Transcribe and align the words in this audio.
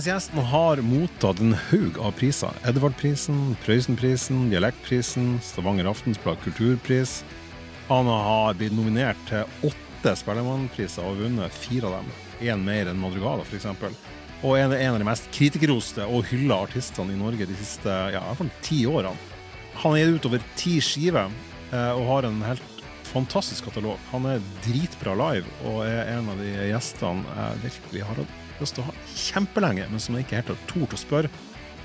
Dagens 0.00 0.30
gjest 0.30 0.46
har 0.48 0.80
mottatt 0.80 1.40
en 1.44 1.50
haug 1.52 1.98
av 2.00 2.14
priser. 2.16 2.54
Edvardprisen, 2.64 3.50
Prøysenprisen, 3.60 4.46
Dialektprisen, 4.48 5.34
Stavanger 5.44 5.90
Aftensblad 5.90 6.40
kulturpris. 6.40 7.18
Han 7.90 8.08
har 8.08 8.56
blitt 8.56 8.72
nominert 8.72 9.20
til 9.28 9.44
åtte 9.68 10.14
Spellemannpriser 10.16 11.04
og 11.04 11.20
vunnet 11.20 11.52
fire 11.52 11.90
av 11.90 11.98
dem. 11.98 12.08
Én 12.40 12.64
mer 12.64 12.88
enn 12.88 13.02
Madrugada, 13.02 13.44
f.eks. 13.44 13.68
Og 14.40 14.56
er 14.56 14.72
en 14.72 14.94
av 14.94 15.02
de 15.02 15.10
mest 15.10 15.28
kritikerroste 15.36 16.08
og 16.08 16.24
hylla 16.32 16.62
artistene 16.64 17.12
i 17.12 17.20
Norge 17.20 17.52
de 17.52 17.60
siste 17.60 18.00
ja, 18.16 18.24
ti 18.64 18.86
årene. 18.88 19.12
Han 19.82 19.98
har 19.98 20.00
gitt 20.00 20.16
ut 20.16 20.32
over 20.32 20.50
ti 20.56 20.78
skiver 20.80 21.28
eh, 21.28 21.92
og 21.92 22.06
har 22.14 22.30
en 22.30 22.40
helt 22.48 22.84
fantastisk 23.12 23.68
katalog. 23.68 24.00
Han 24.14 24.32
er 24.32 24.48
dritbra 24.64 25.18
live 25.26 25.58
og 25.68 25.82
er 25.84 26.16
en 26.16 26.32
av 26.32 26.40
de 26.40 26.54
gjestene 26.70 27.42
jeg 27.42 27.66
virkelig 27.68 28.08
har 28.08 28.24
hatt 28.24 28.38
lyst 28.64 28.76
til 28.78 28.84
å 28.84 28.90
ha 28.90 28.96
kjempelenge, 29.14 29.88
men 29.90 30.02
som 30.02 30.16
han 30.16 30.24
ikke 30.24 30.40
helt 30.40 30.52
har 30.52 30.66
tort 30.70 30.96
å 30.96 31.00
spørre. 31.00 31.32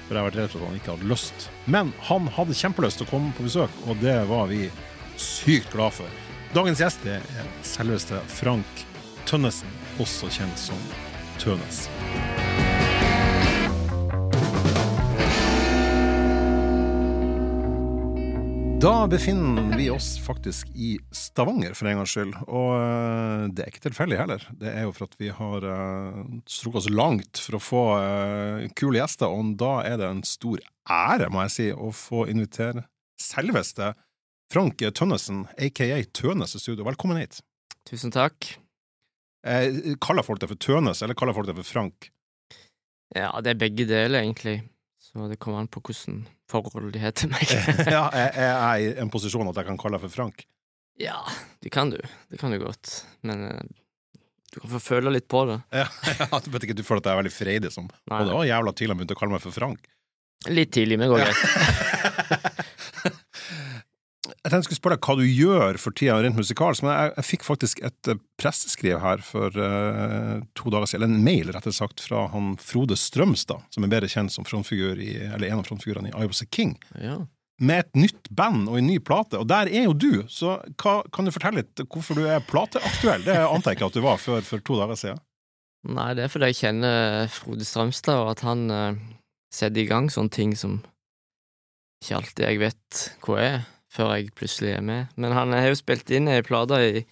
For 0.05 0.13
jeg 0.13 0.21
har 0.21 0.27
vært 0.29 0.39
redd 0.39 0.51
for 0.53 0.61
at 0.61 0.69
han 0.69 0.79
ikke 0.79 0.93
hadde 0.93 1.09
lyst. 1.09 1.47
Men 1.65 1.93
han 2.09 2.27
hadde 2.35 2.57
kjempelyst 2.59 3.01
til 3.01 3.07
å 3.07 3.13
komme 3.13 3.33
på 3.37 3.47
besøk, 3.47 3.79
og 3.89 4.01
det 4.03 4.19
var 4.29 4.51
vi 4.51 4.67
sykt 5.17 5.73
glad 5.73 5.97
for. 5.97 6.21
Dagens 6.55 6.83
gjest 6.83 7.07
er 7.09 7.25
selveste 7.67 8.21
Frank 8.31 8.85
Tønnesen, 9.25 9.71
også 9.99 10.29
kjent 10.31 10.61
som 10.61 10.85
Tønes. 11.41 11.87
Da 18.85 19.07
befinner 19.07 19.77
vi 19.77 19.87
oss 19.89 20.19
faktisk 20.21 20.67
i 20.75 20.99
Stavanger, 21.11 21.73
for 21.73 21.89
en 21.89 21.97
gangs 21.97 22.11
skyld. 22.13 22.35
Og 22.45 22.73
eh, 22.77 23.45
det 23.49 23.63
er 23.63 23.71
ikke 23.71 23.81
tilfeldig 23.87 24.19
heller. 24.19 24.43
Det 24.59 24.69
er 24.69 24.83
jo 24.85 24.91
for 24.93 25.07
at 25.07 25.15
vi 25.17 25.31
har 25.33 25.65
uh, 25.65 26.19
strukket 26.45 26.83
oss 26.83 26.89
langt 26.93 27.41
for 27.41 27.57
å 27.57 27.61
få 27.65 27.81
uh, 27.97 28.67
kule 28.77 28.99
gjester, 28.99 29.33
og 29.33 29.55
da 29.57 29.71
er 29.89 29.97
det 29.97 30.11
en 30.11 30.21
stor 30.29 30.61
ære, 30.85 31.31
må 31.33 31.47
jeg 31.47 31.55
si, 31.55 31.67
å 31.73 31.89
få 31.97 32.27
invitere 32.29 32.85
selveste 33.17 33.95
Frank 34.53 34.77
Tønnesen, 34.77 35.47
aka 35.57 36.03
Tønes 36.13 36.53
i 36.53 36.61
studio. 36.61 36.85
Velkommen 36.85 37.23
hit. 37.23 37.41
Tusen 37.89 38.13
takk. 38.13 38.51
Eh, 39.49 39.97
kaller 39.97 40.29
folk 40.29 40.45
deg 40.45 40.53
for 40.53 40.61
Tønes, 40.61 41.01
eller 41.01 41.17
kaller 41.17 41.33
folk 41.33 41.49
deg 41.49 41.57
for 41.57 41.73
Frank? 41.73 42.11
Ja, 43.17 43.33
det 43.41 43.55
er 43.55 43.63
begge 43.65 43.89
deler, 43.89 44.21
egentlig. 44.21 44.59
Så 45.01 45.25
det 45.25 45.41
kommer 45.41 45.65
an 45.65 45.73
på 45.73 45.81
hvordan 45.81 46.27
forhold 46.51 46.91
de 46.93 47.01
har 47.01 47.15
til 47.17 47.31
meg. 47.31 47.49
ja, 47.89 48.05
er 48.13 48.35
jeg 48.35 48.85
i 48.85 48.91
en 49.03 49.11
posisjon 49.13 49.47
at 49.51 49.61
jeg 49.61 49.69
kan 49.69 49.79
kalle 49.81 49.97
deg 49.97 50.05
for 50.07 50.17
Frank? 50.19 50.45
ja, 50.97 51.17
det 51.59 51.69
kan 51.69 51.89
du. 51.89 51.99
Det 52.31 52.37
kan 52.39 52.51
du 52.51 52.59
godt. 52.61 53.05
Men 53.21 53.43
eh, 53.49 53.63
du 54.53 54.59
kan 54.59 54.69
få 54.69 54.79
føle 54.79 55.11
litt 55.11 55.27
på 55.27 55.43
det. 55.49 55.59
Ja, 55.75 55.87
ja, 56.21 56.39
du 56.39 56.49
vet 56.53 56.63
ikke, 56.67 56.77
du 56.77 56.85
føler 56.87 57.03
at 57.03 57.09
jeg 57.09 57.17
er 57.17 57.21
veldig 57.23 57.33
freidig 57.35 57.71
som 57.75 57.89
Og 57.89 58.29
det 58.29 58.37
var 58.37 58.47
jævla 58.47 58.71
tidlig 58.71 58.95
han 58.95 59.01
begynte 59.01 59.17
å 59.17 59.19
kalle 59.19 59.35
meg 59.35 59.43
for 59.43 59.55
Frank. 59.55 59.89
Litt 60.47 60.71
tidlig, 60.75 60.99
men 60.99 61.09
det 61.09 61.15
går 61.15 61.25
greit. 61.25 62.61
Jeg 64.25 64.49
tenkte 64.49 64.57
jeg 64.57 64.65
skulle 64.67 64.79
spørre 64.79 64.97
deg 64.97 65.07
hva 65.07 65.15
du 65.19 65.25
gjør 65.27 65.77
for 65.81 65.95
tida 65.97 66.15
rent 66.23 66.37
musikalsk, 66.39 66.83
men 66.85 66.93
jeg, 66.95 67.11
jeg 67.17 67.27
fikk 67.29 67.45
faktisk 67.45 67.81
et 67.85 68.09
eh, 68.09 68.19
presseskriv 68.41 68.97
her 69.03 69.21
for 69.25 69.53
uh, 69.53 70.39
to 70.57 70.73
dager 70.73 70.89
siden, 70.89 71.03
eller 71.05 71.13
en 71.19 71.25
mail 71.27 71.51
rettere 71.53 71.75
sagt, 71.75 72.01
fra 72.03 72.25
han 72.33 72.55
Frode 72.61 72.97
Strømstad, 72.99 73.63
som 73.75 73.85
er 73.85 73.91
bedre 73.93 74.09
kjent 74.11 74.33
som 74.33 74.47
frontfigur 74.47 74.99
i, 75.01 75.13
eller 75.29 75.49
en 75.51 75.61
av 75.61 75.69
frontfigurene 75.69 76.11
i 76.11 76.15
I 76.15 76.29
Was 76.29 76.41
A 76.41 76.49
King, 76.49 76.73
Ja. 77.01 77.19
med 77.61 77.85
et 77.85 77.95
nytt 77.95 78.31
band 78.35 78.65
og 78.67 78.79
en 78.81 78.89
ny 78.89 78.97
plate, 78.99 79.37
og 79.39 79.47
der 79.47 79.69
er 79.71 79.85
jo 79.85 79.93
du, 79.93 80.09
så 80.27 80.57
hva, 80.81 80.97
kan 81.15 81.29
du 81.29 81.31
fortelle 81.35 81.61
litt 81.61 81.85
hvorfor 81.85 82.17
du 82.19 82.25
er 82.27 82.43
plateaktuell? 82.43 83.23
Det 83.27 83.37
antar 83.45 83.71
jeg 83.71 83.79
ikke 83.79 83.91
at 83.93 83.99
du 83.99 84.03
var 84.03 84.19
før 84.19 84.41
for 84.43 84.63
to 84.65 84.79
dager 84.81 84.99
siden. 84.99 85.21
Nei, 85.85 86.09
det 86.17 86.25
er 86.25 86.33
fordi 86.33 86.49
jeg 86.49 86.59
kjenner 86.63 87.29
Frode 87.29 87.63
Strømstad, 87.67 88.17
og 88.25 88.33
at 88.33 88.41
han 88.47 88.65
uh, 88.73 88.97
setter 89.53 89.83
i 89.83 89.87
gang 89.87 90.09
sånne 90.11 90.33
ting 90.33 90.55
som 90.57 90.79
ikke 92.03 92.17
alltid 92.19 92.45
jeg 92.49 92.59
vet 92.61 93.05
hva 93.25 93.37
er, 93.41 93.63
før 93.95 94.15
jeg 94.17 94.33
plutselig 94.35 94.73
er 94.77 94.83
med. 94.85 95.13
Men 95.15 95.31
han 95.35 95.53
har 95.55 95.69
jo 95.71 95.77
spilt 95.79 96.09
inn 96.13 96.27
ei 96.31 96.41
plate 96.45 96.79
i, 96.83 97.05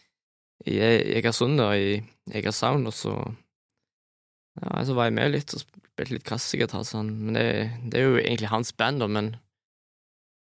i 0.69 0.77
Egersund, 1.19 1.57
da, 1.61 1.71
i 1.79 2.01
Egersound, 2.35 2.87
og 2.91 2.95
så 2.97 3.15
Ja, 4.61 4.83
så 4.85 4.93
var 4.93 5.07
jeg 5.09 5.15
med 5.17 5.31
litt 5.33 5.53
og 5.57 5.63
spilte 5.63 6.13
litt 6.13 6.27
kassegitar 6.27 6.83
sånn, 6.85 7.09
men 7.25 7.37
det, 7.39 7.45
det 7.89 8.01
er 8.01 8.05
jo 8.11 8.19
egentlig 8.21 8.51
hans 8.51 8.69
band, 8.77 9.01
da, 9.01 9.07
men 9.09 9.31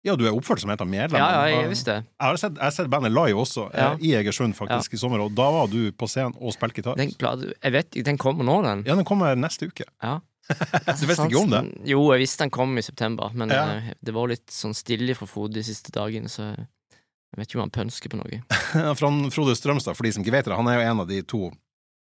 Ja, 0.03 0.15
du 0.17 0.25
er 0.25 0.33
oppført 0.33 0.63
som 0.63 0.71
et 0.73 0.81
av 0.81 0.89
medlemmene. 0.89 1.21
Ja, 1.21 1.45
ja, 1.51 1.61
jeg 1.61 1.69
visste 1.75 1.93
det. 1.99 2.05
Jeg 2.17 2.27
har 2.33 2.39
sett, 2.41 2.55
jeg 2.57 2.65
har 2.65 2.73
sett 2.73 2.89
bandet 2.91 3.13
live 3.13 3.37
også, 3.43 3.67
eh, 3.75 3.83
Ja. 3.85 3.91
i 4.01 4.15
Egersund 4.23 4.57
faktisk, 4.57 4.95
i 4.97 5.01
sommer, 5.03 5.21
og 5.21 5.35
da 5.37 5.51
var 5.53 5.69
du 5.69 5.93
på 5.93 6.09
scenen 6.09 6.33
og 6.41 6.55
spilte 6.57 6.81
gitar. 6.81 6.97
Den 6.97 7.13
Jeg 7.13 7.73
vet 7.77 7.99
den 8.09 8.19
kommer 8.19 8.45
nå, 8.49 8.63
den. 8.65 8.83
Ja, 8.89 8.97
den 8.97 9.05
kommer 9.05 9.37
neste 9.37 9.69
uke. 9.69 9.85
Ja. 10.03 10.19
Du 11.01 11.07
visste 11.07 11.27
ikke 11.29 11.41
om 11.43 11.51
det? 11.53 11.63
Jo, 11.91 12.03
jeg 12.15 12.23
visste 12.25 12.45
den 12.45 12.53
kom 12.55 12.77
i 12.79 12.83
september, 12.85 13.31
men 13.35 13.51
Ja. 13.55 13.63
eh, 13.79 13.91
det 14.03 14.15
var 14.17 14.29
litt 14.33 14.51
sånn 14.53 14.75
stille 14.77 15.15
fra 15.19 15.27
Frode 15.31 15.55
de 15.61 15.65
siste 15.67 15.93
dagene, 15.95 16.29
så 16.33 16.51
jeg 16.51 17.39
vet 17.39 17.49
ikke 17.49 17.61
om 17.61 17.67
han 17.69 17.75
pønsker 17.75 18.11
på 18.11 18.19
noe. 18.19 18.41
Fra 18.99 19.11
Frode 19.31 19.55
Strømstad, 19.59 19.95
for 19.97 20.03
de 20.07 20.13
som 20.17 20.25
ikke 20.25 20.35
vet 20.35 20.49
det, 20.51 20.57
han 20.59 20.67
er 20.71 20.81
jo 20.81 20.87
en 20.91 21.03
av 21.05 21.11
de 21.11 21.21
to 21.23 21.43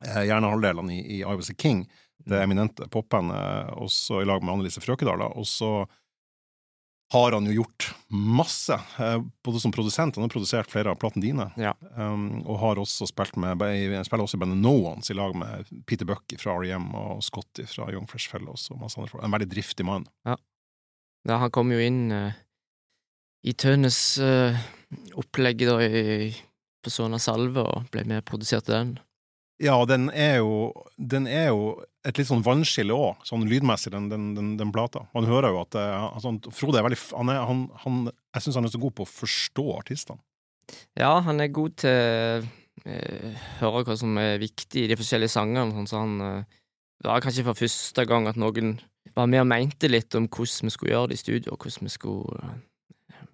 eh, 0.05 0.23
hjernehalvdelene 0.27 0.97
i, 0.97 1.01
i 1.17 1.19
I 1.23 1.35
Was 1.35 1.49
A 1.53 1.55
King, 1.55 1.85
det 2.27 2.41
eminente 2.43 2.87
popbandet, 2.91 3.71
også 3.79 4.21
i 4.21 4.27
lag 4.27 4.43
med 4.43 4.53
Annelise 4.57 4.83
Frøkedal. 4.83 5.23
Og 5.33 5.47
så 5.47 5.71
har 7.13 7.35
han 7.35 7.45
jo 7.45 7.53
gjort 7.61 7.87
masse, 8.09 8.73
eh, 8.99 9.19
både 9.45 9.59
som 9.61 9.71
produsent, 9.73 10.15
han 10.17 10.25
har 10.25 10.31
produsert 10.33 10.71
flere 10.71 10.91
av 10.91 10.97
platene 11.01 11.21
dine, 11.23 11.45
Ja. 11.61 11.73
um, 11.95 12.41
og 12.45 12.57
har 12.59 12.81
også 12.81 13.05
spilt 13.09 13.37
med, 13.37 13.61
spiller 14.07 14.25
også 14.25 14.39
i 14.39 14.41
bandet 14.43 14.57
No 14.61 14.73
Ones 14.89 15.11
i 15.13 15.17
lag 15.17 15.35
med 15.37 15.69
Peter 15.85 16.05
Buck 16.09 16.33
fra 16.41 16.55
R.E.M. 16.57 16.89
og 16.97 17.21
Scotty 17.23 17.67
fra 17.69 17.91
Young 17.93 18.07
Fresh 18.09 18.33
Fellows 18.33 18.65
og 18.73 18.81
masse 18.81 18.97
andre 18.97 19.11
folk. 19.13 19.23
En 19.23 19.31
veldig 19.35 19.49
driftig 19.53 19.85
mann. 19.85 20.07
Ja, 20.25 21.37
han 21.37 21.53
kom 21.55 21.71
jo 21.71 21.79
inn 21.79 22.11
uh, 22.11 22.33
i 23.45 23.53
Tønes 23.53 24.17
uh, 24.19 24.57
opplegg 25.15 25.61
da 25.69 25.77
i 25.85 26.33
Persona 26.83 27.19
Salve 27.21 27.63
og 27.63 27.89
ble 27.93 28.03
med 28.09 28.23
og 28.23 28.29
produserte 28.33 28.73
den. 28.73 28.97
Ja, 29.61 29.77
den 29.85 30.09
er 30.09 30.41
jo, 30.41 30.71
den 30.97 31.27
er 31.29 31.53
jo 31.53 31.75
et 32.03 32.19
litt 32.19 32.27
sånn 32.27 32.43
vannskille 32.43 32.95
òg, 32.95 33.21
sånn 33.27 33.45
lydmessig, 33.47 33.93
den, 33.93 34.09
den, 34.11 34.31
den, 34.35 34.51
den 34.59 34.73
plata. 34.75 35.05
Man 35.15 35.27
hører 35.29 35.53
jo 35.53 35.61
at 35.61 35.77
eh, 35.79 36.07
altså, 36.09 36.35
Frode 36.51 36.81
er 36.81 36.87
veldig 36.87 36.99
han 37.13 37.31
er, 37.31 37.39
han, 37.47 37.63
han, 37.85 38.01
Jeg 38.35 38.45
syns 38.45 38.59
han 38.59 38.67
er 38.67 38.73
så 38.73 38.81
god 38.83 38.97
på 38.97 39.05
å 39.05 39.13
forstå 39.13 39.65
artistene. 39.77 40.19
Ja, 40.99 41.17
han 41.23 41.43
er 41.43 41.51
god 41.53 41.77
til 41.83 42.43
uh, 42.47 43.47
høre 43.59 43.83
hva 43.87 43.95
som 43.99 44.17
er 44.19 44.41
viktig 44.41 44.85
i 44.85 44.89
de 44.91 44.97
forskjellige 44.99 45.31
sangene, 45.35 45.71
sånn, 45.75 45.89
så 45.89 46.03
han 46.03 46.13
eh, 46.23 46.59
Det 47.03 47.09
var 47.11 47.23
kanskje 47.23 47.45
for 47.47 47.59
første 47.59 48.05
gang 48.07 48.29
at 48.31 48.39
noen 48.39 48.77
var 49.13 49.27
med 49.29 49.43
og 49.43 49.49
mente 49.51 49.89
litt 49.91 50.15
om 50.15 50.29
hvordan 50.31 50.69
vi 50.69 50.73
skulle 50.73 50.93
gjøre 50.95 51.11
det 51.11 51.19
i 51.19 51.21
studio, 51.21 51.53
og 51.53 51.63
hvordan 51.63 51.87
vi 51.87 51.93
skulle 51.93 52.39
eh, 52.39 53.27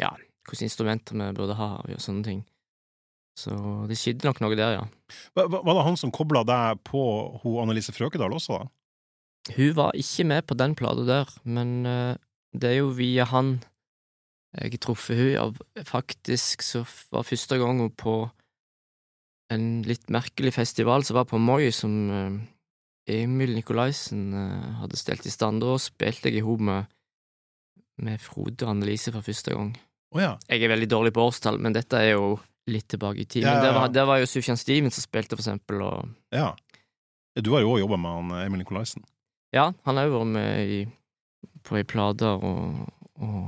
Ja, 0.00 0.14
hvilke 0.48 0.66
instrumenter 0.66 1.20
vi 1.20 1.30
burde 1.36 1.56
ha, 1.60 1.70
og 1.84 2.02
sånne 2.02 2.26
ting. 2.26 2.40
Så 3.40 3.54
det 3.88 3.96
skjedde 3.98 4.28
nok 4.28 4.42
noe 4.42 4.58
der, 4.58 4.76
ja. 4.76 4.84
Var, 5.38 5.48
var 5.50 5.72
det 5.72 5.86
han 5.86 5.98
som 6.00 6.12
kobla 6.14 6.44
deg 6.46 6.82
på 6.86 7.02
hun 7.42 7.62
Annelise 7.64 7.94
Frøkedal 7.96 8.36
også? 8.36 8.60
da? 8.60 8.70
Hun 9.56 9.72
var 9.78 9.96
ikke 9.96 10.26
med 10.28 10.44
på 10.46 10.56
den 10.58 10.76
plata 10.78 11.06
der, 11.08 11.30
men 11.48 11.86
eh, 11.88 12.14
det 12.52 12.74
er 12.74 12.80
jo 12.82 12.92
via 12.96 13.26
han 13.30 13.58
jeg 14.50 14.72
har 14.72 14.80
truffet 14.82 15.14
hun 15.14 15.58
Faktisk 15.86 16.64
så 16.66 16.82
var 17.14 17.22
første 17.22 17.58
gang 17.60 17.78
hun 17.78 17.92
på 17.94 18.14
en 19.50 19.82
litt 19.82 20.10
merkelig 20.10 20.52
festival 20.54 21.04
som 21.06 21.16
var 21.18 21.26
på 21.30 21.38
Moi, 21.42 21.70
som 21.74 21.94
eh, 22.14 23.20
Emil 23.20 23.56
Nikolaisen 23.56 24.28
eh, 24.34 24.66
hadde 24.82 24.98
stelt 24.98 25.26
i 25.26 25.32
stand. 25.32 25.62
og 25.66 25.80
spilte 25.82 26.30
jeg 26.30 26.38
i 26.38 26.44
hop 26.46 26.62
med, 26.62 26.86
med 27.98 28.22
Frode 28.22 28.62
og 28.62 28.76
Annelise 28.76 29.10
for 29.10 29.26
første 29.26 29.54
gang. 29.54 29.72
Oh, 30.14 30.22
ja. 30.22 30.36
Jeg 30.46 30.62
er 30.62 30.72
veldig 30.74 30.90
dårlig 30.90 31.12
på 31.14 31.24
årstall, 31.26 31.58
men 31.62 31.74
dette 31.74 31.98
er 31.98 32.14
jo 32.14 32.38
litt 32.68 32.88
tilbake 32.92 33.22
i 33.22 33.26
tid. 33.26 33.42
Ja, 33.44 33.54
ja, 33.54 33.54
ja, 33.56 33.62
det 33.64 33.72
var, 33.76 33.88
det 33.94 34.04
var 34.10 34.20
jo 34.20 34.28
Sufjan 34.28 34.58
Stevens 34.60 34.98
som 34.98 35.06
spilte, 35.06 35.36
for 35.36 35.42
eksempel, 35.44 35.80
og 35.86 36.10
ja. 36.34 36.50
Du 37.40 37.52
har 37.54 37.62
jo 37.64 37.76
òg 37.76 37.80
jobba 37.84 37.96
med 37.96 38.16
han 38.18 38.32
Emil 38.44 38.60
Nikolaisen. 38.64 39.04
Ja, 39.54 39.70
han 39.86 39.96
har 39.98 40.06
jo 40.06 40.18
vært 40.18 40.32
med 40.34 40.72
i, 40.74 40.80
på 41.66 41.78
ei 41.78 41.86
plate 41.88 42.26
og, 42.36 42.90
og 43.22 43.38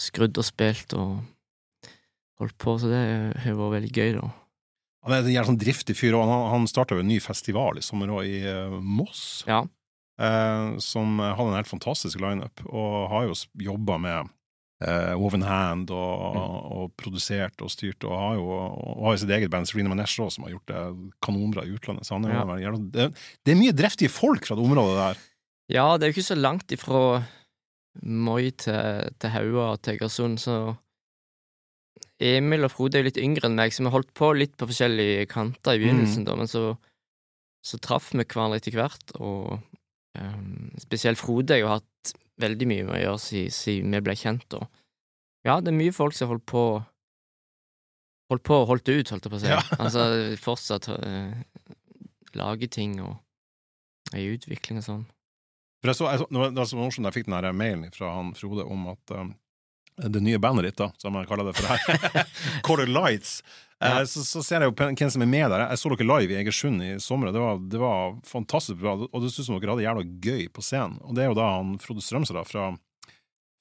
skrudd 0.00 0.38
og 0.40 0.46
spilt 0.46 0.94
og 0.98 1.18
holdt 2.40 2.56
på, 2.62 2.76
så 2.80 2.88
det 2.90 3.02
har 3.44 3.58
vært 3.58 3.76
veldig 3.76 3.92
gøy, 3.92 4.16
da. 4.16 4.30
Han 5.02 5.14
er 5.16 5.24
en 5.24 5.34
jævla 5.34 5.50
sånn 5.50 5.60
driftig 5.60 5.96
fyr, 5.98 6.14
og 6.14 6.24
han, 6.30 6.44
han 6.54 6.66
starta 6.70 6.94
jo 6.94 7.02
en 7.02 7.10
ny 7.10 7.18
festival 7.22 7.78
i 7.78 7.84
sommer 7.84 8.10
òg, 8.14 8.26
i 8.26 8.40
eh, 8.46 8.74
Moss. 8.82 9.42
Ja. 9.50 9.64
eh, 10.22 10.78
som 10.82 11.18
hadde 11.18 11.48
en 11.50 11.58
helt 11.58 11.70
fantastisk 11.70 12.22
lineup, 12.22 12.62
og 12.70 13.08
har 13.10 13.26
jo 13.28 13.34
jobba 13.66 13.98
med 14.02 14.30
eh, 14.82 15.12
Woven 15.18 15.44
Hand 15.46 15.90
og, 15.94 16.38
og 16.76 16.92
produsert 17.00 17.62
og 17.64 17.70
styrt, 17.72 18.04
og 18.04 18.14
har 18.18 18.38
jo 18.38 18.46
og 18.52 19.04
har 19.06 19.16
jo 19.16 19.22
sitt 19.22 19.34
eget 19.34 19.52
band, 19.52 19.68
Serena 19.70 19.92
Manesh, 19.92 20.18
som 20.34 20.46
har 20.46 20.54
gjort 20.56 20.72
det 20.72 20.82
kanonbra 21.24 21.64
i 21.66 21.74
utlandet. 21.76 22.08
Så 22.08 22.16
han 22.18 22.26
er 22.26 22.34
Ja. 22.34 22.72
det, 22.76 23.08
det 23.44 23.54
er 23.54 23.60
mye 23.60 23.76
driftige 23.76 24.12
folk 24.12 24.46
fra 24.46 24.56
det 24.58 24.64
området 24.66 24.98
der. 24.98 25.22
Ja, 25.72 25.86
det 25.96 26.04
er 26.04 26.12
jo 26.12 26.16
ikke 26.18 26.34
så 26.34 26.38
langt 26.38 26.72
ifra 26.74 27.22
Moi 28.02 28.50
til, 28.56 29.10
til 29.20 29.30
Haua 29.34 29.72
og 29.74 29.82
til 29.82 29.98
Egersund, 29.98 30.38
så 30.40 30.74
Emil 32.22 32.64
og 32.64 32.70
Frode 32.72 32.96
er 32.96 33.02
jo 33.02 33.10
litt 33.10 33.20
yngre 33.20 33.48
enn 33.50 33.58
meg, 33.58 33.74
så 33.74 33.82
vi 33.84 33.92
holdt 33.92 34.12
på 34.16 34.30
litt 34.32 34.54
på 34.56 34.68
forskjellige 34.70 35.26
kanter 35.28 35.76
i 35.76 35.82
begynnelsen, 35.82 36.24
da, 36.24 36.36
men 36.38 36.48
så, 36.48 36.76
så 37.66 37.80
traff 37.82 38.12
vi 38.14 38.22
hverandre 38.24 38.62
etter 38.62 38.78
hvert, 38.78 39.12
og 39.20 39.60
Um, 40.12 40.68
spesielt 40.76 41.16
Frode 41.16 41.56
jeg 41.56 41.64
har 41.64 41.78
hatt 41.78 41.86
veldig 42.42 42.68
mye 42.70 42.86
med 42.88 42.96
å 42.96 43.02
gjøre 43.02 43.22
siden, 43.24 43.54
si, 43.54 43.76
vi 43.82 44.02
ble 44.04 44.16
kjent. 44.18 44.58
Og 44.58 44.66
ja, 45.46 45.58
det 45.60 45.72
er 45.72 45.78
mye 45.78 45.94
folk 45.94 46.16
som 46.16 46.28
har 46.28 46.36
holdt 46.36 46.48
på 46.52 46.64
Holdt 48.32 48.46
på 48.48 48.56
og 48.56 48.70
holdt 48.70 48.88
ut, 48.88 49.10
holdt 49.12 49.26
jeg 49.26 49.32
på 49.32 49.36
å 49.36 49.40
si. 49.42 49.48
Ja. 49.50 49.58
altså 49.82 50.02
fortsatt 50.40 50.86
uh, 50.88 51.34
lage 52.38 52.64
ting 52.72 52.94
og 53.04 53.18
er 54.14 54.22
i 54.22 54.30
utvikling 54.32 54.78
og 54.80 54.86
sånn. 54.86 55.02
For 55.82 55.90
jeg 55.90 55.98
så, 55.98 56.06
jeg 56.14 56.22
så, 56.22 56.28
det 56.30 56.40
var 56.40 56.54
det 56.54 56.62
var 56.62 56.70
så 56.70 56.78
morsomt 56.78 57.10
jeg 57.10 57.16
fikk 57.18 57.28
den 57.28 57.36
her 57.36 57.52
mailen 57.52 57.92
fra 57.92 58.14
han 58.14 58.30
Frode 58.38 58.64
om 58.64 58.86
at 58.94 59.12
um, 59.18 59.34
det 60.00 60.22
nye 60.24 60.40
bandet 60.40 60.70
ditt, 60.70 60.78
da, 60.80 60.88
som 61.02 61.16
jeg 61.18 61.28
kaller 61.28 61.50
det 61.50 61.56
for 61.58 61.68
her, 61.68 62.24
Color 62.66 62.88
Lights, 62.88 63.42
eh, 63.42 63.71
Ja. 63.82 64.04
så, 64.06 64.22
så 64.24 64.42
ser 64.46 64.62
jeg 64.62 64.70
jo 64.70 64.74
hvem 64.78 65.10
som 65.10 65.24
er 65.24 65.30
med 65.30 65.50
der. 65.50 65.64
Jeg 65.70 65.80
så 65.80 65.90
dere 65.92 66.06
live 66.06 66.32
i 66.34 66.38
Egersund 66.42 66.82
i 66.86 66.90
sommer, 67.02 67.32
det 67.34 67.40
var, 67.42 67.58
det 67.72 67.80
var 67.82 68.14
fantastisk 68.28 68.78
bra. 68.80 68.94
Og 69.08 69.22
det 69.24 69.32
synes 69.34 69.48
som 69.50 69.58
dere 69.58 69.74
hadde 69.74 69.86
jævla 69.86 70.04
gøy 70.22 70.46
på 70.54 70.62
scenen. 70.64 70.98
Og 71.02 71.16
det 71.16 71.24
er 71.24 71.30
jo 71.32 71.38
da 71.38 71.48
han 71.56 71.74
Frode 71.82 72.04
Strømsø 72.04 72.36
da, 72.36 72.44
fra, 72.46 72.68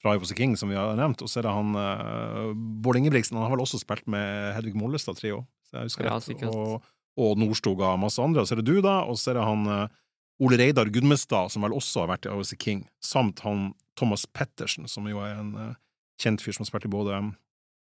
fra 0.04 0.14
I 0.16 0.22
Was 0.22 0.34
King, 0.38 0.54
som 0.60 0.70
vi 0.70 0.78
har 0.80 0.94
nevnt, 1.00 1.22
og 1.26 1.30
så 1.32 1.42
er 1.42 1.48
det 1.50 1.56
han 1.58 1.74
uh, 1.78 2.54
Bård 2.86 3.00
Ingebrigtsen. 3.02 3.38
Han 3.40 3.48
har 3.48 3.56
vel 3.56 3.66
også 3.66 3.82
spilt 3.82 4.06
med 4.12 4.54
Hedvig 4.58 4.76
Mollestad 4.78 5.18
Trio, 5.20 5.44
så 5.70 5.80
jeg 5.82 5.92
husker 5.92 6.08
Ja, 6.10 6.16
rett. 6.18 6.28
sikkert. 6.30 6.54
og, 6.56 6.86
og 7.22 7.38
Nordstoga 7.42 7.92
og 7.96 8.02
masse 8.06 8.22
andre. 8.22 8.42
Og 8.46 8.50
så 8.50 8.56
er 8.58 8.62
det 8.64 8.70
du, 8.70 8.80
da, 8.86 9.00
og 9.08 9.18
så 9.22 9.34
er 9.34 9.40
det 9.42 9.46
han 9.50 9.66
uh, 9.70 10.00
Ole 10.42 10.58
Reidar 10.58 10.90
Gudmestad, 10.94 11.52
som 11.54 11.66
vel 11.66 11.76
også 11.78 12.06
har 12.06 12.14
vært 12.16 12.26
i 12.26 12.34
I 12.34 12.38
Was 12.40 12.54
a 12.54 12.58
King, 12.58 12.86
samt 13.04 13.44
han 13.46 13.72
Thomas 14.00 14.26
Pettersen, 14.26 14.88
som 14.90 15.06
jo 15.10 15.20
er 15.22 15.38
en 15.38 15.54
uh, 15.58 15.74
kjent 16.22 16.42
fyr 16.42 16.54
som 16.56 16.64
har 16.66 16.72
spilt 16.72 16.88
i 16.90 16.94
både 16.94 17.20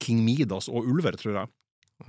King 0.00 0.20
Midas 0.24 0.68
og 0.72 0.84
Ulver, 0.88 1.16
tror 1.20 1.36
jeg. 1.42 1.52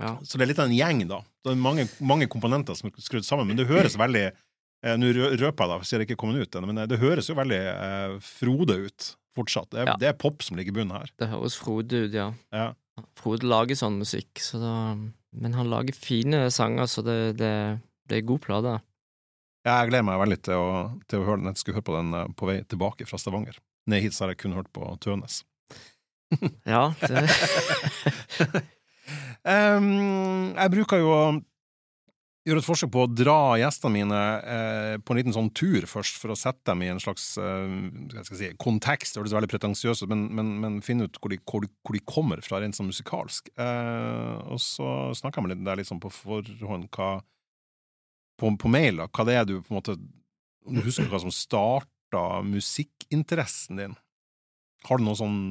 Ja. 0.00 0.14
Så 0.24 0.38
det 0.38 0.46
er 0.46 0.50
litt 0.52 0.60
av 0.62 0.70
en 0.70 0.76
gjeng, 0.76 1.02
da. 1.10 1.18
Det 1.44 1.52
er 1.52 1.58
mange, 1.60 1.84
mange 2.00 2.28
komponenter 2.32 2.76
som 2.78 2.88
er 2.90 2.96
skrudd 3.04 3.26
sammen, 3.26 3.48
men 3.50 3.58
det 3.60 3.66
høres 3.68 3.96
veldig 4.00 4.24
eh, 4.30 4.94
Nå 4.98 5.10
røper 5.14 5.42
jeg, 5.44 5.70
da, 5.72 5.76
siden 5.84 6.00
det 6.02 6.06
ikke 6.10 6.20
kommet 6.24 6.42
ut 6.46 6.56
ennå, 6.58 6.70
men 6.72 6.82
eh, 6.84 6.88
det 6.90 6.98
høres 7.02 7.28
jo 7.30 7.36
veldig 7.38 7.58
eh, 7.72 8.14
Frode 8.24 8.78
ut 8.88 9.08
fortsatt. 9.36 9.70
Det 9.72 9.82
er, 9.84 9.90
Ja. 9.92 9.96
det 10.00 10.08
er 10.10 10.16
pop 10.20 10.42
som 10.44 10.56
ligger 10.58 10.74
i 10.74 10.78
bunnen 10.80 10.96
her. 10.96 11.12
Det 11.20 11.28
høres 11.32 11.54
Frode 11.60 12.06
ut, 12.06 12.12
ja. 12.16 12.30
Ja. 12.52 12.70
Frode 13.16 13.46
lager 13.48 13.78
sånn 13.78 14.00
musikk, 14.02 14.40
så 14.44 14.58
da 14.60 14.72
Men 15.32 15.54
han 15.56 15.70
lager 15.72 15.96
fine 15.96 16.42
sanger, 16.52 16.84
så 16.92 17.00
det, 17.06 17.36
det, 17.40 17.52
det 18.10 18.18
er 18.18 18.26
god 18.28 18.42
plate. 18.44 18.74
Jeg 19.64 19.88
gleder 19.88 20.04
meg 20.04 20.18
veldig 20.20 20.36
til 20.44 20.58
å, 20.60 20.66
til 21.08 21.22
å 21.22 21.24
høre 21.24 21.38
den. 21.40 21.52
Jeg 21.54 21.60
skulle 21.62 21.78
høre 21.78 21.86
på 21.88 21.94
den 21.96 22.12
eh, 22.18 22.26
på 22.36 22.48
vei 22.50 22.58
tilbake 22.68 23.06
fra 23.08 23.16
Stavanger. 23.22 23.56
Ned 23.88 24.02
hit 24.04 24.12
så 24.16 24.24
har 24.26 24.32
jeg 24.34 24.42
kun 24.42 24.52
hørt 24.58 24.68
på 24.74 24.84
Tønes. 25.00 25.40
Ja, 26.68 26.92
det 27.00 27.24
Em, 29.48 30.52
jeg 30.54 30.72
bruker 30.74 31.00
jo 31.02 31.10
å 31.10 31.24
gjøre 32.46 32.58
et 32.58 32.66
forsøk 32.66 32.90
på 32.94 33.04
å 33.04 33.10
dra 33.10 33.54
gjestene 33.60 33.94
mine 33.94 34.20
eh, 34.40 34.94
på 35.02 35.14
en 35.14 35.18
liten 35.18 35.34
sånn 35.34 35.50
tur 35.54 35.86
først, 35.86 36.18
for 36.18 36.34
å 36.34 36.38
sette 36.38 36.64
dem 36.72 36.82
i 36.82 36.90
en 36.90 37.00
slags 37.02 37.36
eh, 37.38 38.24
si, 38.26 38.50
kontekst. 38.62 39.14
Det 39.14 39.22
høres 39.22 39.34
veldig 39.36 39.50
pretensiøst 39.52 40.04
ut, 40.04 40.10
men, 40.10 40.24
men, 40.34 40.54
men 40.62 40.80
finne 40.84 41.06
ut 41.06 41.18
hvor 41.22 41.34
de, 41.34 41.38
hvor, 41.46 41.66
hvor 41.86 41.98
de 41.98 42.02
kommer 42.06 42.42
fra 42.44 42.62
rent 42.62 42.78
sånn 42.78 42.90
musikalsk. 42.90 43.52
Eh, 43.54 44.34
og 44.50 44.62
så 44.62 45.12
snakker 45.18 45.40
jeg 45.40 45.46
med 45.46 45.54
litt 45.54 45.66
der 45.68 45.84
sånn 45.86 46.02
på 46.02 46.10
forhånd 46.14 46.90
hva 46.94 47.14
på, 48.40 48.50
på 48.58 48.70
mail, 48.72 48.98
da, 48.98 49.06
hva 49.06 49.26
det 49.28 49.38
er 49.38 49.46
du 49.46 49.58
på 49.60 49.70
en 49.70 49.78
måte 49.78 49.98
Om 50.66 50.78
du 50.78 50.86
husker 50.86 51.06
hva 51.10 51.20
som 51.22 51.30
starta 51.34 52.40
musikkinteressen 52.46 53.78
din? 53.78 53.94
Har 54.86 54.98
du 54.98 55.04
noen 55.06 55.18
sånn 55.18 55.42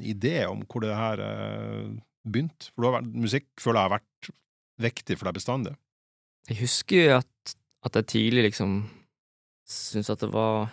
idé 0.00 0.46
om 0.48 0.62
hvor 0.64 0.84
det 0.84 0.96
her 0.96 1.20
eh, 1.20 1.90
begynte? 2.26 2.70
For 2.74 2.88
har 2.88 2.98
vært, 2.98 3.12
musikk 3.26 3.48
føler 3.60 3.80
jeg 3.80 3.88
har 3.88 3.96
vært 3.98 4.30
viktig 4.80 5.16
for 5.18 5.28
deg 5.28 5.38
bestandig. 5.38 5.74
Jeg 6.50 6.60
husker 6.62 7.16
at, 7.20 7.54
at 7.86 8.00
jeg 8.00 8.10
tidlig 8.14 8.48
liksom 8.48 8.82
syntes 9.70 10.10
at 10.10 10.22
det 10.24 10.30
var 10.32 10.70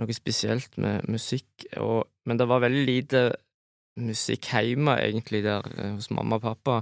noe 0.00 0.16
spesielt 0.16 0.74
med 0.82 1.06
musikk, 1.10 1.66
og, 1.78 2.04
men 2.26 2.40
det 2.40 2.48
var 2.50 2.64
veldig 2.64 2.84
lite 2.84 3.24
musikk 4.00 4.50
hjemme, 4.50 4.96
egentlig, 4.98 5.44
der 5.46 5.66
eh, 5.78 5.92
hos 5.94 6.10
mamma 6.10 6.40
og 6.40 6.46
pappa. 6.48 6.80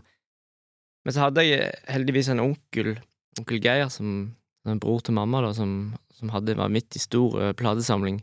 Men 1.04 1.14
så 1.14 1.26
hadde 1.26 1.44
jeg 1.44 1.72
heldigvis 1.92 2.30
en 2.32 2.40
onkel, 2.40 2.94
onkel 3.38 3.60
Geir, 3.62 3.90
som 3.92 4.32
en 4.64 4.80
bror 4.80 5.02
til 5.04 5.16
mamma, 5.18 5.42
da, 5.44 5.52
som, 5.56 5.92
som 6.14 6.32
hadde, 6.32 6.56
var 6.56 6.72
midt 6.72 6.96
i 6.96 7.02
stor 7.02 7.36
eh, 7.42 7.54
platesamling. 7.58 8.22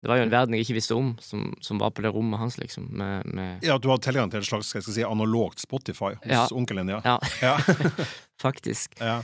Det 0.00 0.08
var 0.08 0.16
jo 0.16 0.22
en 0.24 0.30
verden 0.32 0.54
jeg 0.56 0.64
ikke 0.64 0.78
visste 0.78 0.94
om, 0.96 1.10
som, 1.20 1.50
som 1.60 1.78
var 1.78 1.90
på 1.92 2.00
det 2.00 2.08
rommet 2.14 2.40
hans, 2.40 2.56
liksom, 2.56 2.86
med, 2.96 3.26
med 3.36 3.62
Ja, 3.66 3.76
du 3.76 3.90
hadde 3.90 4.06
tilgang 4.06 4.30
til 4.32 4.40
et 4.40 4.46
slags 4.48 4.70
skal 4.72 4.80
jeg 4.80 4.94
si, 4.96 5.02
analogt 5.04 5.60
Spotify 5.60 6.14
hos 6.14 6.24
Ja. 6.30 6.46
onkelen 6.56 6.88
din, 6.88 6.96
ja. 7.04 7.18
Ja, 7.42 7.58
faktisk. 8.46 8.96
ja. 9.00 9.18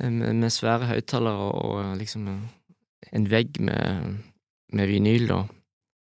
Eh, 0.00 0.10
Med, 0.10 0.34
med 0.36 0.50
svære 0.52 0.88
høyttalere 0.90 1.46
og 1.52 1.76
og 1.76 1.96
liksom 2.00 2.26
en, 2.28 2.40
en 3.12 3.28
vegg 3.30 3.60
med, 3.60 4.16
med 4.74 4.88
vinyl, 4.90 5.28
da. 5.30 5.38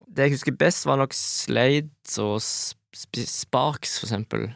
Det 0.09 0.25
jeg 0.27 0.35
husker 0.35 0.51
best, 0.57 0.85
var 0.89 0.97
nok 0.99 1.13
Slades 1.15 2.17
og 2.19 2.41
Sp 2.43 3.23
Sparks, 3.23 3.99
for 4.01 4.07
eksempel. 4.09 4.49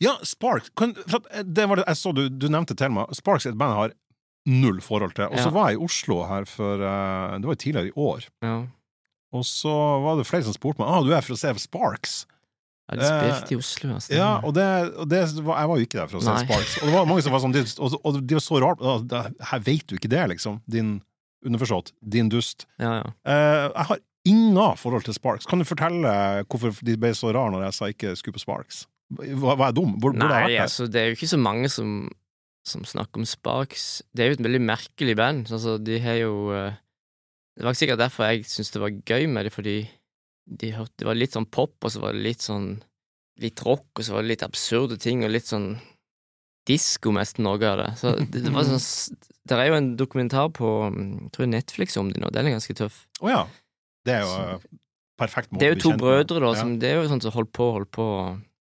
ja 0.00 0.14
Sparks 0.24 0.70
kan, 0.78 0.94
det 0.94 1.68
var 1.68 1.76
det, 1.76 1.84
Jeg 1.88 1.96
så 2.00 2.12
du, 2.16 2.28
du 2.30 2.48
nevnte 2.48 2.76
til 2.78 2.88
meg 2.94 3.10
Sparks 3.18 3.44
er 3.46 3.52
et 3.52 3.58
band 3.58 3.74
jeg 3.74 3.80
har 3.82 3.94
null 4.48 4.80
forhold 4.80 5.12
til. 5.18 5.26
Og 5.28 5.36
så 5.36 5.50
Ja. 5.50 5.54
var 5.58 5.68
jeg 5.70 5.78
i 5.80 5.84
Oslo 5.84 6.22
her 6.26 6.46
for 6.48 6.80
eh, 6.80 7.38
Det 7.38 7.44
var 7.50 7.52
jo 7.58 7.62
tidligere 7.66 7.90
i 7.90 7.96
år. 7.98 8.24
Ja. 8.42 8.54
Og 9.36 9.46
så 9.46 9.72
var 10.02 10.18
det 10.18 10.26
flere 10.26 10.46
som 10.46 10.56
spurte 10.56 10.82
meg 10.82 10.90
ah, 10.90 11.02
du 11.06 11.12
er 11.14 11.24
for 11.24 11.36
å 11.36 11.40
se 11.40 11.52
Sparks. 11.62 12.24
Ja, 12.90 12.96
de 12.98 13.06
spilte 13.06 13.54
i 13.54 13.58
Oslo, 13.60 13.92
ja. 13.94 14.16
Ja, 14.18 14.30
og, 14.42 14.54
det, 14.56 14.64
og 14.98 15.06
det 15.10 15.20
var, 15.46 15.60
jeg 15.62 15.70
var 15.70 15.78
jo 15.78 15.86
ikke 15.86 15.98
der 16.00 16.08
for 16.10 16.18
å 16.18 16.24
se 16.24 16.32
Nei. 16.34 16.42
Sparks. 16.48 16.72
Og 16.80 16.88
det 16.88 16.94
var 16.96 17.06
mange 17.06 17.22
som 17.22 17.34
var 17.36 17.44
sånn 17.44 17.54
Og, 17.54 17.94
og 18.02 18.18
de 18.18 18.34
var 18.34 18.42
så 18.42 18.58
rart 18.64 18.82
«Ah, 18.82 19.28
Her 19.52 19.62
vet 19.62 19.86
du 19.86 19.94
ikke 19.94 20.10
det, 20.10 20.24
liksom. 20.34 20.58
Din 20.66 20.98
Underforstått. 21.46 21.94
Din 22.04 22.28
dust. 22.28 22.66
ja, 22.76 22.98
ja. 22.98 23.12
Eh, 23.24 23.70
jeg 23.70 23.86
har 23.88 24.00
ingen 24.28 24.76
forhold 24.76 25.06
til 25.06 25.14
Sparks. 25.16 25.46
Kan 25.48 25.62
du 25.62 25.64
fortelle 25.64 26.10
hvorfor 26.50 26.74
de 26.84 26.96
ble 27.00 27.14
så 27.16 27.30
rare 27.32 27.54
når 27.54 27.68
jeg 27.68 27.76
sa 27.78 27.88
ikke 27.94 28.16
skulle 28.18 28.36
på 28.36 28.42
Sparks? 28.42 28.82
Var, 29.16 29.56
var 29.56 29.70
jeg 29.70 29.78
dum? 29.78 29.94
Burde, 29.96 30.20
burde 30.20 30.36
jeg 30.42 30.50
Nei, 30.52 30.58
altså, 30.60 30.86
det 30.86 31.00
er 31.00 31.08
jo 31.08 31.16
ikke 31.16 31.30
så 31.32 31.40
mange 31.40 31.70
som, 31.72 31.94
som 32.68 32.84
snakker 32.84 33.22
om 33.22 33.26
Sparks. 33.26 33.86
Det 34.12 34.24
er 34.24 34.30
jo 34.30 34.38
et 34.38 34.44
veldig 34.50 34.62
merkelig 34.68 35.16
band. 35.18 35.48
Altså, 35.48 35.78
de 35.80 35.98
har 36.04 36.20
jo 36.20 36.34
eh, 36.54 36.76
Det 37.60 37.66
var 37.68 37.76
sikkert 37.76 38.00
derfor 38.00 38.30
jeg 38.30 38.46
syntes 38.48 38.72
det 38.72 38.80
var 38.80 38.94
gøy 39.04 39.26
med 39.28 39.44
det, 39.46 39.52
fordi 39.52 39.74
de 40.48 40.70
hørte, 40.72 40.94
det 41.02 41.06
var 41.10 41.18
litt 41.18 41.34
sånn 41.36 41.46
pop, 41.52 41.74
og 41.84 41.92
så 41.92 42.00
var 42.02 42.16
det 42.16 42.24
litt 42.24 42.46
sånn 42.46 42.70
Litt 43.40 43.60
rock, 43.64 43.86
og 43.96 44.04
så 44.04 44.12
var 44.12 44.24
det 44.24 44.28
litt 44.34 44.42
absurde 44.44 44.98
ting, 45.00 45.22
og 45.24 45.30
litt 45.32 45.46
sånn 45.48 45.70
disko, 46.68 47.08
mest 47.16 47.38
noe 47.40 47.56
av 47.64 47.78
det. 47.80 47.86
Så 47.96 48.10
det, 48.32 48.42
det 48.44 48.52
var 48.52 48.66
sånn 48.68 49.16
Det 49.48 49.56
er 49.56 49.70
jo 49.70 49.76
en 49.78 49.88
dokumentar 49.96 50.50
på 50.56 50.68
mm, 50.92 51.06
jeg 51.22 51.32
tror 51.36 51.48
Netflix 51.48 51.96
om 51.96 52.10
det 52.12 52.20
nå, 52.20 52.28
den 52.34 52.50
er 52.50 52.56
ganske 52.58 52.76
tøff. 52.76 52.98
Å 53.24 53.30
ja. 53.32 53.40
Det 54.04 54.18
er 54.18 54.20
jo 54.26 54.34
Så- 54.34 54.76
perfekt 55.20 55.50
måte 55.52 55.60
Det 55.62 55.68
er 55.70 55.74
jo 55.74 55.80
to 55.86 55.94
brødre, 56.00 56.40
da, 56.40 56.52
Ja. 56.52 56.60
som 56.60 56.78
det 56.80 56.90
er 56.90 57.00
jo 57.02 57.08
sånn 57.08 57.22
som 57.24 57.32
holdt 57.32 57.52
på, 57.56 57.70
holdt 57.78 57.90
på 57.96 58.06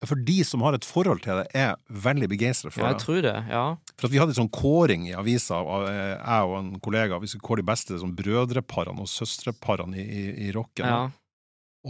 For 0.08 0.16
de 0.16 0.38
som 0.48 0.62
har 0.64 0.78
et 0.78 0.86
forhold 0.88 1.20
til 1.26 1.42
det, 1.42 1.48
er 1.60 1.74
veldig 1.92 2.30
begeistra 2.32 2.70
for 2.72 2.86
Ja, 2.86 2.94
det. 2.94 2.96
jeg 2.96 3.04
tror 3.04 3.22
det, 3.26 3.34
ja. 3.52 3.64
For 4.00 4.08
at 4.08 4.14
vi 4.14 4.20
hadde 4.22 4.32
en 4.32 4.38
sånn 4.38 4.52
kåring 4.56 5.10
i 5.10 5.16
avisa, 5.20 5.58
av, 5.60 5.88
eh, 5.90 6.14
jeg 6.16 6.46
og 6.48 6.54
en 6.60 6.70
kollega, 6.80 7.18
vi 7.20 7.28
skulle 7.28 7.44
kåre 7.44 7.60
de 7.60 7.68
beste 7.68 7.98
sånn 8.00 8.14
brødreparene 8.16 9.04
og 9.04 9.10
søstreparene 9.12 10.00
i, 10.00 10.06
i, 10.08 10.24
i 10.48 10.54
rocken. 10.56 10.88
Ja, 10.88 11.02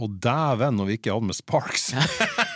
Og 0.00 0.18
dæven 0.22 0.74
når 0.78 0.86
vi 0.90 0.98
ikke 0.98 1.14
hadde 1.14 1.30
med 1.30 1.38
Sparks! 1.38 1.92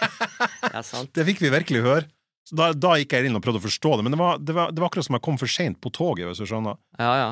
ja 0.74 0.82
sant. 0.82 1.12
det 1.14 1.26
fikk 1.30 1.40
vi 1.44 1.52
virkelig 1.54 1.84
høre. 1.86 2.08
Så 2.44 2.58
da, 2.58 2.72
da 2.76 2.96
gikk 3.00 3.14
jeg 3.16 3.30
inn 3.30 3.38
og 3.38 3.42
prøvde 3.46 3.62
å 3.62 3.64
forstå 3.64 3.94
det, 3.96 4.04
men 4.04 4.12
det 4.12 4.20
var, 4.20 4.42
det 4.42 4.54
var, 4.58 4.74
det 4.74 4.82
var 4.82 4.90
akkurat 4.90 5.06
som 5.06 5.16
jeg 5.16 5.24
kom 5.24 5.38
for 5.40 5.48
seint 5.48 5.78
på 5.80 5.94
toget, 5.94 6.26
hvis 6.28 6.42
du 6.42 6.50
skjønner. 6.50 6.76
Ja, 6.98 7.12
ja. 7.22 7.30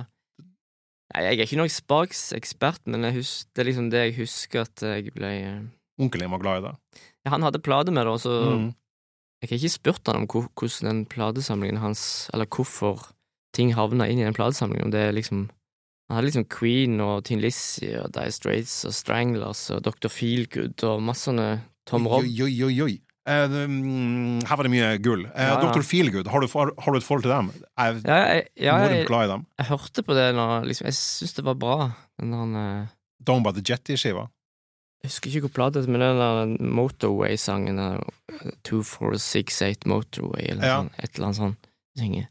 Nei, 1.13 1.27
jeg 1.27 1.37
er 1.43 1.45
ikke 1.45 1.59
noen 1.61 1.75
Sparks-ekspert, 1.75 2.87
men 2.89 3.03
det 3.05 3.11
er 3.13 3.67
liksom 3.69 3.91
det 3.93 4.07
jeg 4.07 4.15
husker 4.23 4.63
at 4.65 4.85
jeg 4.95 5.13
ble 5.13 5.33
ja, 5.37 5.57
Onkelen 6.01 6.25
din 6.25 6.33
var 6.33 6.41
glad 6.41 6.63
i 6.63 6.65
det. 6.71 7.03
Han 7.31 7.43
hadde 7.43 7.61
plate 7.63 7.93
med 7.93 8.07
det, 8.07 8.13
og 8.13 8.21
så 8.21 8.33
Mm. 8.59 8.75
Jeg 9.43 9.49
har 9.51 9.57
ikke 9.59 9.71
spurt 9.75 10.07
han 10.07 10.17
om 10.23 10.27
hvordan 10.27 10.87
den 10.89 11.05
platesamlingen 11.07 11.79
hans 11.83 12.31
Eller 12.33 12.47
hvorfor 12.47 13.09
ting 13.55 13.73
havna 13.75 14.07
inn 14.09 14.21
i 14.21 14.25
den 14.25 14.35
platesamlingen, 14.35 14.85
om 14.85 14.91
det 14.91 15.01
er 15.01 15.13
liksom 15.13 15.49
Han 16.11 16.17
hadde 16.17 16.27
liksom 16.29 16.45
Queen 16.49 17.01
og 17.01 17.25
Tin 17.25 17.41
Lizzie 17.41 17.99
og 18.05 18.13
Die 18.13 18.31
Straits 18.31 18.85
og 18.85 18.93
Stranglers 18.95 19.71
og 19.71 19.83
Dr. 19.83 20.09
Feelgood 20.09 20.83
og 20.85 21.03
masse 21.03 21.25
sånne 21.31 21.61
Tom 21.87 22.07
Robb. 22.07 22.23
Oi, 22.23 22.43
oi, 22.43 22.63
oi, 22.69 22.81
oi. 22.83 23.01
Uh, 23.23 24.43
her 24.45 24.57
var 24.57 24.63
det 24.67 24.71
mye 24.75 24.99
gull. 25.03 25.25
Uh, 25.27 25.33
Ja, 25.39 25.55
ja. 25.55 25.61
Dr. 25.63 25.83
Feelgood, 25.87 26.27
har, 26.29 26.41
du- 26.41 26.49
har, 26.53 26.93
du 26.93 26.97
et 26.99 27.05
forhold 27.07 27.23
til 27.23 27.31
dem? 27.31 27.51
Jeg 27.79 27.89
er 27.89 28.01
Ja, 28.05 28.35
jeg, 28.35 28.47
ja, 28.61 28.77
jeg, 28.77 29.07
glad 29.07 29.25
i 29.29 29.33
dem. 29.33 29.47
jeg 29.59 29.67
hørte 29.67 30.03
på 30.03 30.15
det 30.15 30.35
når 30.35 30.65
liksom, 30.67 30.85
Jeg 30.87 30.95
syns 30.95 31.35
det 31.35 31.45
var 31.45 31.55
bra. 31.55 31.91
Den 32.21 32.33
der 32.33 32.83
uh, 32.83 32.87
Down 33.25 33.43
by 33.43 33.51
the 33.53 33.63
Jetty-skiva. 33.63 34.29
Jeg 35.03 35.11
husker 35.11 35.31
ikke 35.33 35.49
hvor 35.49 35.55
plata 35.57 35.81
men 35.91 35.99
den 36.01 36.21
der 36.21 36.53
Motorway-sangen 36.63 37.77
der, 37.81 38.05
2468 38.69 39.87
Motorway, 39.91 40.47
eller 40.53 40.63
Ja. 40.67 40.77
sånn, 40.83 40.91
et 40.99 41.15
eller 41.17 41.27
annet 41.27 41.37
sånt. 41.41 41.67
Synger. 41.99 42.29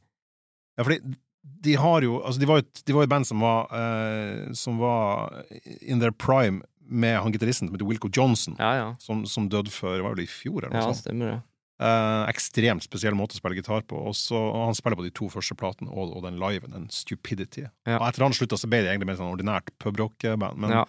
Ja, 0.77 0.83
fordi 0.83 1.15
de 1.61 1.73
har 1.75 2.01
jo 2.01 2.21
Altså, 2.23 2.39
de 2.39 2.45
var 2.47 2.55
jo 2.61 2.63
et, 2.65 2.81
de 2.85 2.93
var 2.93 3.01
jo 3.01 3.03
et 3.03 3.09
band 3.09 3.27
som 3.27 3.39
var 3.39 3.67
uh, 3.71 4.51
Som 4.53 4.79
var 4.79 5.43
in 5.81 5.99
their 5.99 6.11
prime 6.11 6.63
med 6.89 7.19
han 7.21 7.31
gitaristen 7.31 7.67
som 7.67 7.75
heter 7.75 7.85
Wilco 7.87 8.09
Johnson, 8.09 8.55
Ja, 8.59 8.73
ja. 8.75 8.95
som, 8.99 9.25
som 9.25 9.47
døde 9.49 9.69
før 9.69 10.01
Var 10.01 10.15
det 10.15 10.23
i 10.23 10.31
fjor, 10.31 10.63
eller 10.65 10.75
Ja, 10.79 10.85
noe 10.87 10.93
sånt? 10.95 11.03
stemmer 11.05 11.29
det. 11.31 11.41
Uh, 11.81 12.27
ekstremt 12.29 12.83
spesiell 12.83 13.13
måte 13.17 13.33
å 13.33 13.39
spille 13.41 13.55
gitar 13.57 13.81
på. 13.89 13.97
Og 13.97 14.13
så, 14.13 14.37
og 14.37 14.67
han 14.67 14.75
spiller 14.77 14.97
på 14.99 15.03
de 15.03 15.09
to 15.17 15.29
første 15.33 15.55
platene 15.57 15.89
og, 15.89 16.11
og 16.15 16.21
den 16.27 16.37
liven, 16.37 16.69
den 16.69 16.83
Stupidity. 16.93 17.63
Ja. 17.87 17.97
Og 17.97 18.05
etter 18.07 18.21
han 18.21 18.33
slutta, 18.37 18.53
så 18.57 18.69
ble 18.69 18.83
det 18.83 18.91
egentlig 18.91 19.07
mer 19.09 19.17
sånn 19.17 19.31
ordinært 19.33 19.71
pubrock-band. 19.81 20.57
Men 20.61 20.69
Ja. 20.75 20.83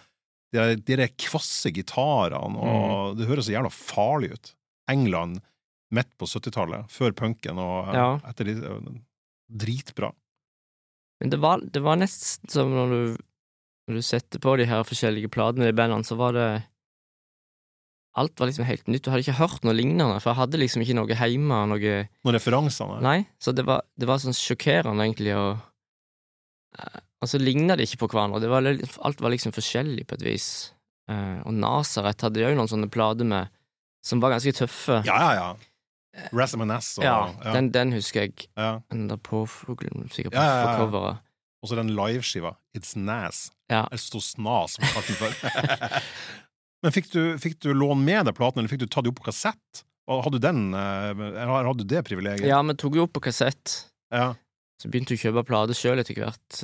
De, 0.53 0.95
de 0.97 1.07
kvasse 1.19 1.71
gitarene, 1.73 2.59
og 2.61 3.17
det 3.17 3.27
høres 3.29 3.47
så 3.49 3.55
jævla 3.55 3.71
farlig 3.73 4.33
ut. 4.35 4.51
England 4.91 5.39
midt 5.93 6.09
på 6.19 6.25
70-tallet, 6.29 6.89
før 6.93 7.13
punken, 7.17 7.59
og 7.61 7.89
eh, 7.91 7.97
Ja. 7.99 8.07
etter 8.31 8.49
de 8.49 8.55
eh, 8.59 8.91
Dritbra. 9.53 10.09
Men 11.21 11.29
det 11.33 11.39
var, 11.43 11.61
det 11.61 11.81
var 11.85 11.99
nesten 12.01 12.49
som 12.49 12.71
når 12.73 12.93
du, 12.93 13.17
når 13.87 13.99
du 13.99 14.05
setter 14.05 14.41
på 14.41 14.55
de 14.59 14.65
her 14.67 14.81
forskjellige 14.87 15.29
platene 15.31 15.69
i 15.69 15.75
bandene, 15.75 16.05
så 16.07 16.17
var 16.19 16.33
det 16.37 16.47
Alt 18.15 18.37
var 18.37 18.45
liksom 18.45 18.65
helt 18.67 18.85
nytt. 18.87 19.01
Du 19.05 19.09
hadde 19.09 19.23
ikke 19.25 19.39
hørt 19.39 19.63
noe 19.65 19.73
lignende, 19.73 20.19
for 20.21 20.29
jeg 20.29 20.37
hadde 20.37 20.59
liksom 20.61 20.83
ikke 20.83 20.93
noe 20.99 21.15
hjemme, 21.17 21.61
noe 21.71 21.93
Noen 22.21 22.35
referanser? 22.37 22.91
Nei, 23.01 23.23
så 23.41 23.53
det 23.57 23.65
var, 23.65 23.81
det 23.97 24.05
var 24.09 24.21
sånn 24.21 24.35
sjokkerende, 24.37 25.01
egentlig, 25.07 25.33
og 25.33 25.57
eh, 26.77 26.99
Og 27.23 27.29
så 27.31 27.39
ligna 27.39 27.77
de 27.79 27.85
ikke 27.87 28.01
på 28.03 28.09
hverandre. 28.11 28.41
Det 28.43 28.49
var, 28.51 28.67
alt 29.07 29.21
var 29.23 29.31
liksom 29.31 29.53
forskjellig 29.55 30.03
på 30.09 30.17
et 30.19 30.25
vis. 30.27 30.47
Eh, 31.11 31.39
og 31.47 31.53
Nazaret 31.55 32.21
hadde 32.23 32.41
jo 32.43 32.53
noen 32.57 32.69
sånne 32.71 32.89
plater 32.91 33.27
med 33.27 33.51
som 34.03 34.19
var 34.19 34.33
ganske 34.35 34.51
tøffe. 34.57 34.99
Ja, 35.07 35.15
ja, 35.23 35.35
ja. 35.39 35.53
Razz 36.35 36.53
and 36.53 36.69
S 36.75 36.91
og 36.99 37.05
Ja, 37.07 37.13
ja, 37.41 37.53
Den, 37.55 37.71
den 37.73 37.93
husker 37.95 38.27
jeg. 38.27 38.47
ja. 38.59 38.81
Den 38.91 39.07
der 39.09 39.17
påfuglen, 39.17 40.09
sikkert 40.13 40.35
på, 40.35 40.37
Ja, 40.37 40.43
ja, 40.45 40.59
ja, 40.67 40.75
coveret. 40.83 41.23
Og 41.63 41.69
så 41.71 41.77
den 41.79 41.93
liveskiva, 41.95 42.51
It's 42.77 42.91
Nas. 42.99 43.47
Ja. 43.71 43.85
Eller 43.87 44.03
sto 44.03 44.19
Snas, 44.21 44.75
som 44.75 44.83
kalte 44.91 45.15
den 45.15 45.17
før. 45.23 46.03
Men 46.83 46.91
fikk 46.91 47.07
du, 47.15 47.21
fikk 47.39 47.57
du 47.63 47.71
låne 47.73 48.03
med 48.03 48.27
deg 48.27 48.35
platen, 48.35 48.59
eller 48.59 48.69
fikk 48.69 48.83
du 48.83 48.89
ta 48.91 49.01
det 49.01 49.13
opp 49.13 49.21
på 49.21 49.29
kassett? 49.31 49.83
Hadde 50.11 50.35
du 50.35 50.43
den, 50.43 50.73
eh, 50.75 51.13
eller 51.15 51.63
hadde 51.69 51.85
du 51.85 51.87
det 51.95 52.03
privilegiet? 52.05 52.45
Ja, 52.51 52.59
vi 52.67 52.75
tok 52.75 52.99
jo 52.99 53.07
opp 53.07 53.13
på 53.15 53.23
kassett. 53.23 53.77
Ja. 54.11 54.33
Så 54.83 54.91
begynte 54.91 55.15
du 55.15 55.17
å 55.17 55.21
kjøpe 55.23 55.45
plater 55.47 55.77
sjøl 55.79 56.01
etter 56.03 56.19
hvert. 56.19 56.59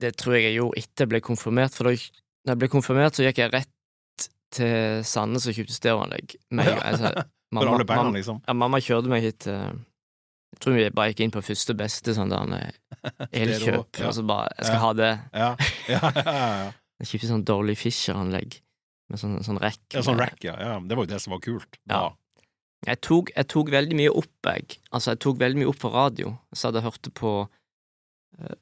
Det 0.00 0.12
tror 0.20 0.36
jeg 0.36 0.44
jeg 0.50 0.58
gjorde 0.58 0.78
etter 0.82 1.04
jeg 1.06 1.10
ble 1.14 1.20
konfirmert, 1.24 1.74
for 1.76 1.88
da 1.88 1.94
jeg, 1.96 2.56
ble 2.60 2.68
konfirmert, 2.68 3.16
så 3.16 3.24
gikk 3.24 3.38
jeg 3.40 3.52
rett 3.54 4.26
til 4.56 5.02
Sandnes 5.08 5.46
og 5.48 5.56
kjøpte 5.56 5.74
stereoanlegg. 5.76 6.34
Altså, 6.52 7.12
mamma- 7.56 7.78
mamma- 7.84 8.12
liksom. 8.16 8.42
Ja, 8.46 8.54
mamma 8.56 8.80
kjørte 8.84 9.10
meg 9.12 9.24
hit 9.24 9.46
eh, 9.50 9.72
Jeg 10.56 10.60
tror 10.62 10.76
vi 10.76 10.84
bare 10.94 11.10
gikk 11.12 11.24
inn 11.26 11.32
på 11.34 11.42
første 11.44 11.74
beste 11.76 12.14
sånn 12.16 12.30
der 12.32 12.54
eh, 12.58 13.24
elkjøp, 13.42 13.98
ja. 14.00 14.08
og 14.10 14.14
så 14.16 14.22
bare 14.28 14.52
Jeg 14.58 14.68
skal 14.68 14.76
Ja. 14.78 14.84
ha 14.84 14.92
det. 15.00 15.10
Ja, 15.32 15.50
ja, 15.90 16.12
ja. 16.12 16.36
ja. 16.36 16.68
Jeg 17.02 17.10
kjøpte 17.10 17.28
sånn 17.28 17.42
dårlig 17.44 17.74
Fischer-anlegg 17.76 18.54
med 19.12 19.20
sånn, 19.20 19.34
sånn 19.44 19.58
rack. 19.60 19.82
ja 19.92 20.00
sånn 20.02 20.16
rack, 20.18 20.38
ja. 20.44 20.54
ja. 20.58 20.76
Det 20.80 20.96
var 20.96 21.04
jo 21.04 21.10
det 21.12 21.18
som 21.22 21.34
var 21.34 21.42
kult. 21.44 21.76
Ja. 21.92 22.06
Jeg 22.86 23.00
tok, 23.04 23.28
jeg 23.36 23.46
tok 23.52 23.68
veldig 23.74 23.96
mye 23.98 24.12
opp, 24.16 24.32
jeg. 24.48 24.78
Altså, 24.96 25.12
jeg 25.12 25.20
tok 25.24 25.36
veldig 25.42 25.60
mye 25.60 25.68
opp 25.70 25.78
på 25.82 25.90
radio. 25.92 26.32
Så 26.56 26.68
hadde 26.70 26.80
jeg 26.80 26.86
hørte 26.88 27.12
på 27.20 27.32
eh, 27.44 27.52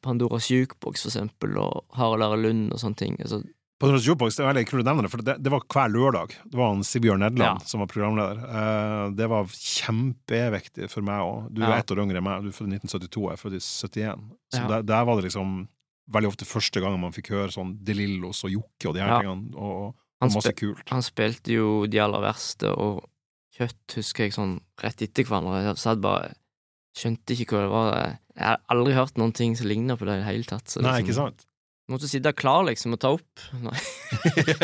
Pandoras 0.02 0.48
jukeboks, 0.50 1.02
for 1.02 1.10
eksempel, 1.10 1.56
og 1.58 1.84
Harald 1.98 2.22
Are 2.22 2.36
Lund 2.38 2.72
og 2.72 2.78
sånne 2.78 2.96
ting. 2.96 3.16
Altså, 3.20 3.42
Pandoras 3.80 4.04
Jukebox, 4.06 4.36
det 4.36 4.44
er 4.44 4.52
veldig 4.54 4.66
kult 4.70 4.84
å 4.84 4.86
nevne 4.86 5.02
det, 5.02 5.10
for 5.10 5.22
det, 5.26 5.34
det 5.42 5.50
var 5.50 5.64
hver 5.74 5.90
lørdag. 5.90 6.34
Det 6.46 6.56
var 6.56 6.68
han 6.70 6.84
Sibjørn 6.86 7.18
Nedland 7.24 7.60
Ja. 7.60 7.66
som 7.66 7.80
var 7.82 7.88
programleder. 7.90 8.38
Eh, 8.46 9.10
det 9.18 9.26
var 9.28 9.44
kjempeviktig 9.98 10.88
for 10.92 11.02
meg 11.02 11.20
òg. 11.20 11.48
Du 11.54 11.62
er 11.62 11.68
Ja. 11.70 11.78
ett 11.78 11.90
år 11.90 11.98
yngre 12.04 12.18
enn 12.18 12.24
meg, 12.24 12.42
du 12.42 12.48
er 12.48 12.52
født 12.52 12.68
i 12.72 12.76
1972, 12.78 13.22
jeg 13.28 13.32
er 13.32 13.42
født 13.42 13.54
i 13.54 13.60
71. 13.60 14.20
Så 14.52 14.60
Ja. 14.60 14.68
der, 14.68 14.82
der 14.82 15.04
var 15.04 15.16
det 15.20 15.24
liksom 15.32 15.68
veldig 16.10 16.28
ofte 16.28 16.44
første 16.46 16.80
gang 16.80 17.00
man 17.00 17.12
fikk 17.12 17.28
høre 17.30 17.50
sånn 17.50 17.78
De 17.82 17.92
Lillos 17.94 18.44
og 18.44 18.50
Jokke 18.50 18.88
og 18.88 18.94
de 18.94 19.00
her 19.00 19.20
tingene, 19.22 19.54
og, 19.56 19.60
og, 19.60 19.94
og 20.20 20.30
masse 20.32 20.52
kult. 20.54 20.88
han 20.90 21.02
spilte 21.02 21.48
jo 21.52 21.86
de 21.86 21.98
aller 21.98 22.20
verste, 22.20 22.64
og 22.70 23.04
Kjøtt 23.54 23.94
husker 23.94 24.24
jeg 24.24 24.32
sånn 24.32 24.60
rett 24.82 25.00
etter 25.00 25.22
hverandre. 25.22 25.62
Jeg 25.64 25.76
satt 25.76 26.00
bare 26.00 26.34
Skjønte 26.94 27.34
ikke 27.34 27.56
hva 27.56 27.62
det 27.64 27.72
var. 27.72 27.96
Jeg 28.34 28.46
har 28.46 28.60
aldri 28.70 28.94
hørt 28.94 29.18
noen 29.18 29.32
ting 29.34 29.56
som 29.58 29.66
ligner 29.70 29.98
på 29.98 30.06
det 30.06 30.18
i 30.18 30.22
det 30.22 30.28
hele 30.28 30.46
tatt. 30.46 30.68
Så 30.70 30.82
Nei, 30.82 31.00
liksom, 31.00 31.08
ikke 31.08 31.16
sant? 31.18 31.46
Måtte 31.92 32.08
sitte 32.08 32.30
klar, 32.32 32.62
liksom, 32.64 32.94
og 32.96 33.00
ta 33.02 33.10
opp. 33.16 33.42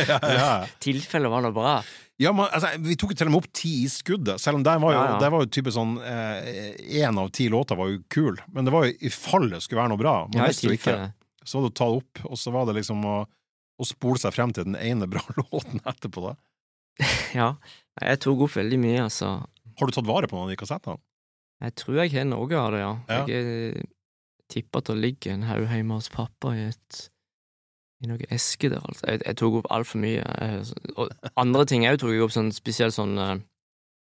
Ja, 0.09 0.19
ja. 0.23 0.53
Tilfellet 0.85 1.33
var 1.33 1.43
noe 1.45 1.53
bra. 1.55 1.73
Ja, 2.21 2.31
men, 2.37 2.47
altså, 2.53 2.71
Vi 2.85 2.95
tok 3.01 3.13
jo 3.15 3.19
til 3.19 3.29
og 3.31 3.35
med 3.35 3.41
opp 3.43 3.51
ti 3.57 3.73
i 3.83 3.89
skuddet, 3.91 4.41
selv 4.41 4.61
om 4.61 4.65
det 4.65 4.77
var 4.83 4.95
jo, 4.95 5.01
Ja, 5.01 5.17
ja. 5.19 5.31
var 5.33 5.45
jo 5.45 5.51
type 5.53 5.73
sånn 5.75 5.97
Én 6.05 7.19
av 7.21 7.31
ti 7.35 7.49
låter 7.53 7.79
var 7.81 7.91
jo 7.93 8.03
kul, 8.13 8.39
men 8.53 8.69
det 8.69 8.75
var 8.75 8.87
jo 8.87 8.95
i 9.01 9.13
fall 9.13 9.49
det 9.53 9.63
skulle 9.65 9.83
være 9.83 9.95
noe 9.95 10.01
bra. 10.01 10.15
Man 10.29 10.43
Ja, 10.43 10.49
visste 10.53 10.69
jo 10.71 10.77
ikke. 10.77 10.97
Så 11.45 11.59
var 11.59 11.67
det 11.67 11.73
å 11.73 11.77
ta 11.81 11.89
det 11.91 12.01
opp, 12.03 12.23
og 12.31 12.39
så 12.39 12.53
var 12.55 12.69
det 12.69 12.77
liksom 12.79 13.05
å, 13.09 13.17
å 13.81 13.89
spole 13.89 14.21
seg 14.23 14.37
frem 14.37 14.53
til 14.55 14.69
den 14.69 14.77
ene 14.79 15.09
bra 15.11 15.25
låten 15.41 15.81
etterpå. 15.89 16.31
da. 16.31 16.35
Ja. 17.37 17.51
Jeg 18.01 18.21
tok 18.23 18.47
opp 18.47 18.57
veldig 18.57 18.79
mye, 18.81 19.07
altså. 19.09 19.39
Har 19.81 19.89
du 19.89 19.97
tatt 19.97 20.09
vare 20.09 20.29
på 20.29 20.37
noen 20.37 20.49
av 20.49 20.53
de 20.55 20.61
kassettene? 20.61 21.01
Jeg 21.61 21.77
tror 21.77 21.99
jeg 22.01 22.13
har 22.15 22.29
noe 22.29 22.57
av 22.57 22.73
det, 22.73 22.81
ja. 22.81 22.93
Ja. 23.09 23.23
Jeg 23.29 23.55
eh, 23.77 23.89
tipper 24.51 24.81
at 24.83 24.91
det 24.91 25.01
ligger 25.01 25.35
en 25.35 25.49
haug 25.49 25.67
hjemme 25.69 25.99
hos 25.99 26.09
pappa 26.13 26.55
i 26.57 26.69
et 26.71 27.07
i 28.01 28.09
noen 28.09 28.31
eske 28.33 28.71
der, 28.73 28.81
altså. 28.81 29.05
Jeg, 29.05 29.21
jeg 29.27 29.37
tok 29.37 29.59
opp 29.61 29.67
altfor 29.77 30.01
mye. 30.01 30.23
Jeg, 30.25 30.63
og 30.97 31.11
andre 31.41 31.67
ting 31.69 31.85
òg 31.85 31.99
tok 32.01 32.15
jeg 32.15 32.25
opp, 32.25 32.33
sånn 32.33 32.49
spesielt 32.57 32.97
sånn, 32.97 33.13
eh, 33.21 33.35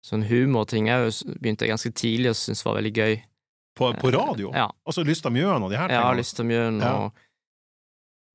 sånn 0.07 0.27
humorting 0.27 0.91
òg 0.91 1.13
begynte 1.39 1.67
jeg 1.67 1.75
ganske 1.77 1.93
tidlig 1.95 2.33
og 2.33 2.41
syntes 2.41 2.65
var 2.67 2.81
veldig 2.81 2.95
gøy. 2.99 3.15
På, 3.79 3.93
på 3.99 4.11
radio? 4.15 4.51
Ja. 4.55 4.69
Altså 4.87 5.03
Lysta 5.07 5.31
Mjøen 5.35 5.63
og 5.67 5.71
de 5.73 5.79
her 5.79 5.91
tingene? 5.91 6.19
lyst 6.19 6.35
Lysta 6.35 6.45
Mjøen 6.47 6.77
Ja. 6.83 6.91
og 6.95 7.23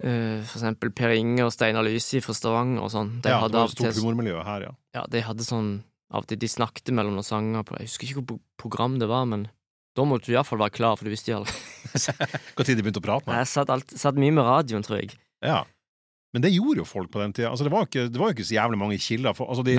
uh, 0.03 0.39
for 0.43 0.57
eksempel 0.59 0.91
Per 0.95 1.13
Inge 1.15 1.45
og 1.47 1.53
Steinar 1.55 1.85
Lysi 1.87 2.19
fra 2.23 2.35
Stavanger 2.35 2.83
og 2.83 2.91
sånn. 2.91 3.13
De 3.23 3.31
Ja, 3.31 3.45
det 3.47 3.55
var 3.55 3.71
til 3.71 3.77
stort 3.87 4.01
humormiljø 4.01 4.41
her, 4.43 4.65
ja. 4.67 4.73
Ja, 4.95 5.05
de 5.07 5.23
hadde 5.23 5.47
sånn 5.47 5.69
Av 6.09 6.23
og 6.23 6.27
til 6.29 6.39
de 6.41 6.47
snakket 6.49 6.89
mellom 6.97 7.13
noen 7.17 7.25
sanger 7.27 7.65
på 7.67 7.77
Jeg 7.77 7.89
husker 7.91 8.07
ikke 8.09 8.23
hvor 8.31 8.39
program 8.57 8.95
det 9.01 9.09
var, 9.11 9.27
men 9.29 9.47
da 9.97 10.05
måtte 10.07 10.29
du 10.29 10.33
iallfall 10.33 10.61
være 10.61 10.73
klar, 10.73 10.95
for 10.97 11.05
du 11.05 11.11
visste 11.13 11.29
jo 11.33 11.41
aldri. 11.41 11.53
Når 12.57 12.69
de 12.69 12.75
begynte 12.81 13.01
å 13.01 13.05
prate 13.05 13.27
med 13.29 13.37
Jeg 13.41 13.49
satt, 13.51 13.69
alt, 13.73 13.93
satt 13.99 14.17
mye 14.21 14.33
med 14.33 14.45
radioen, 14.47 14.85
tror 14.85 15.01
jeg. 15.01 15.13
Ja. 15.45 15.63
Men 16.33 16.45
det 16.45 16.51
gjorde 16.53 16.83
jo 16.83 16.87
folk 16.87 17.11
på 17.13 17.21
den 17.21 17.33
tida. 17.33 17.49
Altså, 17.51 17.65
det, 17.67 17.73
var 17.73 17.87
ikke, 17.89 18.07
det 18.09 18.21
var 18.21 18.31
jo 18.31 18.37
ikke 18.37 18.47
så 18.49 18.55
jævlig 18.57 18.79
mange 18.81 18.97
kilder. 19.01 19.35
For, 19.37 19.49
altså, 19.49 19.65
de? 19.65 19.75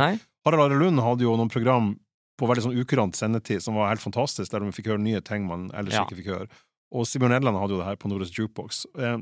Harald 0.46 0.64
Are 0.66 0.78
Lund 0.80 1.02
hadde 1.02 1.26
jo 1.26 1.34
noen 1.38 1.50
program 1.52 1.92
på 2.40 2.49
veldig 2.49 2.64
sånn 2.64 2.78
ukurant 2.80 3.18
sendetid 3.18 3.62
som 3.62 3.76
var 3.78 3.90
helt 3.92 4.02
fantastisk, 4.02 4.50
der 4.52 4.64
de 4.64 4.72
fikk 4.75 4.88
høre 4.90 5.02
nye 5.02 5.20
ting 5.25 5.44
man 5.46 5.68
ellers 5.76 5.99
Ja. 5.99 6.06
ikke 6.06 6.18
fikk 6.22 6.30
høre. 6.32 6.49
Og 6.90 7.06
Sigbjørn 7.06 7.37
Edland 7.37 7.58
hadde 7.60 7.76
jo 7.76 7.82
det 7.82 7.87
her 7.90 7.99
på 8.00 8.10
Nordisk 8.10 8.38
Jukebox. 8.40 8.84
Eh, 8.99 9.18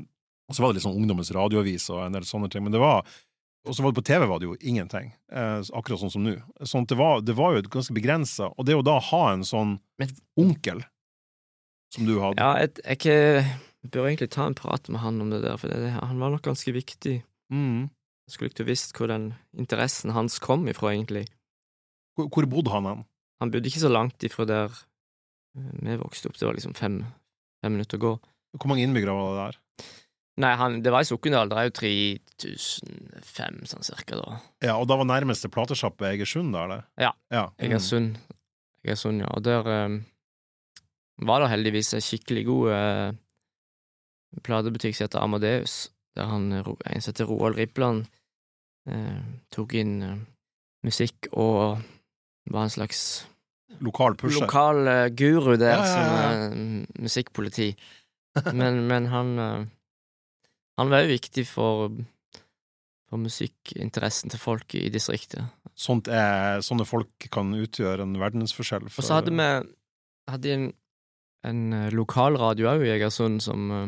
og 0.49 0.55
så 0.57 0.63
var 0.63 0.71
det 0.71 0.79
litt 0.79 0.87
sånn 0.87 0.97
Ungdommens 0.97 1.29
radioavis 1.35 1.89
og 1.93 2.05
en 2.07 2.15
del 2.17 2.25
sånne 2.25 2.49
ting. 2.49 2.63
Men 2.65 2.73
det 2.73 2.81
var 2.81 3.03
Og 3.69 3.75
så 3.77 3.83
var 3.85 3.91
det 3.93 3.99
på 4.01 4.05
TV 4.09 4.25
var 4.25 4.39
det 4.41 4.47
jo 4.49 4.55
ingenting. 4.65 5.11
Eh, 5.31 5.59
akkurat 5.77 6.01
sånn 6.01 6.11
som 6.13 6.23
nå. 6.25 6.35
Sånn 6.65 6.87
det 6.89 6.97
var, 6.97 7.21
det 7.21 7.35
var 7.37 7.53
jo 7.53 7.61
ganske 7.69 7.93
begrensa. 7.93 8.47
Og 8.57 8.65
det 8.65 8.73
å 8.77 8.81
da 8.85 8.95
ha 9.11 9.23
en 9.35 9.43
sånn 9.45 9.75
Men- 10.01 10.15
onkel 10.41 10.81
som 11.93 12.05
du 12.09 12.15
hadde 12.21 12.41
Ja, 12.41 12.55
jeg, 12.63 12.73
jeg, 12.83 13.05
jeg 13.83 13.91
bør 13.93 14.07
egentlig 14.09 14.31
ta 14.33 14.47
en 14.49 14.57
prat 14.57 14.89
med 14.89 15.01
han 15.01 15.21
om 15.21 15.29
det 15.33 15.43
der, 15.45 15.57
for 15.61 15.69
det, 15.69 15.91
han 15.95 16.19
var 16.21 16.33
nok 16.33 16.41
ganske 16.49 16.73
viktig. 16.73 17.21
mm. 17.53 17.89
Jeg 18.29 18.35
skulle 18.35 18.51
ikke 18.53 18.65
visst 18.67 18.91
hvor 18.93 19.07
den 19.09 19.31
interessen 19.57 20.11
hans 20.13 20.35
kom 20.37 20.67
ifra, 20.69 20.91
egentlig. 20.93 21.27
hvor, 22.17 22.27
hvor 22.29 22.45
bodde 22.45 22.69
han 22.69 22.85
hen? 22.85 23.05
Han 23.41 23.49
bodde 23.53 23.65
ikke 23.71 23.81
så 23.81 23.89
langt 23.89 24.21
ifra 24.27 24.45
der 24.45 24.69
eh, 25.57 25.71
vi 25.81 25.95
vokste 25.97 26.29
opp, 26.29 26.37
det 26.37 26.45
var 26.45 26.53
liksom 26.57 26.75
fem, 26.77 26.99
fem 27.63 27.73
minutter 27.73 27.97
å 27.97 28.03
gå. 28.03 28.11
Hvor 28.57 28.69
mange 28.69 28.85
innbyggere 28.85 29.13
var 29.17 29.29
det 29.33 29.41
der? 29.47 29.57
Nei, 30.39 30.53
han, 30.55 30.77
det 30.83 30.91
var 30.93 31.03
i 31.03 31.07
Sokndal, 31.09 31.49
det 31.51 31.57
er 31.59 31.67
jo 31.67 31.73
3005, 31.75 33.57
sånn 33.67 33.83
cirka, 33.83 34.19
da. 34.19 34.37
Ja, 34.63 34.77
Og 34.79 34.87
da 34.87 34.95
var 34.99 35.07
nærmeste 35.09 35.49
platesjappe 35.51 36.07
Egersund, 36.13 36.53
da, 36.55 36.63
eller? 36.67 36.85
Ja. 37.01 37.11
ja. 37.33 37.45
Mm. 37.57 37.65
Egersund. 37.67 38.19
Egersund, 38.85 39.23
ja. 39.25 39.31
Og 39.35 39.43
der 39.43 39.67
um, 39.67 39.97
var 41.27 41.43
det 41.43 41.51
heldigvis 41.51 41.91
en 41.97 42.05
skikkelig 42.05 42.45
god 42.47 42.71
uh, 42.71 43.09
platebutikk 44.47 44.95
som 44.95 45.09
heter 45.09 45.25
Amadeus, 45.25 45.89
der 46.15 46.29
han, 46.31 46.51
eh, 46.55 46.69
en 46.87 47.03
som 47.03 47.11
heter 47.11 47.27
Roald 47.27 47.59
Rippland, 47.59 48.07
uh, 48.89 49.19
tok 49.51 49.75
inn 49.81 49.97
uh, 50.05 50.15
musikk 50.87 51.27
og 51.35 51.81
var 52.49 52.63
en 52.65 52.71
slags 52.73 53.01
Lokal 53.83 54.15
pusher. 54.17 54.41
lokal 54.41 54.87
eh, 54.87 55.09
guru 55.13 55.53
der, 55.59 55.75
Ja, 55.75 55.83
ja, 55.83 55.89
som 55.91 56.07
eh, 56.79 56.85
musikkpoliti. 57.03 57.67
Men, 58.53 58.87
men 58.89 59.05
han 59.11 59.29
eh, 59.39 59.67
Han 60.79 60.91
var 60.93 61.03
jo 61.03 61.13
viktig 61.13 61.45
for 61.49 61.99
for 63.09 63.21
musikkinteressen 63.21 64.31
til 64.31 64.41
folk 64.41 64.75
i 64.77 64.85
distriktet. 64.93 65.49
Sånt 65.79 66.09
er, 66.13 66.61
sånne 66.65 66.85
folk 66.87 67.29
kan 67.33 67.51
utgjøre 67.57 68.05
en 68.05 68.17
verdensforskjell. 68.21 68.85
Og 68.89 69.05
så 69.05 69.17
hadde 69.17 69.33
vi 69.33 69.47
hadde 70.29 70.53
en, 70.53 70.67
en 71.49 71.61
eh, 71.73 71.89
lokalradio 71.95 72.69
òg 72.69 72.85
i 72.85 72.91
Egersund 72.93 73.41
som, 73.41 73.71
eh, 73.73 73.87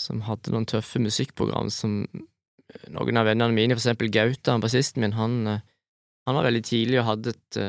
som 0.00 0.22
hadde 0.24 0.54
noen 0.54 0.68
tøffe 0.70 1.02
musikkprogram 1.02 1.68
som 1.74 2.00
eh, 2.06 2.86
noen 2.94 3.20
av 3.20 3.28
vennene 3.28 3.52
mine, 3.52 3.76
for 3.76 3.82
eksempel 3.82 4.12
Gauta, 4.14 4.54
han 4.54 4.64
bassisten 4.64 5.04
min, 5.04 5.16
han, 5.18 5.42
han 5.50 6.38
var 6.38 6.48
veldig 6.48 6.64
tidlig 6.64 7.02
og 7.02 7.08
hadde 7.10 7.34
et 7.34 7.60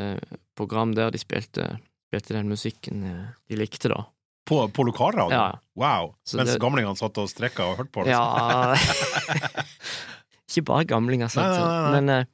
program 0.56 0.96
der 0.96 1.12
de 1.12 1.20
spilte, 1.20 1.68
spilte 2.08 2.38
den 2.38 2.52
musikken 2.52 3.04
de 3.04 3.60
likte, 3.60 3.92
da. 3.92 4.06
På, 4.50 4.64
på 4.74 4.86
lokalradioen? 4.88 5.36
Ja. 5.36 5.60
Wow! 5.80 6.14
Så 6.26 6.40
Mens 6.40 6.56
det- 6.56 6.62
gamlingene 6.64 6.98
satt 6.98 7.18
og 7.22 7.30
strekka 7.30 7.68
og 7.70 7.78
hørte 7.80 7.94
på 7.94 8.06
det? 8.08 8.16
Ja 8.16 8.74
Ikke 10.50 10.66
bare 10.66 10.88
gamlinger, 10.90 11.30
sant, 11.30 11.46
nei, 11.46 11.60
nei, 11.62 11.82
nei. 11.84 11.92
men 12.00 12.24
uh, 12.26 12.32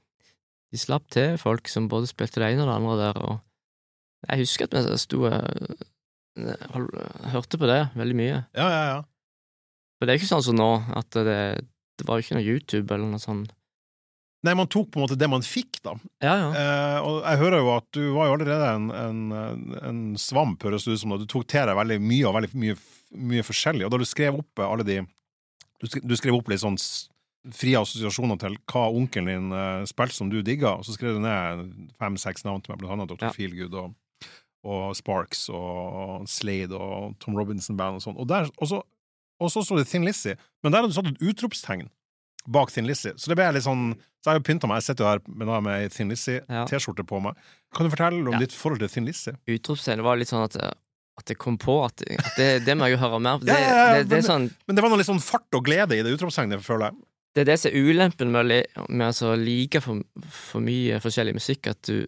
de 0.71 0.79
slapp 0.79 1.09
til 1.11 1.35
folk 1.41 1.67
som 1.67 1.89
både 1.91 2.07
spilte 2.07 2.39
det 2.39 2.53
ene 2.53 2.63
og 2.63 2.69
det 2.71 2.77
andre 2.77 2.95
der, 3.01 3.19
og 3.27 4.29
Jeg 4.31 4.45
husker 4.45 4.69
at 4.69 4.77
vi 4.87 4.95
sto 5.01 5.25
uh, 5.27 5.35
Hørte 7.35 7.59
på 7.59 7.67
det 7.69 7.81
veldig 7.95 8.15
mye. 8.19 8.39
Ja, 8.55 8.65
ja, 8.71 8.79
ja. 8.93 8.95
For 9.95 10.07
det 10.07 10.15
er 10.15 10.19
ikke 10.19 10.31
sånn 10.31 10.43
som 10.47 10.57
nå, 10.59 10.69
at 10.99 11.15
det, 11.27 11.37
det 11.99 12.07
var 12.07 12.19
jo 12.19 12.25
ikke 12.25 12.35
noe 12.39 12.47
YouTube 12.47 12.91
eller 12.91 13.07
noe 13.07 13.23
sånt. 13.23 13.53
Nei, 14.45 14.53
man 14.57 14.69
tok 14.71 14.91
på 14.93 14.99
en 14.99 15.05
måte 15.07 15.17
det 15.17 15.27
man 15.31 15.41
fikk, 15.45 15.79
da. 15.85 15.95
Ja, 16.23 16.35
ja. 16.37 16.47
Eh, 16.59 16.99
og 17.07 17.15
jeg 17.25 17.39
hører 17.41 17.63
jo 17.63 17.71
at 17.75 17.87
du 17.97 18.01
var 18.13 18.29
jo 18.29 18.35
allerede 18.37 18.67
en, 18.75 18.85
en, 18.93 19.73
en 19.81 19.99
svamp, 20.21 20.61
høres 20.67 20.85
det 20.85 20.93
ut 20.95 21.01
som. 21.01 21.15
da. 21.15 21.19
Du 21.23 21.27
tok 21.31 21.47
til 21.49 21.65
deg 21.69 21.77
veldig 21.79 21.97
mye 22.03 22.29
og 22.29 22.35
veldig 22.37 22.51
mye, 22.61 22.77
mye 23.33 23.45
forskjellig. 23.47 23.87
Og 23.87 23.93
da 23.95 24.01
du 24.01 24.07
skrev 24.09 24.37
opp 24.43 24.63
alle 24.65 24.85
de 24.87 24.99
Du 25.81 25.87
skrev, 25.89 26.05
du 26.07 26.15
skrev 26.15 26.37
opp 26.37 26.47
litt 26.53 26.61
sånn 26.63 26.77
frie 27.53 27.77
assosiasjoner 27.77 28.39
til 28.41 28.55
hva 28.71 28.85
onkelen 28.89 29.27
din 29.29 29.51
eh, 29.53 29.83
spilte 29.89 30.15
som 30.17 30.29
du 30.31 30.39
digga, 30.41 30.71
og 30.79 30.85
så 30.87 30.95
skrev 30.95 31.17
du 31.17 31.21
ned 31.21 31.65
fem-seks 32.01 32.45
navn 32.47 32.63
til 32.65 32.71
meg, 32.73 32.79
blant 32.81 32.95
annet 32.95 33.11
Dr. 33.11 33.27
Ja. 33.27 33.33
Feelgood 33.35 33.75
og, 33.81 33.91
og 34.65 34.95
Sparks 34.97 35.43
og 35.53 36.25
Slade 36.31 36.73
og 36.73 37.13
Tom 37.21 37.37
Robinson 37.37 37.77
Band 37.77 37.99
og 37.99 38.05
sånn. 38.07 38.17
Og, 38.17 38.25
der- 38.31 38.49
og 38.57 38.69
så 38.71 38.81
og 39.35 39.49
så 39.51 39.61
sto 39.67 39.75
det 39.75 39.83
Thin 39.91 40.05
Lizzie, 40.07 40.37
men 40.63 40.71
der 40.71 40.79
hadde 40.79 40.93
du 40.93 40.95
satt 40.95 41.09
et 41.11 41.21
utropstegn 41.27 41.89
bak 42.47 42.71
Thin 42.71 42.85
Lizzie. 42.87 43.13
Så 43.17 43.27
det 43.31 43.37
ble 43.39 43.47
litt 43.55 43.63
sånn 43.65 43.93
Så 44.25 44.31
jeg 44.31 44.39
har 44.39 44.45
pynta 44.45 44.67
meg. 44.67 44.79
Jeg 44.81 44.87
sitter 44.87 45.03
jo 45.05 45.09
her 45.11 45.19
med, 45.27 45.47
da 45.47 45.59
med 45.61 45.91
Thin 45.93 46.07
Ja. 46.09 46.15
Lizzie-T-skjorte 46.15 47.03
på 47.05 47.19
meg. 47.21 47.35
Kan 47.75 47.85
du 47.85 47.91
fortelle 47.93 48.21
om 48.25 48.33
Ja. 48.33 48.39
ditt 48.41 48.53
forhold 48.57 48.79
til 48.81 48.89
Thin 48.89 49.05
Lizzie? 49.05 49.33
Utropstegnet 49.47 50.03
var 50.03 50.17
litt 50.17 50.27
sånn 50.29 50.43
at, 50.43 50.55
at 50.57 51.25
det 51.29 51.37
kom 51.37 51.57
på 51.61 51.75
at, 51.85 52.01
at 52.09 52.31
det, 52.37 52.65
det 52.65 52.73
må 52.77 52.87
jeg 52.89 52.97
jo 52.97 53.03
høre 53.05 53.19
mer 53.21 53.37
på. 53.37 53.45
Det, 53.45 53.53
Ja, 53.53 53.59
ja, 53.69 53.85
ja, 53.97 54.03
det, 54.03 54.09
men- 54.09 54.23
sånn, 54.25 54.47
Men 54.67 54.75
det 54.75 54.81
var 54.81 54.89
noe 54.89 54.97
litt 54.97 55.07
sånn 55.11 55.21
fart 55.21 55.53
og 55.53 55.63
glede 55.65 55.93
i 55.93 56.01
det 56.01 56.17
utropstegnet, 56.17 56.61
føler 56.65 56.89
jeg. 56.89 56.95
det 57.35 57.41
er 57.41 57.45
det 57.51 57.59
som 57.59 57.71
er 57.71 57.77
ulempen 57.91 58.31
med 58.31 58.67
å 58.77 59.05
altså 59.05 59.35
like 59.37 59.81
for, 59.81 60.01
for 60.31 60.61
mye 60.61 60.97
forskjellig 61.03 61.33
musikk, 61.35 61.67
at 61.67 61.81
du, 61.83 62.07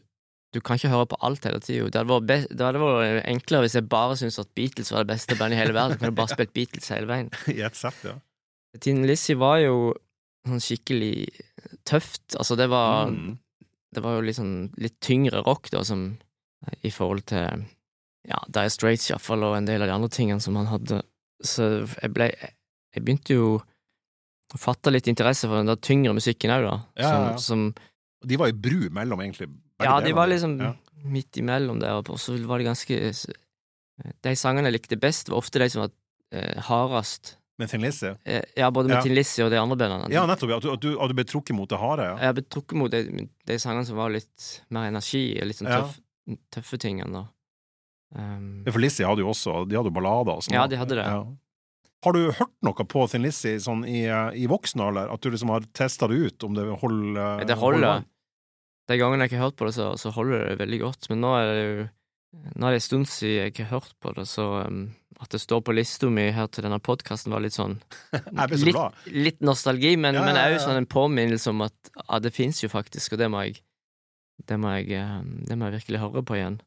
du 0.53 0.59
kan 0.61 0.77
ikke 0.79 0.89
høre 0.89 1.05
på 1.11 1.17
alt 1.21 1.43
hele 1.43 1.59
tida. 1.59 1.89
Det 1.91 1.99
hadde 2.01 2.79
vært, 2.81 3.25
enklere 3.27 3.61
hvis 3.67 3.75
jeg 3.77 3.89
bare 3.91 4.15
syntes 4.17 4.39
at 4.39 4.49
Beatles 4.55 4.89
var 4.91 5.03
det 5.03 5.13
beste 5.13 5.35
bandet 5.37 5.59
i 5.59 5.61
hele 5.61 5.73
verden. 5.75 5.99
Jeg 6.01 6.15
bare 6.15 6.33
spilt 6.33 6.53
Beatles 6.55 6.89
hele 6.89 7.05
veien. 7.05 7.29
I 7.53 7.61
et 7.67 7.75
sett, 7.75 7.99
ja. 8.07 8.15
Tine 8.79 9.05
Lizzie 9.05 9.35
var 9.35 9.59
jo 9.59 9.93
sånn 10.47 10.63
skikkelig 10.63 11.27
tøft. 11.87 12.35
Altså, 12.39 12.57
det 12.59 12.69
var 12.71 13.11
Mm. 13.11 13.37
Det 13.93 14.01
var 14.03 14.17
jo 14.21 14.33
sånn 14.35 14.73
litt 14.77 14.97
tyngre 14.99 15.39
rock, 15.45 15.69
da, 15.71 15.79
som 15.83 16.17
i 16.83 16.89
forhold 16.91 17.23
til 17.25 17.63
ja, 18.27 18.37
Dire 18.51 18.69
Straits 18.69 19.09
iallfall, 19.09 19.43
og 19.47 19.55
en 19.55 19.65
del 19.65 19.81
av 19.81 19.87
de 19.87 19.93
andre 19.93 20.09
tingene 20.09 20.41
som 20.43 20.55
han 20.59 20.67
hadde. 20.67 21.01
Så 21.41 21.87
jeg 22.01 22.11
ble 22.13 22.27
Jeg 22.93 23.03
begynte 23.05 23.33
jo 23.33 23.61
å 24.53 24.57
fatte 24.59 24.91
litt 24.91 25.07
interesse 25.07 25.47
for 25.47 25.55
den 25.57 25.67
der 25.67 25.75
tyngre 25.77 26.13
musikken 26.13 26.51
òg, 26.51 26.63
da. 26.67 26.75
Ja, 26.97 27.09
ja, 27.11 27.29
ja. 27.31 27.37
Som, 27.37 27.73
de 28.25 28.35
var 28.37 28.47
i 28.49 28.51
bru 28.57 28.89
mellom, 28.91 29.19
egentlig. 29.21 29.49
ja, 29.81 29.99
de 30.01 30.11
var 30.13 30.27
liksom 30.27 30.59
Ja. 30.59 30.73
midt 31.03 31.31
imellom 31.37 31.79
der, 31.79 31.93
og 31.95 32.05
så 32.19 32.35
var 32.45 32.57
de 32.59 32.65
ganske 32.65 33.25
De 34.23 34.35
sangene 34.35 34.65
jeg 34.69 34.73
likte 34.81 34.99
best, 34.99 35.29
var 35.29 35.37
ofte 35.37 35.59
de 35.59 35.69
som 35.69 35.81
var 35.81 35.91
eh, 36.33 36.59
hardest. 36.61 37.36
Med 37.57 37.69
Thin 37.71 37.81
Lizzie? 37.81 38.11
Eh, 38.23 38.43
ja, 38.55 38.67
både 38.71 38.87
med 38.91 38.97
Ja. 38.99 39.01
Tin 39.01 39.15
Lizzie 39.17 39.45
og 39.45 39.49
de 39.51 39.57
andre 39.57 39.75
bandene. 39.79 40.11
Ja, 40.13 40.25
nettopp. 40.29 40.49
ja. 40.51 40.57
At 40.57 40.63
du, 40.63 40.71
at 40.73 40.81
du, 40.83 40.89
at 41.01 41.09
du 41.09 41.15
ble 41.17 41.25
trukket 41.25 41.55
mot 41.57 41.69
det 41.69 41.79
harde, 41.81 42.03
ja. 42.05 42.17
Jeg 42.27 42.35
ble 42.37 42.43
trukket 42.53 42.77
mot 42.77 42.91
de, 42.93 43.01
de 43.49 43.57
sangene 43.59 43.85
som 43.87 43.97
var 43.97 44.13
litt 44.13 44.45
mer 44.69 44.91
energi, 44.91 45.23
litt 45.41 45.57
sånn 45.57 45.71
Ja. 45.71 46.37
tøffe 46.53 46.77
ting 46.79 47.01
enn 47.01 47.13
da. 47.17 47.25
Um, 48.15 48.63
Ja, 48.65 48.71
For 48.71 48.79
Lizzie 48.79 49.03
hadde 49.05 49.19
jo 49.19 49.27
også 49.33 49.67
De 49.67 49.75
hadde 49.75 49.89
jo 49.91 49.95
ballader 49.97 50.37
og 50.37 50.43
sånn. 50.45 50.53
Ja, 50.55 50.67
de 50.67 50.77
hadde 50.79 50.95
det. 50.95 51.07
Har 52.05 52.13
du 52.13 52.31
hørt 52.31 52.53
noe 52.63 52.85
på 52.87 53.07
Thin 53.09 53.23
Lizzie 53.25 53.57
sånn 53.59 53.81
i, 53.89 54.05
eh, 54.05 54.29
i 54.37 54.45
voksen 54.47 54.79
alder? 54.79 55.09
At 55.11 55.19
du 55.25 55.31
liksom 55.33 55.49
har 55.49 55.65
testa 55.73 56.07
det 56.07 56.15
ut, 56.15 56.43
om 56.45 56.53
det 56.53 56.63
holder? 56.79 57.43
det 57.43 57.57
holder. 57.57 58.05
De 58.87 58.95
gangene 59.01 59.25
jeg 59.25 59.31
ikke 59.33 59.39
har 59.41 59.49
hørt 59.49 59.57
på 59.59 59.65
det, 59.67 59.73
så, 59.75 59.97
så 59.99 60.13
holder 60.15 60.45
det 60.53 60.59
veldig 60.61 60.79
godt. 60.85 61.09
Men 61.09 61.19
nå 61.25 61.33
er 61.35 61.49
det 61.51 61.63
jo 61.65 61.87
Nå 62.33 62.67
er 62.67 62.75
det 62.75 62.81
en 62.81 62.85
stund 62.85 63.09
siden 63.09 63.47
jeg 63.47 63.55
har 63.63 63.79
hørt 63.79 63.93
på 64.03 64.11
det, 64.17 64.27
så 64.29 64.45
um, 64.67 64.89
at 65.21 65.31
det 65.33 65.39
står 65.41 65.63
på 65.65 65.73
lista 65.73 66.09
mi 66.13 66.27
her 66.35 66.49
til 66.51 66.67
denne 66.67 66.79
podkasten, 66.83 67.33
var 67.33 67.41
litt 67.41 67.55
sånn 67.55 67.79
så 68.13 68.59
litt, 68.67 69.07
litt 69.15 69.39
nostalgi, 69.45 69.95
men, 69.97 70.19
Ja, 70.19 70.27
ja, 70.27 70.35
ja, 70.35 70.57
ja. 70.57 70.61
sånn 70.61 70.81
en 70.81 70.89
påminnelse 70.89 71.53
om 71.53 71.65
at 71.65 71.91
ja, 71.95 72.19
det 72.21 72.35
fins 72.35 72.61
jo 72.63 72.69
faktisk, 72.71 73.15
og 73.15 73.23
det 73.23 73.31
må 73.33 73.47
jeg 73.47 73.61
det 74.47 74.59
må 74.61 74.69
jeg, 74.77 74.99
um, 75.01 75.39
det 75.47 75.57
må 75.57 75.69
jeg 75.69 75.79
virkelig 75.79 76.03
høre 76.03 76.21
på 76.21 76.37
igjen. 76.37 76.59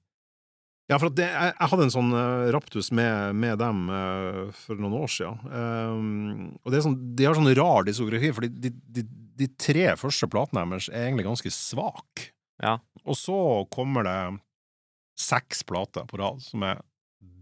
Ja, 0.90 0.96
for 0.98 1.12
det, 1.14 1.28
jeg, 1.30 1.52
jeg 1.54 1.70
hadde 1.70 1.84
en 1.86 1.92
sånn 1.94 2.10
uh, 2.16 2.48
raptus 2.50 2.88
med, 2.90 3.36
med 3.38 3.60
dem 3.62 3.84
uh, 3.92 4.48
for 4.58 4.80
noen 4.80 4.96
år 4.98 5.12
siden. 5.14 5.38
Um, 5.46 6.48
og 6.64 6.72
det 6.72 6.80
er 6.80 6.86
sånn, 6.88 6.98
de 7.14 7.28
har 7.28 7.38
sånn 7.38 7.52
rar 7.54 7.86
diskografi, 7.86 8.32
for 8.34 8.46
de, 8.48 8.50
de, 8.66 8.72
de, 8.98 9.04
de 9.38 9.48
tre 9.54 9.86
første 10.00 10.26
platene 10.32 10.66
deres 10.72 10.90
er 10.90 11.06
egentlig 11.06 11.28
ganske 11.28 11.54
svake. 11.54 12.32
Ja. 12.60 12.80
Og 13.06 13.14
så 13.16 13.38
kommer 13.70 14.08
det 14.08 14.18
seks 15.18 15.64
plater 15.68 16.06
på 16.08 16.20
rad 16.20 16.40
som 16.44 16.64
er 16.66 16.80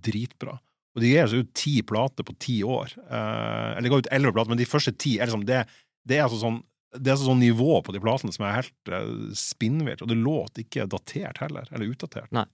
dritbra. 0.04 0.56
Og 0.96 1.02
de 1.04 1.12
gir 1.12 1.24
altså 1.24 1.42
ut 1.44 1.52
ti 1.56 1.76
plater 1.86 2.26
på 2.26 2.34
ti 2.42 2.56
år. 2.66 2.94
Eh, 2.98 3.68
eller 3.76 3.86
de 3.86 3.92
ga 3.92 4.00
ut 4.02 4.10
elleve 4.14 4.34
plater, 4.34 4.54
men 4.54 4.60
de 4.60 4.68
første 4.68 4.94
ti 4.98 5.18
er 5.18 5.30
liksom 5.30 5.46
det, 5.48 5.62
det 6.08 6.18
er 6.18 6.26
altså 6.26 6.42
sånn 6.42 6.62
det 6.96 7.10
er 7.10 7.18
altså 7.18 7.28
sånn 7.28 7.42
nivå 7.42 7.82
på 7.84 7.92
de 7.92 8.00
platene 8.00 8.32
som 8.32 8.46
er 8.48 8.62
helt 8.62 8.88
uh, 8.88 9.32
spinnvilt, 9.36 10.00
og 10.00 10.08
det 10.08 10.16
låt 10.16 10.56
ikke 10.62 10.86
datert 10.88 11.36
heller, 11.42 11.68
eller 11.68 11.90
utdatert. 11.92 12.30
Nei. 12.32 12.46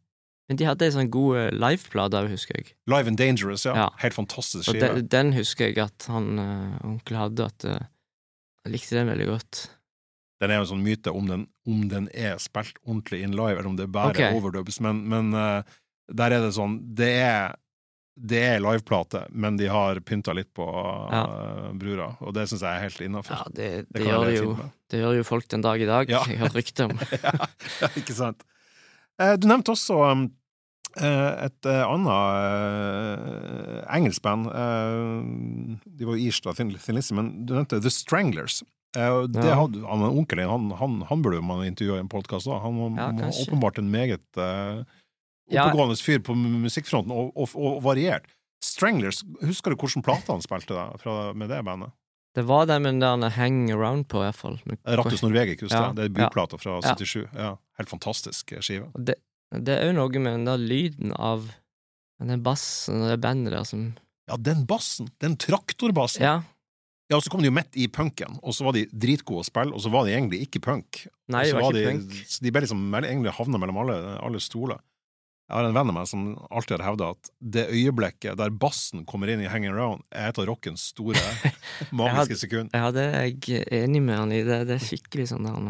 Men 0.50 0.58
de 0.60 0.66
hadde 0.68 0.84
ei 0.84 0.92
sånn 0.92 1.08
god 1.12 1.38
eh, 1.40 1.50
liveplate 1.56 2.20
òg, 2.20 2.28
husker 2.34 2.58
jeg. 2.58 2.74
Live 2.90 3.08
and 3.08 3.16
Dangerous, 3.20 3.64
ja. 3.64 3.76
Ja. 3.78 3.86
Helt 4.02 4.16
fantastisk 4.16 4.66
skive. 4.68 4.82
den, 4.82 5.06
den 5.12 5.32
husker 5.38 5.70
jeg 5.70 5.80
at 5.86 6.08
han 6.12 6.40
eh, 6.40 6.74
onkel 6.84 7.16
hadde, 7.16 7.46
at 7.48 7.64
eh, 7.68 7.86
jeg 8.66 8.74
likte 8.74 8.98
den 8.98 9.08
veldig 9.12 9.30
godt. 9.30 9.62
Den 10.42 10.52
er 10.52 10.60
jo 10.60 10.66
en 10.66 10.72
sånn 10.74 10.84
myte 10.84 11.14
om 11.16 11.30
den, 11.30 11.46
om 11.66 11.86
den 11.88 12.08
er 12.12 12.36
spilt 12.42 12.76
ordentlig 12.84 13.22
in 13.24 13.32
live, 13.36 13.56
eller 13.58 13.70
om 13.70 13.76
det 13.78 13.86
bare 13.92 14.12
er 14.12 14.34
Ok. 14.34 14.38
overdubs, 14.40 14.80
men, 14.84 15.04
men 15.08 15.32
uh, 15.32 15.62
der 16.12 16.30
er 16.36 16.40
det 16.44 16.52
sånn 16.56 16.76
Det 16.96 17.08
er, 17.24 17.54
det 18.14 18.42
er 18.44 18.60
liveplate, 18.62 19.24
men 19.32 19.56
de 19.56 19.66
har 19.72 19.98
pynta 20.04 20.34
litt 20.36 20.52
på 20.54 20.66
eh, 20.68 21.70
brura, 21.80 22.10
og 22.20 22.34
det 22.36 22.44
syns 22.50 22.62
jeg 22.62 22.70
er 22.70 22.84
helt 22.84 23.00
innafor. 23.02 23.34
Ja, 23.40 23.44
det, 23.56 23.68
det, 23.88 23.96
det, 23.96 24.04
gjør 24.06 24.26
det 24.28 24.36
jo. 24.36 24.52
Det 24.92 24.98
gjør 25.00 25.14
jo 25.18 25.24
folk 25.26 25.48
den 25.50 25.64
dag 25.64 25.82
i 25.82 25.88
dag. 25.88 26.04
Ja. 26.12 26.20
Jeg 26.30 26.38
har 26.44 26.52
rykte 26.54 26.86
om. 26.86 26.94
ja, 27.82 27.88
ikke 27.98 28.14
sant. 28.14 28.44
Uh, 29.18 29.34
Du 29.40 29.48
nevnte 29.50 29.74
også 29.74 29.96
um, 30.04 30.28
et 30.94 31.66
annet 31.66 32.14
engelsk 33.96 34.22
band. 34.22 34.44
De 34.46 36.06
var 36.06 36.14
jo 36.14 36.28
irsk, 36.28 36.44
da, 36.44 36.52
Thin 36.54 36.70
Lizzie, 36.70 37.16
men 37.18 37.32
du 37.48 37.56
nevnte 37.56 37.80
The 37.82 37.90
Stranglers. 37.90 38.60
Eh, 38.96 39.22
Det 39.28 39.44
Ja. 39.44 39.54
hadde, 39.60 39.80
han, 39.86 40.02
Onkelen 40.02 40.48
han, 40.48 40.70
han, 40.78 41.00
han 41.08 41.22
burde 41.22 41.42
man 41.42 41.64
intervjue 41.66 41.96
i 41.96 42.04
en 42.04 42.08
podkast. 42.08 42.46
Han 42.46 42.78
var 42.78 43.00
Ja, 43.00 43.30
åpenbart 43.42 43.78
en 43.78 43.90
meget 43.90 44.22
uh, 44.38 44.84
oppegående 45.50 45.96
fyr 45.96 46.18
på 46.24 46.34
musikkfronten, 46.34 47.12
og, 47.12 47.32
og, 47.36 47.54
og 47.58 47.82
variert. 47.84 48.24
Stranglers, 48.64 49.22
husker 49.42 49.70
du 49.74 49.76
hvilken 49.76 50.02
plate 50.02 50.32
han 50.32 50.40
spilte 50.42 50.72
da, 50.72 50.86
fra, 50.96 51.32
med 51.36 51.50
det 51.52 51.60
bandet? 51.64 51.92
Det 52.34 52.42
var 52.48 52.66
den 52.66 52.82
med 52.82 53.00
den 53.00 53.22
Hang 53.30 53.70
Around 53.70 54.08
på, 54.08 54.18
i 54.18 54.24
hvert 54.26 54.38
fall. 54.40 54.56
Rattus 54.86 55.22
Norvegik, 55.22 55.60
husker 55.62 55.90
Ja. 55.90 55.92
Det 55.94 56.08
er 56.08 56.14
byplata 56.16 56.58
fra 56.58 56.80
77. 56.82 57.28
Ja, 57.34 57.56
helt 57.78 57.90
fantastisk 57.92 58.54
skive. 58.60 58.88
Det, 58.98 59.14
det 59.54 59.76
er 59.78 59.92
jo 59.92 59.98
noe 60.00 60.18
med 60.18 60.32
den 60.40 60.48
der 60.48 60.58
lyden 60.58 61.12
av 61.14 61.50
den 62.24 62.42
bassen 62.42 63.02
og 63.04 63.10
det 63.12 63.20
bandet 63.20 63.52
der 63.54 63.64
som 63.68 63.84
Ja, 64.30 64.36
den 64.40 64.64
bassen! 64.66 65.10
Den 65.20 65.36
traktorbassen! 65.36 66.22
Ja. 66.24 66.34
Ja, 67.12 67.18
og 67.18 67.24
så 67.24 67.30
kom 67.32 67.42
de 67.44 67.50
jo 67.50 67.54
midt 67.54 67.76
i 67.76 67.84
punken, 67.92 68.38
og 68.40 68.54
så 68.56 68.64
var 68.64 68.76
de 68.76 68.86
dritgode 68.88 69.42
å 69.42 69.46
spille, 69.46 69.76
og 69.76 69.82
så 69.84 69.90
var 69.92 70.06
de 70.06 70.14
egentlig 70.14 70.40
ikke 70.46 70.62
punk. 70.64 71.02
Nei, 71.32 71.44
så 71.50 71.60
var 71.60 71.76
de, 71.76 71.82
ikke 71.82 71.98
punk. 71.98 72.18
Så 72.32 72.44
de 72.44 72.52
ble 72.54 72.62
liksom 72.64 72.84
egentlig 73.02 73.34
havna 73.36 73.60
mellom 73.60 73.80
alle, 73.82 73.96
alle 74.24 74.40
stoler. 74.40 74.80
Jeg 75.44 75.58
har 75.58 75.66
en 75.68 75.76
venn 75.76 75.90
av 75.92 75.96
meg 75.98 76.06
som 76.08 76.22
alltid 76.48 76.78
har 76.78 76.86
hevda 76.86 77.10
at 77.12 77.28
det 77.54 77.66
øyeblikket 77.68 78.38
der 78.40 78.54
bassen 78.56 79.02
kommer 79.04 79.28
inn 79.28 79.42
i 79.44 79.50
Hang 79.52 79.66
Around, 79.68 80.06
er 80.08 80.30
et 80.30 80.40
av 80.40 80.48
rockens 80.48 80.86
store 80.94 81.20
magiske 82.00 82.40
sekunder. 82.46 82.72
Ja, 82.72 82.88
det 82.94 83.04
er 83.04 83.26
jeg 83.28 83.66
enig 83.82 84.00
med 84.06 84.16
han 84.22 84.32
i. 84.32 84.40
Det, 84.46 84.62
det 84.70 84.78
er 84.78 84.86
skikkelig 84.86 85.28
sånn 85.34 85.44
der 85.44 85.58
han 85.58 85.68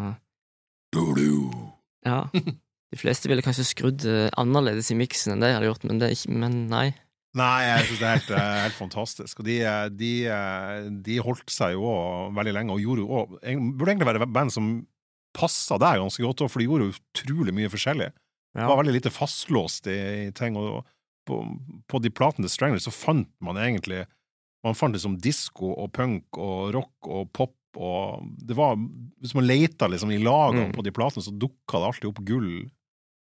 Ja. 2.07 2.21
De 2.95 3.01
fleste 3.01 3.27
ville 3.27 3.43
kanskje 3.43 3.67
skrudd 3.67 4.05
eh, 4.07 4.29
annerledes 4.39 4.93
i 4.95 4.95
miksen 4.95 5.35
enn 5.35 5.43
det 5.43 5.49
jeg 5.51 5.59
hadde 5.59 5.71
gjort, 5.73 5.87
men, 5.91 5.99
det 5.99 6.13
men 6.31 6.61
nei. 6.71 6.87
Nei, 7.35 7.65
jeg 7.67 7.87
synes 7.89 7.99
det 7.99 8.07
er 8.07 8.15
helt, 8.19 8.31
eh, 8.31 8.59
helt 8.69 8.77
fantastisk. 8.79 9.41
Og 9.41 9.47
de, 9.49 9.57
eh, 9.67 9.89
de, 9.91 10.11
eh, 10.31 10.89
de 11.03 11.17
holdt 11.19 11.51
seg 11.51 11.73
jo 11.75 11.83
veldig 12.37 12.53
lenge, 12.55 12.71
og 12.77 12.81
gjorde 12.85 13.03
jo 13.03 13.23
Burde 13.75 13.91
egentlig 13.91 14.07
være 14.07 14.29
band 14.33 14.53
som 14.55 14.87
passa 15.35 15.79
deg 15.83 15.99
ganske 15.99 16.23
godt, 16.23 16.45
for 16.49 16.63
de 16.63 16.69
gjorde 16.69 16.87
jo 16.87 16.95
utrolig 16.95 17.55
mye 17.57 17.69
forskjellig. 17.73 18.13
Ja. 18.55 18.69
var 18.69 18.79
veldig 18.85 18.93
lite 19.01 19.11
fastlåst 19.11 19.89
i, 19.91 20.29
i 20.29 20.31
ting, 20.31 20.55
og 20.57 20.85
på, 21.27 21.41
på 21.91 22.01
de 22.05 22.11
platene 22.15 22.47
til 22.47 22.53
Strangler 22.55 22.79
så 22.85 22.93
fant 22.95 23.29
man 23.43 23.57
egentlig 23.57 24.05
Man 24.65 24.75
fant 24.79 24.95
liksom 24.95 25.19
disko 25.21 25.75
og 25.77 25.91
punk 25.93 26.39
og 26.39 26.71
rock 26.73 27.09
og 27.11 27.33
pop 27.37 27.57
og 27.77 28.23
det 28.39 28.55
var 28.57 28.77
Hvis 28.79 29.35
man 29.35 29.45
leita 29.49 29.89
liksom 29.91 30.13
i 30.15 30.21
lagene 30.23 30.69
Mm. 30.69 30.73
på 30.77 30.85
de 30.85 30.93
platene, 30.95 31.21
så 31.25 31.33
dukka 31.37 31.81
det 31.83 31.89
alltid 31.91 32.09
opp 32.13 32.23
gull 32.25 32.71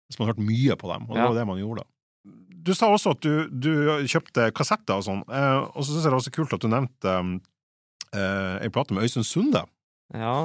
hvis 0.07 0.17
man 0.21 0.29
hørte 0.29 0.39
mye 0.47 0.77
på 0.79 0.87
dem, 0.93 1.03
og 1.09 1.13
det 1.13 1.19
Ja. 1.19 1.27
var 1.27 1.35
det 1.35 1.47
man 1.47 1.59
gjorde 1.59 1.83
da. 1.83 1.87
Du 2.67 2.73
sa 2.75 2.89
også 2.91 3.15
at 3.15 3.23
du, 3.23 3.47
du 3.47 3.71
kjøpte 4.11 4.49
kassetter 4.55 4.99
og 4.99 5.05
sånn, 5.07 5.23
eh, 5.31 5.59
og 5.71 5.85
så 5.85 5.93
syns 5.93 6.03
jeg 6.03 6.11
det 6.11 6.17
var 6.17 6.25
så 6.25 6.33
kult 6.35 6.55
at 6.57 6.63
du 6.63 6.69
nevnte 6.71 7.13
eh, 8.11 8.55
ei 8.65 8.71
plate 8.73 8.95
med 8.95 9.07
Øystein 9.07 9.27
Sunde. 9.27 9.63
ja. 10.13 10.37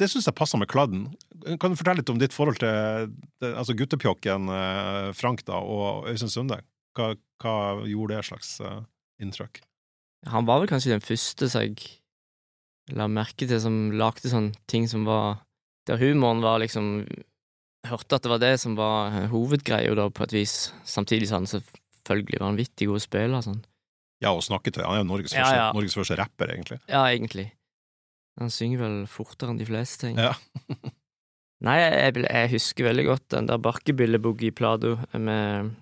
det 0.00 0.08
syns 0.10 0.28
jeg 0.28 0.36
passer 0.36 0.60
med 0.60 0.68
kladden. 0.68 1.06
Kan 1.60 1.72
du 1.72 1.78
fortelle 1.78 2.02
litt 2.02 2.12
om 2.12 2.20
ditt 2.20 2.36
forhold 2.36 2.60
til 2.60 3.08
det, 3.40 3.50
altså 3.50 3.76
guttepjokken 3.78 4.52
eh, 4.52 5.08
Frank 5.16 5.44
da, 5.48 5.56
og 5.60 6.10
Øystein 6.12 6.32
Sunde? 6.32 6.60
Hva, 6.96 7.14
hva 7.40 7.56
gjorde 7.88 8.18
det 8.18 8.28
slags 8.28 8.54
eh, 8.60 8.82
inntrykk? 9.24 9.62
Han 10.30 10.46
var 10.46 10.62
vel 10.62 10.70
kanskje 10.70 10.92
den 10.92 11.04
første 11.04 11.48
som 11.50 11.64
jeg 11.64 11.80
la 12.92 13.08
merke 13.08 13.46
til, 13.46 13.58
som 13.62 13.94
lagde 13.96 14.28
sånne 14.28 14.52
ting 14.70 14.88
som 14.90 15.06
var 15.08 15.40
Der 15.88 15.98
humoren 15.98 16.42
var 16.44 16.60
liksom 16.62 17.06
Hørte 17.88 18.18
at 18.18 18.24
det 18.24 18.30
var 18.30 18.40
det 18.42 18.54
som 18.62 18.76
var 18.78 19.16
hovedgreia, 19.32 19.94
da, 19.98 20.06
på 20.14 20.26
et 20.26 20.36
vis. 20.36 20.56
Samtidig 20.86 21.28
så 21.28 21.40
han 21.40 21.48
selvfølgelig 21.50 22.42
vanvittig 22.42 22.88
god 22.90 23.02
spiller. 23.02 23.42
Sånn. 23.44 23.62
Ja, 24.22 24.30
og 24.30 24.44
snakketøy. 24.46 24.84
Han 24.84 25.00
er 25.00 25.02
jo 25.02 25.08
Norges, 25.10 25.34
Ja, 25.34 25.48
ja. 25.50 25.68
Norges 25.74 25.96
første 25.98 26.18
rapper, 26.20 26.54
egentlig. 26.54 26.78
Ja, 26.86 27.02
egentlig. 27.10 27.48
Han 28.40 28.52
synger 28.54 28.84
vel 28.84 28.98
fortere 29.10 29.52
enn 29.52 29.60
de 29.60 29.68
fleste, 29.68 30.06
ting. 30.06 30.20
Ja. 30.20 30.32
Nei, 31.66 31.76
jeg, 31.78 32.22
jeg, 32.24 32.50
husker 32.56 32.88
veldig 32.88 33.06
godt 33.06 33.26
den 33.34 33.48
der 33.50 33.60
Barkebilleboogie-plata 33.62 35.18
med 35.22 35.74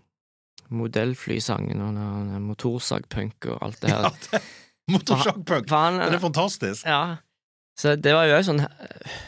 modellflysangen 0.70 1.80
og 1.82 2.00
motorsagpunk 2.44 3.48
og 3.52 3.62
alt 3.66 3.84
det 3.84 3.94
her. 3.94 4.10
Ja, 4.90 4.96
Motorsagpunk! 4.96 5.68
Det 5.70 6.16
er 6.16 6.18
fantastisk! 6.18 6.86
Ja. 6.88 7.20
Så 7.78 7.92
det 7.94 8.10
var 8.16 8.24
jo 8.26 8.34
òg 8.34 8.46
sånn 8.48 8.64
eh, 8.64 9.18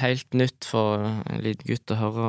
helt 0.00 0.32
nytt 0.34 0.64
for 0.68 1.02
en 1.04 1.40
liten 1.44 1.66
gutt 1.68 1.90
å 1.94 1.98
høre 2.00 2.28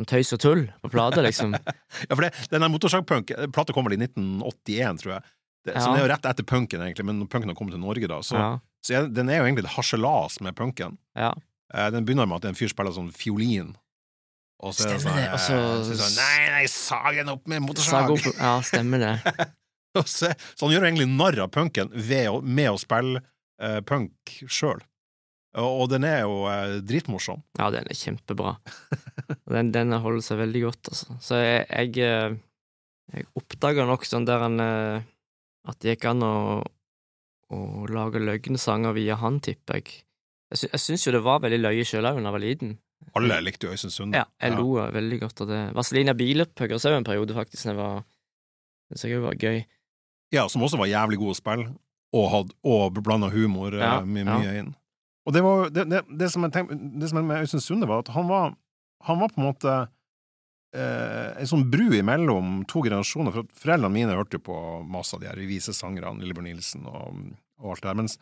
om 0.00 0.06
tøys 0.10 0.32
og 0.34 0.40
tull 0.42 0.64
på 0.82 0.90
plate, 0.90 1.22
liksom. 1.22 1.54
Ja, 2.08 2.12
for 2.16 2.24
det, 2.26 2.32
den 2.50 2.64
der 2.64 2.70
motorsagpunk 2.72 3.30
Plata 3.54 3.72
kom 3.76 3.86
vel 3.86 3.94
i 3.96 4.00
1981, 4.02 5.02
tror 5.04 5.12
jeg. 5.16 5.22
Det, 5.64 5.74
Så 5.80 5.86
den 5.92 6.00
er 6.00 6.04
jo 6.04 6.10
rett 6.12 6.26
etter 6.28 6.44
punken, 6.44 6.82
egentlig, 6.84 7.06
men 7.08 7.22
punken 7.30 7.48
har 7.52 7.56
kommet 7.56 7.72
til 7.76 7.80
Norge, 7.84 8.08
da, 8.10 8.18
så, 8.26 8.36
Ja. 8.36 8.48
så 8.84 8.96
jeg, 8.98 9.12
den 9.16 9.30
er 9.32 9.38
jo 9.40 9.46
egentlig 9.46 9.64
et 9.64 9.74
harselas 9.78 10.40
med 10.44 10.56
punken. 10.58 10.98
ja. 11.16 11.32
Eh, 11.74 11.88
den 11.90 12.04
begynner 12.06 12.28
med 12.28 12.36
at 12.36 12.44
en 12.50 12.54
fyr 12.54 12.68
spiller 12.70 12.92
sånn 12.94 13.08
fiolin. 13.10 13.72
Og 14.62 14.74
så 14.76 14.84
er 14.84 14.92
det 14.92 15.00
Stemmer 15.00 15.14
sånn, 15.14 15.16
det, 15.16 15.30
og 15.32 15.40
så- 15.42 15.56
eh, 15.56 15.80
så 15.88 15.94
sånn 15.98 16.18
Nei, 16.20 16.50
nei, 16.52 16.66
sag 16.70 17.16
den 17.16 17.28
opp 17.32 17.48
med 17.50 17.58
Sag 17.58 17.66
motorsag! 17.66 18.10
opp 18.14 18.38
Ja, 18.38 18.52
stemmer 18.62 18.98
det. 19.02 19.46
Så, 20.10 20.26
så 20.58 20.66
han 20.66 20.72
gjør 20.74 20.86
egentlig 20.88 21.06
narr 21.08 21.36
av 21.44 21.50
punken 21.54 21.90
ved 21.94 22.42
med 22.42 22.66
å 22.72 22.78
spille 22.82 23.20
eh, 23.62 23.80
punk 23.86 24.12
sjøl. 24.50 24.80
Og, 25.54 25.86
den 25.92 26.02
er 26.08 26.24
jo 26.24 26.44
eh, 26.50 26.80
dritmorsom. 26.82 27.42
Ja, 27.60 27.68
den 27.70 27.86
er 27.86 27.98
kjempebra. 27.98 28.56
Den, 29.54 29.70
den 29.74 29.92
holder 29.92 30.22
seg 30.24 30.38
veldig 30.40 30.60
godt, 30.64 30.88
altså. 30.90 31.14
Så 31.22 31.36
jeg, 31.38 31.66
jeg, 31.68 31.98
eh, 32.02 32.32
jeg 33.14 33.26
oppdaga 33.38 33.84
nok 33.86 34.06
sånn 34.08 34.24
der 34.26 34.40
han 34.42 34.56
eh, 34.60 35.04
At 35.68 35.78
det 35.84 35.94
gikk 35.94 36.06
an 36.10 36.24
å, 36.26 36.32
å 37.54 37.58
lage 37.92 38.22
løgnesanger 38.24 38.96
via 38.96 39.18
han, 39.20 39.38
tipper 39.44 39.78
jeg. 39.78 40.00
Jeg, 40.50 40.60
sy 40.62 40.70
jeg 40.72 40.82
syns 40.82 41.06
jo 41.06 41.14
det 41.14 41.22
var 41.24 41.44
veldig 41.44 41.60
løye 41.60 41.86
sjøl 41.86 42.08
òg 42.08 42.18
da 42.18 42.24
jeg 42.26 42.36
var 42.36 42.42
liten. 42.42 42.74
Alle 43.20 43.38
likte 43.44 43.68
jo 43.68 43.76
Øystein 43.76 43.94
Sunde. 43.94 44.20
Ja, 44.24 44.26
jeg 44.42 44.56
lo 44.56 44.88
veldig 44.96 45.20
godt 45.22 45.44
av 45.44 45.52
det. 45.52 45.62
Vazelina 45.76 46.16
Bilepøkker 46.18 46.80
så 46.80 46.94
jo 46.94 47.00
en 47.02 47.06
periode, 47.06 47.36
faktisk, 47.36 47.68
da 47.68 47.74
jeg 47.74 47.80
var 47.82 47.98
Det 48.90 49.00
syns 49.00 49.12
jeg 49.12 49.24
var 49.24 49.38
gøy. 49.38 49.60
Ja, 50.34 50.48
som 50.50 50.64
også 50.66 50.80
var 50.80 50.90
jævlig 50.90 51.20
god 51.20 51.34
å 51.34 51.38
spille, 51.38 51.68
og, 52.16 52.26
had, 52.32 52.56
og 52.66 52.98
blanda 53.04 53.28
humor 53.30 53.76
Ja, 53.76 53.98
mye, 54.02 54.26
mye, 54.26 54.48
ja. 54.48 54.56
inn. 54.64 54.74
Og 55.26 55.32
det, 55.32 55.40
var, 55.42 55.70
det, 55.72 55.84
det, 55.88 56.02
det, 56.20 56.28
som 56.32 56.44
jeg 56.44 56.52
tenkte, 56.52 56.76
det 57.00 57.08
som 57.08 57.22
med 57.24 57.40
Øystein 57.44 57.60
Sunde, 57.64 57.88
var 57.88 58.02
at 58.04 58.10
han 58.12 58.26
var, 58.28 58.54
han 59.08 59.20
var 59.22 59.30
på 59.32 59.40
en 59.40 59.46
måte 59.48 59.74
eh, 60.74 61.30
en 61.40 61.48
sånn 61.48 61.64
bru 61.72 61.86
imellom 61.96 62.62
to 62.70 62.82
generasjoner. 62.84 63.32
For 63.32 63.46
at 63.46 63.60
foreldrene 63.62 63.94
mine 63.94 64.16
hørte 64.18 64.38
jo 64.38 64.44
på 64.50 64.58
masse 64.90 65.16
av 65.16 65.22
de 65.24 65.30
her 65.30 65.40
visesangerne, 65.48 66.20
Lillebjørn 66.20 66.50
Nilsen 66.50 66.84
og, 66.90 67.22
og 67.62 67.74
alt 67.74 67.84
det 67.84 67.90
der. 67.90 68.00
Mens 68.02 68.18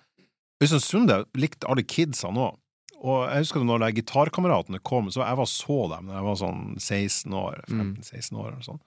Øystein 0.63 0.85
Sunde 0.85 1.21
likte 1.35 1.67
alle 1.71 1.83
kidsene 1.87 2.47
òg. 2.49 2.59
Og 3.03 3.25
jeg 3.27 3.43
husker 3.43 3.65
når 3.67 3.83
de 3.83 3.89
gitarkameratene 3.99 4.79
kom, 4.87 5.09
så 5.11 5.25
jeg 5.25 5.39
var 5.41 5.49
så 5.51 5.79
dem 5.91 6.07
da 6.07 6.21
jeg 6.21 6.27
var 6.29 6.37
sånn 6.39 6.61
16 6.79 7.33
år, 7.35 7.65
Mm. 7.67 7.97
15-16 7.99 8.37
år 8.39 8.51
eller 8.53 8.67
sånn. 8.69 8.79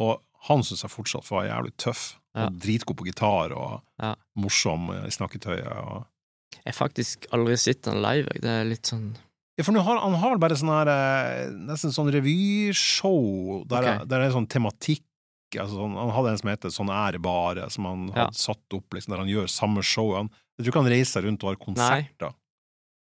Og 0.00 0.22
han 0.48 0.62
syns 0.64 0.80
jeg 0.86 0.90
fortsatt 0.94 1.28
var 1.28 1.44
jævlig 1.50 1.74
tøff. 1.76 2.14
Ja. 2.32 2.46
Og 2.46 2.56
dritgod 2.64 2.96
på 2.96 3.04
gitar 3.10 3.52
og 3.52 3.82
Ja. 4.00 4.14
morsom 4.40 4.88
i 5.04 5.10
snakketøyet. 5.12 5.68
Og... 5.68 6.06
Jeg 6.60 6.70
har 6.72 6.78
faktisk 6.78 7.26
aldri 7.32 7.56
sett 7.58 7.86
han 7.90 8.02
live. 8.04 8.28
Det 8.40 8.50
er 8.50 8.64
litt 8.68 8.86
sånn 8.90 9.12
Ja, 9.58 9.64
for 9.66 9.76
har, 9.76 9.98
han 10.00 10.14
har 10.22 10.38
bare 10.40 10.56
sånn 10.56 10.70
her 10.72 10.88
eh, 10.92 11.50
Nesten 11.68 11.92
sånn 11.92 12.10
revyshow 12.14 13.64
der, 13.68 13.82
okay. 13.82 13.98
der 14.06 14.18
det 14.22 14.28
er 14.28 14.36
sånn 14.36 14.48
tematikk. 14.50 15.04
Altså, 15.60 15.84
han 15.84 16.12
hadde 16.16 16.30
en 16.32 16.38
som 16.40 16.48
heter 16.52 16.72
Sånn 16.72 16.92
er 16.92 17.12
det 17.18 17.22
bare, 17.24 17.66
som 17.70 17.84
han 17.84 18.06
Ja. 18.08 18.26
hadde 18.26 18.38
satt 18.40 18.76
opp, 18.78 18.86
liksom, 18.96 19.12
der 19.12 19.20
han 19.24 19.28
gjør 19.32 19.50
samme 19.52 19.82
show. 19.84 20.14
Han, 20.16 20.30
jeg 20.56 20.64
tror 20.64 20.72
ikke 20.72 20.82
han 20.84 20.92
reiser 20.94 21.22
rundt 21.26 21.44
og 21.44 21.50
har 21.52 21.60
konserter. 21.60 22.32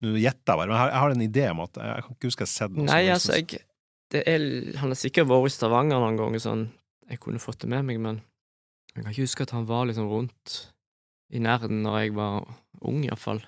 Nå 0.04 0.16
gjetter 0.20 0.52
jeg 0.52 0.58
bare, 0.58 0.68
men 0.68 0.74
jeg 0.76 0.82
har, 0.82 0.90
jeg 0.92 1.00
har 1.00 1.14
en 1.14 1.24
idé 1.28 1.44
om 1.50 1.60
at 1.64 1.78
Jeg 1.80 2.02
kan 2.04 2.12
ikke 2.16 2.28
huske 2.28 2.42
jeg 2.44 2.50
har 2.50 2.54
sett 2.58 2.74
noe 2.76 2.84
Nei, 2.84 3.04
som 3.06 3.14
altså, 3.14 3.32
liksom- 3.32 3.58
jeg 3.58 3.70
det 4.12 4.22
er, 4.28 4.76
Han 4.78 4.90
har 4.92 4.98
sikkert 5.00 5.26
vært 5.30 5.46
i 5.48 5.54
Stavanger 5.54 5.98
noen 6.02 6.18
ganger, 6.18 6.38
sånn 6.44 6.64
Jeg 7.08 7.20
kunne 7.20 7.40
fått 7.40 7.60
det 7.64 7.68
med 7.72 7.84
meg, 7.88 8.00
men 8.00 8.20
jeg 8.94 9.04
kan 9.04 9.12
ikke 9.14 9.24
huske 9.24 9.42
at 9.42 9.50
han 9.50 9.64
var 9.66 9.86
liksom 9.86 10.06
rundt 10.10 10.70
i 11.32 11.38
nærheten 11.42 11.80
når 11.82 11.96
jeg 12.02 12.12
var 12.14 12.44
ung, 12.88 13.04
iallfall. 13.06 13.42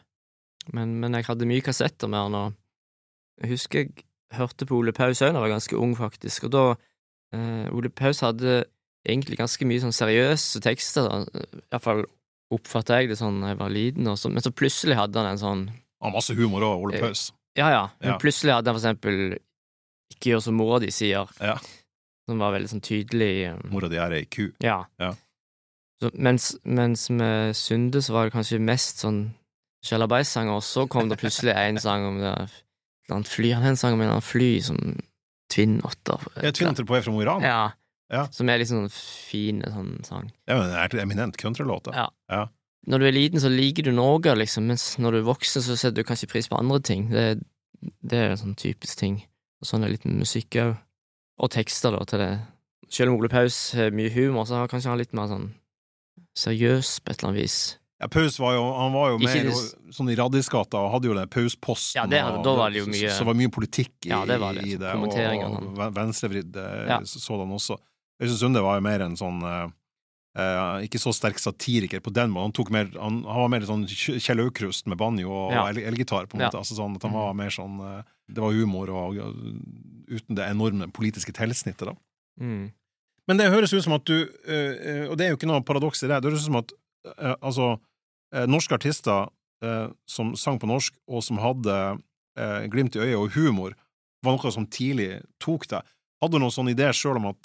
Men, 0.72 0.96
men 1.00 1.12
jeg 1.14 1.24
hadde 1.28 1.46
mye 1.46 1.62
kassetter 1.62 2.08
med 2.10 2.18
han, 2.26 2.34
og 2.34 2.54
jeg 3.42 3.50
husker 3.54 3.84
jeg 3.84 4.04
hørte 4.34 4.66
på 4.66 4.74
Ole 4.80 4.92
Paus 4.92 5.20
òg 5.22 5.30
da 5.30 5.38
jeg 5.38 5.44
var 5.44 5.52
ganske 5.54 5.76
ung, 5.78 5.94
faktisk, 5.96 6.48
og 6.48 6.50
da 6.56 6.64
eh, 7.36 7.68
Ole 7.72 7.88
Paus 7.94 8.20
hadde 8.26 8.64
egentlig 9.06 9.38
ganske 9.38 9.64
mye 9.68 9.78
sånn 9.84 9.94
seriøse 9.94 10.58
tekster. 10.64 11.06
Iallfall 11.70 12.02
oppfatta 12.50 12.98
jeg 13.00 13.12
det 13.12 13.18
sånn 13.20 13.38
da 13.42 13.52
jeg 13.52 13.60
var 13.60 13.70
liten, 13.74 14.08
så, 14.18 14.30
men 14.30 14.42
så 14.42 14.50
plutselig 14.54 14.96
hadde 14.98 15.18
han 15.22 15.30
en 15.34 15.38
sånn 15.42 15.62
Han 16.02 16.10
har 16.10 16.16
masse 16.18 16.34
humor 16.36 16.62
òg, 16.66 16.82
Ole 16.88 16.96
Eh, 16.98 17.00
Paus. 17.06 17.28
ja, 17.56 17.70
ja. 17.70 17.84
Men 18.00 18.10
Ja. 18.14 18.18
plutselig 18.22 18.52
hadde 18.54 18.68
han 18.70 18.76
for 18.76 18.82
eksempel 18.84 19.38
Ikke 20.12 20.30
gjør 20.34 20.42
som 20.42 20.54
mora 20.54 20.78
di 20.82 20.90
sier, 20.94 21.26
Ja. 21.40 21.56
som 22.28 22.38
var 22.38 22.52
veldig 22.54 22.68
sånn 22.70 22.82
tydelig 22.82 23.52
um, 23.54 23.62
Mora 23.72 23.88
di 23.88 23.96
er 23.96 24.12
ei 24.12 24.24
ku. 24.24 24.52
Ja. 24.62 24.84
Ja. 24.98 25.12
Så, 26.02 26.10
mens, 26.12 26.50
mens 26.64 27.08
med 27.10 27.56
Sunde 27.56 28.02
så 28.04 28.12
var 28.12 28.26
det 28.26 28.34
kanskje 28.36 28.60
mest 28.60 29.00
sånn 29.04 29.20
sjalabais-sanger, 29.86 30.58
og 30.58 30.64
så 30.66 30.84
kom 30.90 31.08
det 31.08 31.18
plutselig 31.20 31.54
en 31.56 31.80
sang 31.80 32.04
om 32.08 32.18
det 32.20 32.34
et 33.06 33.14
annet 33.14 33.30
fly. 33.30 33.52
Han 33.54 33.64
har 33.64 33.74
en 33.74 33.80
sang 33.80 33.96
om 33.96 34.02
en 34.02 34.12
annen 34.16 34.24
fly 34.24 34.50
som 34.66 34.80
Twin 35.52 35.78
Otter. 35.86 36.22
Ja, 36.42 36.50
tviler 36.50 36.74
Otter 36.74 36.88
på 36.88 36.98
Efra 36.98 37.08
fra 37.08 37.14
Mo 37.14 37.22
i 37.22 37.28
Rana. 37.28 37.46
Ja. 37.46 37.60
Ja. 38.12 38.26
Som 38.30 38.50
er 38.50 38.60
liksom 38.60 38.84
sånn 38.84 38.92
fin 38.94 39.62
sånn 39.66 39.94
sang. 40.06 40.30
Ja, 40.46 40.60
men 40.60 40.70
Det 40.70 40.98
er 40.98 41.02
eminent 41.02 41.38
countrylåt. 41.40 41.90
Ja. 41.94 42.08
Ja. 42.30 42.44
Når 42.86 43.02
du 43.02 43.06
er 43.08 43.16
liten, 43.16 43.42
så 43.42 43.50
liker 43.50 43.82
du 43.82 43.90
Norge, 43.94 44.34
liksom, 44.38 44.68
mens 44.70 44.92
når 45.02 45.16
du 45.16 45.18
er 45.18 45.30
voksen, 45.30 45.62
så 45.64 45.74
setter 45.74 46.02
du 46.02 46.06
kanskje 46.06 46.30
pris 46.30 46.46
på 46.50 46.58
andre 46.58 46.78
ting. 46.86 47.08
Det, 47.10 47.40
det 48.06 48.20
er 48.20 48.34
en 48.34 48.42
sånn 48.42 48.58
typisk 48.58 49.00
ting. 49.00 49.24
Og 49.62 49.66
sånn 49.70 49.82
er 49.82 49.90
det 49.90 49.96
litt 49.96 50.06
med 50.06 50.20
musikk 50.22 50.58
òg. 50.62 50.76
Og 51.42 51.50
tekster, 51.52 51.96
da, 51.96 52.04
til 52.06 52.22
det. 52.22 52.30
Selv 52.94 53.10
om 53.10 53.18
Ole 53.18 53.30
Paus 53.32 53.58
har 53.74 53.90
mye 53.94 54.12
humor, 54.14 54.46
så 54.46 54.60
har 54.60 54.70
kanskje 54.70 54.92
han 54.92 55.02
litt 55.02 55.16
mer 55.16 55.26
sånn 55.32 55.50
seriøs 56.36 57.00
på 57.04 57.10
et 57.12 57.18
eller 57.22 57.30
annet 57.32 57.42
vis. 57.42 57.58
Ja, 58.00 58.08
Paus 58.12 58.36
var 58.38 58.52
jo, 58.52 58.64
han 58.76 58.92
var 58.92 59.10
jo 59.14 59.18
mer 59.18 59.44
det- 59.48 59.94
sånn 59.96 60.10
i 60.12 60.16
Raddisgata 60.16 60.76
og 60.76 60.90
hadde 60.92 61.08
jo 61.08 61.14
det 61.14 61.30
Pausposten. 61.30 61.94
Ja, 61.96 62.06
det 62.06 62.20
hadde- 62.20 62.42
da 62.44 62.54
var 62.56 62.70
det 62.70 62.78
jo 62.82 62.86
mye- 62.86 63.08
Så, 63.08 63.22
så 63.22 63.24
var 63.24 63.34
mye 63.34 63.48
politikk 63.48 63.92
i, 64.04 64.08
Ja, 64.10 64.24
det 64.26 64.38
var 64.38 64.52
det, 64.52 64.66
i 64.66 64.76
det, 64.76 64.94
og 64.94 65.10
sånn. 65.10 65.94
venstrevridd 65.94 66.56
eh, 66.56 66.86
Ja. 66.88 67.00
sådan 67.04 67.48
også. 67.52 67.78
Øystein 68.20 68.38
Sunde 68.38 68.62
var 68.62 68.76
jo 68.76 68.80
mer 68.82 69.00
en 69.02 69.16
sånn 69.16 69.42
eh, 70.36 70.84
ikke 70.84 71.00
så 71.00 71.14
sterk 71.14 71.38
satiriker 71.40 72.00
på 72.00 72.12
den 72.12 72.30
måten. 72.30 72.52
Han, 72.66 72.72
mer, 72.72 73.00
han, 73.00 73.22
han 73.24 73.40
var 73.40 73.48
mer 73.48 73.60
sånn 73.60 73.86
Kjell 73.88 74.40
Aukrust 74.44 74.86
med 74.86 74.98
banjo 74.98 75.30
og 75.30 75.52
Ja. 75.52 75.66
el- 75.68 75.76
elgitar, 75.94 76.26
på 76.28 76.34
en 76.34 76.40
Ja. 76.40 76.50
måte. 76.50 76.58
Altså 76.60 76.76
sånn 76.76 76.96
at 76.96 77.02
han 77.02 77.12
var 77.12 77.32
mer 77.32 77.48
sånn 77.48 78.04
Det 78.28 78.38
var 78.42 78.50
humor 78.52 78.90
og 78.90 79.14
uten 80.10 80.34
det 80.34 80.50
enorme 80.50 80.92
politiske 80.92 81.32
tilsnittet, 81.32 81.86
da. 81.86 81.92
Mm. 82.40 82.72
Men 83.26 83.40
det 83.40 83.50
høres 83.50 83.74
ut 83.74 83.84
som 83.84 83.96
at 83.96 84.06
du 84.06 84.16
eh, 84.46 84.74
eh, 84.76 85.04
Og 85.10 85.16
det 85.18 85.26
er 85.26 85.32
jo 85.32 85.38
ikke 85.38 85.50
noe 85.50 85.64
paradoks 85.66 86.04
i 86.04 86.10
det. 86.10 86.20
Det 86.22 86.30
høres 86.30 86.44
ut 86.44 86.50
som 86.50 86.60
at 86.62 86.74
eh, 87.16 87.34
altså 87.40 87.76
norske 88.50 88.74
artister 88.74 89.28
som 90.10 90.32
sang 90.36 90.58
på 90.60 90.68
norsk, 90.68 90.92
og 91.08 91.22
som 91.24 91.38
hadde 91.40 91.72
glimt 92.68 92.98
i 92.98 93.00
øyet 93.00 93.16
og 93.16 93.30
humor, 93.32 93.72
var 94.26 94.34
noe 94.34 94.50
som 94.52 94.66
tidlig 94.68 95.22
tok 95.40 95.64
deg. 95.70 95.86
Hadde 96.20 96.36
du 96.36 96.42
noen 96.42 96.52
sånn 96.52 96.68
idé 96.68 96.90
sjøl 96.92 97.16
om 97.22 97.30
at 97.30 97.38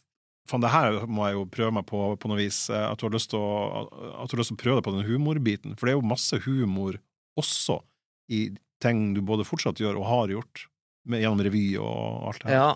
faen, 0.50 0.66
det 0.66 0.74
her 0.74 0.98
må 1.08 1.30
jeg 1.30 1.38
jo 1.38 1.46
prøve 1.54 1.76
meg 1.78 1.86
på 1.88 2.02
på 2.20 2.32
noe 2.32 2.40
vis, 2.42 2.66
at 2.74 3.00
du 3.00 3.06
har 3.06 3.14
lyst 3.16 3.32
til 3.32 3.40
å, 3.40 3.86
at 3.86 4.28
du 4.28 4.36
har 4.36 4.42
lyst 4.42 4.52
til 4.52 4.58
å 4.58 4.64
prøve 4.66 4.82
deg 4.82 4.88
på 4.90 4.96
den 4.98 5.08
humorbiten? 5.08 5.78
For 5.78 5.88
det 5.88 5.94
er 5.94 6.00
jo 6.02 6.12
masse 6.12 6.42
humor 6.44 7.00
også 7.40 7.80
i 8.34 8.42
ting 8.84 9.14
du 9.16 9.22
både 9.24 9.48
fortsatt 9.48 9.80
gjør 9.80 10.02
og 10.02 10.10
har 10.10 10.36
gjort, 10.36 10.66
med, 11.08 11.24
gjennom 11.24 11.46
revy 11.46 11.66
og 11.80 12.28
alt 12.34 12.44
det 12.44 12.52
her. 12.52 12.58
Ja. 12.58 12.72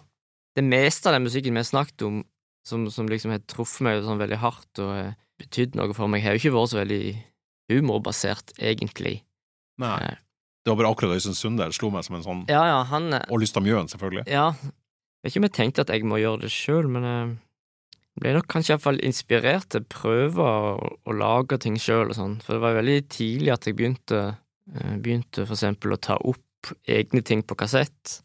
Det 0.55 0.63
meste 0.63 1.11
av 1.11 1.17
den 1.17 1.25
musikken 1.27 1.57
vi 1.57 1.65
har 1.65 1.67
snakket 1.67 2.07
om, 2.07 2.21
som, 2.65 2.88
som 2.91 3.08
liksom 3.12 3.32
har 3.34 3.41
truffet 3.49 3.86
meg 3.86 4.04
sånn 4.06 4.21
veldig 4.21 4.39
hardt 4.41 4.82
og 4.84 4.91
eh, 4.97 5.13
betydd 5.41 5.75
noe 5.78 5.93
for 5.95 6.10
meg, 6.12 6.23
har 6.25 6.36
jo 6.36 6.41
ikke 6.43 6.56
vært 6.56 6.71
så 6.73 6.80
veldig 6.82 7.01
humorbasert, 7.73 8.54
egentlig. 8.62 9.19
Nei. 9.82 9.97
Eh, 10.01 10.21
Det 10.65 10.71
var 10.73 10.80
bare 10.82 10.91
akkurat 10.95 11.17
Øystein 11.17 11.36
Sunde 11.38 11.67
slo 11.75 11.91
meg 11.93 12.06
som 12.08 12.15
en 12.17 12.23
sånn 12.25 12.39
Ja, 12.49 12.63
ja, 12.65 12.78
han 12.89 13.12
eh, 13.13 13.25
Og 13.30 13.41
Lysta 13.43 13.62
Mjøen, 13.62 13.89
selvfølgelig. 13.91 14.23
Ja, 14.32 14.47
jeg 14.56 15.25
vet 15.25 15.34
ikke 15.34 15.41
om 15.41 15.49
jeg 15.49 15.58
tenkte 15.58 15.84
at 15.86 15.91
jeg 15.93 16.06
må 16.08 16.17
gjøre 16.21 16.45
det 16.45 16.54
sjøl, 16.54 16.88
men 16.93 17.06
jeg 17.10 18.21
ble 18.21 18.34
nok 18.38 18.47
kanskje 18.49 18.75
iallfall 18.75 19.01
inspirert 19.04 19.67
til 19.73 19.84
å 19.84 19.89
prøve 19.91 20.45
å, 20.45 20.89
å 21.06 21.15
lage 21.17 21.58
ting 21.62 21.78
sjøl 21.82 22.10
og 22.13 22.17
sånn, 22.17 22.38
for 22.45 22.56
det 22.56 22.63
var 22.63 22.78
veldig 22.80 22.97
tidlig 23.12 23.54
at 23.54 23.65
jeg 23.69 23.78
begynte 23.78 24.23
Eh, 24.73 24.95
Begynte 24.97 25.45
for 25.45 25.54
eksempel 25.54 25.93
å 25.93 25.99
ta 26.01 26.15
opp 26.17 26.71
egne 26.89 27.21
ting 27.21 27.43
på 27.45 27.54
kassett. 27.60 28.15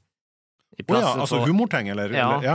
Å 0.81 0.85
oh, 0.87 0.97
ja, 0.97 1.11
altså 1.21 1.37
for- 1.37 1.51
humorting, 1.51 1.91
eller? 1.93 2.15
Ja. 2.17 2.29
eller? 2.39 2.47
ja. 2.47 2.55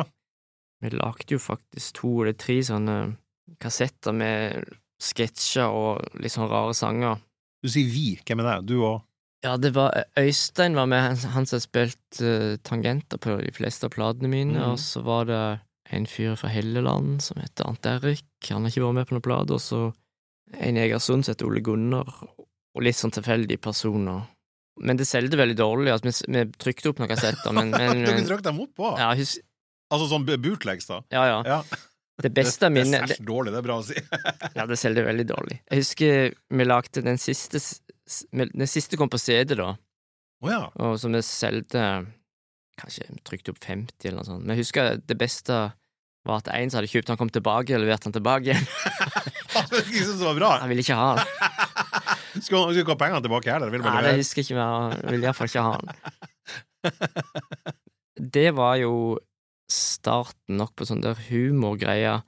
Vi 0.85 0.93
lagde 0.93 1.33
jo 1.33 1.41
faktisk 1.41 1.99
to 2.01 2.11
eller 2.23 2.35
tre 2.37 2.59
sånne 2.63 2.97
kassetter 3.61 4.15
med 4.15 4.65
sketsjer 5.01 5.73
og 5.73 6.21
litt 6.21 6.33
sånn 6.33 6.49
rare 6.51 6.75
sanger. 6.77 7.19
Du 7.63 7.69
sier 7.71 7.89
vi, 7.89 8.15
hvem 8.21 8.43
er 8.43 8.51
det? 8.51 8.71
Du 8.71 8.77
og 8.83 9.03
Ja, 9.45 9.57
det 9.61 9.75
var 9.75 9.93
Øystein 10.17 10.77
var 10.77 10.87
med, 10.89 11.01
han, 11.03 11.17
han 11.35 11.45
som 11.45 11.59
har 11.59 11.63
spilt 11.65 12.21
uh, 12.21 12.55
tangenter 12.65 13.21
på 13.21 13.35
de 13.41 13.51
fleste 13.53 13.85
av 13.85 13.93
platene 13.93 14.31
mine, 14.31 14.57
mm. 14.57 14.71
og 14.71 14.79
så 14.81 15.03
var 15.05 15.27
det 15.29 15.43
en 15.93 16.07
fyr 16.09 16.33
fra 16.39 16.49
Helleland 16.49 17.19
som 17.21 17.37
heter 17.41 17.67
Ant 17.67 17.85
Erik, 17.85 18.25
han 18.49 18.65
har 18.65 18.73
ikke 18.73 18.85
vært 18.87 18.97
med 18.97 19.09
på 19.09 19.17
noen 19.17 19.25
plate, 19.27 19.57
og 19.57 19.61
så 19.61 19.81
en 20.55 20.77
i 20.77 20.85
Egersund 20.85 21.25
som 21.25 21.35
heter 21.35 21.49
Ole 21.49 21.61
Gunnar, 21.65 22.09
og 22.39 22.85
litt 22.85 22.97
sånn 22.97 23.13
tilfeldige 23.13 23.61
personer. 23.61 24.25
Men 24.81 24.99
det 24.99 25.07
solgte 25.07 25.39
veldig 25.39 25.55
dårlig, 25.59 25.91
altså, 25.93 26.09
vi, 26.09 26.33
vi 26.35 26.43
trykte 26.59 26.91
opp 26.91 26.99
noen 26.99 27.11
kassetter, 27.13 27.53
men, 27.55 27.71
men, 27.79 28.01
Dere 28.03 28.17
men 28.17 28.27
trykte 28.27 28.49
dem 28.49 28.63
opp 28.65 28.81
òg? 28.81 28.97
ja, 28.99 29.11
hus, 29.15 29.37
Altså 29.93 30.07
sånn 30.09 30.25
bootlegs, 30.25 30.87
da? 30.89 31.03
ja, 31.13 31.27
ja. 31.29 31.37
Ja. 31.45 31.59
Det 32.23 32.31
beste 32.31 32.69
av 32.69 32.73
Det 32.75 32.85
er 32.85 33.07
særs 33.07 33.23
dårlig, 33.27 33.51
det 33.53 33.59
er 33.59 33.65
bra 33.65 33.79
å 33.81 33.85
si. 33.85 33.99
Ja, 34.57 34.65
det 34.69 34.77
selger 34.79 35.07
veldig 35.09 35.25
dårlig. 35.31 35.59
Jeg 35.69 35.83
husker 35.83 36.35
vi 36.59 36.67
lagde 36.67 37.03
den 37.05 37.19
siste 37.21 37.61
Den 38.31 38.69
siste 38.69 38.99
kom 39.01 39.09
på 39.11 39.19
CD, 39.19 39.57
da, 39.57 39.73
oh, 40.43 40.51
ja. 40.51 40.61
og 40.77 40.99
så 41.01 41.09
vi 41.09 41.23
solgte 41.25 41.81
Kanskje 42.75 43.07
trykte 43.23 43.53
opp 43.53 43.61
50 43.63 44.03
eller 44.03 44.19
noe 44.19 44.27
sånt. 44.27 44.43
Men 44.43 44.57
jeg 44.57 44.65
husker 44.65 44.97
det 44.99 45.15
beste 45.15 45.55
var 46.27 46.41
at 46.41 46.49
en 46.51 46.71
som 46.71 46.81
hadde 46.81 46.89
kjøpt 46.91 47.11
han 47.13 47.19
kom 47.21 47.29
tilbake 47.31 47.71
og 47.77 47.83
leverte 47.85 48.09
han 48.09 48.15
tilbake 48.17 48.51
igjen. 48.51 48.65
Han 49.55 50.35
bra. 50.35 50.49
Han 50.59 50.67
ville 50.67 50.83
ikke 50.83 50.97
ha 50.99 51.15
han. 51.15 52.41
Skulle 52.43 52.65
han 52.65 52.89
ha 52.89 52.95
pengene 52.99 53.21
tilbake 53.23 53.53
heller? 53.53 53.71
Nei, 53.71 54.01
det 54.03 54.17
husker 54.17 54.41
jeg 54.41 54.49
ikke 54.49 54.57
mer. 54.59 54.97
Ville 55.13 55.29
iallfall 55.29 55.47
ikke 55.47 55.63
ha 55.63 55.77
han. 55.77 55.85
Det 58.35 58.49
var 58.57 58.75
jo 58.81 58.91
starten 59.71 60.59
nok 60.59 60.75
på 60.77 60.87
sånn 60.87 61.03
der 61.03 61.19
humorgreier. 61.29 62.23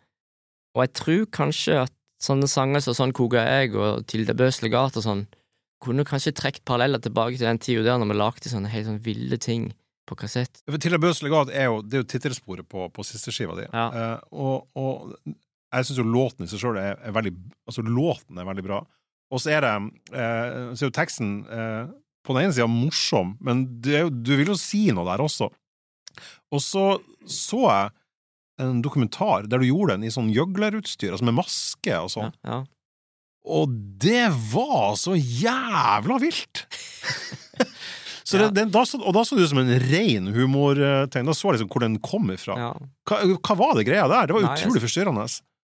Og 0.76 0.86
jeg 0.86 0.94
tror 0.98 1.26
kanskje 1.34 1.82
at 1.86 1.94
sånne 2.22 2.50
sanger 2.50 2.82
som 2.82 2.96
Sånn 2.98 3.14
koker 3.14 3.46
jeg 3.46 3.76
og 3.78 4.06
Tilde 4.10 4.34
Bøs 4.38 4.64
legat 4.64 4.98
og 4.98 5.06
sånn, 5.06 5.26
kunne 5.84 6.06
kanskje 6.08 6.34
trukket 6.34 6.66
paralleller 6.66 7.02
tilbake 7.02 7.38
til 7.38 7.46
den 7.46 7.60
tida 7.62 7.84
der 7.86 8.00
når 8.02 8.10
vi 8.10 8.18
lagde 8.18 8.50
sånne 8.50 8.72
helt 8.72 8.88
sånn 8.90 9.04
ville 9.06 9.38
ting 9.38 9.70
på 10.08 10.18
kassett. 10.18 10.64
For 10.66 10.82
Til 10.82 10.98
Bøs 11.02 11.22
legat 11.22 11.52
er 11.54 11.68
jo, 11.70 11.82
det 11.86 12.00
er 12.00 12.04
jo 12.06 12.10
tittelsporet 12.14 12.68
på, 12.70 12.88
på 12.94 13.06
siste 13.06 13.34
skiva 13.36 13.58
di. 13.60 13.68
Ja. 13.70 13.88
Eh, 13.92 14.16
og, 14.34 14.66
og 14.80 15.14
jeg 15.28 15.88
syns 15.88 16.00
jo 16.00 16.08
låten 16.08 16.48
i 16.48 16.50
seg 16.50 16.64
sjøl 16.64 16.80
er, 16.82 16.96
er 17.04 17.16
veldig 17.16 17.36
Altså, 17.68 17.84
låten 17.84 18.40
er 18.40 18.48
veldig 18.48 18.66
bra. 18.66 18.82
Og 19.28 19.44
så 19.44 19.52
er 19.58 19.66
det 19.66 19.74
eh, 20.16 20.74
Så 20.74 20.86
er 20.86 20.90
jo 20.90 20.96
teksten 20.96 21.32
eh, 21.52 21.90
på 22.26 22.36
den 22.36 22.48
ene 22.48 22.56
sida 22.56 22.68
morsom, 22.68 23.36
men 23.44 23.66
det 23.84 24.02
jo, 24.02 24.10
du 24.12 24.34
vil 24.36 24.50
jo 24.52 24.58
si 24.60 24.88
noe 24.92 25.08
der 25.08 25.22
også. 25.24 25.48
Og 26.52 26.64
så 26.64 26.84
så 27.32 27.62
jeg 27.68 27.94
en 28.64 28.80
dokumentar 28.82 29.46
der 29.46 29.62
du 29.62 29.68
gjorde 29.70 29.98
den 29.98 30.08
i 30.08 30.14
sånn 30.14 30.32
gjøglerutstyr, 30.34 31.12
altså 31.14 31.28
med 31.30 31.38
maske 31.38 31.94
og 32.02 32.10
sånn. 32.14 32.34
ja. 32.48 32.64
Og 33.48 33.72
det 34.04 34.26
var 34.52 34.98
så 35.00 35.14
jævla 35.16 36.18
vilt! 36.20 36.66
så 38.28 38.42
Ja. 38.42 38.50
det, 38.52 38.66
da, 38.74 38.82
og 38.84 39.14
da 39.16 39.22
så 39.24 39.38
det 39.38 39.46
ut 39.46 39.52
som 39.54 39.62
en 39.62 39.72
ren 39.80 40.28
humortegn. 40.36 41.30
Da 41.30 41.36
så 41.38 41.54
jeg 41.54 41.62
liksom 41.62 41.70
hvor 41.72 41.86
den 41.86 41.96
kom 42.04 42.28
ifra. 42.34 42.58
ja. 42.60 42.72
Hva, 43.08 43.22
hva 43.40 43.56
var 43.56 43.78
det 43.80 43.86
greia 43.88 44.08
der? 44.12 44.28
Det 44.28 44.36
var 44.36 44.44
Nei, 44.44 44.58
utrolig 44.58 44.84
forstyrrende. 44.84 45.28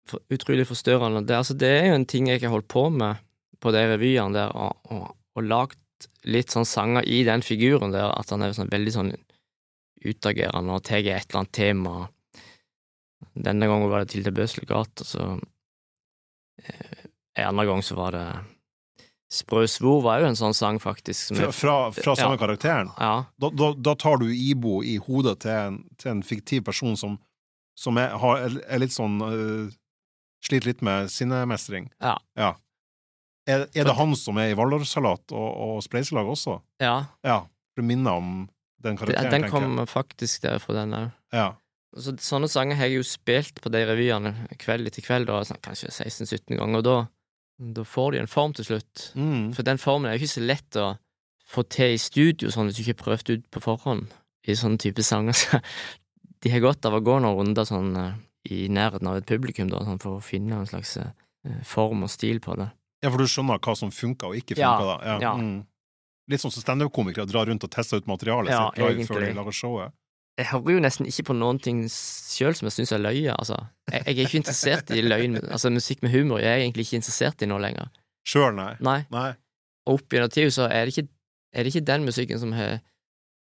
For, 0.09 0.25
utrolig 0.33 0.65
forstyrrende. 0.71 1.27
Det, 1.29 1.37
altså, 1.37 1.59
det 1.61 1.69
er 1.69 1.91
jo 1.91 1.99
en 1.99 2.09
ting 2.09 2.31
jeg 2.33 2.41
har 2.41 2.55
holdt 2.55 2.71
på 2.73 2.87
med 2.95 3.21
på 3.61 3.75
de 3.75 3.85
revyene 3.91 4.33
der, 4.33 4.55
og, 4.57 4.79
og, 4.89 5.13
og 5.37 5.45
lagd 5.45 5.77
litt 6.25 6.55
sånn 6.55 6.65
sanger 6.69 7.05
i 7.05 7.21
den 7.27 7.43
figuren 7.45 7.93
der, 7.93 8.09
at 8.15 8.31
han 8.33 8.47
er 8.47 8.55
sånn 8.57 8.71
veldig 8.73 8.93
sånn 8.95 9.13
utagerende 10.05 10.75
og 10.77 10.83
tar 10.87 10.99
et 11.03 11.09
eller 11.29 11.41
annet 11.43 11.53
tema. 11.53 11.95
Denne 13.35 13.67
gangen 13.67 13.91
var 13.91 14.05
det 14.05 14.13
Tilde 14.15 14.31
Bøs 14.35 14.57
legat, 14.59 15.01
og 15.03 15.07
så 15.07 15.25
eh, 16.65 17.05
En 17.39 17.49
annen 17.53 17.67
gang 17.67 17.83
så 17.83 17.95
var 17.99 18.13
det 18.17 18.27
Sprø 19.31 19.67
svor 19.69 20.01
var 20.03 20.23
jo 20.23 20.29
en 20.31 20.39
sånn 20.39 20.55
sang, 20.57 20.79
faktisk. 20.81 21.27
som 21.29 21.37
Fra, 21.37 21.51
fra, 21.53 21.75
fra 21.93 22.15
samme 22.17 22.39
Ja. 22.39 22.41
karakteren. 22.41 22.89
Ja, 22.97 23.27
Da, 23.37 23.51
da, 23.53 23.75
da 23.77 23.95
tar 23.95 24.17
du 24.23 24.31
Ibo 24.33 24.79
i 24.83 24.97
hodet 24.97 25.41
til 25.45 25.51
en, 25.53 25.77
til 26.01 26.11
en 26.15 26.23
fiktiv 26.25 26.63
person 26.65 26.97
som, 26.97 27.19
som 27.77 27.99
er, 28.01 28.15
har, 28.17 28.47
er 28.65 28.79
litt 28.81 28.95
sånn 28.97 29.21
uh, 29.21 29.69
Sliter 30.41 30.71
litt 30.71 30.81
med 30.87 31.11
sinnemestring. 31.11 31.91
Ja. 32.01 32.17
Er, 33.49 33.67
er 33.75 33.85
det 33.85 33.95
han 33.99 34.15
som 34.17 34.39
er 34.39 34.53
i 34.53 34.55
Waldorfsalat 34.57 35.33
og, 35.35 35.49
og 35.67 35.83
Spleiselag 35.85 36.29
også? 36.31 36.61
ja 36.81 37.05
Ja. 37.27 37.43
Du 37.77 37.83
minner 37.83 38.17
om 38.23 38.49
den 38.85 38.99
karakteren, 38.99 39.31
den 39.31 39.35
tenker 39.35 39.51
jeg. 39.51 39.69
kom 39.69 39.87
faktisk 39.91 40.45
derfra, 40.45 40.77
den 40.81 40.97
òg. 40.99 41.11
Ja. 41.35 41.49
Så, 41.97 42.15
sånne 42.23 42.51
sanger 42.53 42.79
har 42.79 42.91
jeg 42.91 43.01
jo 43.01 43.07
spilt 43.09 43.63
på 43.65 43.73
de 43.73 43.81
revyene 43.89 44.35
kveld 44.61 44.91
etter 44.91 45.05
kveld, 45.05 45.31
da, 45.31 45.41
sånn, 45.49 45.61
kanskje 45.65 45.91
16-17 45.91 46.59
ganger, 46.61 46.83
og 46.83 46.87
da, 46.87 46.97
da 47.79 47.85
får 47.89 48.15
de 48.15 48.23
en 48.23 48.31
form 48.31 48.55
til 48.55 48.69
slutt. 48.69 49.09
Mm. 49.19 49.51
For 49.57 49.67
den 49.67 49.81
formen 49.83 50.11
er 50.11 50.17
jo 50.19 50.23
ikke 50.23 50.37
så 50.37 50.45
lett 50.45 50.79
å 50.79 50.89
få 51.49 51.65
til 51.73 51.97
i 51.97 52.01
studio, 52.03 52.53
sånn 52.53 52.69
hvis 52.69 52.79
du 52.79 52.83
ikke 52.85 52.95
har 52.95 53.05
prøvd 53.05 53.33
ut 53.35 53.47
på 53.55 53.65
forhånd 53.65 54.13
i 54.49 54.57
sånne 54.57 54.81
type 54.85 55.05
sanger. 55.05 55.37
Så 55.43 55.61
de 56.45 56.53
har 56.53 56.63
godt 56.63 56.87
av 56.87 56.95
å 56.95 57.03
gå 57.03 57.17
noen 57.19 57.41
runder 57.41 57.67
sånn 57.67 57.97
eh, 57.99 58.19
i 58.55 58.59
nærheten 58.71 59.09
av 59.11 59.19
et 59.19 59.27
publikum, 59.27 59.71
da, 59.73 59.81
sånn, 59.87 59.99
for 60.03 60.21
å 60.21 60.25
finne 60.25 60.61
en 60.61 60.69
slags 60.69 60.95
eh, 61.01 61.09
form 61.67 62.05
og 62.07 62.13
stil 62.13 62.39
på 62.45 62.55
det. 62.61 62.69
ja, 63.03 63.11
for 63.11 63.19
du 63.19 63.31
skjønner 63.31 63.59
hva 63.65 63.75
som 63.79 63.91
funker 63.95 64.31
og 64.31 64.39
ikke 64.39 64.55
funker, 64.59 64.63
Ja, 64.63 64.87
da. 64.93 64.97
Ja. 65.03 65.17
ja. 65.25 65.33
Mm. 65.41 65.67
Litt 66.29 66.43
sånn 66.43 66.53
som 66.53 66.63
standup-komikere 66.65 67.25
drar 67.29 67.49
rundt 67.49 67.65
og 67.65 67.71
tester 67.73 68.03
ut 68.03 68.09
materialet 68.11 68.53
Ja, 68.53 68.67
sitt 68.75 68.83
live 68.85 69.07
før 69.09 69.25
de 69.25 69.33
lager 69.39 69.57
showet. 69.57 69.95
Jeg 70.39 70.47
hører 70.53 70.77
jo 70.77 70.83
nesten 70.85 71.09
ikke 71.11 71.25
på 71.31 71.35
noen 71.35 71.59
ting 71.59 71.81
sjøl 71.91 72.55
som 72.55 72.69
jeg 72.69 72.77
syns 72.77 72.93
er 72.95 73.01
løye, 73.03 73.33
altså. 73.35 73.57
Jeg, 73.91 74.05
jeg 74.05 74.13
er 74.15 74.29
ikke 74.29 74.39
interessert 74.43 74.93
i 74.95 75.01
løgn, 75.03 75.41
altså 75.49 75.73
musikk 75.75 76.05
med 76.05 76.13
humor 76.15 76.39
jeg 76.45 76.53
er 76.53 76.61
egentlig 76.63 76.85
ikke 76.87 77.01
interessert 77.01 77.43
i 77.43 77.49
nå 77.51 77.57
lenger. 77.59 77.89
Sjøl, 78.29 78.53
nei. 78.55 78.75
Nei. 78.85 79.01
Nei. 79.11 79.33
Og 79.89 79.99
opp 79.99 80.15
gjennom 80.15 80.31
tida 80.31 80.53
så 80.55 80.69
er 80.69 80.85
det, 80.87 80.95
ikke, 80.95 81.11
er 81.57 81.65
det 81.67 81.73
ikke 81.73 81.89
den 81.89 82.07
musikken 82.07 82.39
som 82.45 82.53
har 82.55 82.77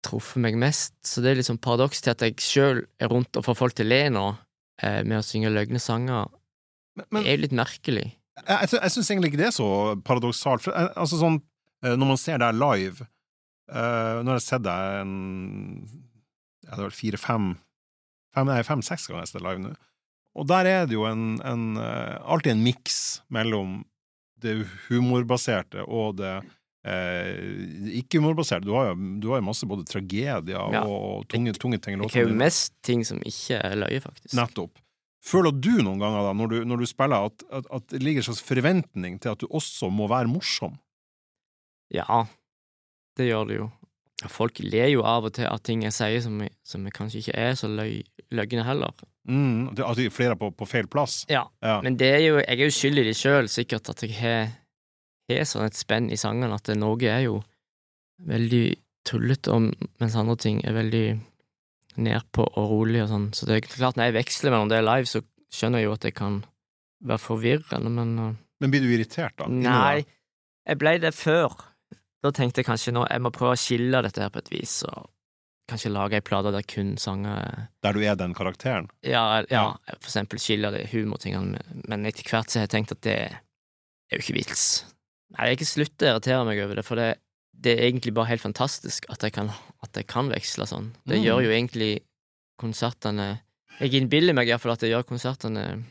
truffet 0.06 0.42
meg 0.42 0.56
mest, 0.58 0.94
så 1.06 1.22
det 1.22 1.30
er 1.32 1.38
litt 1.40 1.46
sånn 1.50 1.60
paradoks 1.62 2.00
til 2.02 2.14
at 2.14 2.24
jeg 2.24 2.38
sjøl 2.42 2.82
er 3.02 3.12
rundt 3.12 3.36
og 3.38 3.44
får 3.46 3.58
folk 3.58 3.76
til 3.78 3.86
å 3.86 3.92
le 3.92 4.00
nå, 4.14 4.24
eh, 4.82 5.00
med 5.04 5.20
å 5.20 5.26
synge 5.26 5.52
løgne 5.54 5.78
sanger, 5.82 6.32
Men, 6.98 7.06
men 7.14 7.26
er 7.26 7.36
jo 7.36 7.44
litt 7.44 7.54
merkelig. 7.54 8.08
jeg, 8.42 8.56
jeg, 8.58 8.70
jeg 8.74 8.90
syns 8.96 9.10
egentlig 9.12 9.32
ikke 9.32 9.42
det 9.44 9.48
er 9.52 9.54
så 9.54 9.68
paradoksalt. 10.06 10.64
For, 10.66 10.74
jeg, 10.74 10.90
altså 10.98 11.18
sånn, 11.20 11.38
eh, 11.38 11.44
når 11.82 12.06
man 12.10 12.18
ser 12.20 12.38
deg 12.42 12.56
live 12.58 13.04
eh, 13.70 14.18
Nå 14.22 14.32
har 14.32 14.38
jeg 14.40 14.46
sett 14.48 14.64
deg 14.66 15.00
en 15.02 15.14
det 16.68 16.74
er 16.74 16.82
vel 16.84 16.92
fire-fem 16.92 17.52
fem, 18.34 18.48
nei, 18.50 18.58
fem-seks 18.66 19.06
ganger 19.08 19.22
jeg 19.22 19.26
har 19.26 19.30
sett 19.30 19.40
deg 19.40 19.46
live 19.46 19.62
nå. 19.64 19.70
Og 20.38 20.46
der 20.50 20.68
er 20.68 20.82
det 20.86 20.94
jo 20.98 21.06
en, 21.08 21.38
en 21.42 21.62
eh, 21.80 22.18
alltid 22.28 22.52
en 22.52 22.64
miks 22.66 22.98
mellom 23.32 23.78
det 24.42 24.60
humorbaserte 24.86 25.82
og 25.88 26.18
det 26.20 26.34
eh, 26.86 27.40
ikke-humorbaserte. 28.02 28.68
Du, 28.68 28.74
du 29.22 29.30
har 29.32 29.40
jo 29.40 29.46
masse 29.48 29.66
både 29.66 29.86
tragedier 29.88 30.44
Ja. 30.74 30.84
og 30.84 31.24
tunge, 31.32 31.54
tunge 31.58 31.80
ting 31.82 31.96
Jeg 31.98 32.12
har 32.14 32.28
jo 32.28 32.36
mest 32.38 32.76
ting 32.86 33.02
som 33.06 33.18
ikke 33.26 33.58
er 33.64 33.74
løye, 33.80 34.02
faktisk. 34.04 34.36
Nettopp. 34.38 34.78
Føler 35.24 35.50
du 35.56 35.72
noen 35.82 35.98
ganger 35.98 36.28
da, 36.28 36.34
når 36.38 36.52
du, 36.52 36.58
når 36.68 36.84
du 36.84 36.86
spiller, 36.86 37.26
at, 37.32 37.42
at, 37.50 37.66
at 37.74 37.88
det 37.90 38.02
ligger 38.04 38.22
en 38.22 38.28
slags 38.28 38.44
forventning 38.46 39.18
til 39.18 39.32
at 39.34 39.40
du 39.42 39.48
også 39.50 39.90
må 39.90 40.06
være 40.12 40.30
morsom? 40.30 40.76
Ja, 41.94 42.24
det 43.16 43.28
gjør 43.30 43.48
det 43.48 43.56
jo. 43.58 43.70
Folk 44.28 44.58
ler 44.60 44.88
jo 44.90 45.04
av 45.06 45.24
og 45.28 45.32
til 45.36 45.46
av 45.46 45.60
ting 45.62 45.82
jeg 45.86 45.92
sier 45.94 46.20
som, 46.20 46.40
jeg- 46.42 46.52
som 46.66 46.84
jeg 46.84 46.92
kanskje 46.92 47.20
ikke 47.22 47.36
er 47.38 47.52
så 47.54 47.68
løy, 47.70 48.02
løgne 48.34 48.64
heller. 48.66 48.90
Mm, 49.28 49.78
at 49.78 49.98
er 49.98 50.10
flere 50.10 50.34
på, 50.36 50.50
på 50.56 50.66
feil 50.66 50.86
plass? 50.90 51.24
Ja, 51.30 51.44
Ja. 51.62 51.80
men 51.82 51.96
det 51.96 52.08
er 52.14 52.22
jo, 52.26 52.36
jeg 52.38 52.58
er 52.58 52.64
jo 52.64 52.70
skyld 52.74 52.98
i 52.98 53.04
det 53.04 53.16
sjøl, 53.16 53.46
sikkert, 53.48 53.88
at 53.88 54.02
jeg 54.02 54.16
har, 54.18 54.48
har 55.30 55.44
sånn 55.44 55.66
et 55.66 55.74
spenn 55.78 56.10
i 56.10 56.16
sangene, 56.16 56.52
at 56.54 56.66
noe 56.76 56.98
er 57.06 57.22
jo 57.28 57.42
veldig 58.26 58.76
tullete, 59.06 59.52
om- 59.52 59.72
mens 60.00 60.16
andre 60.16 60.36
ting 60.36 60.60
er 60.66 60.72
veldig 60.74 61.20
nedpå 61.98 62.44
og 62.56 62.70
rolig 62.70 63.02
og 63.04 63.08
sånn. 63.08 63.30
Så 63.34 63.46
det 63.46 63.56
er 63.56 63.68
klart, 63.68 63.96
når 63.96 64.10
jeg 64.12 64.18
veksler 64.24 64.50
mellom 64.50 64.68
det 64.68 64.82
live, 64.84 65.06
så 65.06 65.22
skjønner 65.52 65.78
jeg 65.78 65.86
jo 65.88 65.92
at 65.92 66.00
det 66.00 66.14
kan 66.14 66.44
være 67.04 67.18
forvirrende, 67.22 67.90
men 67.90 68.18
uh, 68.18 68.34
Men 68.60 68.70
blir 68.72 68.80
du 68.82 68.90
irritert, 68.90 69.36
da? 69.38 69.46
Nei, 69.46 70.04
jeg 70.66 70.78
ble 70.78 70.98
det 70.98 71.14
før. 71.14 71.54
Da 72.22 72.30
tenkte 72.34 72.60
jeg 72.62 72.66
kanskje 72.66 72.92
nå, 72.96 73.04
jeg 73.10 73.22
må 73.22 73.30
prøve 73.34 73.54
å 73.54 73.60
skille 73.60 74.00
dette 74.02 74.20
her 74.24 74.30
på 74.34 74.40
et 74.42 74.50
vis, 74.50 74.82
og 74.90 75.06
kanskje 75.70 75.92
lage 75.92 76.18
ei 76.18 76.24
plate 76.24 76.50
der 76.50 76.64
kun 76.66 76.96
sanger 76.98 77.36
er 77.44 77.66
Der 77.84 77.92
du 77.94 78.00
er 78.02 78.16
den 78.18 78.34
karakteren? 78.34 78.88
ja, 79.04 79.42
ja, 79.50 79.76
for 80.00 80.08
eksempel 80.08 80.40
skille 80.42 80.70
de 80.74 80.86
humortingene, 80.90 81.60
men 81.86 82.06
etter 82.08 82.24
hvert 82.26 82.50
så 82.50 82.58
har 82.58 82.66
jeg 82.66 82.74
tenkt 82.74 82.92
at 82.96 83.02
det 83.06 83.16
er 83.28 83.38
jo 84.16 84.22
ikke 84.24 84.38
vits. 84.40 84.84
Nei, 85.30 85.44
jeg 85.44 85.52
har 85.52 85.56
ikke 85.58 85.68
sluttet 85.74 86.06
å 86.08 86.12
irritere 86.16 86.44
meg 86.48 86.62
over 86.64 86.74
det, 86.80 86.84
for 86.88 86.96
det, 86.96 87.08
det 87.52 87.74
er 87.76 87.84
egentlig 87.90 88.14
bare 88.16 88.30
helt 88.32 88.40
fantastisk 88.42 89.04
at 89.12 89.22
jeg 89.22 89.32
kan, 89.36 89.52
at 89.84 89.92
jeg 90.00 90.06
kan 90.08 90.30
veksle 90.32 90.66
sånn. 90.66 90.92
Det 91.06 91.18
Mm. 91.20 91.24
gjør 91.26 91.42
jo 91.44 91.50
egentlig 91.52 91.92
konsertene 92.58 93.40
Jeg 93.78 93.92
innbiller 93.94 94.34
meg 94.34 94.48
iallfall 94.48 94.72
at 94.72 94.80
det 94.82 94.90
gjør 94.90 95.04
konsertene 95.06 95.84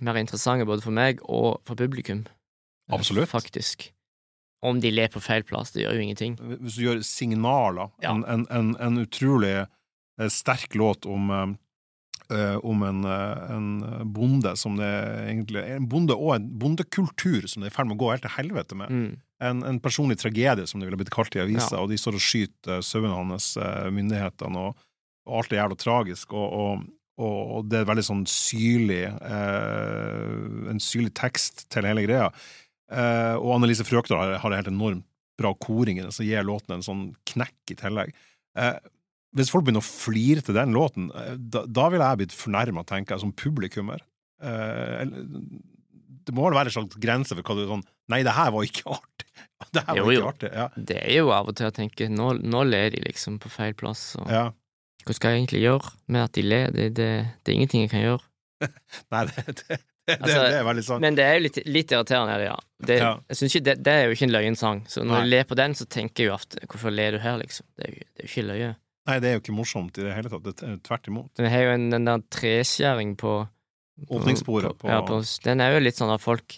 mer 0.00 0.14
interessante 0.20 0.64
både 0.68 0.82
for 0.84 0.92
meg 0.94 1.18
og 1.26 1.58
for 1.66 1.74
publikum. 1.74 2.26
Absolutt. 2.92 3.28
Faktisk. 3.32 3.88
Om 4.62 4.78
de 4.80 4.92
ler 4.94 5.08
på 5.10 5.18
feil 5.22 5.42
plass, 5.42 5.72
det 5.74 5.82
gjør 5.82 5.96
jo 5.98 6.02
ingenting. 6.04 6.36
Hvis 6.62 6.76
du 6.78 6.84
gjør 6.84 7.00
signaler, 7.06 7.90
Ja. 8.04 8.12
en, 8.14 8.46
en, 8.50 8.76
en, 8.78 8.98
utrolig 9.02 9.56
eh, 9.66 10.28
sterk 10.30 10.76
låt 10.78 11.06
om 11.10 11.30
eh, 11.34 11.54
eh, 12.36 12.56
om 12.62 12.84
en, 12.86 13.00
en 13.04 13.66
bonde 14.14 14.54
som 14.56 14.76
det 14.78 14.92
egentlig 15.26 15.64
En 15.74 15.88
bonde 15.90 16.14
og 16.14 16.36
en 16.36 16.46
bondekultur 16.62 17.48
som 17.50 17.60
det 17.64 17.72
er 17.72 17.74
i 17.74 17.76
ferd 17.76 17.90
med 17.90 17.98
å 17.98 18.02
gå 18.04 18.12
helt 18.14 18.22
til 18.28 18.36
helvete 18.38 18.78
med. 18.78 18.90
Mm. 18.94 19.12
En, 19.42 19.62
en 19.66 19.80
personlig 19.82 20.20
tragedie, 20.22 20.66
som 20.70 20.78
det 20.78 20.86
ville 20.86 21.00
blitt 21.02 21.10
kalt 21.10 21.34
i 21.34 21.42
avisa, 21.42 21.74
Ja. 21.74 21.82
og 21.82 21.90
de 21.90 21.98
står 21.98 22.14
og 22.14 22.22
skyter 22.22 22.82
sauene 22.86 23.16
hans, 23.18 23.56
myndighetene, 23.90 24.68
og, 24.68 24.78
og 25.26 25.40
alt 25.42 25.52
er 25.52 25.64
jævla 25.64 25.76
tragisk. 25.82 26.32
Og, 26.38 26.86
og, 27.18 27.40
og 27.58 27.66
det 27.68 27.80
er 27.82 27.90
veldig 27.90 28.04
sånn 28.06 28.22
syrlig 28.30 29.02
eh, 29.10 30.70
En 30.70 30.80
syrlig 30.80 31.10
tekst 31.18 31.66
til 31.74 31.90
hele 31.90 32.06
greia. 32.06 32.30
Eh, 32.92 33.36
og 33.38 33.56
Annelise 33.56 33.86
Frøkdal 33.88 34.20
har, 34.20 34.34
har 34.42 34.56
helt 34.58 34.70
enormt 34.70 35.06
bra 35.40 35.54
koring 35.56 35.98
i 35.98 36.04
den, 36.04 36.12
som 36.14 36.26
gir 36.26 36.44
låten 36.44 36.76
en 36.76 36.84
sånn 36.84 37.04
knekk 37.32 37.72
i 37.72 37.78
tillegg. 37.78 38.12
Eh, 38.60 38.76
hvis 39.36 39.50
folk 39.52 39.64
begynner 39.64 39.80
å 39.80 39.86
flire 39.86 40.44
til 40.44 40.56
den 40.58 40.74
låten, 40.76 41.08
eh, 41.16 41.36
da, 41.38 41.64
da 41.64 41.88
ville 41.92 42.08
jeg 42.10 42.22
blitt 42.22 42.36
fornærma, 42.36 42.84
tenker 42.88 43.16
jeg, 43.16 43.24
som 43.24 43.32
publikummer. 43.32 44.04
Det 44.42 46.32
må 46.34 46.48
vel 46.48 46.56
være 46.56 46.72
en 46.72 46.74
slags 46.74 46.98
grense 46.98 47.36
for 47.36 47.46
hva 47.46 47.54
du 47.54 47.60
er 47.62 47.68
sånn 47.70 47.84
Nei, 48.10 48.24
det 48.26 48.32
her 48.34 48.50
var 48.50 48.66
ikke 48.66 48.90
artig. 48.90 49.28
Det 49.72 49.84
her 49.86 49.94
var 49.94 50.00
Jo, 50.00 50.10
ikke 50.10 50.30
artig. 50.32 50.48
Ja. 50.58 50.64
Det 50.90 50.96
er 50.98 51.14
jo 51.14 51.28
av 51.32 51.48
og 51.48 51.54
til 51.56 51.68
å 51.68 51.74
tenke 51.74 52.08
nå, 52.10 52.32
nå 52.42 52.64
ler 52.66 52.90
de 52.92 53.04
liksom 53.04 53.38
på 53.40 53.48
feil 53.52 53.76
plass, 53.78 54.02
og 54.18 54.26
ja. 54.34 54.48
hva 55.06 55.14
skal 55.14 55.32
jeg 55.32 55.44
egentlig 55.44 55.62
gjøre 55.62 55.92
med 56.10 56.24
at 56.24 56.34
de 56.34 56.44
ler? 56.44 56.74
Det, 56.74 56.88
det, 56.98 57.08
det 57.38 57.52
er 57.52 57.56
ingenting 57.60 57.86
jeg 57.86 57.92
kan 57.94 58.02
gjøre. 58.02 58.26
Nei, 59.14 59.22
det, 59.30 59.54
det, 59.62 59.78
det, 60.18 60.22
Altså, 60.22 60.42
det 60.46 60.58
er 60.60 60.64
veldig 60.68 60.84
sant. 60.86 61.00
Men 61.04 61.16
det 61.18 61.24
er 61.26 61.34
jo 61.38 61.42
litt, 61.46 61.58
litt 61.66 61.92
irriterende, 61.94 62.34
er 62.38 62.44
ja. 62.48 62.56
Det, 62.82 62.98
Ja. 62.98 63.10
Ikke 63.30 63.62
det, 63.68 63.74
det 63.86 63.92
er 63.94 64.04
jo 64.08 64.14
ikke 64.16 64.26
en 64.28 64.34
løgnsang. 64.36 64.84
så 64.90 65.02
når 65.04 65.12
Nei. 65.14 65.20
jeg 65.22 65.30
ler 65.32 65.44
på 65.52 65.58
den, 65.62 65.74
så 65.78 65.86
tenker 65.86 66.24
jeg 66.24 66.30
jo 66.30 66.34
ofte 66.34 66.62
hvorfor 66.66 66.94
ler 66.94 67.12
du 67.16 67.18
her, 67.22 67.38
liksom? 67.42 67.66
Det 67.76 67.86
er 67.88 67.92
jo, 67.94 67.98
det 68.04 68.22
er 68.22 68.26
jo 68.26 68.30
ikke 68.32 68.46
løye. 68.50 68.70
Nei, 69.08 69.16
det 69.18 69.28
er 69.28 69.32
jo 69.36 69.40
ikke 69.42 69.54
morsomt 69.56 69.98
i 69.98 70.04
det 70.06 70.14
hele 70.14 70.30
tatt. 70.30 70.44
Det 70.46 70.66
er 70.68 70.76
tvert 70.86 71.08
imot. 71.10 71.30
Den 71.38 71.48
har 71.50 71.64
jo 71.66 71.70
en, 71.74 71.88
den 71.90 72.04
der 72.10 72.22
treskjæring 72.30 73.16
på 73.18 73.32
på- 74.06 74.18
Åpningssporet 74.18 74.78
på, 74.80 74.88
Ja, 74.88 75.00
på, 75.06 75.18
den 75.44 75.60
er 75.60 75.74
jo 75.74 75.80
litt 75.84 75.98
sånn 75.98 76.10
at 76.14 76.22
folk 76.22 76.54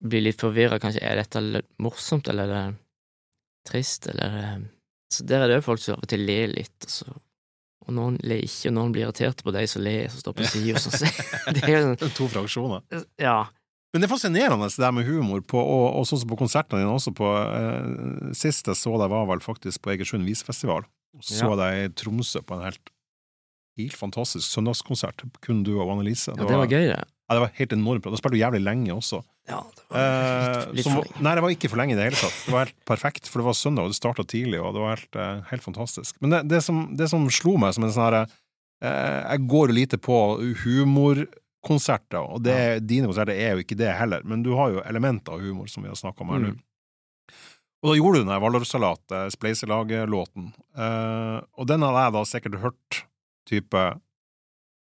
blir 0.00 0.22
litt 0.24 0.40
forvirra, 0.40 0.78
kanskje. 0.80 1.02
Er 1.04 1.16
dette 1.20 1.62
morsomt, 1.82 2.28
eller 2.32 2.44
er 2.48 2.68
det 2.70 2.78
trist, 3.68 4.06
eller 4.08 4.36
er 4.40 4.60
Så 5.12 5.24
der 5.26 5.42
er 5.42 5.48
det 5.50 5.56
jo 5.58 5.64
folk 5.66 5.80
som 5.82 5.96
av 5.98 6.04
og 6.04 6.08
til 6.08 6.22
ler 6.24 6.52
litt, 6.54 6.76
og 6.86 6.92
så 6.92 7.06
og 7.86 7.94
noen 7.96 8.18
ler 8.22 8.42
ikke, 8.44 8.68
og 8.70 8.74
noen 8.76 8.92
blir 8.94 9.06
irritert 9.08 9.40
på 9.42 9.52
de 9.56 9.62
som 9.70 9.82
ler, 9.82 10.08
som 10.12 10.20
står 10.22 10.36
på 10.38 10.46
sida, 10.50 10.76
og 10.76 10.82
sånn. 10.84 11.56
Det 11.56 11.64
er 11.68 11.80
jo 11.80 12.10
to 12.16 12.28
fraksjoner. 12.30 12.84
Ja. 13.20 13.38
Men 13.90 14.02
det 14.04 14.06
er 14.06 14.12
fascinerende 14.12 14.68
det 14.70 14.78
der 14.84 14.92
med 14.94 15.08
humor, 15.08 15.40
på, 15.42 15.58
og, 15.58 15.86
og 15.98 16.04
sånn 16.06 16.20
som 16.22 16.30
på 16.30 16.38
konsertene 16.38 16.84
dine 16.84 16.92
også. 16.94 17.10
På, 17.16 17.32
eh, 17.42 18.30
sist 18.38 18.68
jeg 18.70 18.78
så 18.78 18.92
deg, 19.00 19.10
var 19.10 19.26
vel 19.32 19.42
faktisk 19.42 19.82
på 19.82 19.90
Egersund 19.96 20.28
visefestival. 20.28 20.84
Og 21.16 21.24
så 21.26 21.48
Ja. 21.48 21.56
deg 21.58 21.78
i 21.88 21.88
Tromsø 21.98 22.38
på 22.46 22.54
en 22.54 22.68
helt, 22.68 22.92
helt 23.80 23.96
fantastisk 23.98 24.46
søndagskonsert. 24.46 25.24
Kun 25.42 25.64
du 25.66 25.72
og 25.80 25.90
Annelise. 25.96 26.30
ja, 26.36 26.44
det 26.46 26.60
var 26.60 26.70
gøy, 26.70 26.86
det. 26.92 27.00
Ja, 27.02 27.34
det 27.34 27.42
var 27.42 27.50
helt 27.58 27.72
enormt 27.74 28.02
bra. 28.04 28.12
Da 28.14 28.18
spilte 28.20 28.36
du 28.38 28.42
jævlig 28.44 28.62
lenge 28.62 28.94
også. 28.94 29.24
Ja, 29.50 29.60
det 29.74 29.86
var 29.90 30.00
Eh, 30.00 30.58
litt, 30.68 30.74
litt 30.78 30.86
som, 30.86 30.92
for 31.00 31.08
lenge. 31.08 31.22
nei, 31.26 31.32
det 31.34 31.42
var 31.42 31.54
ikke 31.56 31.70
for 31.72 31.80
lenge 31.80 31.94
i 31.96 31.98
det 31.98 32.06
hele 32.06 32.20
tatt. 32.20 32.36
Det 32.46 32.54
var 32.54 32.68
helt 32.68 32.76
perfekt, 32.86 33.26
for 33.26 33.42
det 33.42 33.48
var 33.48 33.56
søndag, 33.58 33.88
og 33.88 33.90
det 33.90 33.98
starta 33.98 34.24
tidlig, 34.28 34.60
og 34.62 34.76
det 34.76 34.84
var 34.84 34.94
helt, 34.94 35.18
eh, 35.18 35.40
helt 35.50 35.66
fantastisk. 35.66 36.20
Men 36.22 36.34
det, 36.36 36.40
det, 36.52 36.62
som, 36.62 36.84
det 36.96 37.10
som 37.10 37.26
slo 37.34 37.56
meg 37.58 37.74
som 37.74 37.86
en 37.86 37.94
sånn 37.94 38.06
herre 38.06 38.24
eh, 38.26 39.18
Jeg 39.34 39.46
går 39.50 39.72
jo 39.72 39.78
lite 39.80 39.98
på 39.98 40.18
humorkonserter, 40.62 42.22
og 42.22 42.44
det, 42.46 42.86
dine 42.86 43.10
konserter 43.10 43.34
er 43.34 43.56
jo 43.56 43.64
ikke 43.66 43.78
det 43.80 43.90
heller, 43.98 44.22
men 44.22 44.46
du 44.46 44.52
har 44.58 44.76
jo 44.76 44.84
elementer 44.86 45.34
av 45.34 45.42
humor, 45.42 45.66
som 45.72 45.82
vi 45.82 45.90
har 45.90 45.98
snakka 45.98 46.22
om 46.22 46.34
her 46.36 46.44
nå. 46.46 46.54
Mm. 46.54 46.66
Og 47.80 47.88
da 47.88 47.96
gjorde 47.96 48.20
du 48.20 48.28
den 48.28 48.86
eh, 49.16 49.28
Spleiselag-låten, 49.34 50.50
eh, 50.76 51.36
og 51.56 51.66
den 51.66 51.82
hadde 51.82 52.06
jeg 52.06 52.16
da 52.20 52.24
sikkert 52.28 52.62
hørt 52.62 53.04
type 53.48 53.84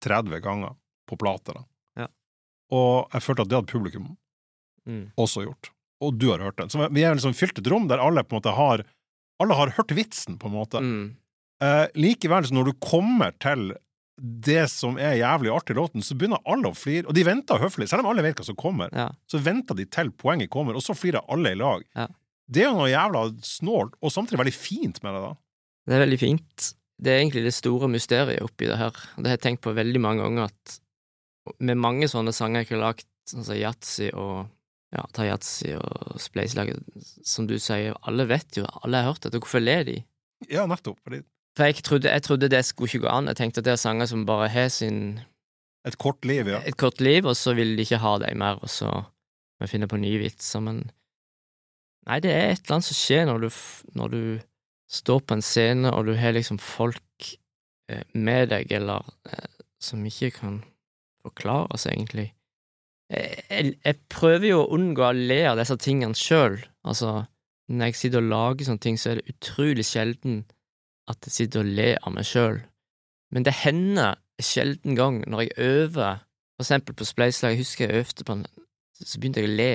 30 0.06 0.44
ganger 0.46 0.76
på 1.10 1.18
plate, 1.20 1.56
da. 1.58 1.64
Ja. 2.06 2.12
Og 2.72 3.10
jeg 3.12 3.26
følte 3.26 3.44
at 3.44 3.50
det 3.52 3.58
hadde 3.60 3.74
publikum 3.74 4.14
Mm. 4.90 5.06
også 5.18 5.46
gjort. 5.46 5.72
Og 6.04 6.18
du 6.20 6.30
har 6.32 6.44
hørt 6.44 6.58
den. 6.60 6.72
Så 6.72 6.90
vi 6.92 7.04
er 7.06 7.16
liksom 7.16 7.36
fylt 7.38 7.60
et 7.60 7.70
rom 7.72 7.88
der 7.88 8.02
alle 8.04 8.24
på 8.26 8.36
en 8.36 8.42
måte 8.42 8.56
har 8.58 8.84
Alle 9.42 9.56
har 9.58 9.72
hørt 9.76 9.90
vitsen, 9.98 10.38
på 10.38 10.48
en 10.48 10.54
måte. 10.54 10.80
Mm. 10.80 11.16
Eh, 11.64 11.88
likevel, 11.98 12.46
så 12.46 12.54
når 12.54 12.68
du 12.70 12.74
kommer 12.86 13.34
til 13.42 13.72
det 14.22 14.68
som 14.70 14.98
er 15.02 15.18
jævlig 15.18 15.50
artig 15.52 15.74
i 15.74 15.80
låten, 15.80 16.04
så 16.06 16.16
begynner 16.16 16.44
alle 16.46 16.70
å 16.70 16.78
flire. 16.78 17.08
Og 17.10 17.16
de 17.18 17.24
venter 17.26 17.60
høflig, 17.60 17.88
selv 17.90 18.06
om 18.06 18.12
alle 18.12 18.24
vet 18.24 18.38
hva 18.40 18.46
som 18.46 18.56
kommer. 18.60 18.94
Ja. 18.94 19.08
Så 19.28 19.42
venter 19.44 19.76
de 19.76 19.88
til 19.90 20.12
poenget 20.22 20.52
kommer, 20.54 20.78
og 20.78 20.86
så 20.86 20.96
flirer 20.96 21.26
alle 21.34 21.56
i 21.56 21.60
lag. 21.60 21.84
Ja. 21.98 22.08
Det 22.46 22.62
er 22.62 22.70
jo 22.70 22.78
noe 22.78 22.92
jævla 22.92 23.26
snålt, 23.44 23.98
og 24.00 24.14
samtidig 24.14 24.42
veldig 24.44 24.56
fint 24.56 25.02
med 25.04 25.18
det, 25.18 25.26
da. 25.26 25.34
Det 25.90 25.98
er 25.98 26.06
veldig 26.06 26.22
fint. 26.22 26.70
Det 27.04 27.12
er 27.12 27.22
egentlig 27.24 27.44
det 27.48 27.56
store 27.58 27.90
mysteriet 27.92 28.46
oppi 28.46 28.70
det 28.70 28.78
her. 28.80 28.94
Det 29.18 29.28
har 29.28 29.38
jeg 29.40 29.46
tenkt 29.48 29.64
på 29.66 29.74
veldig 29.76 30.02
mange 30.04 30.28
ganger, 30.28 30.52
at 30.54 31.56
med 31.60 31.82
mange 31.82 32.08
sånne 32.12 32.32
sanger 32.36 32.64
jeg 32.64 32.76
har 32.76 32.84
lagd, 32.86 33.08
sånn 33.28 33.48
som 33.48 33.58
yatzy 33.58 34.12
og 34.14 34.46
ja, 34.94 35.04
ta 35.16 35.26
yatzy 35.26 35.74
og 35.80 36.18
spleiselaget, 36.22 36.82
som 37.26 37.48
du 37.50 37.56
sier, 37.62 37.98
alle 38.08 38.28
vet 38.30 38.60
jo, 38.60 38.66
alle 38.86 39.02
har 39.02 39.14
hørt 39.14 39.26
dette, 39.26 39.42
hvorfor 39.42 39.64
ler 39.64 39.86
de? 39.88 40.00
Ja, 40.52 40.68
nettopp. 40.70 41.00
Fordi 41.04 41.24
For 41.58 41.70
jeg 41.70 41.84
trodde, 41.86 42.10
jeg 42.10 42.24
trodde 42.26 42.50
det 42.50 42.64
skulle 42.66 42.90
ikke 42.90 43.06
gå 43.08 43.14
an, 43.14 43.30
jeg 43.30 43.40
tenkte 43.40 43.62
at 43.62 43.68
det 43.68 43.74
er 43.76 43.82
sanger 43.82 44.10
som 44.10 44.26
bare 44.26 44.50
har 44.50 44.70
sin 44.74 45.20
et 45.84 45.98
kort 46.00 46.24
liv, 46.26 46.48
ja. 46.48 46.62
et 46.66 46.78
kort 46.80 47.02
liv, 47.04 47.26
og 47.28 47.36
så 47.36 47.54
vil 47.58 47.76
de 47.76 47.84
ikke 47.84 48.00
ha 48.00 48.18
dem 48.24 48.40
mer, 48.40 48.62
og 48.64 48.72
så 48.72 48.90
må 48.90 49.66
jeg 49.66 49.74
finne 49.74 49.90
på 49.92 50.00
nye 50.00 50.22
vitser, 50.22 50.64
men 50.64 50.86
Nei, 52.04 52.18
det 52.20 52.34
er 52.36 52.50
et 52.52 52.66
eller 52.66 52.76
annet 52.76 52.88
som 52.90 52.98
skjer 53.00 53.22
når 53.30 53.46
du, 53.46 53.60
når 53.96 54.10
du 54.12 54.24
står 54.92 55.22
på 55.24 55.38
en 55.38 55.44
scene, 55.46 55.92
og 55.96 56.10
du 56.10 56.18
har 56.20 56.34
liksom 56.36 56.58
folk 56.60 57.30
eh, 57.88 58.04
med 58.12 58.50
deg, 58.52 58.74
eller 58.76 59.08
eh, 59.32 59.62
som 59.80 60.04
ikke 60.04 60.34
kan 60.36 60.58
forklare 61.24 61.80
seg, 61.80 61.96
egentlig. 61.96 62.26
Jeg, 63.12 63.44
jeg, 63.50 63.74
jeg 63.84 64.00
prøver 64.12 64.48
jo 64.48 64.64
å 64.64 64.70
unngå 64.78 65.06
å 65.06 65.14
le 65.16 65.40
av 65.50 65.60
disse 65.60 65.78
tingene 65.82 66.18
sjøl. 66.18 66.60
Altså, 66.88 67.24
når 67.72 67.92
jeg 67.92 68.00
sitter 68.00 68.24
og 68.24 68.30
lager 68.32 68.68
sånne 68.70 68.84
ting, 68.84 69.00
så 69.00 69.12
er 69.12 69.20
det 69.20 69.34
utrolig 69.36 69.86
sjelden 69.88 70.44
at 71.12 71.28
jeg 71.28 71.36
sitter 71.38 71.64
og 71.64 71.74
ler 71.78 72.00
av 72.02 72.16
meg 72.16 72.28
sjøl. 72.28 72.62
Men 73.34 73.48
det 73.48 73.56
hender 73.64 74.20
sjelden 74.44 74.98
gang 74.98 75.22
når 75.30 75.46
jeg 75.48 75.58
øver, 75.66 76.24
for 76.56 76.66
eksempel 76.66 76.96
på 76.98 77.08
spleiselag, 77.08 77.56
jeg 77.56 77.64
husker 77.64 77.90
jeg 77.90 78.04
øvde 78.04 78.28
på 78.28 78.38
en, 78.38 78.48
så 79.04 79.20
begynte 79.20 79.44
jeg 79.44 79.52
å 79.52 79.58
le 79.58 79.74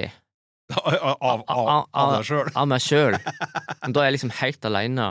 Av, 0.78 1.14
av, 1.24 1.42
av, 1.48 1.86
av 1.96 2.10
deg 2.12 2.26
sjøl. 2.28 2.48
av 2.52 2.66
meg 2.68 2.82
sjøl. 2.84 3.14
Da 3.94 4.02
er 4.02 4.10
jeg 4.10 4.18
liksom 4.18 4.32
helt 4.36 4.66
aleine. 4.68 5.06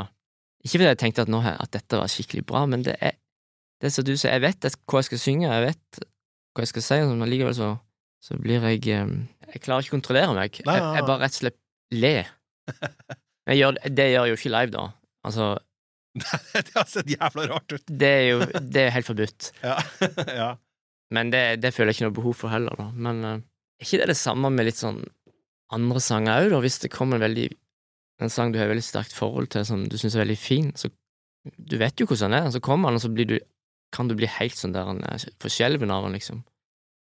Ikke 0.61 0.75
fordi 0.75 0.89
jeg 0.91 0.99
tenkte 1.01 1.23
at, 1.25 1.31
nå, 1.33 1.39
at 1.41 1.71
dette 1.73 1.97
var 1.97 2.11
skikkelig 2.13 2.43
bra, 2.45 2.61
men 2.69 2.83
det 2.85 2.93
er 3.01 3.15
det 3.81 3.89
som 3.93 4.05
du 4.05 4.13
sier, 4.13 4.35
jeg 4.35 4.43
vet 4.43 4.67
hva 4.89 5.01
jeg 5.01 5.07
skal 5.09 5.21
synge, 5.21 5.49
jeg 5.49 5.65
vet 5.65 5.99
hva 6.53 6.65
jeg 6.65 6.71
skal 6.71 6.85
si, 6.85 6.99
men 7.09 7.25
allikevel 7.25 7.57
så, 7.57 7.71
så 8.23 8.37
blir 8.41 8.63
jeg 8.65 8.83
Jeg 8.87 9.61
klarer 9.63 9.85
ikke 9.85 9.93
å 9.93 9.97
kontrollere 9.97 10.33
meg. 10.35 10.59
Jeg, 10.59 10.65
jeg 10.67 11.07
bare 11.07 11.21
rett 11.21 11.35
og 11.35 11.41
slett 11.41 11.59
ler. 11.93 12.31
Gjør, 13.57 13.77
det 13.87 14.05
gjør 14.11 14.25
jeg 14.25 14.33
jo 14.33 14.37
ikke 14.41 14.51
live, 14.51 14.71
da. 14.73 14.81
Altså, 15.27 15.45
det 16.17 16.73
har 16.73 16.87
sett 16.89 17.11
jævla 17.13 17.45
rart 17.47 17.75
ut. 17.77 17.83
det 17.87 18.09
er 18.09 18.25
jo 18.27 18.39
det 18.59 18.87
er 18.87 18.95
helt 18.95 19.07
forbudt. 19.07 19.51
Ja. 19.63 19.77
ja. 20.41 20.49
Men 21.13 21.31
det, 21.31 21.61
det 21.63 21.71
føler 21.71 21.93
jeg 21.93 22.01
ikke 22.01 22.09
noe 22.09 22.17
behov 22.17 22.35
for 22.35 22.51
heller, 22.51 22.75
da. 22.75 22.89
Men 22.91 23.23
eh, 23.23 23.39
er 23.79 23.87
ikke 23.87 24.01
det 24.01 24.09
det 24.11 24.19
samme 24.19 24.51
med 24.51 24.67
litt 24.67 24.79
sånn 24.81 24.99
andre 25.71 26.01
sanger 26.03 26.43
òg, 26.43 26.51
da? 26.51 26.61
Hvis 26.65 26.81
det 26.83 26.91
kommer 26.91 27.19
en 27.19 27.27
veldig 27.27 27.47
en 28.23 28.33
sang 28.33 28.51
du 28.51 28.57
har 28.57 28.69
veldig 28.71 28.85
sterkt 28.85 29.13
forhold 29.13 29.51
til, 29.53 29.65
som 29.67 29.83
du 29.85 29.95
syns 29.99 30.15
er 30.17 30.23
veldig 30.23 30.39
fin, 30.41 30.71
så 30.75 30.89
du 31.45 31.77
vet 31.79 32.01
jo 32.01 32.07
hvordan 32.09 32.33
den 32.33 32.47
er, 32.47 32.51
så 32.51 32.61
kommer 32.63 32.89
den, 32.89 32.97
og 32.97 33.03
så 33.05 33.11
blir 33.13 33.29
du, 33.29 33.35
kan 33.93 34.09
du 34.09 34.15
bli 34.17 34.29
helt 34.39 34.57
sånn 34.57 34.73
der 34.75 34.89
eh, 35.07 35.27
forskjelven 35.43 35.93
av 35.93 36.07
den, 36.07 36.17
liksom. 36.17 36.41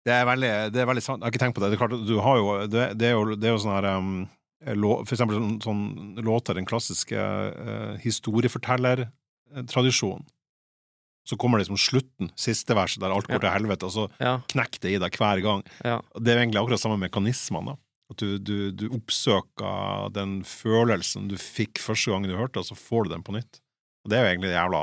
Det 0.07 0.13
er 0.17 0.25
veldig, 0.25 0.51
det 0.73 0.81
er 0.81 0.87
veldig 0.89 1.03
sant. 1.05 1.21
Jeg 1.21 1.27
har 1.29 1.33
ikke 1.35 1.43
tenkt 1.45 1.57
på 1.59 1.63
det. 1.63 1.69
Det 1.71 1.77
er 1.77 1.83
klart, 1.87 2.07
du 2.09 2.17
har 2.25 2.37
jo, 2.41 2.47
det, 2.73 2.85
det 2.99 3.07
er 3.11 3.15
jo, 3.19 3.25
det 3.37 3.47
er 3.51 3.53
jo 3.53 3.59
sånn 3.61 3.75
her 3.77 3.87
um, 3.99 4.13
lå, 4.81 4.93
For 5.05 5.13
eksempel 5.17 5.37
sånn, 5.37 5.59
sånn 5.65 5.83
låter, 6.25 6.55
den 6.57 6.65
klassiske 6.69 7.19
uh, 7.21 7.93
historiefortellertradisjonen. 8.01 10.25
Så 11.29 11.37
kommer 11.37 11.59
det 11.61 11.65
liksom 11.67 11.77
slutten, 11.79 12.31
siste 12.41 12.73
verset, 12.75 13.03
der 13.05 13.13
alt 13.13 13.27
går 13.29 13.37
Ja. 13.37 13.41
til 13.45 13.51
helvete, 13.59 13.85
og 13.87 13.93
så 13.93 14.09
Ja, 14.19 14.41
knekker 14.49 14.81
det 14.81 14.91
i 14.95 14.99
deg 14.99 15.13
hver 15.21 15.41
gang. 15.45 15.63
ja. 15.85 16.01
Det 16.17 16.33
er 16.33 16.39
egentlig 16.41 16.61
akkurat 16.63 16.81
samme 16.81 16.97
mekanismene. 16.99 17.77
At 18.11 18.17
du, 18.19 18.39
du, 18.39 18.71
du 18.73 18.89
oppsøker 18.89 20.09
den 20.17 20.43
følelsen 20.43 21.29
du 21.31 21.37
fikk 21.39 21.79
første 21.79 22.11
gang 22.11 22.23
du 22.27 22.35
hørte, 22.37 22.59
og 22.59 22.65
så 22.67 22.75
får 22.75 23.05
du 23.05 23.11
den 23.13 23.23
på 23.23 23.33
nytt. 23.37 23.61
Og 24.05 24.11
det 24.11 24.17
er 24.19 24.23
jo 24.25 24.31
egentlig 24.33 24.51
jævla 24.57 24.81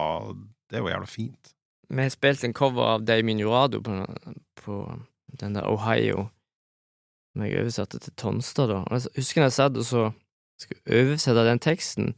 Det 0.69 0.75
er 0.77 0.81
jo 0.85 0.89
jævla 0.93 1.07
fint. 1.09 1.53
Vi 1.89 2.01
har 2.03 2.09
spilt 2.13 2.43
en 2.43 2.53
cover 2.53 2.83
av 2.83 3.01
Damien 3.07 3.39
Jurado 3.39 3.79
på, 3.81 3.91
på 4.67 4.81
den 5.39 5.57
der 5.57 5.67
Ohio, 5.67 6.27
som 7.31 7.45
jeg 7.45 7.59
oversatte 7.61 7.99
til 8.03 8.15
Tonstad, 8.19 8.71
da. 8.71 8.83
Og 8.85 8.97
jeg 8.97 9.21
husker 9.21 9.45
jeg 9.45 9.55
satt 9.55 9.79
og 9.79 9.87
så 9.87 10.09
skulle 10.59 11.01
oversette 11.01 11.45
den 11.45 11.61
teksten, 11.61 12.13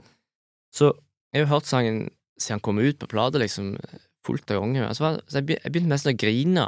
så 0.74 0.93
jeg 1.30 1.41
har 1.41 1.45
jo 1.45 1.54
hørt 1.54 1.70
sangen 1.70 2.06
siden 2.39 2.58
han 2.58 2.64
kom 2.64 2.80
ut 2.80 3.00
på 3.02 3.10
plate, 3.12 3.41
liksom, 3.41 3.74
fullt 4.26 4.52
av 4.54 4.64
ganger. 4.64 4.93
Så, 4.95 5.12
jeg, 5.34 5.60
begynte 5.68 5.91
nesten 5.91 6.14
å 6.14 6.20
grine 6.20 6.68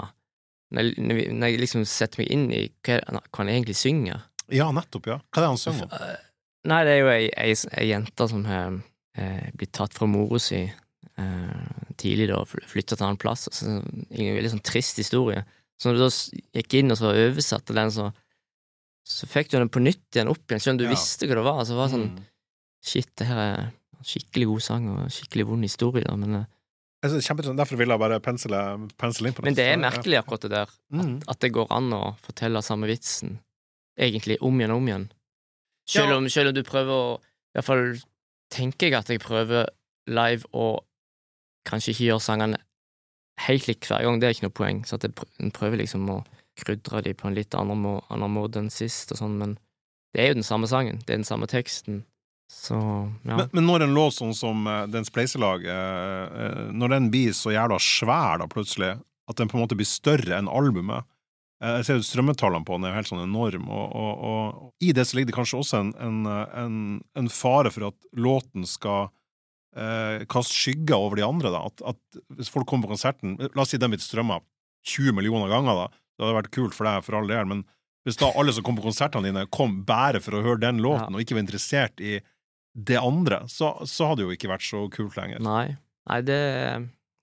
når 0.72 0.88
jeg, 0.88 1.32
når 1.36 1.48
jeg 1.52 1.62
liksom 1.62 1.86
setter 1.88 2.22
meg 2.22 2.32
inn 2.32 2.46
i 2.56 2.66
hva, 2.86 3.00
hva 3.08 3.42
han 3.42 3.52
egentlig 3.52 3.78
synger. 3.80 4.26
Ja, 4.52 4.70
nettopp, 4.76 5.08
ja. 5.08 5.18
Hva 5.32 5.42
er 5.42 5.46
det 5.46 5.50
han 5.54 5.60
synger 5.60 5.88
om? 5.88 5.96
Eh, 5.96 6.28
Nei, 6.70 6.84
det 6.86 6.94
er 6.94 7.00
jo 7.00 7.10
ei, 7.10 7.26
ei, 7.42 7.54
ei 7.80 7.88
jente 7.90 8.28
som 8.30 8.44
har 8.46 8.76
eh, 9.18 9.48
blitt 9.58 9.74
tatt 9.74 9.96
fra 9.98 10.08
mora 10.10 10.40
si 10.42 10.62
eh, 10.62 11.80
tidlig, 12.00 12.30
da, 12.30 12.44
flytta 12.46 12.94
til 12.94 13.02
en 13.02 13.08
annen 13.10 13.22
plass. 13.22 13.48
Så, 13.50 13.80
en 13.82 14.38
veldig 14.38 14.54
sånn 14.54 14.66
trist 14.68 15.02
historie. 15.02 15.42
Så 15.82 15.90
når 15.90 15.98
du 15.98 16.02
da 16.04 16.62
gikk 16.62 16.76
inn 16.78 16.94
og 16.94 16.98
så 17.00 17.10
oversatte 17.10 17.74
den, 17.74 17.90
så, 17.90 18.12
så 19.08 19.26
fikk 19.30 19.50
du 19.50 19.58
den 19.58 19.72
på 19.74 19.82
nytt 19.82 20.14
igjen 20.14 20.30
opp 20.30 20.44
igjen, 20.46 20.62
selv 20.62 20.76
om 20.76 20.82
du 20.84 20.86
Ja. 20.86 20.92
visste 20.94 21.26
hva 21.26 21.40
det 21.40 21.46
var. 21.48 21.62
Så 21.66 21.74
det 21.74 21.80
var 21.82 21.90
sånn 21.96 22.10
Mm. 22.12 22.26
Shit, 22.84 23.10
det 23.18 23.28
her 23.30 23.38
er 23.38 23.72
skikkelig 24.02 24.48
god 24.50 24.62
sang 24.66 24.86
og 24.90 25.10
skikkelig 25.14 25.46
vond 25.46 25.62
historie, 25.66 26.04
da, 26.06 26.16
men, 26.18 26.36
eh, 26.36 26.46
Jeg 27.04 27.12
synes 27.12 27.28
det 27.38 27.46
er. 27.50 27.54
Derfor 27.58 27.78
ville 27.78 27.94
jeg 27.94 28.00
bare 28.00 28.20
pensle, 28.20 28.90
pensle 28.98 29.28
inn 29.28 29.34
på 29.34 29.42
det. 29.42 29.46
men 29.46 29.54
det 29.58 29.66
er 29.70 29.78
merkelig, 29.78 30.18
akkurat 30.22 30.42
det 30.42 30.52
der. 30.52 30.70
Mm. 30.94 31.24
At 31.28 31.40
det 31.40 31.52
går 31.54 31.68
an 31.72 31.90
å 31.94 32.16
fortelle 32.22 32.62
samme 32.62 32.86
vitsen 32.90 33.40
egentlig 33.98 34.38
om 34.42 34.54
igjen 34.60 34.72
og 34.72 34.78
om 34.78 34.88
igjen. 34.88 35.12
Selv 35.88 36.10
Ja. 36.10 36.18
om, 36.18 36.30
selv 36.30 36.48
om 36.50 36.54
du 36.54 36.64
prøver 36.64 36.90
å 36.94 37.20
I 37.20 37.60
hvert 37.60 37.66
fall 37.66 38.02
tenker 38.50 38.90
jeg 38.90 38.94
at 38.94 39.08
jeg 39.08 39.20
prøver 39.20 39.68
live 40.08 40.44
å 40.54 40.80
kanskje 41.66 41.92
ikke 41.94 42.08
gjøre 42.10 42.22
sangene 42.22 42.58
helt 43.48 43.68
likt 43.70 43.90
hver 43.90 44.06
gang, 44.06 44.20
det 44.20 44.28
er 44.28 44.36
ikke 44.36 44.48
noe 44.48 44.60
poeng. 44.62 44.84
Så 44.88 45.00
at 45.00 45.08
en 45.08 45.54
prøver 45.56 45.82
liksom 45.82 46.08
å 46.12 46.22
krydre 46.62 47.02
de 47.06 47.16
på 47.18 47.30
en 47.30 47.36
litt 47.38 47.56
annen, 47.58 47.80
må, 47.82 47.98
annen 48.14 48.34
måte 48.34 48.62
enn 48.62 48.72
sist, 48.74 49.14
og 49.14 49.22
sånn, 49.22 49.38
men 49.40 49.58
det 50.14 50.24
er 50.24 50.32
jo 50.32 50.42
den 50.42 50.48
samme 50.48 50.68
sangen, 50.68 51.00
det 51.06 51.14
er 51.14 51.22
den 51.22 51.28
samme 51.28 51.48
teksten, 51.50 52.04
så 52.52 52.76
ja. 53.24 53.38
Men, 53.38 53.48
men 53.52 53.64
når 53.64 53.86
en 53.86 53.94
låt 53.96 54.18
sånn 54.18 54.34
som 54.36 54.66
uh, 54.68 54.84
Den 54.92 55.06
Spleiselag, 55.08 55.64
eh, 55.72 56.24
eh, 56.44 56.66
når 56.76 56.92
den 56.98 57.08
blir 57.14 57.32
så 57.38 57.54
jævla 57.54 57.78
svær 57.80 58.42
da 58.42 58.48
plutselig, 58.52 58.98
at 59.32 59.40
den 59.40 59.48
på 59.48 59.56
en 59.56 59.64
måte 59.64 59.78
blir 59.80 59.88
større 59.88 60.36
enn 60.36 60.50
albumet 60.52 61.06
eh, 61.64 61.78
Jeg 61.78 61.88
ser 61.88 62.00
jo 62.00 62.08
strømmetallene 62.10 62.68
på 62.68 62.76
den 62.76 62.90
er 62.90 62.94
jo 62.94 63.00
helt 63.00 63.12
sånn 63.14 63.24
enorm, 63.24 63.70
og, 63.72 63.96
og, 63.96 64.26
og 64.28 64.84
i 64.84 64.92
det 64.98 65.08
så 65.08 65.18
ligger 65.18 65.32
det 65.32 65.38
kanskje 65.40 65.62
også 65.62 65.80
en, 65.80 65.94
en, 66.04 66.20
eh, 66.28 66.60
en, 66.66 66.78
en 67.24 67.32
fare 67.32 67.72
for 67.72 67.88
at 67.94 68.12
låten 68.20 68.68
skal 68.68 69.14
eh, 69.76 70.24
kaste 70.32 70.56
skygger 70.56 70.98
over 70.98 71.20
de 71.20 71.26
andre. 71.28 71.52
da, 71.54 71.62
at, 71.70 71.84
at 71.94 72.22
Hvis 72.38 72.50
folk 72.52 72.68
kommer 72.70 72.88
på 72.90 72.96
konserten 72.96 73.38
La 73.56 73.62
oss 73.64 73.72
si 73.74 73.80
den 73.82 73.92
blir 73.94 74.02
strømma 74.04 74.40
20 74.88 75.14
millioner 75.14 75.52
ganger, 75.52 75.76
da. 75.84 75.88
Det 76.18 76.26
hadde 76.26 76.38
vært 76.40 76.52
kult 76.56 76.74
for 76.78 76.90
deg, 76.90 77.04
for 77.06 77.20
all 77.20 77.28
del, 77.30 77.46
men 77.50 77.60
hvis 78.06 78.18
da 78.18 78.32
alle 78.34 78.54
som 78.54 78.64
kom 78.66 78.78
på 78.80 78.86
konsertene 78.88 79.28
dine, 79.30 79.44
kom 79.54 79.84
bare 79.86 80.18
for 80.26 80.34
å 80.34 80.42
høre 80.42 80.58
den 80.64 80.80
låten, 80.82 81.12
Ja. 81.14 81.18
og 81.18 81.22
ikke 81.22 81.36
var 81.38 81.44
interessert 81.44 82.02
i 82.02 82.16
det 82.74 82.98
andre, 82.98 83.44
så, 83.52 83.76
så 83.86 84.08
hadde 84.10 84.24
det 84.24 84.26
jo 84.26 84.36
ikke 84.40 84.50
vært 84.50 84.66
så 84.66 84.82
kult 84.90 85.18
lenger. 85.20 85.44
Nei, 85.46 85.76
nei 86.10 86.18
det, 86.26 86.40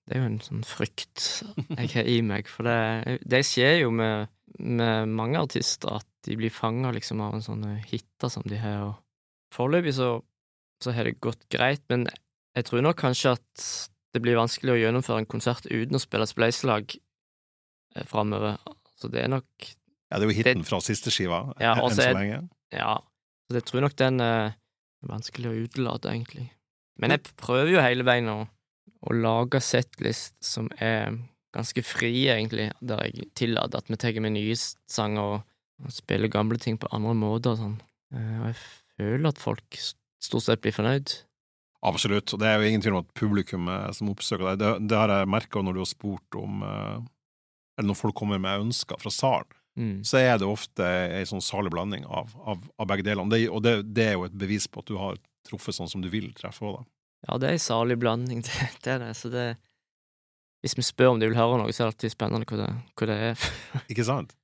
det 0.07 0.15
er 0.15 0.21
jo 0.23 0.29
en 0.29 0.39
sånn 0.45 0.63
frykt 0.63 1.25
jeg 1.73 1.91
har 1.97 2.07
i 2.07 2.21
meg, 2.23 2.47
for 2.47 2.63
det, 2.69 3.17
det 3.27 3.41
skjer 3.49 3.81
jo 3.81 3.91
med, 3.91 4.31
med 4.59 5.11
mange 5.19 5.41
artister 5.43 5.97
at 5.99 6.07
de 6.27 6.37
blir 6.39 6.51
fanga 6.55 6.93
liksom 6.95 7.19
av 7.27 7.35
en 7.35 7.43
sånn 7.43 7.67
hitter 7.91 8.31
som 8.31 8.47
de 8.47 8.59
har, 8.63 8.87
og 8.93 9.55
foreløpig 9.55 9.97
så, 9.99 10.13
så 10.83 10.95
har 10.95 11.09
det 11.11 11.17
gått 11.19 11.43
greit, 11.51 11.83
men 11.91 12.07
jeg 12.57 12.65
tror 12.69 12.81
nok 12.85 12.97
kanskje 12.99 13.35
at 13.37 13.65
det 14.13 14.21
blir 14.25 14.39
vanskelig 14.39 14.73
å 14.73 14.79
gjennomføre 14.79 15.21
en 15.23 15.29
konsert 15.29 15.67
uten 15.69 15.95
å 15.97 16.01
spille 16.01 16.25
spleiselag 16.29 16.95
eh, 17.95 18.05
framover. 18.09 18.57
Så 18.99 19.09
det 19.11 19.23
er 19.25 19.31
nok 19.31 19.45
Ja, 20.09 20.17
det 20.17 20.25
er 20.25 20.31
jo 20.31 20.37
hiten 20.39 20.65
fra 20.67 20.79
siste 20.83 21.11
skiva 21.13 21.43
Ja, 21.61 21.75
enn 21.77 21.93
så 21.95 22.09
lenge. 22.17 22.39
Ja, 22.73 22.95
så 23.49 23.59
jeg 23.59 23.67
tror 23.69 23.85
nok 23.85 23.95
den 24.01 24.19
er 24.25 24.55
vanskelig 25.07 25.49
å 25.51 25.59
utelate, 25.65 26.11
egentlig. 26.11 26.49
Men 26.99 27.13
jeg 27.15 27.29
prøver 27.39 27.69
jo 27.71 27.83
hele 27.85 28.03
veien 28.03 28.27
å, 28.33 28.39
å 29.07 29.13
lage 29.15 29.61
setlist 29.63 30.35
som 30.43 30.67
er 30.83 31.15
ganske 31.55 31.81
fri, 31.85 32.27
egentlig, 32.29 32.67
der 32.81 33.05
jeg 33.07 33.29
tillater 33.39 33.79
at 33.79 33.87
vi 33.89 33.97
tar 34.01 34.19
med 34.21 34.35
nye 34.35 34.57
sanger 34.59 35.37
og, 35.37 35.39
og 35.85 35.93
spiller 35.95 36.29
gamle 36.33 36.59
ting 36.61 36.77
på 36.81 36.89
andre 36.93 37.15
måter 37.17 37.55
og 37.55 37.61
sånn. 37.61 37.77
Eh, 38.13 38.35
Og 38.41 38.49
jeg 38.51 38.59
føler 38.99 39.29
at 39.31 39.39
folk 39.41 39.79
stort 40.19 40.43
sett 40.49 40.61
blir 40.65 40.75
fornøyd. 40.75 41.15
Absolutt, 41.85 42.33
og 42.35 42.41
det 42.41 42.47
er 42.49 42.59
jo 42.59 42.67
ingen 42.67 42.81
tvil 42.83 42.97
om 42.97 43.05
at 43.05 43.13
publikummet 43.15 43.95
som 43.95 44.09
oppsøker 44.11 44.49
deg, 44.51 44.59
det, 44.59 44.71
det 44.91 44.97
har 44.99 45.13
jeg 45.13 45.29
merka 45.31 45.61
når 45.63 45.77
du 45.77 45.79
har 45.85 45.87
spurt 45.87 46.35
om 46.35 46.63
eh, 46.67 46.97
Eller 47.79 47.87
når 47.93 47.99
folk 48.01 48.17
kommer 48.19 48.41
med 48.43 48.65
ønsker 48.67 48.99
fra 48.99 49.13
salen, 49.13 49.55
Mm. 49.79 50.01
så 50.03 50.17
er 50.19 50.33
det 50.41 50.47
ofte 50.49 50.83
ei 50.83 51.21
sånn 51.29 51.39
salig 51.45 51.69
blanding 51.71 52.01
av, 52.03 52.33
av, 52.43 52.63
av 52.81 52.87
begge 52.89 53.05
delene. 53.05 53.29
Det, 53.31 53.45
og 53.47 53.61
det, 53.63 53.73
det 53.95 54.07
er 54.09 54.17
jo 54.17 54.25
et 54.25 54.33
bevis 54.35 54.65
på 54.67 54.81
at 54.81 54.89
du 54.89 54.97
har 54.99 55.15
truffet 55.47 55.77
sånn 55.77 55.87
som 55.87 56.01
du 56.03 56.09
vil 56.11 56.33
treffe 56.35 56.65
òg, 56.67 56.81
da. 56.81 56.83
Ja, 57.29 57.37
det 57.39 57.47
er 57.47 57.55
en 57.55 57.61
salig 57.63 57.95
blanding, 58.01 58.41
det, 58.47 58.67
det 58.83 58.91
er 58.97 58.99
det. 59.05 59.13
Så 59.15 59.31
det 59.31 59.45
Hvis 60.65 60.75
vi 60.75 60.83
spør 60.83 61.13
om 61.13 61.21
de 61.21 61.29
vil 61.29 61.37
høre 61.39 61.61
noe, 61.61 61.71
så 61.71 61.85
er 61.85 61.87
det 61.87 61.93
alltid 61.93 62.11
spennende 62.17 62.49
hva 62.49 62.59
det, 62.59 62.67
hva 62.99 63.07
det 63.07 63.17
er. 63.29 63.45
Ikke 63.93 64.07
sant? 64.09 64.35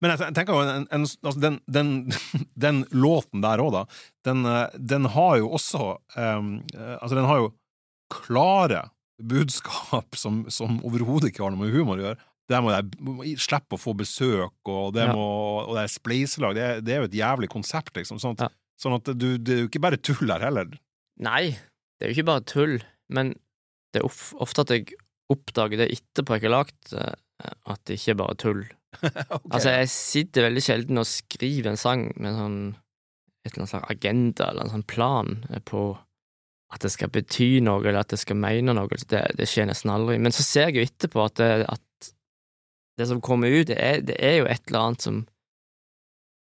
Men 0.00 0.14
jeg 0.14 0.32
tenker 0.36 0.56
jo 0.56 0.62
en, 0.64 0.86
en, 0.96 1.02
altså 1.04 1.40
den, 1.42 1.58
den, 1.68 1.90
den 2.64 2.84
låten 2.96 3.42
der 3.44 3.60
òg, 3.60 3.74
da, 3.74 3.82
den, 4.24 4.44
eh, 4.48 4.78
den 4.92 5.08
har 5.12 5.36
jo 5.42 5.50
også 5.58 5.82
um, 6.16 6.54
Altså, 6.72 7.14
den 7.18 7.28
har 7.28 7.42
jo 7.42 7.50
klare 8.10 8.86
budskap 9.20 10.16
som, 10.16 10.46
som 10.50 10.78
overhodet 10.86 11.30
ikke 11.30 11.44
har 11.44 11.52
noe 11.52 11.66
med 11.66 11.74
humor 11.74 12.00
å 12.00 12.06
gjøre. 12.08 12.22
Det 12.50 12.58
må 12.64 12.72
jeg 12.72 13.36
slippe 13.38 13.76
å 13.76 13.78
få 13.78 13.92
besøk, 13.94 14.56
og 14.66 14.94
det, 14.96 15.04
Ja. 15.06 15.12
må, 15.14 15.26
og 15.68 15.76
det 15.76 15.84
er 15.84 15.92
spleiselag. 15.92 16.56
Det, 16.56 16.64
det 16.86 16.94
er 16.96 17.04
jo 17.04 17.10
et 17.10 17.18
jævlig 17.20 17.50
konsept, 17.52 17.92
liksom. 18.00 18.18
Sånn 18.18 18.34
at, 18.38 18.48
Ja. 18.48 18.48
sånn 18.80 18.96
at 18.96 19.12
du, 19.14 19.28
det 19.38 19.54
er 19.54 19.60
jo 19.62 19.68
ikke 19.68 19.84
bare 19.84 20.00
tull 20.00 20.32
her 20.32 20.42
heller. 20.48 20.72
Nei, 21.22 21.52
det 22.00 22.08
er 22.08 22.10
jo 22.10 22.16
ikke 22.16 22.30
bare 22.32 22.46
tull, 22.48 22.80
men 23.12 23.34
det 23.92 24.00
er 24.02 24.08
ofte 24.40 24.64
at 24.64 24.72
jeg 24.74 24.96
oppdager 25.30 25.78
det 25.84 25.90
etterpå 25.94 26.40
jeg 26.40 26.48
har 26.48 26.56
lagd 26.56 26.94
at 26.96 27.80
det 27.86 28.00
ikke 28.00 28.16
er 28.16 28.18
bare 28.24 28.38
tull. 28.40 28.64
Ok. 29.30 29.50
Altså, 29.54 29.70
jeg 29.70 29.90
sitter 29.92 30.48
veldig 30.48 30.62
sjelden 30.64 31.00
og 31.00 31.08
skriver 31.08 31.70
en 31.70 31.78
sang 31.80 32.08
med 32.18 32.34
sånn 32.36 32.60
et 33.40 33.52
eller 33.52 33.62
annet 33.62 33.72
slags 33.72 33.92
agenda 33.94 34.48
eller 34.50 34.66
en 34.66 34.72
sånn 34.74 34.88
plan 34.90 35.36
på 35.68 35.84
at 36.70 36.84
det 36.84 36.90
skal 36.92 37.10
bety 37.10 37.48
noe, 37.66 37.80
eller 37.82 38.04
at 38.04 38.12
det 38.12 38.20
skal 38.20 38.38
mene 38.38 38.74
noe. 38.76 38.98
Det, 39.10 39.22
det 39.38 39.46
skjer 39.50 39.66
nesten 39.70 39.90
aldri. 39.90 40.20
Men 40.22 40.34
så 40.34 40.44
ser 40.46 40.68
jeg 40.68 40.76
jo 40.76 40.86
etterpå 40.86 41.24
at 41.24 41.38
det, 41.40 41.48
at 41.66 42.10
det 43.00 43.08
som 43.10 43.22
kommer 43.24 43.50
ut, 43.50 43.66
det 43.70 43.78
er, 43.80 44.02
det 44.06 44.18
er 44.22 44.36
jo 44.38 44.50
et 44.50 44.68
eller 44.68 44.84
annet 44.84 45.06
som, 45.06 45.22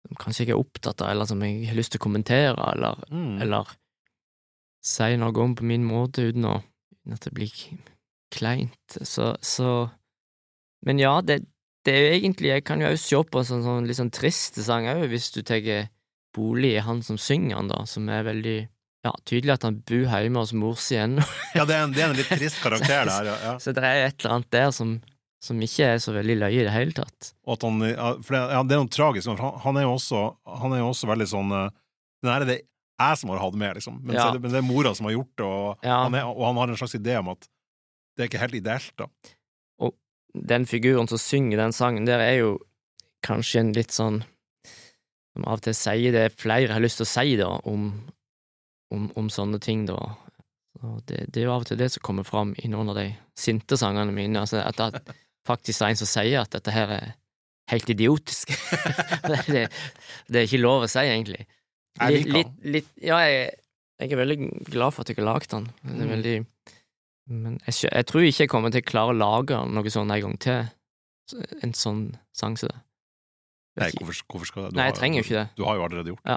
som 0.04 0.20
kanskje 0.20 0.46
jeg 0.46 0.54
er 0.54 0.60
opptatt 0.60 1.02
av, 1.02 1.10
eller 1.10 1.30
som 1.30 1.42
jeg 1.42 1.64
har 1.70 1.78
lyst 1.78 1.94
til 1.94 2.02
å 2.02 2.04
kommentere, 2.06 2.68
eller 2.74 3.02
mm. 3.10 3.40
eller 3.42 3.74
si 4.84 5.16
noe 5.18 5.42
om 5.42 5.56
på 5.56 5.66
min 5.66 5.86
måte 5.88 6.28
uten, 6.28 6.46
å, 6.46 6.58
uten 6.94 7.16
at 7.16 7.26
det 7.26 7.34
blir 7.34 7.54
kleint. 8.34 8.98
Så, 9.00 9.32
så 9.42 9.88
Men 10.84 11.00
ja, 11.00 11.16
det, 11.24 11.40
det 11.84 11.92
er 11.94 12.00
jo 12.04 12.12
egentlig 12.18 12.48
Jeg 12.52 12.64
kan 12.64 12.80
jo 12.80 12.88
også 12.88 13.08
se 13.10 13.22
på 13.30 13.40
en 13.40 13.48
sånn, 13.48 13.64
sånn 13.66 13.88
litt 13.88 13.98
sånn 13.98 14.12
trist 14.14 14.60
sang 14.64 14.86
òg, 14.88 15.04
hvis 15.12 15.30
du 15.34 15.42
tar 15.46 15.88
bolig 16.34 16.74
i 16.74 16.82
han 16.82 17.02
som 17.06 17.18
synger 17.20 17.56
han, 17.60 17.68
da, 17.70 17.84
som 17.86 18.08
er 18.10 18.24
veldig 18.26 18.56
ja, 19.04 19.12
tydelig 19.28 19.52
at 19.54 19.66
han 19.68 19.76
bor 19.86 20.06
hjemme 20.08 20.40
hos 20.40 20.52
mor 20.56 20.78
si 20.80 20.96
ennå. 20.98 21.22
Ja, 21.54 21.66
det 21.68 21.76
er, 21.76 21.82
en, 21.84 21.92
det 21.94 22.02
er 22.02 22.08
en 22.10 22.16
litt 22.18 22.30
trist 22.32 22.62
karakter 22.64 23.04
der, 23.06 23.28
ja. 23.28 23.34
ja. 23.44 23.52
Så 23.62 23.74
det 23.76 23.84
er 23.84 24.06
et 24.08 24.16
eller 24.22 24.38
annet 24.38 24.50
der 24.54 24.70
som, 24.74 24.94
som 25.44 25.60
ikke 25.62 25.90
er 25.92 26.00
så 26.02 26.14
veldig 26.16 26.38
løye 26.40 26.62
i 26.62 26.64
det 26.66 26.72
hele 26.74 26.96
tatt. 26.96 27.34
Han, 27.46 27.82
for 28.24 28.32
det, 28.34 28.40
ja, 28.40 28.62
det 28.64 28.78
er 28.78 28.80
noe 28.82 28.92
tragisk, 28.96 29.28
for 29.28 29.60
han, 29.66 29.78
er 29.78 29.86
jo 29.86 29.92
også, 29.98 30.22
han 30.64 30.74
er 30.74 30.80
jo 30.82 30.88
også 30.94 31.10
veldig 31.12 31.28
sånn 31.36 31.52
eh, 31.52 31.68
Den 32.24 32.32
her 32.32 32.46
er 32.46 32.50
det 32.54 32.60
jeg 32.64 33.18
som 33.20 33.30
har 33.34 33.42
hatt 33.42 33.56
med, 33.58 33.76
liksom. 33.76 34.00
Men, 34.00 34.16
så 34.16 34.24
Ja. 34.24 34.32
det, 34.32 34.40
men 34.40 34.52
det 34.54 34.60
er 34.62 34.66
mora 34.66 34.94
som 34.96 35.06
har 35.10 35.16
gjort 35.18 35.32
det, 35.36 35.46
og, 35.46 35.84
Ja. 35.84 36.00
han 36.06 36.14
er, 36.16 36.28
og 36.30 36.44
han 36.48 36.60
har 36.62 36.72
en 36.72 36.80
slags 36.80 36.94
idé 36.96 37.18
om 37.20 37.28
at 37.34 37.44
det 38.16 38.24
er 38.24 38.30
ikke 38.30 38.40
helt 38.40 38.54
ideelt, 38.56 38.92
da. 38.96 39.08
Den 40.34 40.66
figuren 40.66 41.06
som 41.08 41.18
synger 41.18 41.60
den 41.62 41.72
sangen, 41.72 42.06
der 42.08 42.20
er 42.20 42.34
jo 42.40 42.52
kanskje 43.26 43.60
en 43.60 43.72
litt 43.76 43.94
sånn 43.94 44.22
Som 45.34 45.44
av 45.50 45.56
og 45.58 45.62
til 45.66 45.74
sier 45.74 46.12
det 46.14 46.28
flere 46.38 46.70
har 46.74 46.82
lyst 46.82 47.00
til 47.00 47.06
å 47.06 47.10
si, 47.10 47.32
da, 47.40 47.48
om, 47.66 47.88
om, 48.94 49.08
om 49.18 49.30
sånne 49.32 49.58
ting, 49.58 49.80
da. 49.88 49.96
Så 50.78 50.92
det, 51.08 51.24
det 51.34 51.40
er 51.42 51.48
jo 51.48 51.54
av 51.56 51.64
og 51.64 51.66
til 51.72 51.80
det 51.80 51.88
som 51.90 52.04
kommer 52.06 52.22
fram 52.28 52.52
i 52.62 52.68
noen 52.70 52.92
av 52.92 52.98
de 53.00 53.08
sinte 53.38 53.74
sangene 53.80 54.14
mine. 54.14 54.38
Altså 54.38 54.60
at 54.62 54.78
det 54.78 55.16
faktisk 55.48 55.82
er 55.82 55.90
en 55.90 55.98
som 55.98 56.06
sier 56.12 56.38
at 56.44 56.54
dette 56.54 56.70
her 56.74 56.92
er 57.00 57.08
helt 57.72 57.90
idiotisk. 57.90 58.54
det, 59.26 59.40
det, 59.50 59.64
det 60.30 60.38
er 60.38 60.46
ikke 60.46 60.62
lov 60.62 60.86
å 60.86 60.92
si, 60.94 61.02
egentlig. 61.02 61.42
Litt, 61.98 62.30
litt, 62.30 62.54
litt, 62.76 62.88
ja, 63.02 63.18
jeg, 63.26 63.50
jeg 64.02 64.14
er 64.14 64.22
veldig 64.22 64.38
glad 64.70 64.94
for 64.94 65.02
at 65.02 65.10
jeg 65.10 65.18
har 65.18 65.30
lagd 65.32 65.50
den. 65.50 65.66
Det 65.82 65.94
er 65.98 66.04
Mm. 66.04 66.14
veldig 66.14 66.36
Men 67.30 67.58
jeg, 67.66 67.88
jeg 67.90 68.06
tror 68.06 68.20
ikke 68.26 68.42
jeg 68.44 68.50
kommer 68.52 68.70
til 68.74 68.82
å 68.84 68.88
klare 68.90 69.14
å 69.14 69.16
lage 69.16 69.56
noe 69.72 69.90
sånn 69.92 70.10
en 70.12 70.20
gang 70.26 70.34
til. 70.44 70.66
En 71.64 71.72
sånn 71.72 72.02
sang 72.36 72.56
som 72.60 72.68
det. 72.68 72.80
Nei, 73.80 73.88
hvorfor, 73.96 74.18
hvorfor 74.28 74.46
skal 74.50 74.66
det? 74.66 74.74
Du 74.74 74.76
Nei, 74.78 74.84
jeg 74.90 74.98
trenger 74.98 75.18
jo 75.18 75.24
ikke 75.24 75.38
det. 75.40 75.46
Du 75.56 75.64
har 75.64 75.78
jo 75.78 75.86
allerede 75.86 76.12
gjort 76.12 76.28
Ja. 76.28 76.36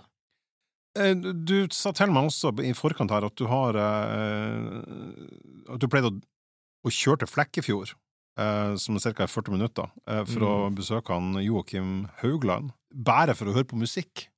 Eh, 0.98 1.14
Du, 1.14 1.68
sa 1.76 1.92
til 1.94 2.10
meg 2.10 2.26
også 2.32 2.54
i 2.66 2.72
forkant 2.74 3.12
her 3.14 3.28
at 3.28 3.36
du 3.38 3.46
har 3.52 3.76
eh, 3.78 5.74
At 5.76 5.84
du 5.84 5.88
pleide 5.92 6.10
å, 6.10 6.16
å 6.88 6.94
kjøre 6.94 7.20
til 7.26 7.30
Flekkefjord, 7.34 7.92
eh, 8.40 8.74
som 8.82 8.96
er 8.98 9.14
ca. 9.14 9.28
40 9.28 9.54
minutter, 9.54 9.92
for 10.08 10.26
for 10.32 10.48
å 10.48 10.56
Mm. 10.72 10.76
besøke 10.80 11.14
han 11.14 11.34
Joakim 11.44 12.08
Haugland. 12.24 12.72
Bare 12.96 13.36
for 13.36 13.46
å 13.52 13.54
høre 13.54 13.68
på 13.68 13.78
musikk. 13.78 14.30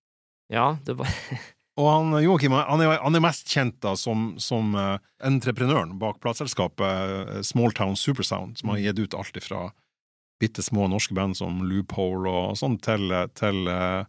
Ja, 0.49 0.77
det 0.83 0.97
var 0.97 1.07
Og 1.79 1.87
han, 1.87 2.15
Joakim 2.23 2.53
han 2.57 2.81
er, 2.83 2.97
han 2.99 3.15
er 3.15 3.23
mest 3.23 3.47
kjent 3.47 3.77
da 3.83 3.93
som, 3.95 4.33
som 4.41 4.73
eh, 4.75 4.97
entreprenøren 5.23 5.95
bak 6.01 6.19
plateselskapet 6.23 7.39
Small 7.39 7.71
Smalltown 7.71 7.95
Supersound, 7.95 8.59
som 8.59 8.73
har 8.73 8.81
gitt 8.83 8.99
ut 8.99 9.15
alt 9.15 9.39
ifra 9.39 9.69
bitte 10.39 10.63
små 10.63 10.87
norske 10.87 11.15
band 11.15 11.37
som 11.37 11.61
Loophole 11.67 12.31
og 12.31 12.57
sånn, 12.59 12.77
til, 12.83 13.11
til 13.35 13.67
uh, 13.67 14.05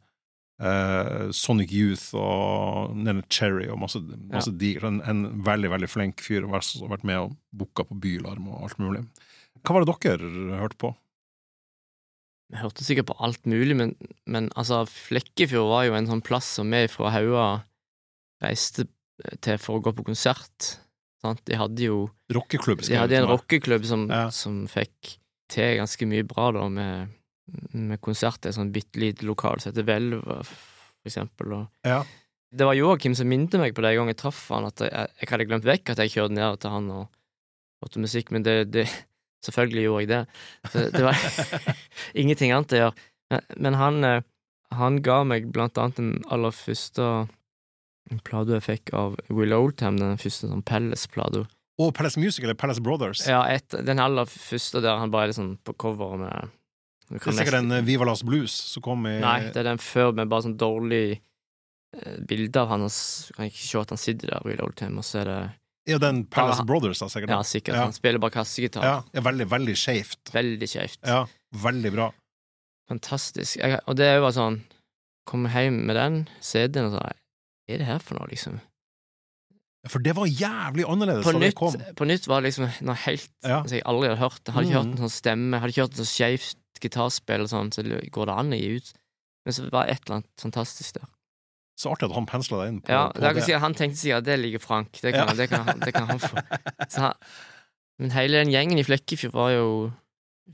uh, 0.62 1.30
Sonic 1.34 1.72
Youth 1.74 2.14
og 2.14 2.94
Nene 2.96 3.24
Cherry 3.26 3.66
og 3.70 3.80
masse, 3.82 4.02
masse 4.30 4.52
digert. 4.54 4.86
En, 4.86 5.00
en 5.10 5.24
veldig, 5.46 5.72
veldig 5.74 5.90
flink 5.90 6.22
fyr. 6.22 6.46
som 6.62 6.86
har 6.86 6.94
vært 6.94 7.08
med 7.10 7.24
og 7.24 7.36
booka 7.50 7.86
på 7.88 7.98
Bylarm 8.02 8.46
og 8.52 8.68
alt 8.68 8.82
mulig. 8.82 9.04
Hva 9.66 9.76
var 9.76 9.84
det 9.84 9.98
dere 10.06 10.60
hørte 10.62 10.80
på? 10.80 10.94
Vi 12.50 12.58
hørte 12.58 12.82
sikkert 12.84 13.06
på 13.12 13.16
alt 13.22 13.44
mulig, 13.46 13.76
men, 13.78 13.92
men 14.26 14.48
altså, 14.58 14.82
Flekkefjord 14.90 15.68
var 15.70 15.84
jo 15.86 15.94
en 15.94 16.08
sånn 16.10 16.22
plass 16.26 16.48
som 16.58 16.70
vi 16.74 16.80
fra 16.90 17.12
Haua 17.14 17.44
reiste 18.42 18.88
til 19.44 19.58
for 19.60 19.78
å 19.78 19.84
gå 19.84 19.92
på 19.94 20.04
konsert. 20.08 20.72
Sant? 21.22 21.42
De 21.46 21.58
hadde 21.60 21.84
jo 21.84 22.08
Rockeklubb? 22.32 22.82
De 22.86 22.96
hadde 22.98 23.18
en 23.20 23.28
rockeklubb 23.28 23.84
som, 23.86 24.06
Ja. 24.10 24.30
som 24.34 24.64
fikk 24.70 25.18
til 25.52 25.76
ganske 25.78 26.06
mye 26.08 26.24
bra 26.26 26.48
da, 26.56 26.64
med, 26.72 27.12
med 27.74 28.00
konserter. 28.00 28.54
Sånn 28.56 28.72
bitte 28.72 28.98
lite 29.02 29.26
lokal 29.28 29.60
som 29.60 29.70
heter 29.72 29.86
Hvelv, 29.86 30.24
for 30.24 31.06
eksempel. 31.10 31.52
Og 31.58 31.86
Ja. 31.86 32.00
det 32.50 32.66
var 32.66 32.74
Joakim 32.78 33.14
som 33.14 33.28
minte 33.28 33.58
meg 33.60 33.74
på 33.76 33.82
det 33.84 33.92
en 33.92 34.00
gang 34.02 34.10
jeg 34.14 34.20
traff 34.24 34.48
han, 34.50 34.66
at 34.72 34.80
jeg, 34.80 34.90
jeg 35.20 35.28
hadde 35.30 35.46
glemt 35.52 35.68
vekk 35.68 35.90
at 35.94 35.98
jeg 36.02 36.14
kjørte 36.16 36.34
ned 36.38 36.58
til 36.64 36.70
han 36.74 36.90
og 36.90 37.08
hørte 37.84 38.02
musikk, 38.02 38.32
men 38.34 38.42
det, 38.42 38.56
det 38.72 38.88
Selvfølgelig 39.46 39.84
gjorde 39.86 40.02
jeg 40.02 40.10
det. 40.10 40.22
Så 40.72 40.86
det 40.92 41.04
var 41.06 41.24
ingenting 42.20 42.52
annet 42.52 42.76
å 42.76 42.80
gjøre. 42.84 43.08
Men, 43.56 43.78
han, 43.78 44.04
eh, 44.04 44.22
han 44.76 44.98
ga 45.06 45.22
meg 45.28 45.48
blant 45.54 45.78
annet 45.80 46.00
den 46.00 46.12
aller 46.32 46.54
første 46.54 47.06
plata 48.26 48.58
jeg 48.58 48.66
fikk 48.66 48.92
av 48.96 49.16
Will 49.30 49.54
Oldham, 49.54 50.00
den 50.00 50.18
første 50.20 50.50
sånn 50.50 50.64
Palace-plata. 50.66 51.44
Og 51.80 51.92
Palace 51.96 52.20
Music 52.20 52.44
eller 52.44 52.58
Palace 52.58 52.82
Brothers? 52.84 53.22
Ja, 53.28 53.44
et, 53.48 53.70
den 53.86 54.02
aller 54.02 54.28
første 54.28 54.82
der 54.84 54.98
han 55.00 55.12
bare 55.12 55.28
er 55.28 55.32
liksom 55.32 55.54
på 55.64 55.76
coveret 55.80 56.20
med 56.20 56.56
Det 57.08 57.22
er 57.22 57.38
sikkert 57.38 57.56
den 57.56 57.70
en 57.70 57.78
eh, 57.78 57.86
Viva 57.86 58.08
Las 58.08 58.24
Blues 58.26 58.52
som 58.74 58.84
kom 58.84 59.06
i 59.08 59.16
Nei, 59.22 59.38
det 59.48 59.62
er 59.62 59.70
den 59.70 59.80
før 59.80 60.12
med 60.16 60.28
bare 60.30 60.48
sånn 60.48 60.58
dårlig 60.60 61.04
eh, 61.16 62.18
bilde 62.28 62.60
av 62.60 62.74
han, 62.74 62.84
og 62.84 63.36
kan 63.38 63.48
ikke 63.48 63.64
se 63.64 63.80
at 63.80 63.94
han 63.94 64.02
sitter 64.02 64.34
der, 64.34 64.44
Will 64.44 64.60
Oldham, 64.64 65.00
og 65.00 65.06
så 65.06 65.22
er 65.22 65.30
det 65.30 65.40
Ja, 65.88 65.98
den 65.98 66.24
Palace 66.26 66.58
Bare- 66.62 66.66
Brothers, 66.66 66.98
da, 67.00 67.06
sikkert. 67.08 67.30
Ja, 67.30 67.42
sikkert. 67.42 67.74
Ja. 67.74 67.82
Han 67.84 67.92
spiller 67.92 68.18
bare 68.18 68.30
kassegitar. 68.30 68.82
Ja, 68.84 69.02
ja, 69.14 69.20
veldig, 69.20 69.46
veldig 69.48 69.76
skeivt. 69.76 70.30
Veldig 70.32 70.68
skjevt. 70.68 70.98
Ja, 71.06 71.26
veldig 71.56 71.92
bra. 71.94 72.10
Fantastisk. 72.90 73.56
Jeg, 73.60 73.80
og 73.86 73.96
det 73.96 74.06
er 74.06 74.16
jo 74.18 74.26
bare 74.26 74.36
sånn 74.36 74.60
Kom 75.30 75.44
hjem 75.46 75.84
med 75.86 75.94
den 75.94 76.14
CD-en 76.42 76.88
og 76.88 76.94
sa 76.96 77.02
Hva 77.04 77.74
er 77.74 77.78
det 77.78 77.86
her 77.86 77.98
for 78.02 78.18
noe, 78.18 78.26
liksom? 78.32 78.56
For 79.88 80.02
det 80.04 80.12
var 80.16 80.26
jævlig 80.26 80.84
annerledes 80.90 81.24
På 81.24 81.32
da 81.32 81.38
det 81.38 81.46
nytt, 81.52 81.56
kom. 81.60 81.76
på 81.96 82.06
nytt 82.08 82.26
var 82.28 82.40
det 82.42 82.50
liksom 82.50 82.66
noe 82.84 82.96
helt 83.06 83.28
Ja. 83.44 83.60
altså, 83.62 83.76
jeg 83.78 83.84
aldri 83.86 84.08
hadde 84.10 84.20
hørt. 84.20 84.40
Jeg 84.44 84.54
hadde 84.54 84.66
ikke 84.66 84.76
hørt 84.80 84.86
Mhm. 84.86 84.92
en 84.98 85.04
sånn 85.04 85.14
stemme, 85.16 85.60
hadde 85.60 85.70
ikke 85.72 85.84
hørt 85.86 85.98
en 85.98 86.04
sånn 86.04 86.14
skeivt 86.16 86.56
gitarspill 86.80 87.40
og 87.42 87.48
sånn, 87.48 87.70
så 87.72 87.82
går 88.10 88.26
det 88.26 88.34
an 88.36 88.50
å 88.52 88.58
gi 88.60 88.76
ut? 88.76 88.92
Men 89.46 89.52
så 89.54 89.70
var 89.70 89.86
det 89.86 89.92
et 89.94 90.02
eller 90.06 90.16
annet 90.16 90.36
fantastisk 90.40 90.92
der. 90.98 91.08
Så 91.80 91.88
artig 91.94 92.10
at 92.10 92.16
han 92.18 92.26
pensla 92.28 92.58
deg 92.60 92.72
inn 92.74 92.80
på, 92.84 92.92
Ja, 92.92 93.06
på 93.08 93.22
det 93.22 93.30
det. 93.38 93.44
sikkert, 93.46 93.60
Han 93.64 93.74
tenkte 93.78 93.96
sikkert 94.02 94.18
at 94.20 94.24
det 94.28 94.34
ligger 94.42 94.60
Frank, 94.60 94.90
det 95.00 95.14
kan, 95.14 95.28
Ja. 95.30 95.34
det 95.38 95.46
kan, 95.48 95.64
han- 95.64 95.80
det 95.80 95.92
kan 95.96 96.08
han 96.10 96.18
få. 96.20 96.42
Så 96.92 97.00
han, 97.06 97.14
men 98.00 98.10
hele 98.12 98.42
den 98.44 98.52
gjengen 98.52 98.78
i 98.80 98.84
Flekkefjord 98.84 99.32
var 99.32 99.50
jo 99.54 99.66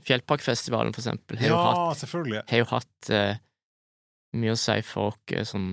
Fjellparkfestivalen, 0.07 0.93
for 0.93 1.01
eksempel, 1.01 1.37
har 1.41 1.47
ja, 1.49 1.57
hatt, 1.89 1.97
selvfølgelig. 2.03 2.41
har 2.51 2.57
jo 2.61 2.65
hatt 2.69 3.09
uh, 3.11 3.35
mye 4.37 4.53
å 4.53 4.59
si 4.61 4.75
for 4.85 5.15
oss 5.41 5.49
som 5.51 5.67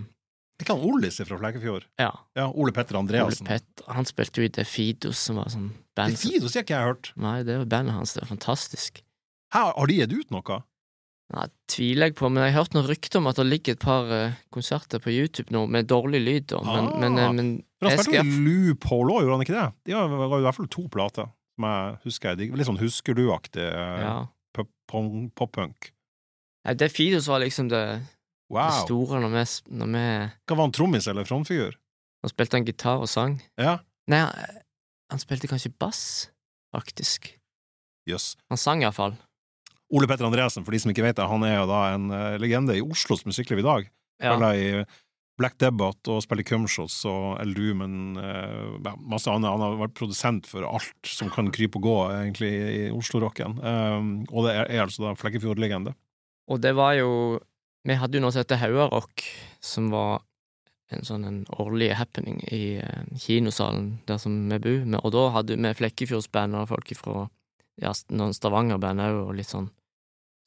Ikke 0.63 0.75
han 0.77 0.85
Ollis 0.87 1.19
fra 1.21 1.39
Flekkefjord? 1.39 1.85
Ja, 2.01 2.11
Ja, 2.39 2.49
Ole 2.51 2.73
Petter 2.73 2.97
Ole 2.97 3.11
Petter. 3.45 3.85
Han 3.93 4.05
spilte 4.09 4.41
jo 4.41 4.47
i 4.49 4.53
Defidos, 4.55 5.19
som 5.19 5.37
var 5.37 5.51
sånn 5.53 5.73
band 5.95 6.15
Defidos 6.17 6.55
har 6.55 6.63
ikke 6.65 6.79
jeg 6.79 6.89
hørt. 6.89 7.13
Nei, 7.21 7.43
det 7.47 7.59
var 7.59 7.67
bandet 7.67 7.95
hans, 7.95 8.15
det 8.15 8.23
var 8.25 8.31
fantastisk. 8.37 9.03
Her, 9.53 9.73
har 9.77 9.87
de 9.87 9.95
gitt 10.01 10.13
ut 10.15 10.31
noe? 10.35 10.63
Nei, 11.33 11.47
tviler 11.73 12.11
jeg 12.11 12.15
på, 12.19 12.29
men 12.31 12.45
jeg 12.45 12.53
har 12.53 12.63
hørt 12.65 12.75
noen 12.77 12.87
rykter 12.87 13.19
om 13.19 13.27
at 13.31 13.37
det 13.41 13.47
ligger 13.49 13.73
et 13.73 13.81
par 13.81 14.05
uh, 14.13 14.35
konserter 14.53 15.01
på 15.01 15.11
YouTube 15.11 15.51
nå 15.51 15.63
med 15.73 15.87
dårlig 15.89 16.21
lyd, 16.21 16.47
da, 16.53 16.59
men, 16.63 16.91
Ah. 16.93 16.99
men, 17.01 17.17
uh, 17.19 17.31
men 17.33 17.49
han 17.81 17.91
jeg 17.95 18.05
skal 18.05 18.19
jo 18.29 18.43
Loophole 18.45 19.15
òg, 19.15 19.23
gjorde 19.25 19.39
han 19.39 19.45
ikke 19.47 19.57
det? 19.57 19.65
De 19.89 19.93
har 19.97 20.05
i 20.13 20.43
hvert 20.45 20.55
fall 20.59 20.69
to 20.69 20.85
plater, 20.93 21.31
som 21.57 21.65
jeg 21.71 21.97
husker. 22.05 22.37
De, 22.37 22.51
litt 22.53 22.69
sånn 22.69 22.79
Husker 22.83 23.17
du-aktig 23.17 23.65
uh, 23.65 24.03
Ja. 24.05 24.15
pop-punk. 24.55 25.91
Nei, 26.65 26.75
Defidos 26.81 27.27
var 27.29 27.41
liksom 27.43 27.69
det, 27.73 27.83
det 28.53 28.69
store 28.85 29.21
når 29.25 29.33
vi, 29.35 29.45
når 29.81 29.91
vi 29.97 30.05
Hva 30.47 30.57
var 30.57 30.63
han, 30.69 30.73
trommis 30.77 31.09
eller 31.11 31.25
frontfigur? 31.29 31.75
Nå 32.25 32.31
spilte 32.33 32.57
han 32.61 32.65
gitar 32.69 33.01
og 33.05 33.09
sang. 33.09 33.41
Ja, 33.61 33.79
Nei, 34.09 34.19
han- 34.21 34.61
han 35.11 35.19
spilte 35.21 35.49
kanskje 35.49 35.73
bass, 35.79 36.29
faktisk. 36.75 37.33
jøss. 38.09 38.37
Han 38.51 38.59
sang 38.61 38.83
iallfall. 38.83 39.17
Ole 39.95 40.09
Petter 40.11 40.27
Andreassen, 40.27 40.65
for 40.67 40.75
de 40.75 40.81
som 40.83 40.91
ikke 40.91 41.05
vet 41.07 41.19
det, 41.19 41.31
han 41.31 41.47
er 41.47 41.59
jo 41.61 41.71
da 41.71 41.81
en 41.95 42.11
eh, 42.11 42.37
legende 42.43 42.77
i 42.77 42.83
Oslos 42.83 43.25
musikkliv 43.29 43.63
i 43.63 43.67
dag. 43.67 43.91
Ja. 44.23 44.35
Spiller 44.35 44.59
i 44.59 44.69
Black 45.39 45.57
Debbath 45.59 46.11
og 46.13 46.23
spiller 46.23 46.47
Cumshots 46.47 47.01
og 47.11 47.41
El 47.43 47.55
Dumen, 47.57 48.19
eh, 48.21 48.75
ja, 48.87 48.95
masse 48.99 49.31
annet. 49.31 49.51
Han 49.51 49.65
har 49.65 49.81
vært 49.81 49.97
produsent 49.99 50.47
for 50.51 50.67
alt 50.69 51.11
som 51.11 51.31
kan 51.35 51.51
krype 51.55 51.81
og 51.81 51.89
gå, 51.89 51.97
egentlig, 52.21 52.53
i 52.55 52.85
Oslo-rocken. 52.95 53.59
Um, 53.59 54.13
og 54.31 54.47
det 54.47 54.55
er, 54.55 54.71
er 54.71 54.85
altså 54.87 55.09
da 55.09 55.17
Flekkefjord-legende. 55.19 55.97
Og 56.51 56.61
det 56.61 56.75
var 56.77 56.95
jo 56.99 57.11
Vi 57.85 57.93
hadde 58.01 58.17
jo 58.17 58.23
noe 58.25 58.33
som 58.33 58.41
heter 58.41 58.57
Haugarock, 58.63 59.21
som 59.61 59.91
var 59.93 60.23
en 60.95 61.03
sånn 61.05 61.25
en 61.29 61.41
årlig 61.61 61.91
happening 61.99 62.39
i 62.49 62.79
eh, 62.81 63.03
kinosalen 63.21 63.99
der 64.09 64.17
som 64.23 64.39
vi 64.49 64.59
bor. 64.63 64.87
Og 65.03 65.13
da 65.13 65.25
hadde 65.35 65.59
vi 65.59 65.73
Flekkefjordsband 65.81 66.57
og 66.57 66.71
folk 66.71 66.95
fra 66.97 67.27
ja, 67.83 67.93
noen 68.09 68.33
Stavanger-band 68.33 69.05
òg, 69.05 69.19
og 69.27 69.35
litt 69.37 69.51
sånn. 69.51 69.69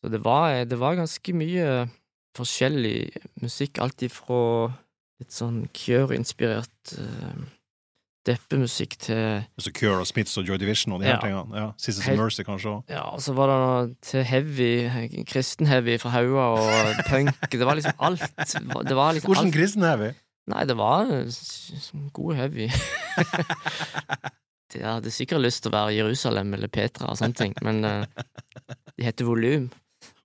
Så 0.04 0.12
det 0.14 0.22
var, 0.26 0.64
det 0.70 0.78
var 0.80 0.98
ganske 1.00 1.34
mye 1.34 1.70
forskjellig 2.38 2.98
musikk, 3.42 3.80
alt 3.82 4.04
ifra 4.06 4.42
litt 5.18 5.34
sånn 5.34 5.64
Cure-inspirert 5.74 6.92
uh, 7.02 7.40
deppemusikk 8.28 8.98
til 9.08 9.22
Altså 9.58 9.72
Cure 9.74 10.04
og 10.04 10.10
Smiths 10.10 10.38
og 10.38 10.46
Joy 10.46 10.60
Division 10.62 10.94
og 10.94 11.02
de 11.02 11.08
Ja. 11.08 11.16
her 11.16 11.24
tingene. 11.24 11.58
Ja, 11.58 11.72
Sisters 11.82 12.12
of 12.12 12.20
Mercy, 12.20 12.44
kanskje 12.46 12.74
òg. 12.76 12.84
Ja, 12.94 13.08
og 13.16 13.24
så 13.26 13.34
var 13.34 13.50
det 13.50 13.58
noe 13.64 13.96
til 14.06 14.24
heavy, 14.28 14.70
kristen-heavy 15.32 15.98
fra 16.04 16.14
Haua 16.14 16.46
og 16.60 17.02
punk. 17.10 17.50
Det 17.52 17.66
var 17.66 17.80
liksom 17.80 17.98
alt. 18.00 18.22
Det 18.92 18.98
var 19.00 19.18
liksom 19.18 19.34
Hvordan 19.34 19.54
kristen-heavy? 19.56 20.12
Nei, 20.48 20.64
det 20.70 20.78
var 20.80 21.10
god 22.16 22.36
heavy. 22.38 22.70
de 24.74 24.84
hadde 24.84 25.12
sikkert 25.12 25.42
lyst 25.44 25.64
til 25.64 25.72
å 25.72 25.76
være 25.76 25.98
Jerusalem 25.98 26.54
eller 26.56 26.72
Petra 26.72 27.10
og 27.12 27.18
sånne 27.20 27.36
ting, 27.36 27.58
men 27.66 27.84
uh, 27.84 28.06
de 28.94 29.08
heter 29.08 29.28
Volum. 29.28 29.70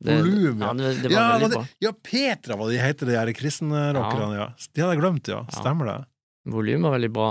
Volum, 0.02 0.60
ja. 0.62 0.66
ja. 0.66 0.72
Det, 0.78 0.90
det 1.04 1.12
var 1.14 1.40
ja, 1.40 1.48
det, 1.48 1.62
ja, 1.84 1.92
Petra 1.94 2.56
var 2.58 2.72
de 2.72 2.80
heter, 2.82 3.08
de 3.08 3.16
her 3.18 3.30
kristenrockerne, 3.36 4.34
ja. 4.38 4.48
De 4.72 4.84
hadde 4.84 4.96
jeg 4.96 5.02
glemt, 5.02 5.30
ja. 5.30 5.42
Ja. 5.46 5.60
Stemmer 5.60 5.90
det? 5.90 5.96
Volum 6.52 6.88
var 6.88 6.96
veldig 6.96 7.12
bra. 7.14 7.30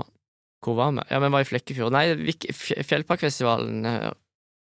Hvor 0.62 0.78
var 0.78 0.94
vi? 0.96 1.06
Ja, 1.10 1.20
vi 1.20 1.32
var 1.34 1.44
i 1.44 1.50
Flekkefjord. 1.50 1.96
Nei, 1.96 2.34
Fjellparkfestivalen. 2.86 3.88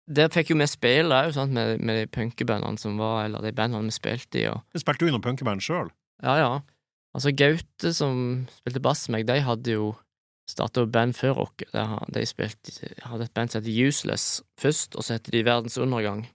Der 0.10 0.32
fikk 0.34 0.53
jo 0.53 0.57
vi 0.57 0.68
spille 0.70 1.22
òg, 1.28 1.38
med, 1.51 1.84
med 1.86 2.01
de 2.01 2.10
punkebandene 2.10 2.82
som 2.82 2.97
var, 3.01 3.28
eller 3.28 3.43
de 3.45 3.53
bandene 3.55 3.91
vi 3.91 3.97
spilte 3.97 4.41
i. 4.41 4.47
og 4.49 4.80
Spilte 4.80 5.05
du 5.05 5.12
i 5.12 5.14
noen 5.14 5.26
punkeband 5.26 5.62
sjøl? 5.64 5.91
Ja, 6.24 6.38
ja. 6.39 6.51
Altså, 7.14 7.34
Gaute, 7.34 7.93
som 7.93 8.45
spilte 8.62 8.82
bass 8.84 9.07
med 9.10 9.20
meg, 9.20 9.30
de 9.30 9.41
hadde 9.45 9.76
jo 9.76 9.91
starta 10.49 10.86
band 10.89 11.14
før 11.18 11.43
oss. 11.45 11.53
De, 11.60 11.86
de 12.16 12.26
spilte, 12.26 12.89
hadde 13.05 13.28
et 13.28 13.36
band 13.36 13.51
som 13.51 13.62
heter 13.62 13.89
Useless 13.89 14.41
først, 14.62 14.97
og 14.97 15.05
så 15.05 15.18
heter 15.18 15.36
de 15.36 15.45
Verdens 15.45 15.78
Undergang. 15.78 16.26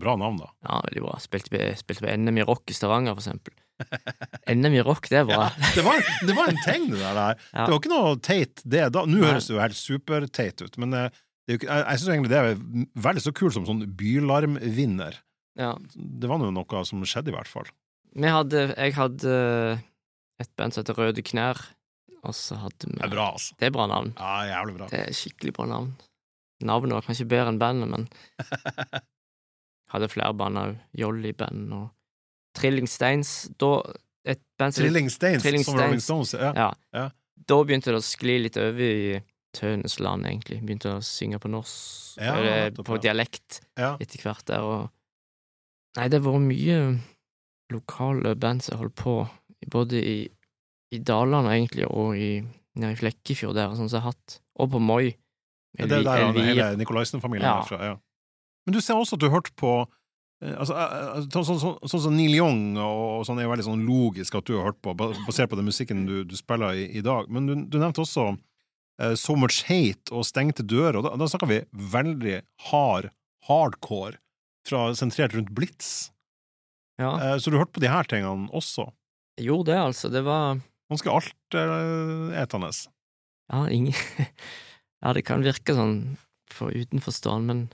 Bra 0.00 0.14
navn, 0.20 0.40
da. 0.40 0.48
Ja, 0.66 0.80
veldig 0.88 1.02
bra. 1.04 1.18
Spilte 1.22 1.52
på, 1.52 1.60
spilte 1.78 2.04
på 2.06 2.16
NM 2.20 2.40
i 2.40 2.46
rock 2.46 2.72
i 2.72 2.76
Stavanger, 2.76 3.16
for 3.16 3.24
eksempel. 3.24 3.54
NM 4.54 4.78
i 4.78 4.82
rock, 4.86 5.08
det 5.10 5.20
er 5.22 5.28
bra. 5.28 5.48
Det 5.74 5.84
var, 5.86 6.00
det 6.26 6.36
var 6.38 6.50
en 6.52 6.60
ting, 6.64 6.88
det 6.92 7.00
der. 7.02 7.18
der. 7.18 7.44
Ja. 7.54 7.66
Det 7.66 7.70
var 7.72 7.78
ikke 7.80 7.92
noe 7.94 8.16
teit, 8.22 8.64
det. 8.64 8.88
da 8.94 9.04
Nå 9.08 9.22
høres 9.24 9.48
det 9.50 9.56
jo 9.56 9.62
helt 9.62 9.78
superteit 9.78 10.64
ut, 10.64 10.78
men 10.82 10.98
eh, 10.98 11.22
det 11.44 11.58
jeg, 11.60 11.68
jeg 11.68 12.00
syns 12.00 12.12
egentlig 12.14 12.32
det 12.32 12.40
er 12.40 12.60
veldig 13.04 13.22
så 13.24 13.32
kult 13.36 13.56
som 13.56 13.66
sånn 13.68 13.82
bylarmvinner. 13.98 15.18
Ja. 15.60 15.74
Det 15.94 16.30
var 16.30 16.40
nå 16.40 16.50
noe 16.54 16.84
som 16.88 17.04
skjedde, 17.06 17.32
i 17.32 17.36
hvert 17.36 17.50
fall. 17.50 17.68
Hadde 18.14 18.68
Jeg 18.78 18.94
hadde 18.96 19.34
et 20.42 20.50
band 20.58 20.74
som 20.74 20.82
heter 20.82 20.98
Røde 20.98 21.24
Knær, 21.26 21.60
og 22.24 22.34
så 22.36 22.56
hadde 22.62 22.88
vi 22.88 22.96
Det 22.96 23.04
er 23.06 23.12
bra, 23.12 23.28
altså. 23.36 23.56
Det 23.60 23.68
er 23.68 23.74
bra 23.74 23.86
navn. 23.90 24.14
Ja, 24.18 24.34
jævlig 24.48 24.78
bra. 24.78 24.88
Det 24.90 25.02
er 25.02 25.16
skikkelig 25.18 25.54
bra 25.58 25.68
navn. 25.70 25.92
Navnet 26.64 26.96
var 26.96 27.04
kanskje 27.04 27.26
bedre 27.28 27.52
enn 27.52 27.60
bandet, 27.60 27.90
men 27.90 28.06
hadde 29.94 30.08
flere 30.12 30.34
band 30.36 30.60
òg. 30.60 30.78
Jolly-band 31.00 31.72
og 31.76 31.90
Trilling 32.58 32.88
Steins. 32.90 33.34
Da 33.60 33.76
et 34.24 34.40
band 34.58 34.74
som 34.74 34.84
Trilling 34.84 35.10
Steins, 35.12 35.42
Trilling 35.44 35.64
som 35.66 35.78
Rolling 35.78 36.00
Stones. 36.02 36.34
Ja. 36.38 36.52
Ja. 36.56 36.68
Ja. 36.96 37.06
Da 37.44 37.58
begynte 37.66 37.92
det 37.92 38.00
å 38.00 38.04
skli 38.04 38.38
litt 38.44 38.56
over 38.60 38.80
i 38.84 39.22
Tønes 39.54 39.98
land, 40.02 40.26
egentlig. 40.26 40.60
Begynte 40.66 40.96
å 40.96 41.02
synge 41.04 41.38
på 41.42 41.50
norsk, 41.52 42.16
Ja, 42.18 42.32
eller 42.38 42.70
nettopp, 42.70 42.86
på 42.88 42.96
ja. 42.98 43.02
dialekt 43.08 43.60
etter 43.78 44.22
hvert 44.24 44.46
der, 44.50 44.62
og 44.66 44.90
Nei, 45.94 46.08
det 46.10 46.18
har 46.18 46.24
vært 46.26 46.42
mye 46.48 46.78
lokale 47.70 48.32
band 48.34 48.64
som 48.64 48.74
har 48.74 48.80
holdt 48.84 48.96
på, 48.98 49.12
både 49.70 50.00
i, 50.02 50.16
i 50.90 50.98
Dalane, 50.98 51.52
egentlig, 51.54 51.86
og 51.86 52.16
i, 52.18 52.40
nede 52.74 52.96
i 52.96 52.98
Flekkefjord 52.98 53.54
der, 53.54 53.76
sånn 53.78 53.86
som 53.88 54.00
jeg 54.00 54.02
har 54.08 54.10
hatt, 54.16 54.40
og 54.58 54.72
på 54.72 54.80
Moi. 54.82 55.12
Det 55.78 55.86
er 55.86 56.02
der 56.06 56.24
han, 56.26 56.34
hele 56.38 56.66
Nikolaisen-familien 56.78 57.46
Ja. 57.46 57.60
er 57.60 57.68
fra. 57.68 57.78
Ja. 57.92 57.94
Men 58.64 58.76
du 58.76 58.80
ser 58.80 58.96
også 58.96 59.18
at 59.18 59.24
du 59.24 59.30
hørte 59.32 59.52
på 59.60 59.84
Eh, 60.44 60.54
Altså, 60.60 60.76
eh, 60.76 61.04
eh, 61.18 61.28
sånn 61.32 61.46
som 61.46 61.60
så, 61.60 62.00
så, 62.00 62.12
Neil 62.12 62.36
Young 62.36 62.78
og, 62.80 63.24
sånn 63.28 63.40
er 63.40 63.46
jo 63.46 63.52
veldig 63.54 63.68
sånn 63.68 63.84
logisk 63.88 64.38
at 64.38 64.48
du 64.48 64.56
har 64.58 64.70
hørt 64.70 64.80
på, 64.84 64.96
basert 64.98 65.50
på 65.52 65.58
den 65.58 65.68
musikken 65.68 66.04
du, 66.08 66.16
du 66.28 66.34
spiller 66.38 66.76
i, 66.76 66.88
i 66.98 67.04
dag. 67.04 67.30
Men 67.32 67.48
du, 67.48 67.54
du 67.68 67.78
nevnte 67.78 68.04
også 68.04 68.32
uh, 68.34 69.14
So 69.18 69.38
Much 69.38 69.64
Hate 69.68 70.12
og 70.14 70.26
Stengte 70.28 70.66
dører, 70.66 71.00
og 71.00 71.06
da, 71.08 71.14
da 71.20 71.30
snakker 71.30 71.50
vi 71.50 71.62
veldig 71.94 72.40
hard, 72.70 73.10
hardcore, 73.48 74.18
fra, 74.68 74.88
sentrert 74.96 75.36
rundt 75.36 75.54
Blitz. 75.54 76.10
Ja, 77.00 77.16
Uh, 77.18 77.36
så 77.42 77.50
du 77.50 77.58
hørte 77.58 77.74
på 77.74 77.82
de 77.82 77.90
her 77.90 78.06
tingene 78.06 78.46
også. 78.54 78.86
Jo, 79.42 79.64
det, 79.66 79.74
altså. 79.74 80.10
Det 80.14 80.22
var 80.22 80.60
Ganske 80.92 81.10
altetende. 81.10 82.68
Ja, 83.50 83.64
ingen 83.72 83.96
Ja, 85.02 85.10
det 85.16 85.24
kan 85.26 85.42
virke 85.42 85.74
sånn 85.74 85.96
for 86.52 86.70
utenforstående, 86.70 87.48
men 87.50 87.64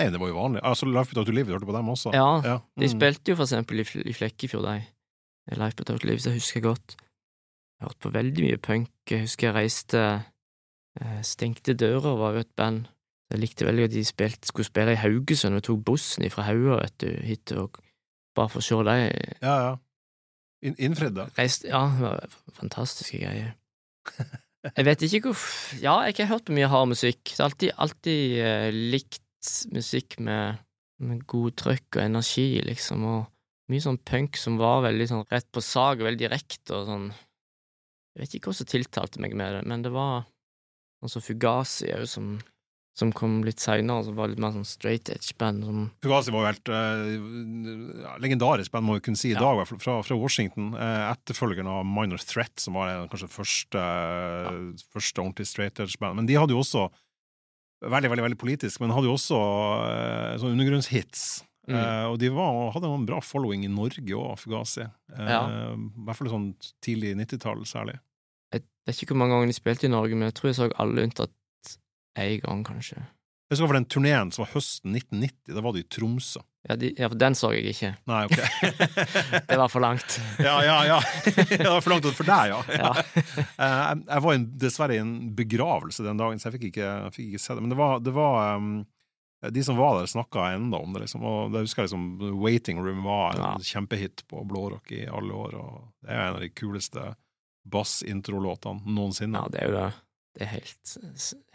Nei, 0.00 0.08
det 0.08 0.20
var 0.20 0.30
jo 0.30 0.38
vanlig. 0.38 0.62
Altså, 0.64 0.88
Life 0.88 1.12
Without 1.12 1.28
You 1.28 1.36
Live, 1.36 1.50
du 1.50 1.56
hørte 1.56 1.68
på 1.68 1.76
dem 1.76 1.88
også? 1.92 2.12
ja. 2.16 2.28
Ja. 2.46 2.58
De 2.80 2.88
mm. 2.88 2.92
spilte 2.94 3.32
jo 3.32 3.36
for 3.36 3.44
eksempel 3.44 3.82
i, 3.82 3.86
i 4.08 4.16
Flekkefjord, 4.16 4.64
de. 4.68 5.56
Life 5.58 5.76
Without 5.78 6.04
Live, 6.04 6.22
så 6.22 6.30
det 6.30 6.40
husker 6.40 6.60
jeg 6.60 6.68
godt. 6.70 6.96
Jeg 6.96 7.84
har 7.84 7.92
hørt 7.92 8.02
på 8.04 8.14
veldig 8.14 8.46
mye 8.46 8.58
punk. 8.62 8.90
Jeg 9.10 9.26
husker 9.26 9.48
jeg 9.48 9.56
reiste 9.58 10.00
eh, 10.00 11.20
Stengte 11.26 11.74
dører 11.74 12.16
var 12.16 12.36
jo 12.36 12.44
et 12.44 12.52
band. 12.56 12.86
Jeg 13.32 13.40
likte 13.40 13.66
veldig 13.66 13.88
at 13.88 13.94
de 13.94 14.04
spilte, 14.04 14.48
skulle 14.48 14.68
spille 14.68 14.92
i 14.92 15.00
Haugesund, 15.00 15.56
og 15.56 15.64
tok 15.64 15.80
bussen 15.88 16.28
fra 16.30 16.44
Haua, 16.46 16.82
vet 16.82 16.98
du, 17.00 17.08
hit, 17.24 17.52
og 17.56 17.80
bare 18.36 18.52
for 18.52 18.60
å 18.60 18.66
se 18.66 18.78
dem. 18.88 19.34
Ja, 19.40 19.56
ja. 19.66 19.72
In, 20.62 20.76
innfridd, 20.78 21.16
da. 21.16 21.26
Reiste 21.36 21.68
Ja, 21.72 21.86
det 21.90 22.04
var 22.04 22.54
fantastiske 22.54 23.18
greier. 23.18 23.56
Jeg 24.62 24.86
vet 24.86 25.02
ikke 25.02 25.32
hvor 25.32 25.40
Ja, 25.82 25.96
jeg 26.06 26.20
har 26.20 26.36
hørt 26.36 26.46
på 26.46 26.54
mye 26.54 26.68
hard 26.70 26.92
musikk. 26.92 27.32
Jeg 27.32 27.40
har 27.40 27.48
alltid, 27.50 27.72
alltid 27.82 28.36
eh, 28.46 28.68
likt 28.94 29.22
musikk 29.72 30.18
med, 30.22 30.58
med 31.02 31.24
god 31.30 31.56
trøkk 31.58 31.98
og 31.98 32.04
energi, 32.04 32.60
liksom, 32.66 33.04
og 33.04 33.72
mye 33.72 33.80
sånn 33.84 33.98
punk 34.04 34.36
som 34.36 34.58
var 34.60 34.82
veldig 34.84 35.08
sånn 35.08 35.26
rett 35.32 35.48
på 35.54 35.62
sak 35.64 36.00
og 36.02 36.08
veldig 36.10 36.26
direkte 36.26 36.74
og 36.76 36.86
sånn 36.90 37.06
Jeg 38.12 38.20
vet 38.26 38.34
ikke 38.36 38.50
hva 38.50 38.56
som 38.58 38.66
tiltalte 38.68 39.20
meg 39.24 39.32
med 39.38 39.54
det, 39.56 39.60
men 39.70 39.82
det 39.86 39.92
var 39.94 40.26
sånn 41.00 41.14
som 41.14 41.22
Fugazi 41.24 41.88
òg, 41.96 42.02
som, 42.10 42.26
som 42.98 43.12
kom 43.16 43.38
litt 43.46 43.62
seinere, 43.62 44.04
som 44.04 44.18
var 44.18 44.28
litt 44.28 44.42
mer 44.42 44.52
sånn 44.52 44.68
straight 44.68 45.08
edge-band 45.14 45.64
som 45.64 45.78
Fugazi 46.04 46.34
var 46.34 46.44
jo 46.44 46.50
helt 46.50 46.68
eh, 46.76 48.18
legendarisk 48.20 48.74
band, 48.74 48.84
må 48.90 48.98
vi 48.98 49.04
kunne 49.08 49.16
si 49.22 49.30
i 49.30 49.32
Ja. 49.32 49.40
dag, 49.40 49.62
fra, 49.80 49.96
fra 50.04 50.18
Washington. 50.20 50.74
Eh, 50.76 51.06
etterfølgeren 51.14 51.70
av 51.72 51.86
Minor 51.88 52.20
Threat, 52.20 52.52
som 52.60 52.76
var 52.76 53.08
kanskje 53.08 53.30
første, 53.32 53.86
første 54.92 55.24
ordentlig 55.24 55.48
straight 55.48 55.80
edge-band. 55.80 56.20
Men 56.20 56.28
de 56.28 56.36
hadde 56.38 56.52
jo 56.52 56.60
også 56.60 56.90
Veldig, 57.82 58.10
veldig 58.12 58.22
veldig 58.28 58.38
politisk, 58.38 58.80
men 58.82 58.92
hadde 58.94 59.08
jo 59.10 59.16
også 59.16 59.38
eh, 59.88 60.36
sånne 60.38 60.54
undergrunnshits. 60.54 61.24
Mm. 61.66 61.76
Eh, 61.78 62.04
og 62.10 62.16
de 62.22 62.28
var, 62.34 62.70
hadde 62.74 62.90
en 62.90 63.06
bra 63.06 63.18
following 63.22 63.64
i 63.66 63.70
Norge 63.70 64.14
òg, 64.18 64.36
Fugazi. 64.38 64.86
Eh, 65.16 65.28
Ja. 65.30 65.42
I 65.74 66.04
hvert 66.06 66.18
fall 66.18 66.30
sånn 66.30 66.48
tidlig 66.84 67.14
90-tall, 67.18 67.64
særlig. 67.66 67.98
Jeg 68.52 68.62
vet 68.86 69.02
ikke 69.02 69.14
hvor 69.14 69.22
mange 69.22 69.34
ganger 69.36 69.50
de 69.52 69.56
spilte 69.58 69.86
i 69.86 69.92
Norge, 69.92 70.14
men 70.18 70.28
jeg 70.30 70.34
tror 70.38 70.50
jeg 70.50 70.58
så 70.58 70.70
alle 70.82 71.06
unntatt 71.06 71.76
én 72.18 72.40
gang, 72.42 72.64
kanskje. 72.66 73.02
Jeg 73.52 73.58
husker 73.58 73.68
for 73.68 73.76
den 73.76 73.84
turneen 73.92 74.30
som 74.32 74.46
var 74.46 74.54
høsten 74.54 74.94
1990. 74.96 75.52
Da 75.52 75.60
var 75.60 75.74
det 75.76 75.82
i 75.82 75.88
Tromsø. 75.92 76.40
Ja, 76.70 76.76
de, 76.78 76.88
ja, 76.96 77.08
for 77.10 77.18
den 77.20 77.34
så 77.36 77.50
jeg 77.52 77.74
ikke. 77.74 77.90
Nei, 78.08 78.20
ok. 78.24 78.38
Det 79.50 79.58
var 79.60 79.68
for 79.68 79.82
langt. 79.84 80.14
ja, 80.46 80.54
ja, 80.64 80.76
ja. 80.88 80.98
Det 81.50 81.66
var 81.66 81.82
for 81.84 81.92
langt 81.92 82.06
for 82.16 82.24
deg, 82.30 82.52
ja. 82.54 82.60
Ja. 82.78 82.92
Eh, 83.34 83.74
jeg, 83.76 83.98
jeg 84.08 84.24
var 84.24 84.36
en, 84.38 84.46
dessverre 84.62 84.96
i 84.96 85.00
en 85.02 85.12
begravelse 85.36 86.06
den 86.06 86.22
dagen, 86.22 86.40
så 86.40 86.48
jeg 86.48 86.56
fikk 86.56 86.68
ikke, 86.70 86.86
jeg 86.86 87.14
fikk 87.18 87.28
ikke 87.34 87.42
se 87.44 87.56
det. 87.58 87.64
Men 87.66 87.74
det 87.74 87.78
var, 87.82 88.00
det 88.00 88.14
var 88.16 88.56
um, 88.62 88.70
De 89.52 89.64
som 89.66 89.76
var 89.76 89.98
der, 90.00 90.08
snakka 90.14 90.46
enda 90.54 90.80
om 90.80 90.94
det, 90.96 91.02
liksom. 91.04 91.26
Og 91.28 91.52
det 91.52 91.64
husker 91.66 91.82
jeg 91.84 91.90
liksom 91.90 92.38
Waiting 92.40 92.80
Room 92.86 93.02
var 93.04 93.34
en 93.36 93.44
Ja. 93.44 93.52
kjempehit 93.74 94.24
på 94.32 94.46
Blårock 94.48 94.94
i 94.96 95.02
alle 95.10 95.34
år, 95.44 95.58
og 95.60 95.90
det 96.06 96.14
er 96.14 96.24
en 96.30 96.38
av 96.38 96.40
de 96.46 96.48
kuleste 96.56 97.10
bassintrolåtene 97.68 98.86
noensinne. 98.96 99.42
Ja, 99.44 99.50
det 99.52 99.60
er 99.66 99.68
jo 99.68 99.76
det. 99.76 99.90
Det 100.32 100.46
er 100.46 100.52
helt, 100.54 100.92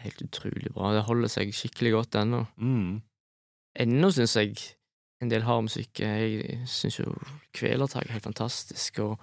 helt 0.04 0.20
utrolig 0.22 0.70
bra. 0.74 0.92
Det 0.94 1.06
holder 1.08 1.30
seg 1.32 1.50
skikkelig 1.56 1.92
godt 1.96 2.18
ennå. 2.20 2.44
Mm. 2.62 3.00
Ennå 3.84 4.10
syns 4.14 4.36
jeg 4.38 4.54
en 5.22 5.30
del 5.32 5.42
hard 5.42 5.64
musikk 5.66 5.98
Jeg 5.98 6.60
syns 6.70 7.00
jo 7.00 7.10
Kvelertak 7.56 8.06
er 8.06 8.14
helt 8.14 8.26
fantastisk, 8.28 9.00
og 9.02 9.18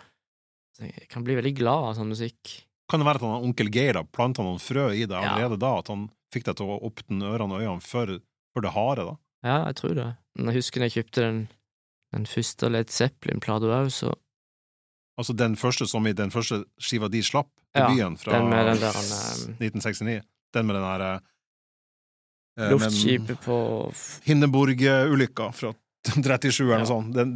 jeg 0.84 1.08
kan 1.12 1.24
bli 1.24 1.38
veldig 1.40 1.54
glad 1.56 1.90
av 1.92 1.94
sånn 2.02 2.12
musikk. 2.12 2.52
Kan 2.92 3.00
det 3.02 3.08
være 3.08 3.22
at 3.22 3.26
han, 3.30 3.46
onkel 3.48 3.72
Geir 3.72 4.02
planta 4.12 4.44
noen 4.44 4.60
frø 4.60 4.90
i 4.92 5.06
deg 5.08 5.16
Ja. 5.16 5.32
allerede 5.38 5.58
da, 5.64 5.78
at 5.80 5.88
han 5.88 6.10
fikk 6.36 6.50
deg 6.50 6.58
til 6.60 6.74
å 6.74 6.82
åpne 6.90 7.32
ørene 7.32 7.56
og 7.56 7.64
øynene 7.64 7.82
for, 7.86 8.12
for 8.52 8.66
det 8.66 8.74
harde, 8.76 9.06
da? 9.08 9.16
Ja, 9.48 9.58
jeg 9.70 9.78
tror 9.80 9.96
det. 9.96 10.10
Jeg 10.42 10.56
husker 10.58 10.82
da 10.84 10.90
jeg 10.90 10.96
kjøpte 10.98 11.24
den, 11.24 11.40
den 12.12 12.28
første 12.28 12.70
Led 12.76 12.92
Zeppelin-plata 12.92 13.72
òg, 13.72 13.88
så 13.96 14.12
Altså 15.18 15.34
den 15.38 15.56
første 15.56 15.88
som 15.88 16.06
i 16.08 16.14
den 16.14 16.32
første 16.34 16.64
skiva 16.82 17.08
de 17.12 17.22
slapp, 17.24 17.48
Ja, 17.76 17.88
byen, 17.92 18.18
fra 18.20 18.38
den 18.40 18.50
med 18.50 18.66
den 18.70 18.80
der, 18.80 18.96
um, 18.96 19.56
1969. 19.60 20.22
Den 20.56 20.66
med 20.68 20.76
den 20.76 20.84
der 20.84 21.20
eh, 22.60 22.70
luftskipet 22.72 23.40
på 23.44 23.58
Hindenburg-ulykka 24.24 25.50
fra 25.56 25.74
37 26.06 26.64
eller 26.64 26.78
noe 26.78 26.80
Ja. 26.80 26.86
sånt. 26.86 27.14
Den, 27.16 27.34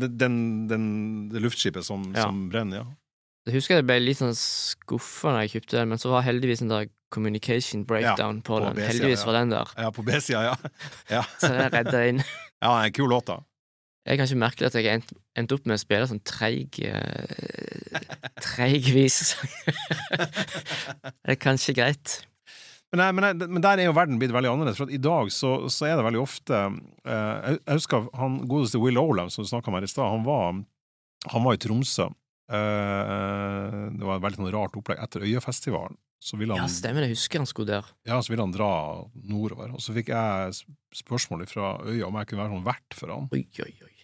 den, 0.70 1.30
det 1.32 1.42
luftskipet 1.44 1.84
som, 1.84 2.14
Ja. 2.16 2.24
som 2.30 2.50
brenner, 2.50 2.78
ja. 2.78 2.86
Jeg 3.48 3.56
husker 3.56 3.76
jeg 3.80 3.86
ble 3.88 4.00
litt 4.04 4.20
sånn 4.20 4.36
skuffa 4.36 5.32
da 5.34 5.42
jeg 5.46 5.56
kjøpte 5.56 5.78
den, 5.80 5.90
men 5.90 5.98
så 5.98 6.12
var 6.12 6.22
heldigvis 6.28 6.62
en 6.62 6.70
der 6.70 6.90
communication 7.12 7.84
breakdown 7.86 8.42
på, 8.42 8.60
på 8.60 8.74
den. 8.76 8.84
Heldigvis 8.86 9.26
var 9.26 9.34
den 9.40 9.50
der, 9.56 9.68
Ja, 9.78 9.90
på 9.92 10.04
B-sida, 10.06 10.44
ja. 10.44 10.56
ja. 11.16 11.24
så 11.40 11.48
det 11.56 11.70
redda 11.74 12.04
inn. 12.08 12.20
Ja, 12.62 12.76
en 12.86 12.92
kul 12.94 13.10
låt, 13.10 13.26
da. 13.26 13.40
Det 14.06 14.14
er 14.14 14.20
kanskje 14.22 14.40
merkelig 14.40 14.70
at 14.70 14.78
jeg 14.80 15.00
endte 15.00 15.18
endte 15.40 15.56
opp 15.56 15.68
med 15.70 15.78
å 15.78 15.82
spille 15.82 16.08
sånn 16.10 16.22
treig 16.28 16.80
eh, 16.88 18.00
Treig 18.40 18.90
visesang. 18.96 19.52
det 21.24 21.36
er 21.36 21.40
kanskje 21.40 21.76
greit. 21.78 22.16
Men, 22.90 23.02
nei, 23.04 23.10
men, 23.14 23.26
nei, 23.26 23.50
men 23.58 23.64
der 23.64 23.82
er 23.82 23.90
jo 23.90 23.96
verden 23.98 24.18
blitt 24.22 24.34
veldig 24.34 24.50
annerledes. 24.50 24.80
For 24.80 24.90
at 24.90 24.96
i 24.96 25.02
dag 25.04 25.30
så, 25.34 25.52
så 25.72 25.90
er 25.90 26.00
det 26.00 26.08
veldig 26.08 26.22
ofte 26.24 26.58
eh, 26.58 27.12
jeg, 27.12 27.60
jeg 27.60 27.82
husker 27.82 28.08
han 28.18 28.40
godeste 28.50 28.82
Will 28.82 29.00
Olam, 29.02 29.30
som 29.34 29.46
du 29.46 29.52
snakka 29.52 29.72
med 29.72 29.84
her 29.84 29.90
i 29.90 29.92
stad, 29.92 30.10
han 30.10 30.26
var, 30.28 30.62
han 31.30 31.46
var 31.46 31.58
i 31.58 31.62
Tromsø. 31.62 32.10
Eh, 32.50 33.82
det 33.94 34.08
var 34.08 34.18
et 34.18 34.26
veldig 34.26 34.42
sånn 34.42 34.54
rart 34.56 34.80
opplegg. 34.80 35.04
Etter 35.04 35.28
Øyafestivalen 35.28 36.00
så 36.20 36.38
ville 36.38 36.56
Ja, 36.60 36.66
stemmer. 36.68 37.06
Jeg 37.08 37.16
husker 37.16 37.40
han 37.40 37.48
skulle 37.48 37.72
der. 37.72 37.86
ja, 38.06 38.20
så 38.22 38.30
ville 38.34 38.44
han 38.44 38.52
dra 38.52 39.06
nordover. 39.24 39.72
Og 39.74 39.80
så 39.80 39.94
fikk 39.96 40.10
jeg 40.12 40.52
sp- 40.58 40.76
spørsmål 41.04 41.46
fra 41.48 41.78
Øya 41.86 42.08
om 42.08 42.16
jeg 42.20 42.28
kunne 42.28 42.44
være 42.44 42.54
sånn 42.58 42.66
vert 42.66 42.94
for 42.98 43.08
han. 43.14 43.30
Oi, 43.32 43.46
oi, 43.64 43.74
oi. 43.84 43.96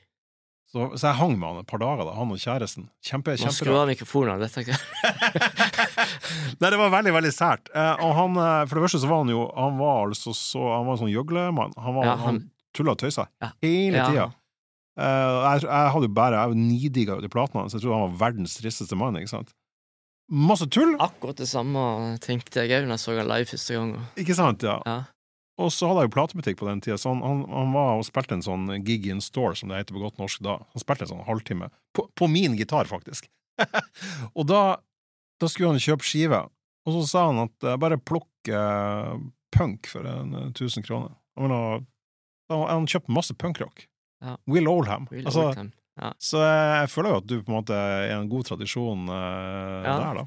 Så, 0.76 0.90
så 1.00 1.08
jeg 1.08 1.16
hang 1.22 1.36
med 1.40 1.48
han 1.48 1.60
et 1.62 1.68
par 1.72 1.80
dager, 1.80 2.04
da, 2.04 2.14
han 2.18 2.32
og 2.32 2.40
kjæresten. 2.42 2.88
Kjempe, 3.04 3.36
kjempe 3.40 3.54
skru 3.56 3.70
kjempebra. 3.72 3.82
av 3.84 3.92
mikrofonen. 3.94 4.42
Dette 4.44 4.64
Nei, 6.60 6.70
det 6.72 6.80
var 6.80 6.92
veldig, 6.94 7.14
veldig 7.16 7.32
sært. 7.36 7.70
Eh, 7.76 8.02
og 8.04 8.16
han, 8.18 8.36
eh, 8.42 8.64
for 8.68 8.76
det 8.80 8.84
første 8.88 9.02
så 9.04 9.10
var 9.12 9.22
han 9.24 9.32
jo 9.32 9.46
Han 9.56 9.78
var 9.80 10.08
altså 10.10 10.34
så 10.36 10.64
Han 10.78 10.86
var 10.88 10.96
en 10.98 11.02
sånn 11.06 11.14
gjøglemann. 11.14 11.76
Han, 11.80 11.96
var, 11.96 12.06
Ja, 12.10 12.16
han, 12.16 12.26
han- 12.26 12.52
tulla 12.76 12.92
og 12.96 13.00
tøysa 13.00 13.28
Ja. 13.42 13.52
hele 13.64 13.98
Ja. 14.02 14.08
tida. 14.10 14.26
Eh, 14.98 15.04
jeg, 15.60 15.62
jeg 15.68 15.92
hadde 15.92 16.08
jo 16.08 16.14
bare 16.16 16.48
Jeg 16.48 16.56
nidigga 16.56 17.16
jo 17.16 17.22
de 17.22 17.30
platene 17.30 17.62
hans. 17.62 17.74
Jeg 17.74 17.82
trodde 17.82 18.00
han 18.00 18.12
var 18.12 18.32
verdens 18.32 18.58
tristeste 18.60 18.96
mann. 19.00 19.16
ikke 19.16 19.30
sant? 19.32 19.54
Masse 20.32 20.66
tull, 20.74 20.96
Akkurat 21.00 21.38
det 21.38 21.46
samme 21.50 22.16
tenkte 22.24 22.64
jeg 22.64 22.74
òg 22.80 22.88
da 22.88 22.96
jeg 22.96 23.04
så 23.04 23.14
han 23.14 23.28
live 23.30 23.50
første 23.52 23.76
gang. 23.78 23.92
ikke 24.18 24.38
sant? 24.38 24.64
ja 24.66 24.80
Ja. 24.86 25.04
Og 25.56 25.70
så 25.72 25.88
hadde 25.88 26.02
jeg 26.04 26.10
jo 26.10 26.16
platebutikk 26.18 26.58
på 26.60 26.68
den 26.68 26.82
tida, 26.84 26.98
så 27.00 27.14
han, 27.14 27.22
han, 27.24 27.46
han 27.48 27.70
var 27.72 27.94
og 27.96 28.04
spilte 28.04 28.36
en 28.36 28.44
sånn 28.44 28.66
gig 28.84 29.06
in 29.08 29.22
store, 29.24 29.56
som 29.56 29.72
det 29.72 29.78
heter 29.80 29.96
på 29.96 30.02
godt 30.04 30.18
norsk 30.20 30.42
da. 30.44 30.58
Han 30.74 30.84
spilte 30.84 31.06
en 31.06 31.14
sånn 31.14 31.24
halvtime. 31.30 31.70
På, 31.96 32.10
på 32.12 32.28
min 32.28 32.58
gitar, 32.60 32.90
faktisk. 32.90 33.30
og 34.38 34.44
da, 34.50 34.64
da 35.40 35.48
skulle 35.48 35.72
han 35.72 35.80
kjøpe 35.80 36.04
skive, 36.04 36.42
og 36.86 36.98
så 36.98 37.06
sa 37.08 37.24
han 37.30 37.46
at 37.46 37.70
eh, 37.70 37.78
bare 37.80 38.02
plukk 38.04 38.52
eh, 38.52 39.14
punk 39.56 39.88
for 39.88 40.10
en 40.12 40.36
eh, 40.36 40.50
1000 40.52 40.84
kroner. 40.84 41.16
Han, 41.40 41.48
ville 41.48 41.62
han, 42.52 42.68
han 42.68 42.92
kjøpte 42.92 43.16
masse 43.16 43.38
punkrock. 43.40 43.88
Ja. 44.26 44.36
Will 44.52 44.68
Oldham. 44.68 45.08
Will 45.14 45.24
altså, 45.24 45.54
Oldham. 45.54 45.72
Ja. 45.96 46.10
så 46.20 46.42
jeg 46.44 46.90
føler 46.92 47.14
jo 47.14 47.20
at 47.22 47.28
du 47.30 47.36
på 47.40 47.52
en 47.54 47.56
måte 47.62 47.76
er 47.78 48.10
en 48.18 48.28
god 48.32 48.44
tradisjon 48.50 49.06
eh, 49.08 49.86
Ja. 49.86 49.94
der, 50.02 50.18
da. 50.20 50.26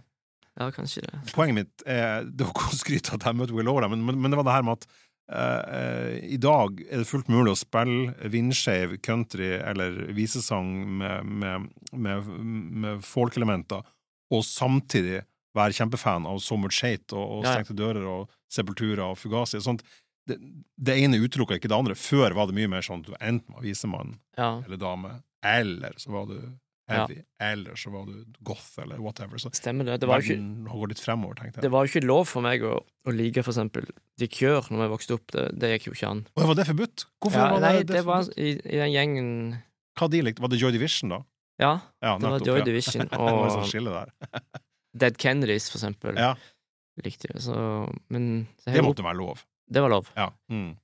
ja, 0.63 0.71
kanskje 0.73 1.03
det. 1.05 1.19
Poenget 1.37 1.59
mitt 1.59 1.85
er 1.85 2.25
Det 2.25 2.47
var 2.47 2.55
ikke 2.55 2.71
å 2.73 2.79
skryte 2.79 3.15
at 3.19 3.27
jeg 3.29 3.37
møtte 3.37 3.53
Will 3.57 3.69
Over, 3.69 3.89
men, 3.93 4.01
men, 4.07 4.17
men 4.23 4.33
det 4.33 4.39
var 4.41 4.49
det 4.49 4.55
her 4.57 4.65
med 4.65 4.79
at 4.79 4.87
eh, 5.29 5.77
eh, 5.79 6.15
i 6.35 6.39
dag 6.41 6.81
er 6.89 7.03
det 7.03 7.09
fullt 7.11 7.29
mulig 7.29 7.53
å 7.53 7.61
spille 7.61 8.31
vindskeiv 8.33 8.97
country 9.05 9.51
eller 9.61 9.99
visesang 10.17 10.73
med, 11.03 11.27
med, 11.45 11.69
med, 11.93 12.33
med 12.87 13.05
folkelementer, 13.05 13.85
og 14.33 14.45
samtidig 14.45 15.21
være 15.57 15.75
kjempefan 15.77 16.27
av 16.29 16.41
So 16.45 16.57
Much 16.61 16.81
Hate 16.85 17.13
og, 17.17 17.39
og. 17.41 17.47
Stengte 17.49 17.77
dører 17.77 18.05
og 18.09 18.29
Sepultura 18.53 19.11
og 19.13 19.19
Fugazi 19.21 19.57
og 19.61 19.65
sånt. 19.65 19.85
Det, 20.29 20.37
det 20.89 20.95
ene 21.03 21.19
utelukka 21.25 21.57
ikke 21.59 21.71
det 21.73 21.77
andre. 21.79 21.97
Før 21.99 22.35
var 22.37 22.49
det 22.51 22.57
mye 22.59 22.71
mer 22.71 22.85
sånn 22.87 23.01
at 23.05 23.11
du 23.11 23.15
enten 23.19 23.55
var 23.57 23.65
visemann 23.65 24.17
Ja. 24.39 24.59
eller 24.67 24.81
dame, 24.81 25.15
eller 25.43 25.95
så 26.01 26.13
var 26.15 26.27
du 26.31 26.39
heavy, 26.89 27.19
eller 27.45 27.77
så 27.77 27.91
var 27.93 28.07
du 28.09 28.25
goth, 28.49 28.79
eller 28.81 29.01
whatever. 29.05 29.37
Så 29.41 29.51
Stemmer 29.53 29.85
det. 29.85 29.99
Det 30.01 30.09
var 30.09 30.23
ikke, 30.25 30.39
litt 30.89 31.03
fremover, 31.05 31.37
tenkte 31.37 31.59
jeg. 31.59 31.65
det 31.67 31.71
var 31.75 31.85
jo 31.85 31.93
ikke 31.93 32.07
lov 32.09 32.23
for 32.31 32.45
meg 32.47 32.65
å, 32.65 32.79
å 32.81 33.13
like 33.13 33.43
for 33.45 33.53
eksempel 33.53 33.89
de 34.19 34.29
Cure 34.33 34.63
når 34.73 34.87
jeg 34.87 34.93
vokste 34.95 35.17
opp. 35.19 35.27
Det, 35.35 35.45
det 35.61 35.73
gikk 35.75 35.91
jo 35.91 35.97
ikke 35.99 36.13
an. 36.15 36.23
Og 36.37 36.47
var 36.53 36.57
det 36.61 36.69
forbudt? 36.71 37.05
Hvorfor 37.21 37.43
Ja, 37.45 37.51
var 37.53 37.61
nei, 37.67 37.75
det, 37.83 37.93
det 37.99 38.05
var 38.09 38.31
i, 38.37 38.55
i 38.57 38.81
den 38.81 38.95
gjengen 38.95 39.29
Hva 40.01 40.09
de 40.13 40.23
likte? 40.25 40.41
Var 40.45 40.53
det 40.55 40.63
Joy 40.63 40.73
Division, 40.79 41.13
da? 41.13 41.21
Ja, 41.61 41.73
Ja, 42.01 42.15
det 42.23 42.31
var 42.37 42.47
Joy. 42.47 42.63
Division 42.65 43.09
det 43.11 43.19
og. 43.19 44.09
Dead 44.99 45.19
Kennedys, 45.21 45.69
for 45.73 45.81
eksempel. 45.81 46.17
Ja, 46.17 46.33
Likte 47.05 47.29
jeg. 47.31 47.43
Så, 47.45 47.55
men 48.11 48.49
så 48.59 48.73
det 48.75 48.83
måtte 48.83 49.05
være 49.07 49.21
lov. 49.21 49.45
Det 49.71 49.83
var 49.85 49.93
lov. 49.93 50.11
Ja. 50.17 50.31
Mm. 50.53 50.77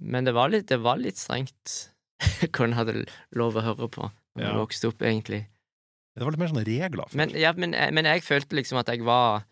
Men 0.00 0.24
det 0.28 0.32
var 0.36 0.48
litt, 0.52 0.66
det 0.70 0.78
var 0.80 1.00
litt 1.00 1.18
strengt 1.20 1.74
hva 2.54 2.64
en 2.68 2.76
hadde 2.78 3.04
lov 3.36 3.56
å 3.60 3.64
høre 3.66 3.88
på 3.92 4.06
når 4.08 4.42
Ja. 4.42 4.48
jeg 4.50 4.58
vokste 4.62 4.88
opp, 4.90 5.02
egentlig. 5.06 5.42
Det 6.14 6.22
var 6.24 6.32
litt 6.34 6.40
mer 6.40 6.50
sånne 6.52 6.64
regler. 6.66 7.10
Men, 7.18 7.30
ja, 7.38 7.52
men, 7.58 7.74
men 7.94 8.06
jeg 8.08 8.22
følte 8.26 8.56
liksom 8.58 8.78
at 8.80 8.88
jeg 8.90 9.02
var 9.06 9.44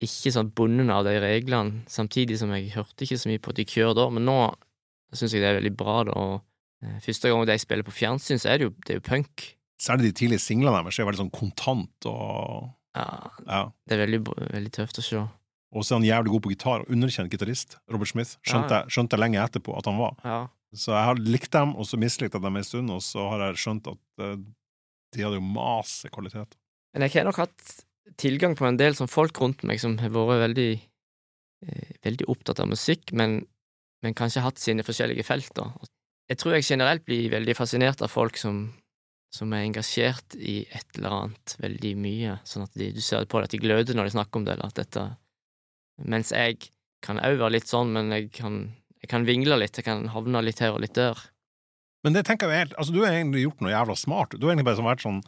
ikke 0.00 0.32
sånn 0.32 0.48
bonden 0.56 0.88
av 0.92 1.04
de 1.04 1.12
reglene, 1.20 1.82
samtidig 1.90 2.38
som 2.40 2.52
jeg 2.56 2.70
hørte 2.72 3.04
ikke 3.04 3.18
så 3.20 3.28
mye 3.28 3.40
på 3.44 3.52
de 3.56 3.66
kjør 3.68 3.92
da, 3.98 4.06
men 4.12 4.24
nå 4.24 4.36
syns 5.12 5.34
jeg 5.34 5.42
det 5.42 5.50
er 5.50 5.58
veldig 5.58 5.74
bra, 5.76 5.96
da. 6.08 6.14
Og 6.16 6.86
eh, 6.86 6.96
første 7.04 7.28
gang 7.32 7.44
de 7.50 7.56
spiller 7.60 7.84
på 7.84 7.92
fjernsyn, 7.98 8.40
så 8.40 8.52
er 8.54 8.60
det 8.62 8.68
jo, 8.68 8.72
det 8.86 8.94
er 8.94 9.00
jo 9.00 9.04
punk. 9.10 9.44
Særlig 9.80 10.10
de 10.10 10.16
tidlige 10.22 10.44
singlene 10.44 10.76
deres 10.78 11.00
er 11.00 11.08
veldig 11.08 11.20
sånn 11.24 11.34
kontant 11.34 12.08
og 12.08 12.70
Ja, 12.96 13.04
ja. 13.48 13.60
det 13.88 13.96
er 13.98 14.02
veldig, 14.06 14.22
veldig 14.54 14.72
tøft 14.76 15.00
å 15.00 15.04
se. 15.04 15.20
Og 15.72 15.84
så 15.86 15.94
er 15.94 16.00
han 16.00 16.08
jævlig 16.08 16.32
god 16.34 16.42
på 16.42 16.50
gitar, 16.50 16.80
og 16.82 16.88
underkjent 16.90 17.30
gitarist, 17.30 17.76
Robert 17.90 18.08
Smith. 18.10 18.36
Skjønte, 18.42 18.70
jeg- 18.80 18.90
skjønte 18.90 19.14
jeg 19.14 19.20
lenge 19.22 19.38
etterpå 19.44 19.76
at 19.78 19.86
han 19.86 19.98
var. 20.00 20.16
Ja. 20.24 20.40
Så 20.74 20.92
jeg 20.94 21.04
har 21.04 21.14
likt 21.18 21.50
dem, 21.54 21.76
og 21.76 21.86
så 21.86 21.98
mislikte 21.98 22.38
jeg 22.38 22.42
dem 22.42 22.56
en 22.56 22.64
stund, 22.66 22.90
og 22.90 23.00
så 23.02 23.28
har 23.30 23.38
jeg 23.48 23.56
skjønt 23.62 23.86
at 23.90 23.98
uh, 24.22 24.36
de 25.14 25.22
hadde 25.22 25.38
jo 25.38 25.46
masse 25.46 26.10
kvalitet. 26.10 26.56
Men 26.94 27.02
jeg 27.06 27.14
har 27.20 27.24
nok 27.30 27.38
hatt 27.42 27.76
tilgang 28.18 28.56
på 28.58 28.66
en 28.66 28.76
del 28.78 28.94
sånn 28.98 29.10
folk 29.10 29.38
rundt 29.42 29.62
meg 29.66 29.78
som 29.82 29.96
har 29.98 30.10
vært 30.10 30.42
veldig, 30.48 30.80
eh, 31.66 31.94
veldig 32.06 32.26
opptatt 32.30 32.60
av 32.60 32.68
musikk, 32.70 33.12
men, 33.12 33.46
men 34.02 34.14
kanskje 34.14 34.42
hatt 34.42 34.58
sine 34.58 34.82
forskjellige 34.86 35.24
felt, 35.26 35.52
da. 35.54 35.68
Jeg 36.30 36.38
tror 36.38 36.54
jeg 36.54 36.66
generelt 36.66 37.04
blir 37.06 37.30
veldig 37.30 37.54
fascinert 37.58 38.02
av 38.02 38.10
folk 38.10 38.36
som, 38.38 38.72
som 39.34 39.52
er 39.54 39.64
engasjert 39.66 40.34
i 40.38 40.60
et 40.70 40.86
eller 40.98 41.10
annet 41.16 41.56
veldig 41.62 41.94
mye, 41.98 42.36
sånn 42.46 42.66
at 42.66 42.74
de, 42.78 42.92
du 42.94 43.00
ser 43.02 43.26
på 43.26 43.38
det 43.42 43.50
at 43.50 43.54
de 43.56 43.62
gløder 43.62 43.94
når 43.98 44.10
de 44.10 44.14
snakker 44.18 44.38
om 44.38 44.46
det, 44.46 44.54
eller 44.54 44.70
at 44.70 44.78
dette 44.82 45.08
Mens 46.04 46.30
jeg 46.32 46.70
kan 47.04 47.18
òg 47.18 47.38
være 47.40 47.54
litt 47.58 47.68
sånn, 47.70 47.92
men 47.96 48.10
jeg 48.12 48.30
kan, 48.36 48.60
jeg 49.02 49.08
kan 49.12 49.24
vingle 49.28 49.56
litt, 49.60 49.76
jeg 49.80 49.84
kan 49.86 50.06
havne 50.12 50.42
litt 50.44 50.58
her 50.60 50.74
og 50.76 50.80
litt 50.84 50.94
der. 50.98 51.18
Men 52.04 52.14
det 52.16 52.22
tenker 52.28 52.48
jeg 52.48 52.58
helt 52.64 52.74
Altså, 52.80 52.92
du 52.94 53.02
har 53.04 53.12
egentlig 53.12 53.42
gjort 53.44 53.60
noe 53.60 53.72
jævla 53.74 53.96
smart. 53.96 54.32
Du 54.40 54.46
har 54.46 54.54
egentlig 54.54 54.68
bare 54.70 54.86
vært 54.90 55.04
sånn 55.04 55.22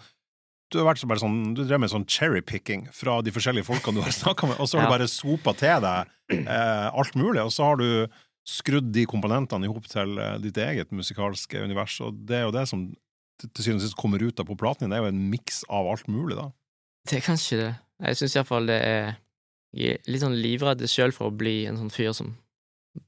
du 0.73 0.79
har 0.81 0.87
vært 0.89 1.03
så 1.03 1.09
bare 1.11 1.20
sånn, 1.20 1.35
du 1.53 1.66
drev 1.68 1.83
med 1.83 1.91
sånn 1.93 2.07
cherrypicking 2.09 2.87
fra 2.97 3.18
de 3.20 3.29
forskjellige 3.35 3.66
folkene 3.68 3.99
du 4.01 4.07
har 4.07 4.14
snakka 4.23 4.49
med, 4.49 4.57
og 4.57 4.70
så 4.70 4.79
har 4.79 4.87
Ja. 4.87 4.89
du 4.89 4.95
bare 4.95 5.09
sopa 5.12 5.53
til 5.61 5.83
deg 5.85 6.09
eh, 6.49 6.87
alt 6.97 7.12
mulig, 7.20 7.43
og 7.45 7.51
så 7.53 7.66
har 7.68 7.77
du 7.77 8.09
skrudd 8.49 8.89
de 8.97 9.05
komponentene 9.05 9.68
i 9.68 9.68
hop 9.68 9.85
til 9.93 10.16
eh, 10.16 10.39
ditt 10.41 10.57
eget 10.57 10.89
musikalske 10.97 11.61
univers, 11.61 11.99
og 12.01 12.16
det 12.25 12.39
er 12.39 12.47
jo 12.47 12.55
det 12.57 12.64
som 12.73 12.87
til 13.43 13.53
syvende 13.66 13.83
og 13.83 13.85
sist 13.91 13.99
kommer 14.01 14.25
ut 14.25 14.41
av 14.41 14.49
på 14.49 14.57
platen 14.57 14.87
din, 14.87 14.95
det 14.95 15.03
er 15.03 15.05
jo 15.05 15.12
en 15.12 15.20
miks 15.35 15.61
av 15.68 15.91
alt 15.93 16.09
mulig, 16.09 16.39
da. 16.41 16.49
Det 17.05 17.18
er 17.20 17.27
kanskje 17.29 17.59
det. 17.61 17.70
Jeg 18.09 18.20
syns 18.23 18.39
iallfall 18.41 18.73
det 18.73 18.81
er 18.81 19.12
Jeg 19.73 19.95
er 19.97 20.11
litt 20.12 20.20
sånn 20.23 20.37
livredd 20.37 20.83
sjøl 20.91 21.12
for 21.16 21.31
å 21.31 21.37
bli 21.37 21.64
en 21.66 21.79
sånn 21.81 21.91
fyr 21.93 22.12
som 22.16 22.35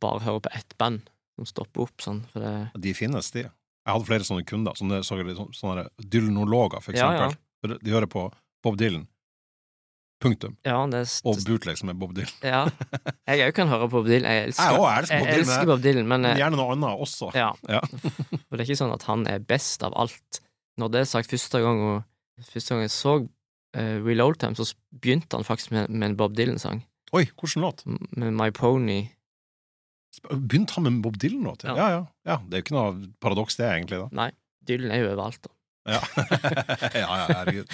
bare 0.00 0.22
hører 0.24 0.40
på 0.46 0.52
ett 0.56 0.76
band, 0.80 1.02
som 1.36 1.44
stopper 1.46 1.82
opp 1.84 2.00
sånn, 2.00 2.22
for 2.32 2.40
det 2.40 2.80
De 2.80 2.94
finnes, 2.96 3.30
de. 3.34 3.42
Jeg 3.44 3.92
hadde 3.92 4.06
flere 4.08 4.24
sånne 4.24 4.46
kunder, 4.48 4.72
sånne, 4.78 5.02
sånne, 5.04 5.34
sånne 5.52 5.88
dylanologer, 6.00 6.80
for 6.80 6.96
Ja, 6.96 7.10
eksempel. 7.12 7.78
De 7.84 7.90
hører 7.92 8.06
på 8.08 8.30
Bob 8.64 8.78
Dylan. 8.80 9.06
Punktum. 10.24 10.54
Ja, 10.64 10.78
det 10.88 11.02
Og 11.26 11.36
bootleg 11.44 11.76
som 11.76 11.90
er 11.92 11.96
Bob 12.00 12.14
Dylan. 12.16 12.32
Ja. 12.40 12.62
Jeg 13.28 13.42
òg 13.50 13.52
kan 13.58 13.68
høre 13.68 13.88
på 13.90 13.98
Bob 13.98 14.06
Dylan. 14.08 14.24
Jeg 14.30 14.46
elsker, 14.48 14.64
Jeg 14.64 14.80
elsker 14.80 15.18
Bob 15.18 15.26
jeg 15.26 15.34
Dylan, 15.34 15.42
elsker 15.44 15.58
men- 15.58 15.68
Bob 15.68 15.82
Dylan, 15.84 16.06
men 16.08 16.20
Men 16.22 16.30
eh, 16.30 16.38
gjerne 16.40 16.56
noe 16.56 16.72
annet 16.72 17.00
også. 17.04 17.28
ja. 17.34 17.50
Ja. 17.68 17.80
For 18.48 18.56
det 18.56 18.60
er 18.64 18.70
ikke 18.70 18.80
sånn 18.80 18.94
at 18.94 19.02
han 19.10 19.26
er 19.28 19.38
best 19.40 19.82
av 19.84 19.92
alt. 20.00 20.40
Når 20.80 20.90
det 20.94 21.00
er 21.02 21.04
sagt 21.04 21.30
første 21.30 21.60
gang, 21.60 21.80
og 21.90 22.04
første 22.48 22.68
gang 22.74 22.80
jeg 22.86 22.90
så 22.94 23.28
Real 23.74 24.22
Old 24.24 24.38
Time, 24.40 24.54
så 24.54 24.68
begynte 25.02 25.36
han 25.38 25.46
faktisk 25.46 25.72
med, 25.74 25.90
med 25.90 26.12
en 26.12 26.16
Bob 26.20 26.36
Dylan-sang. 26.38 26.84
Oi, 27.14 27.26
hvilken 27.40 27.62
låt? 27.62 27.84
Med 27.86 28.32
My 28.34 28.50
Pony. 28.54 29.04
Begynte 30.30 30.76
han 30.76 30.86
med 30.86 31.02
Bob 31.02 31.18
Dylan-låt? 31.18 31.64
Ja. 31.66 31.76
Ja. 31.76 31.76
ja, 31.76 31.90
ja. 31.90 32.06
Ja, 32.24 32.40
Det 32.46 32.56
er 32.56 32.62
jo 32.62 32.66
ikke 32.68 32.78
noe 32.78 33.12
paradoks, 33.22 33.58
det, 33.60 33.68
egentlig. 33.70 34.00
da. 34.04 34.08
Nei, 34.14 34.30
Dylan 34.66 34.94
er 34.94 35.02
jo 35.02 35.12
overalt, 35.12 35.40
da. 35.44 35.54
Ja, 35.84 36.00
ja, 37.02 37.08
ja 37.20 37.24
herregud. 37.28 37.72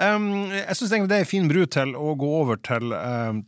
Um, 0.00 0.30
jeg 0.50 0.74
syns 0.78 0.92
egentlig 0.92 1.10
det 1.12 1.18
er 1.18 1.26
en 1.26 1.30
fin 1.30 1.50
bru 1.50 1.66
til 1.70 1.92
å 1.94 2.14
gå 2.18 2.30
over 2.40 2.58
til 2.66 2.94
um, 2.96 3.44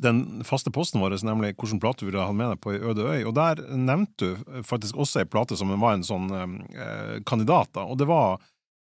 den 0.00 0.20
faste 0.46 0.72
posten 0.74 1.02
vår, 1.02 1.16
nemlig 1.26 1.52
hvilken 1.58 1.80
plate 1.82 2.04
vi 2.04 2.10
ville 2.10 2.24
ha 2.24 2.32
med 2.34 2.54
deg 2.54 2.62
på 2.64 2.72
ei 2.72 2.80
øde 2.80 3.04
øy. 3.10 3.20
Og 3.28 3.34
der 3.36 3.60
nevnte 3.76 4.32
du 4.32 4.62
faktisk 4.66 4.96
også 4.96 5.22
ei 5.22 5.28
plate 5.30 5.58
som 5.60 5.74
var 5.82 5.98
en 5.98 6.06
sånn 6.06 6.30
um, 6.32 6.56
eh, 6.72 7.18
kandidat, 7.28 7.72
da. 7.76 7.84
Og 7.84 8.00
det 8.00 8.08
var 8.10 8.40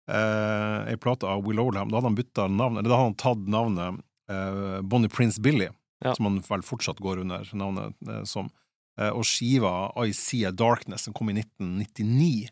uh, 0.09 0.83
ei 0.89 0.97
plate 0.97 1.27
av 1.29 1.45
Will 1.47 1.59
Oldham. 1.59 1.89
Da 1.91 1.99
hadde 1.99 2.09
han 2.11 2.17
bytta 2.19 2.47
navn, 2.51 2.77
eller 2.77 2.89
da 2.89 2.97
hadde 2.99 3.11
han 3.11 3.21
tatt 3.21 3.47
navnet 3.47 4.01
eh, 4.31 4.81
Bonnie 4.81 5.09
Prince 5.09 5.41
Billy, 5.41 5.69
Ja. 6.03 6.15
som 6.15 6.25
han 6.25 6.41
vel 6.43 6.61
fortsatt 6.61 6.99
går 6.99 7.21
under 7.21 7.47
navnet 7.55 7.95
eh, 8.09 8.23
som. 8.23 8.49
Eh, 8.99 9.09
og 9.09 9.23
skiva 9.25 9.91
I 10.05 10.11
See 10.13 10.43
a 10.45 10.51
Darkness, 10.51 11.05
som 11.07 11.13
kom 11.13 11.29
i 11.29 11.37
1999. 11.39 12.49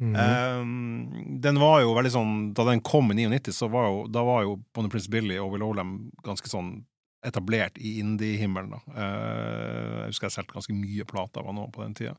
Mm 0.00 0.16
Um, 0.16 1.38
den 1.40 1.58
var 1.60 1.82
jo 1.82 1.92
veldig 1.94 2.10
sånn 2.10 2.30
Da 2.56 2.64
den 2.64 2.80
kom 2.82 3.12
i 3.12 3.14
99, 3.14 3.52
så 3.54 3.68
var 3.70 3.84
jo, 3.86 3.98
da 4.10 4.22
var 4.24 4.40
jo 4.42 4.56
Bonnie 4.74 4.90
Prince 4.90 5.10
Billy 5.12 5.36
og 5.38 5.52
Will 5.52 5.62
Oldham 5.62 5.92
ganske 6.24 6.48
sånn 6.50 6.86
etablert 7.22 7.76
i 7.78 8.00
indie-himmelen. 8.00 8.72
Eh, 8.96 10.00
jeg 10.00 10.08
husker 10.08 10.26
jeg 10.26 10.34
solgte 10.38 10.56
ganske 10.56 10.74
mye 10.74 11.04
plater 11.06 11.44
av 11.44 11.52
han 11.52 11.60
også 11.62 11.74
på 11.76 11.84
den 11.84 11.94
tida. 12.00 12.16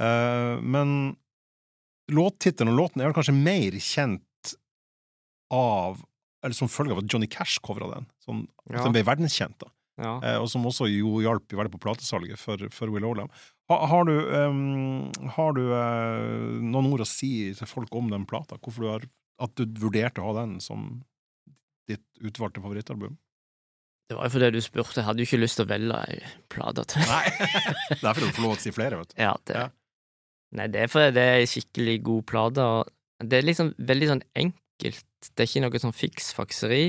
Eh, 0.00 0.54
men 0.62 0.94
låttittelen 2.12 2.72
og 2.74 2.80
låten 2.82 3.00
er 3.02 3.08
vel 3.08 3.16
kanskje 3.16 3.36
mer 3.36 3.78
kjent 3.80 4.54
av 5.54 6.02
Eller 6.44 6.56
som 6.56 6.68
følge 6.68 6.92
av 6.92 6.98
at 7.00 7.08
Johnny 7.08 7.24
Cash 7.30 7.56
covra 7.64 7.86
den. 7.88 8.04
Sånn, 8.20 8.42
at 8.68 8.74
Ja. 8.76 8.82
den 8.84 8.92
ble 8.92 9.02
verdenskjent. 9.02 9.56
da. 9.58 9.70
Ja. 9.96 10.20
Eh, 10.22 10.36
og 10.36 10.48
som 10.50 10.66
også 10.66 10.84
jo 10.90 11.22
hjalp 11.24 11.48
veldig 11.48 11.72
på 11.72 11.80
platesalget 11.80 12.36
for, 12.36 12.58
for 12.68 12.90
Will 12.92 13.06
Olam. 13.08 13.30
Ha, 13.70 13.78
har 13.86 14.04
du, 14.04 14.12
um, 14.28 15.10
har 15.38 15.54
du 15.56 15.62
uh, 15.72 16.60
noen 16.60 16.90
ord 16.92 17.00
å 17.00 17.08
si 17.08 17.54
til 17.56 17.66
folk 17.70 17.94
om 17.96 18.10
den 18.12 18.26
plata? 18.28 18.58
Hvorfor 18.60 18.84
du 18.84 18.88
har, 18.90 19.06
at 19.40 19.54
du 19.56 19.64
vurderte 19.80 20.20
å 20.20 20.32
ha 20.32 20.42
den 20.42 20.58
som 20.60 21.02
ditt 21.88 22.04
utvalgte 22.20 22.60
favorittalbum? 22.60 23.16
Det 24.10 24.18
var 24.18 24.28
jo 24.28 24.34
fordi 24.34 24.50
du 24.52 24.60
spurte. 24.60 25.00
Jeg 25.00 25.06
hadde 25.06 25.24
jo 25.24 25.28
ikke 25.30 25.40
lyst 25.40 25.56
til 25.56 25.64
å 25.64 25.70
velge 25.70 26.02
ei 26.10 26.18
plate 26.52 26.84
til. 26.92 27.06
Nei! 27.08 27.24
det 27.88 28.04
er 28.04 28.12
fordi 28.12 28.28
du 28.28 28.36
får 28.36 28.44
lov 28.44 28.58
til 28.58 28.60
å 28.60 28.64
si 28.66 28.74
flere, 28.76 29.00
vet 29.00 29.14
du. 29.14 29.16
Ja, 29.22 29.32
det. 29.48 29.56
Ja. 29.62 29.70
Nei, 30.54 30.68
det 30.70 30.84
er 30.84 30.90
fordi 30.90 31.14
det 31.16 31.24
er 31.32 31.48
skikkelig 31.50 31.96
god 32.06 32.26
plate, 32.30 32.66
det 33.24 33.38
er 33.38 33.46
liksom 33.46 33.72
veldig 33.78 34.10
sånn 34.10 34.22
enkelt. 34.38 35.06
Det 35.34 35.42
er 35.42 35.48
ikke 35.48 35.62
noe 35.64 35.80
sånn 35.82 35.96
fiksfakseri. 35.96 36.84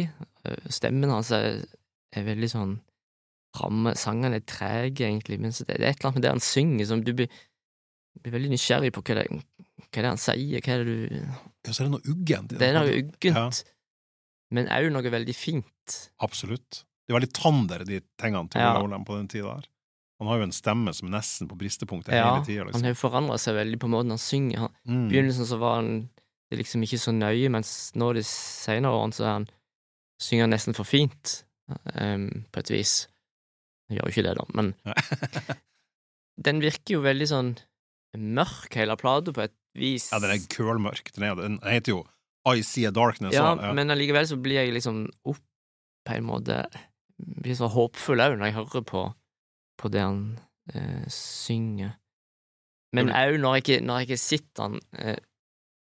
Eh, 0.45 0.69
Stemmen 0.73 1.13
hans 1.13 1.31
er, 1.35 1.63
er 2.15 2.27
veldig 2.27 2.49
sånn 2.51 2.75
ramme. 3.59 3.95
Sangene 3.99 4.41
er 4.41 4.47
trege, 4.47 5.07
egentlig, 5.07 5.39
men 5.41 5.53
det, 5.55 5.67
er 5.77 5.89
et 5.91 5.99
eller 5.99 6.11
annet 6.11 6.19
med 6.19 6.25
det 6.27 6.33
han 6.33 6.43
synger 6.43 6.89
som 6.91 7.03
du 7.05 7.13
blir, 7.17 7.29
blir 8.21 8.35
veldig 8.35 8.51
nysgjerrig 8.53 8.91
på 8.95 9.03
hva 9.05 9.19
det, 9.21 9.27
hva 9.85 10.01
det 10.01 10.11
han 10.11 10.21
sier, 10.21 10.59
hva 10.59 10.75
er 10.75 10.83
det 10.83 10.97
du 10.97 11.15
Ja, 11.15 11.71
så 11.71 11.79
er 11.79 11.87
det 11.87 11.93
noe 11.95 12.11
uggent. 12.11 12.57
Det 12.57 12.67
er 12.67 12.77
noe 12.77 12.91
uggent, 12.91 13.15
uggent, 13.23 13.63
men 14.55 14.69
òg 14.73 14.91
noe 14.93 15.13
veldig 15.15 15.37
fint. 15.37 15.95
Absolutt. 16.25 16.83
Det 17.05 17.13
er 17.13 17.19
veldig 17.19 17.33
tander, 17.37 17.85
de 17.87 18.01
tingene 18.19 18.49
til 18.51 18.61
Ja. 18.61 18.75
Will 18.81 18.97
på 19.05 19.17
den 19.17 19.31
tida 19.31 19.55
der. 19.55 19.71
Han 20.19 20.27
har 20.31 20.37
jo 20.39 20.43
en 20.47 20.53
stemme 20.55 20.93
som 20.95 21.07
er 21.09 21.17
nesten 21.17 21.47
på 21.51 21.57
bristepunktet 21.59 22.13
Ja, 22.15 22.29
hele 22.35 22.45
tida. 22.45 22.59
Han 22.63 22.67
Liksom. 22.71 22.83
har 22.87 22.93
jo 22.93 22.99
forandra 23.01 23.37
seg 23.41 23.55
veldig 23.57 23.79
på 23.81 23.89
måten 23.91 24.13
han 24.15 24.21
synger. 24.21 24.69
I 24.85 24.89
Mm. 24.91 25.09
begynnelsen 25.11 25.45
så 25.49 25.57
var 25.59 25.75
han 25.81 26.09
det 26.51 26.59
liksom 26.61 26.83
ikke 26.85 26.99
så 27.01 27.11
nøye, 27.11 27.49
mens 27.51 27.91
nå 27.95 28.13
de 28.13 28.21
senere 28.23 28.93
årene 28.95 29.13
så 29.17 29.23
er 29.25 29.33
han 29.33 29.47
synger 30.21 30.43
han 30.45 30.53
nesten 30.55 30.75
for 30.77 30.85
fint, 30.87 31.43
um, 31.99 32.45
på 32.53 32.59
et 32.61 32.69
vis. 32.71 33.07
Han 33.89 33.97
gjør 33.97 34.05
jo 34.07 34.13
ikke 34.13 34.23
det, 34.23 34.35
da, 34.37 34.45
men 34.55 34.73
den 36.47 36.61
virker 36.63 36.95
jo 36.97 37.01
veldig 37.05 37.27
sånn 37.29 37.51
mørk, 38.15 38.71
hele 38.79 38.95
plata, 38.99 39.33
på 39.35 39.43
et 39.43 39.55
vis. 39.75 40.09
Ja, 40.13 40.19
den 40.23 40.31
er 40.35 40.43
kølmørk. 40.51 41.11
Den, 41.15 41.23
er, 41.27 41.35
den 41.35 41.59
heter 41.63 41.97
jo 41.97 42.01
I 42.47 42.61
See 42.63 42.85
a 42.87 42.91
Darkness. 42.93 43.33
Ja, 43.35 43.55
ja. 43.57 43.73
men 43.75 43.89
allikevel 43.91 44.27
så 44.29 44.37
blir 44.39 44.61
jeg 44.61 44.73
liksom 44.75 45.07
opp 45.25 45.41
på 46.05 46.13
en 46.15 46.27
måte 46.29 46.63
Blir 47.17 47.55
så 47.55 47.69
håpfull 47.71 48.19
òg 48.19 48.33
når 48.37 48.49
jeg 48.49 48.55
hører 48.57 48.83
på, 48.85 49.01
på 49.79 49.89
det 49.93 50.01
han 50.03 50.19
eh, 50.73 51.05
synger. 51.11 51.95
Men 52.95 53.09
òg 53.11 53.39
når 53.43 53.57
jeg 53.59 53.81
når 53.83 53.99
jeg 54.01 54.07
ikke 54.09 54.21
sitter 54.21 54.63
han 54.69 54.77
eh, 54.97 55.17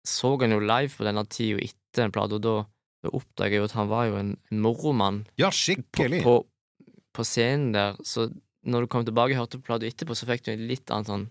Så 0.08 0.32
han 0.42 0.52
jo 0.56 0.60
live 0.64 0.90
på 0.98 1.06
denne 1.06 1.24
tida 1.30 1.60
etter 1.62 2.08
en 2.08 2.12
plate, 2.16 2.40
og 2.40 2.42
da, 2.42 2.54
da 3.06 3.12
oppdaga 3.14 3.54
jeg 3.54 3.62
jo 3.62 3.68
at 3.70 3.76
han 3.78 3.92
var 3.92 4.08
jo 4.10 4.16
en, 4.18 4.32
en 4.52 4.64
moromann 4.66 5.22
Ja, 5.38 5.52
på, 5.52 5.60
skikkelig! 5.60 6.24
på, 6.26 6.34
på 7.14 7.24
scenen 7.28 7.72
der, 7.76 8.00
så 8.04 8.30
når 8.66 8.82
du 8.82 8.88
kom 8.88 9.06
tilbake 9.06 9.36
og 9.36 9.44
hørte 9.44 9.60
på 9.60 9.68
plata 9.70 9.86
etterpå, 9.86 10.16
så 10.16 10.26
fikk 10.30 10.46
du 10.48 10.52
en 10.56 10.66
litt 10.70 10.90
annen 10.92 11.06
sånn 11.10 11.26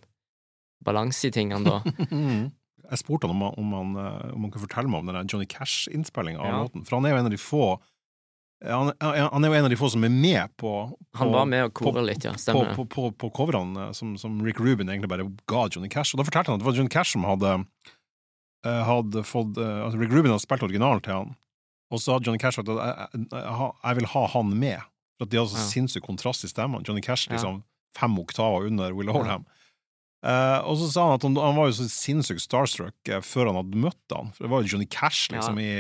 balanse 0.85 1.29
i 1.31 1.35
tingene 1.35 1.65
da. 1.65 1.83
Jeg 2.93 2.99
spurte 3.01 3.29
han 3.31 3.37
om 3.39 3.45
om 3.57 3.71
han, 3.77 3.93
eh, 3.97 4.33
om 4.37 4.43
han 4.45 4.51
kunne 4.53 4.67
fortelle 4.67 4.91
meg 4.93 5.01
om 5.01 5.09
den 5.13 5.29
Johnny 5.31 5.47
Cash-innspillinga 5.49 6.41
av 6.43 6.47
Ja. 6.51 6.59
låten. 6.63 6.85
For 6.85 6.99
han 6.99 7.07
er 7.09 7.15
jo 7.15 7.21
en 7.23 7.29
av 7.31 7.33
de 7.33 7.39
få 7.41 7.65
han, 8.65 8.93
han 9.01 9.45
er 9.45 9.49
jo 9.49 9.55
en 9.59 9.65
av 9.67 9.71
de 9.73 9.77
få 9.81 9.89
som 9.91 10.05
er 10.07 10.13
med 10.15 10.53
på, 10.61 10.71
på 11.13 11.19
Han 11.19 11.33
var 11.35 11.47
med 11.51 11.65
og 11.67 11.73
kora 11.75 12.03
litt, 12.07 12.25
ja. 12.25 12.33
på, 12.37 12.39
Stemmer 12.39 12.75
på, 12.77 12.85
på, 12.87 13.09
på 13.19 13.31
coverne 13.35 13.89
eh, 13.89 13.93
som, 13.97 14.13
som 14.21 14.39
Rick 14.45 14.61
Rubin 14.63 14.89
egentlig 14.93 15.11
bare 15.11 15.27
ga 15.51 15.65
Johnny 15.73 15.89
Cash. 15.91 16.15
Og 16.15 16.23
da 16.23 16.27
fortalte 16.29 16.53
han 16.53 16.61
at 16.61 16.65
det 16.65 16.69
var 16.71 16.79
Johnny 16.79 16.93
Cash 16.93 17.17
som 17.17 17.25
hadde, 17.27 17.57
eh, 18.67 18.83
hadde 18.89 19.25
fått 19.27 19.59
eh, 19.59 19.81
altså 19.87 19.99
Rick 19.99 20.13
Rubin 20.15 20.31
hadde 20.35 20.45
spilt 20.45 20.63
originalen 20.69 21.03
til 21.03 21.17
han, 21.17 21.35
og 21.93 22.01
så 22.01 22.15
hadde 22.17 22.31
Johnny 22.31 22.41
Cash 22.41 22.61
sagt 22.61 22.71
at 22.73 22.79
jeg, 23.13 23.97
vil 23.99 24.11
ha 24.15 24.23
han 24.37 24.55
med. 24.59 24.87
For 25.19 25.27
at 25.27 25.33
de 25.35 25.41
hadde 25.43 25.53
så 25.53 25.59
Ja. 25.61 25.67
sinnssyk 25.75 26.07
kontrast 26.07 26.47
i 26.47 26.49
stemmene. 26.51 26.87
Johnny 26.87 27.03
Cash 27.05 27.29
Ja. 27.29 27.35
liksom 27.37 27.63
fem 27.99 28.15
oktaver 28.19 28.67
under 28.71 28.95
Will 28.97 29.11
Oldham. 29.13 29.45
Eh, 30.23 30.59
og 30.71 30.77
så 30.79 30.89
sa 30.93 31.05
han 31.09 31.17
at 31.17 31.25
han, 31.27 31.39
han 31.41 31.57
var 31.59 31.71
jo 31.71 31.77
så 31.81 31.89
sinnssykt 31.91 32.45
starstruck 32.45 33.11
eh, 33.11 33.23
før 33.27 33.51
han 33.51 33.59
hadde 33.59 33.81
møtt 33.83 34.15
han. 34.15 34.31
For 34.37 34.47
det 34.47 34.53
var 34.53 34.63
jo 34.63 34.75
Johnny 34.75 34.87
Cash 34.91 35.33
liksom 35.35 35.59
i, 35.63 35.71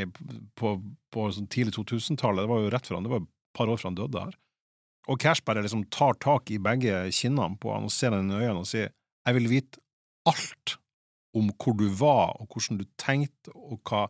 på, 0.59 0.75
på 1.15 1.27
sånn 1.37 1.51
tidlig 1.53 1.77
2000-tallet. 1.79 2.43
Det 2.43 2.51
var 2.51 2.65
jo 2.65 2.73
rett 2.75 2.89
før 2.89 2.99
han, 2.99 3.07
det 3.07 3.13
var 3.15 3.23
jo 3.23 3.29
et 3.29 3.59
par 3.59 3.71
år 3.71 3.79
før 3.79 3.91
han 3.93 4.01
døde 4.01 4.25
her. 4.27 4.39
Og 5.11 5.19
Cash 5.23 5.43
bare 5.47 5.63
liksom 5.65 5.87
tar 5.95 6.19
tak 6.23 6.51
i 6.55 6.61
begge 6.63 7.05
kinnene 7.15 7.59
på 7.63 7.73
han 7.75 7.87
og 7.87 7.95
ser 7.95 8.15
han 8.15 8.31
i 8.31 8.39
øynene 8.39 8.63
og 8.63 8.69
sier 8.71 8.93
jeg 9.23 9.39
vil 9.39 9.51
vite 9.51 9.83
alt 10.31 10.77
om 11.39 11.49
hvor 11.57 11.77
du 11.79 11.87
var, 11.97 12.35
og 12.43 12.51
hvordan 12.51 12.81
du 12.81 12.85
tenkte, 13.01 13.53
og 13.55 13.81
hva 13.89 14.07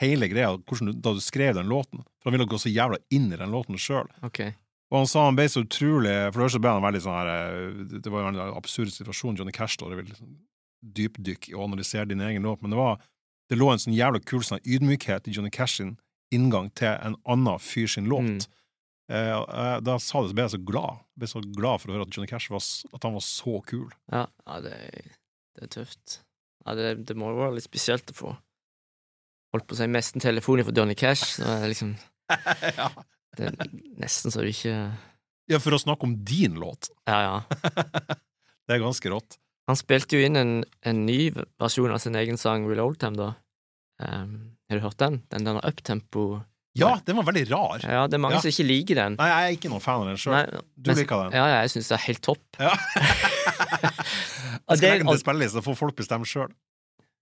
hele 0.00 0.28
greia, 0.30 0.52
du, 0.56 0.92
da 0.92 1.12
du 1.16 1.20
skrev 1.24 1.56
den 1.56 1.70
låten. 1.72 2.04
For 2.20 2.30
han 2.30 2.36
ville 2.36 2.48
gå 2.48 2.60
så 2.60 2.70
jævla 2.72 3.00
inn 3.12 3.28
i 3.32 3.38
den 3.40 3.52
låten 3.52 3.80
sjøl. 3.80 4.08
Ok. 4.26 4.44
Og 4.90 4.98
han 4.98 5.10
sa 5.10 5.24
han 5.28 5.38
ble 5.38 5.46
så 5.46 5.62
utrolig 5.62 6.12
For 6.34 6.42
det 6.42 6.62
ble 6.62 6.74
han 6.74 6.82
veldig 6.82 7.02
sånn 7.04 7.14
her 7.14 7.28
eh, 7.30 7.98
Det 8.02 8.10
var 8.10 8.24
jo 8.24 8.30
en 8.32 8.40
absurd 8.58 8.90
situasjon. 8.94 9.38
Johnny 9.38 9.54
Cash 9.54 9.78
da, 9.78 9.86
og 9.86 9.98
vil 10.00 10.10
liksom 10.10 10.36
dypdykke 10.80 11.52
og 11.56 11.68
analysere 11.68 12.08
din 12.08 12.22
egen 12.24 12.46
låt, 12.48 12.62
men 12.62 12.72
det 12.72 12.78
var 12.80 13.02
Det 13.50 13.58
lå 13.58 13.68
en 13.70 13.82
sånn 13.82 13.96
jævla 13.96 14.22
kul 14.24 14.42
sånn 14.46 14.62
ydmykhet 14.64 15.28
i 15.28 15.34
Johnny 15.36 15.50
Cash 15.54 15.80
sin 15.80 15.96
inngang 16.34 16.68
til 16.78 16.94
en 16.94 17.16
annen 17.26 17.58
fyr 17.58 17.88
sin 17.90 18.06
låt. 18.06 18.46
Mm. 18.46 18.58
Eh, 19.10 19.30
eh, 19.34 19.78
da 19.82 19.96
sa 19.98 20.22
det, 20.22 20.30
så 20.30 20.36
ble 20.38 20.44
jeg 20.44 20.52
så 20.52 20.60
glad. 20.68 21.00
Jeg 21.10 21.22
ble 21.22 21.30
så 21.32 21.42
glad 21.56 21.82
for 21.82 21.90
å 21.90 21.96
høre 21.96 22.06
at 22.06 22.14
Johnny 22.14 22.30
Cash 22.30 22.52
var, 22.52 22.62
at 22.94 23.06
han 23.08 23.16
var 23.16 23.24
så 23.26 23.56
kul. 23.66 23.88
Ja, 24.14 24.28
ja 24.46 24.60
det, 24.62 24.76
det 25.58 25.66
er 25.66 25.72
tøft. 25.74 26.20
Ja, 26.62 26.76
det, 26.78 26.92
det 27.08 27.16
må 27.18 27.32
jo 27.32 27.40
være 27.40 27.56
litt 27.58 27.66
spesielt 27.66 28.14
å 28.14 28.20
få 28.20 28.36
Holdt 29.50 29.64
på 29.66 29.74
å 29.74 29.78
si 29.80 29.86
nesten 29.90 30.22
telefonen 30.22 30.62
fra 30.62 30.72
Johnny 30.76 30.94
Cash. 30.94 31.40
Så 31.40 31.56
liksom 31.66 31.96
ja. 32.78 32.86
Det 33.38 33.46
er 33.52 33.70
nesten 34.00 34.32
så 34.34 34.42
du 34.42 34.48
ikke 34.50 34.74
ja, 35.50 35.58
for 35.58 35.74
å 35.74 35.80
snakke 35.82 36.06
om 36.06 36.12
din 36.26 36.54
låt. 36.62 36.90
Ja, 37.10 37.20
ja. 37.26 37.36
Det 38.70 38.76
er 38.76 38.82
ganske 38.84 39.10
rått. 39.10 39.34
Han 39.66 39.78
spilte 39.78 40.14
jo 40.18 40.26
inn 40.26 40.38
en, 40.38 40.52
en 40.86 41.00
ny 41.06 41.32
versjon 41.58 41.90
av 41.90 41.98
sin 42.02 42.14
egen 42.18 42.38
sang 42.38 42.68
Real 42.68 42.84
Old 42.84 43.00
Time, 43.02 43.18
da. 43.18 43.32
Um, 43.98 44.54
har 44.70 44.78
du 44.78 44.84
hørt 44.84 44.98
den? 45.02 45.18
Den 45.30 45.44
der 45.48 45.58
uptempo 45.66 46.22
Ja, 46.78 46.92
den 47.06 47.18
var 47.18 47.26
veldig 47.26 47.42
rar. 47.50 47.82
Ja, 47.82 48.04
det 48.06 48.14
er 48.18 48.22
mange 48.22 48.38
Ja. 48.38 48.44
som 48.44 48.52
ikke 48.52 48.66
liker 48.68 49.00
den. 49.00 49.16
Nei, 49.18 49.26
jeg 49.32 49.48
er 49.48 49.56
ikke 49.58 49.72
noen 49.72 49.82
fan 49.82 50.04
av 50.04 50.10
den 50.12 50.20
sjøl. 50.22 50.54
Du 50.78 50.92
men- 50.92 51.00
liker 51.02 51.24
den. 51.26 51.34
Ja, 51.40 51.48
jeg 51.60 51.72
syns 51.74 51.90
det 51.90 51.96
er 51.98 52.04
helt 52.06 52.22
topp. 52.22 52.44
Ja. 52.62 52.70
Jeg 54.70 54.78
skal 54.78 54.86
det- 54.86 54.90
legge 54.92 55.02
den 55.04 55.10
til 55.16 55.22
spillelista, 55.24 55.58
så 55.58 55.66
får 55.66 55.76
folk 55.80 55.96
bestemme 55.98 56.26
sjøl. 56.30 56.50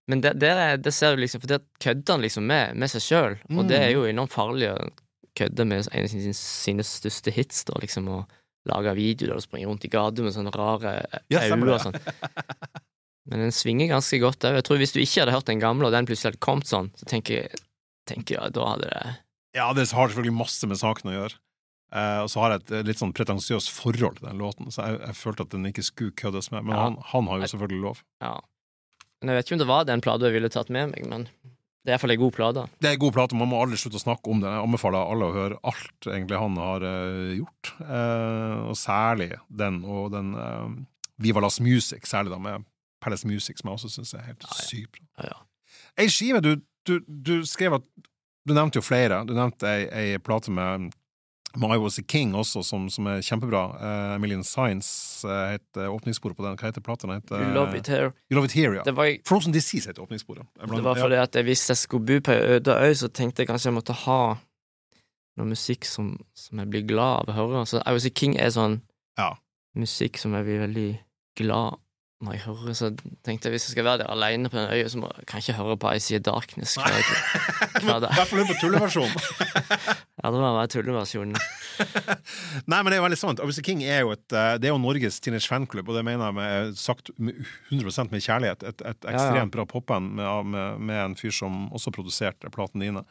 Men 0.08 0.20
det, 0.24 0.34
det, 0.40 0.52
det 0.84 0.92
ser 0.92 1.16
du 1.16 1.22
liksom, 1.22 1.40
for 1.40 1.48
der 1.48 1.62
kødder 1.80 2.12
han 2.16 2.24
liksom 2.24 2.44
med, 2.48 2.76
med 2.76 2.92
seg 2.92 3.04
sjøl, 3.04 3.36
og 3.56 3.68
det 3.68 3.78
er 3.80 3.90
jo 3.94 4.04
enormt 4.08 4.32
farlig 4.32 4.68
å 4.72 4.76
kødde 5.38 5.64
med 5.68 5.86
en 5.92 6.04
av 6.04 6.10
sine, 6.12 6.34
sine 6.36 6.84
største 6.86 7.32
hits, 7.34 7.64
da, 7.68 7.78
liksom, 7.82 8.08
og 8.12 8.36
lage 8.68 8.92
video 8.98 9.30
der 9.30 9.38
du 9.38 9.44
springer 9.44 9.70
rundt 9.70 9.86
i 9.86 9.90
gata 9.92 10.24
med 10.26 10.34
sånne 10.34 10.52
rare 10.54 10.96
Ja, 11.32 11.44
øyne 11.48 11.72
og 11.72 11.80
sånn. 11.86 11.96
Men 13.28 13.42
den 13.44 13.52
svinger 13.52 13.90
ganske 13.92 14.18
godt 14.22 14.44
òg. 14.48 14.56
Jeg 14.56 14.64
tror 14.64 14.78
hvis 14.80 14.94
du 14.94 15.00
ikke 15.02 15.20
hadde 15.22 15.34
hørt 15.36 15.48
den 15.50 15.60
gamle, 15.60 15.88
og 15.88 15.92
den 15.92 16.06
plutselig 16.08 16.30
hadde 16.32 16.44
kommet 16.44 16.68
sånn, 16.70 16.88
så 16.96 17.08
tenker 17.10 17.42
jeg, 17.42 17.60
tenker 18.08 18.38
jeg 18.38 18.54
da 18.56 18.68
hadde 18.74 18.88
det 18.88 19.02
Ja, 19.58 19.66
det 19.76 19.84
har 19.90 20.08
selvfølgelig 20.08 20.36
masse 20.38 20.68
med 20.70 20.80
saken 20.80 21.10
å 21.12 21.14
gjøre. 21.16 21.36
Eh, 21.88 22.18
og 22.24 22.28
så 22.32 22.40
har 22.42 22.52
jeg 22.54 22.62
et 22.64 22.72
eh, 22.76 22.86
litt 22.88 23.00
sånn 23.00 23.12
pretensiøst 23.16 23.70
forhold 23.72 24.18
til 24.20 24.28
den 24.28 24.40
låten, 24.40 24.68
så 24.72 24.84
jeg, 24.88 25.00
jeg 25.06 25.16
følte 25.20 25.44
at 25.46 25.52
den 25.54 25.68
ikke 25.70 25.84
skulle 25.86 26.16
køddes 26.20 26.50
med. 26.52 26.66
Men 26.68 26.76
Ja. 26.76 26.82
han, 26.86 26.98
han 27.12 27.28
har 27.32 27.40
jo 27.44 27.48
selvfølgelig 27.52 27.84
lov. 27.84 28.02
Ja. 28.24 28.34
Men 29.20 29.32
jeg 29.32 29.38
vet 29.38 29.48
ikke 29.48 29.56
om 29.58 29.62
det 29.64 29.70
var 29.72 29.86
den 29.88 30.04
plata 30.04 30.28
jeg 30.28 30.36
ville 30.36 30.50
tatt 30.52 30.68
med 30.72 30.92
meg, 30.92 31.06
men 31.08 31.24
det 31.86 31.92
er 31.92 31.94
iallfall 31.94 32.12
ei 32.12 32.18
god 32.20 32.34
plate. 32.36 32.62
Det 32.82 32.88
er 32.90 32.96
en 32.96 33.00
god 33.00 33.14
plate, 33.16 33.36
man 33.38 33.48
må 33.48 33.60
aldri 33.62 33.78
slutte 33.80 33.96
å 34.00 34.02
snakke 34.02 34.28
om 34.32 34.40
den. 34.42 34.50
Jeg 34.52 34.66
anbefaler 34.66 35.12
alle 35.12 35.28
å 35.28 35.34
høre 35.36 35.58
alt 35.70 36.08
egentlig 36.10 36.40
han 36.42 36.58
har 36.60 36.84
uh, 36.84 37.30
gjort, 37.38 37.70
uh, 37.80 38.56
og 38.68 38.76
særlig 38.76 39.30
den 39.48 39.78
og 39.88 40.10
den 40.12 40.34
uh, 40.36 40.66
Viva 41.22 41.40
Las 41.44 41.60
Music, 41.64 42.04
særlig 42.10 42.34
da 42.34 42.40
med 42.42 42.66
Palace 43.00 43.26
Music, 43.30 43.60
som 43.62 43.70
jeg 43.70 43.78
også 43.78 43.92
syns 43.94 44.12
er 44.18 44.26
helt 44.26 44.42
Ja, 44.44 44.50
ja. 44.52 44.66
sykt 44.68 44.98
bra. 44.98 45.06
Ja, 45.22 45.30
ja. 45.32 45.40
Ei 46.02 46.08
skive 46.12 46.42
du, 46.44 46.52
du, 46.86 46.98
du 47.06 47.34
skrev 47.46 47.78
at 47.78 47.86
Du 48.48 48.54
nevnte 48.56 48.78
jo 48.78 48.84
flere. 48.86 49.22
Du 49.28 49.34
nevnte 49.36 49.68
ei, 49.68 49.82
ei 49.92 50.18
plate 50.24 50.50
med 50.54 50.88
I 51.64 51.78
Was 51.82 51.98
a 51.98 52.02
King 52.06 52.34
også, 52.38 52.62
som, 52.62 52.88
som 52.90 53.06
er 53.10 53.22
kjempebra. 53.24 53.62
Uh, 53.80 54.14
A 54.14 54.18
Million 54.22 54.44
Science 54.44 55.26
uh, 55.26 55.50
heter 55.56 55.88
åpningssporet 55.90 56.36
på 56.38 56.44
den. 56.44 56.56
Hva 56.60 56.70
heter 56.70 56.84
plata? 56.84 57.08
Heter 57.10 57.42
You 57.42 57.54
Love 57.54 57.78
It 57.78 57.88
Here. 57.90 58.12
You 58.30 58.38
Love 58.38 58.46
It 58.46 58.54
Here, 58.54 58.74
ja. 58.76 58.84
Det 58.86 58.94
var, 58.94 59.10
Frozen 59.26 59.52
Disease 59.52 59.90
heter 59.90 60.02
åpningssporet. 60.02 60.46
Det 60.54 60.82
var 60.84 60.94
fordi 61.00 61.18
at 61.18 61.40
hvis 61.44 61.68
jeg 61.68 61.76
skulle 61.76 62.06
bo 62.06 62.20
på 62.28 62.36
ei 62.36 62.58
øde 62.58 62.76
øy, 62.78 62.94
så 62.94 63.08
tenkte 63.08 63.42
jeg 63.42 63.48
kanskje 63.50 63.72
jeg 63.72 63.78
måtte 63.80 63.96
ha 64.04 64.20
noe 65.38 65.46
musikk 65.50 65.86
som, 65.86 66.14
som 66.34 66.58
jeg 66.62 66.70
blir 66.70 66.86
glad 66.86 67.26
av 67.26 67.34
å 67.34 67.36
høre. 67.36 67.66
Så 67.66 67.82
I 67.82 67.94
Was 67.94 68.06
a 68.06 68.14
King 68.14 68.38
er 68.38 68.50
sånn 68.54 68.80
Ja. 69.18 69.32
musikk 69.78 70.18
som 70.18 70.34
jeg 70.34 70.44
blir 70.46 70.62
veldig 70.66 70.88
glad 71.38 71.78
når 72.24 72.34
jeg 72.34 72.42
hører. 72.48 72.74
Så 72.74 72.90
tenkte 73.26 73.48
jeg 73.48 73.54
hvis 73.54 73.68
jeg 73.68 73.76
skal 73.76 73.86
være 73.86 74.02
der 74.02 74.10
alene 74.10 74.50
på 74.50 74.58
den 74.58 74.72
øya, 74.74 74.88
så 74.90 74.98
må, 74.98 75.10
kan 75.28 75.38
jeg 75.38 75.48
ikke 75.48 75.58
høre 75.60 75.76
på 75.78 75.92
I 75.94 76.02
See 76.02 76.18
Hva, 76.18 76.34
hva 77.84 77.98
det? 78.02 78.10
I 78.10 78.18
hvert 78.18 78.32
fall 78.32 78.46
på 78.50 78.60
tulleversjonen. 78.62 79.18
Ja, 80.18 80.32
det 80.34 80.40
må 80.42 80.48
være 80.50 80.70
tulleversjonen. 80.72 81.36
Nei, 82.70 82.78
men 82.80 82.88
det 82.90 82.96
er 82.96 82.98
jo 82.98 83.04
veldig 83.04 83.18
sant. 83.20 83.38
Obviously 83.38 83.62
King 83.68 83.84
er 83.86 84.00
jo, 84.02 84.16
et, 84.16 84.24
eh, 84.34 84.56
det 84.58 84.66
er 84.66 84.72
jo 84.72 84.80
Norges 84.82 85.20
teenage 85.22 85.46
fanklubb, 85.46 85.92
og 85.92 85.94
det 85.94 86.02
mener 86.08 86.26
jeg 86.26 86.34
med, 86.34 86.72
sagt 86.80 87.12
med 87.22 87.38
100 87.70 88.08
med 88.10 88.24
kjærlighet. 88.24 88.64
Et, 88.66 88.82
et 88.82 89.06
ja. 89.06 89.12
ekstremt 89.14 89.54
bra 89.54 89.62
popband 89.70 90.10
med, 90.18 90.50
med, 90.50 90.82
med 90.90 91.02
en 91.04 91.14
fyr 91.20 91.30
som 91.38 91.68
også 91.70 91.94
produserte 91.94 92.50
platene 92.50 92.88
dine. 92.88 93.04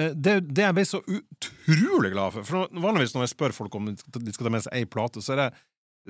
Eh, 0.00 0.14
Det, 0.16 0.38
det 0.48 0.64
jeg 0.64 0.78
ble 0.78 0.86
så 0.88 1.02
utrolig 1.04 2.14
glad 2.16 2.38
for 2.38 2.48
For 2.48 2.72
Vanligvis 2.72 3.12
når 3.12 3.26
jeg 3.26 3.34
spør 3.36 3.56
folk 3.60 3.76
om 3.76 3.92
de 3.92 4.32
skal 4.32 4.48
ta 4.48 4.56
med 4.56 4.64
seg 4.64 4.80
ei 4.80 4.88
plate, 4.88 5.20
så 5.20 5.36
er 5.36 5.42
det 5.44 5.50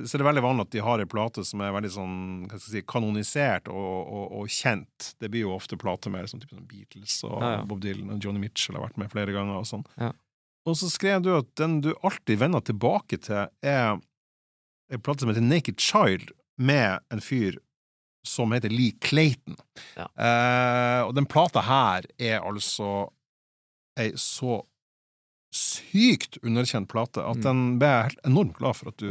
så 0.04 0.14
er 0.16 0.20
det 0.20 0.26
veldig 0.28 0.42
vanlig 0.44 0.64
at 0.66 0.72
de 0.74 0.82
har 0.84 1.00
ei 1.00 1.06
plate 1.08 1.44
som 1.48 1.60
er 1.64 1.72
veldig 1.72 1.90
sånn, 1.94 2.16
hva 2.50 2.58
skal 2.58 2.74
jeg 2.74 2.82
si, 2.82 2.86
kanonisert 2.92 3.68
og, 3.72 3.94
og, 4.12 4.24
og 4.42 4.50
kjent. 4.52 5.14
Det 5.20 5.30
blir 5.32 5.46
jo 5.46 5.54
ofte 5.56 5.78
plater 5.80 6.12
med 6.12 6.28
sånn 6.28 6.42
sånn 6.44 6.66
Beatles 6.68 7.16
og 7.24 7.38
Ja, 7.40 7.50
ja. 7.56 7.62
Bob 7.64 7.80
Dylan 7.80 8.12
og 8.12 8.20
Johnny 8.24 8.42
Mitchell 8.42 8.76
har 8.76 8.84
vært 8.88 8.98
med 9.00 9.10
flere 9.14 9.32
ganger 9.32 9.62
og 9.62 9.66
sånn. 9.70 9.86
Ja. 9.96 10.10
Og 10.66 10.76
så 10.76 10.90
skrev 10.92 11.22
du 11.24 11.30
at 11.38 11.48
den 11.56 11.78
du 11.80 11.92
alltid 12.04 12.40
vender 12.42 12.60
tilbake 12.66 13.16
til, 13.22 13.46
er 13.62 13.96
en 14.92 15.00
plate 15.02 15.22
som 15.24 15.30
heter 15.32 15.42
Naked 15.46 15.80
Child, 15.80 16.32
med 16.58 17.00
en 17.12 17.20
fyr 17.20 17.56
som 18.26 18.50
heter 18.54 18.72
Lee 18.72 18.92
Clayton. 19.04 19.56
Ja. 19.96 20.06
Eh, 20.18 21.02
og 21.06 21.14
den 21.14 21.26
plata 21.30 21.62
her 21.62 22.06
er 22.18 22.40
altså 22.40 23.08
ei 24.00 24.10
så 24.18 24.60
sykt 25.56 26.36
underkjent 26.42 26.88
plate 26.90 27.22
at 27.24 27.36
Mm. 27.38 27.42
den 27.42 27.78
ble 27.78 27.88
jeg 27.88 28.02
helt 28.10 28.24
enormt 28.28 28.56
glad 28.58 28.76
for 28.76 28.88
at 28.88 28.96
du. 28.98 29.08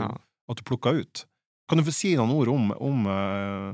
At 0.49 0.57
du 0.59 0.63
plukka 0.63 0.91
ut. 0.99 1.25
Kan 1.69 1.79
du 1.81 1.83
få 1.87 1.93
si 1.95 2.15
noen 2.15 2.31
ord 2.35 2.47
om, 2.53 2.71
om 2.77 3.05
uh, 3.09 3.73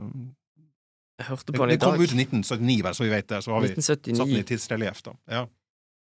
Jeg 1.20 1.28
hørte 1.28 1.52
på 1.54 1.66
den 1.66 1.74
i 1.76 1.78
dag. 1.78 1.80
det 1.80 1.86
kom 1.86 2.02
ut 2.02 2.14
i 2.14 2.20
1979, 2.24 2.84
bare 2.86 2.94
så 2.98 3.04
vi 3.04 3.10
vet 3.12 3.28
det. 3.28 3.42
Så 3.44 3.52
har 3.54 3.62
vi 3.66 3.74
satt 3.76 4.04
den 4.08 4.16
i 4.16 4.20
1979. 4.20 4.46
tidsrelieff, 4.52 5.02
da. 5.06 5.16
Ja. 5.30 5.42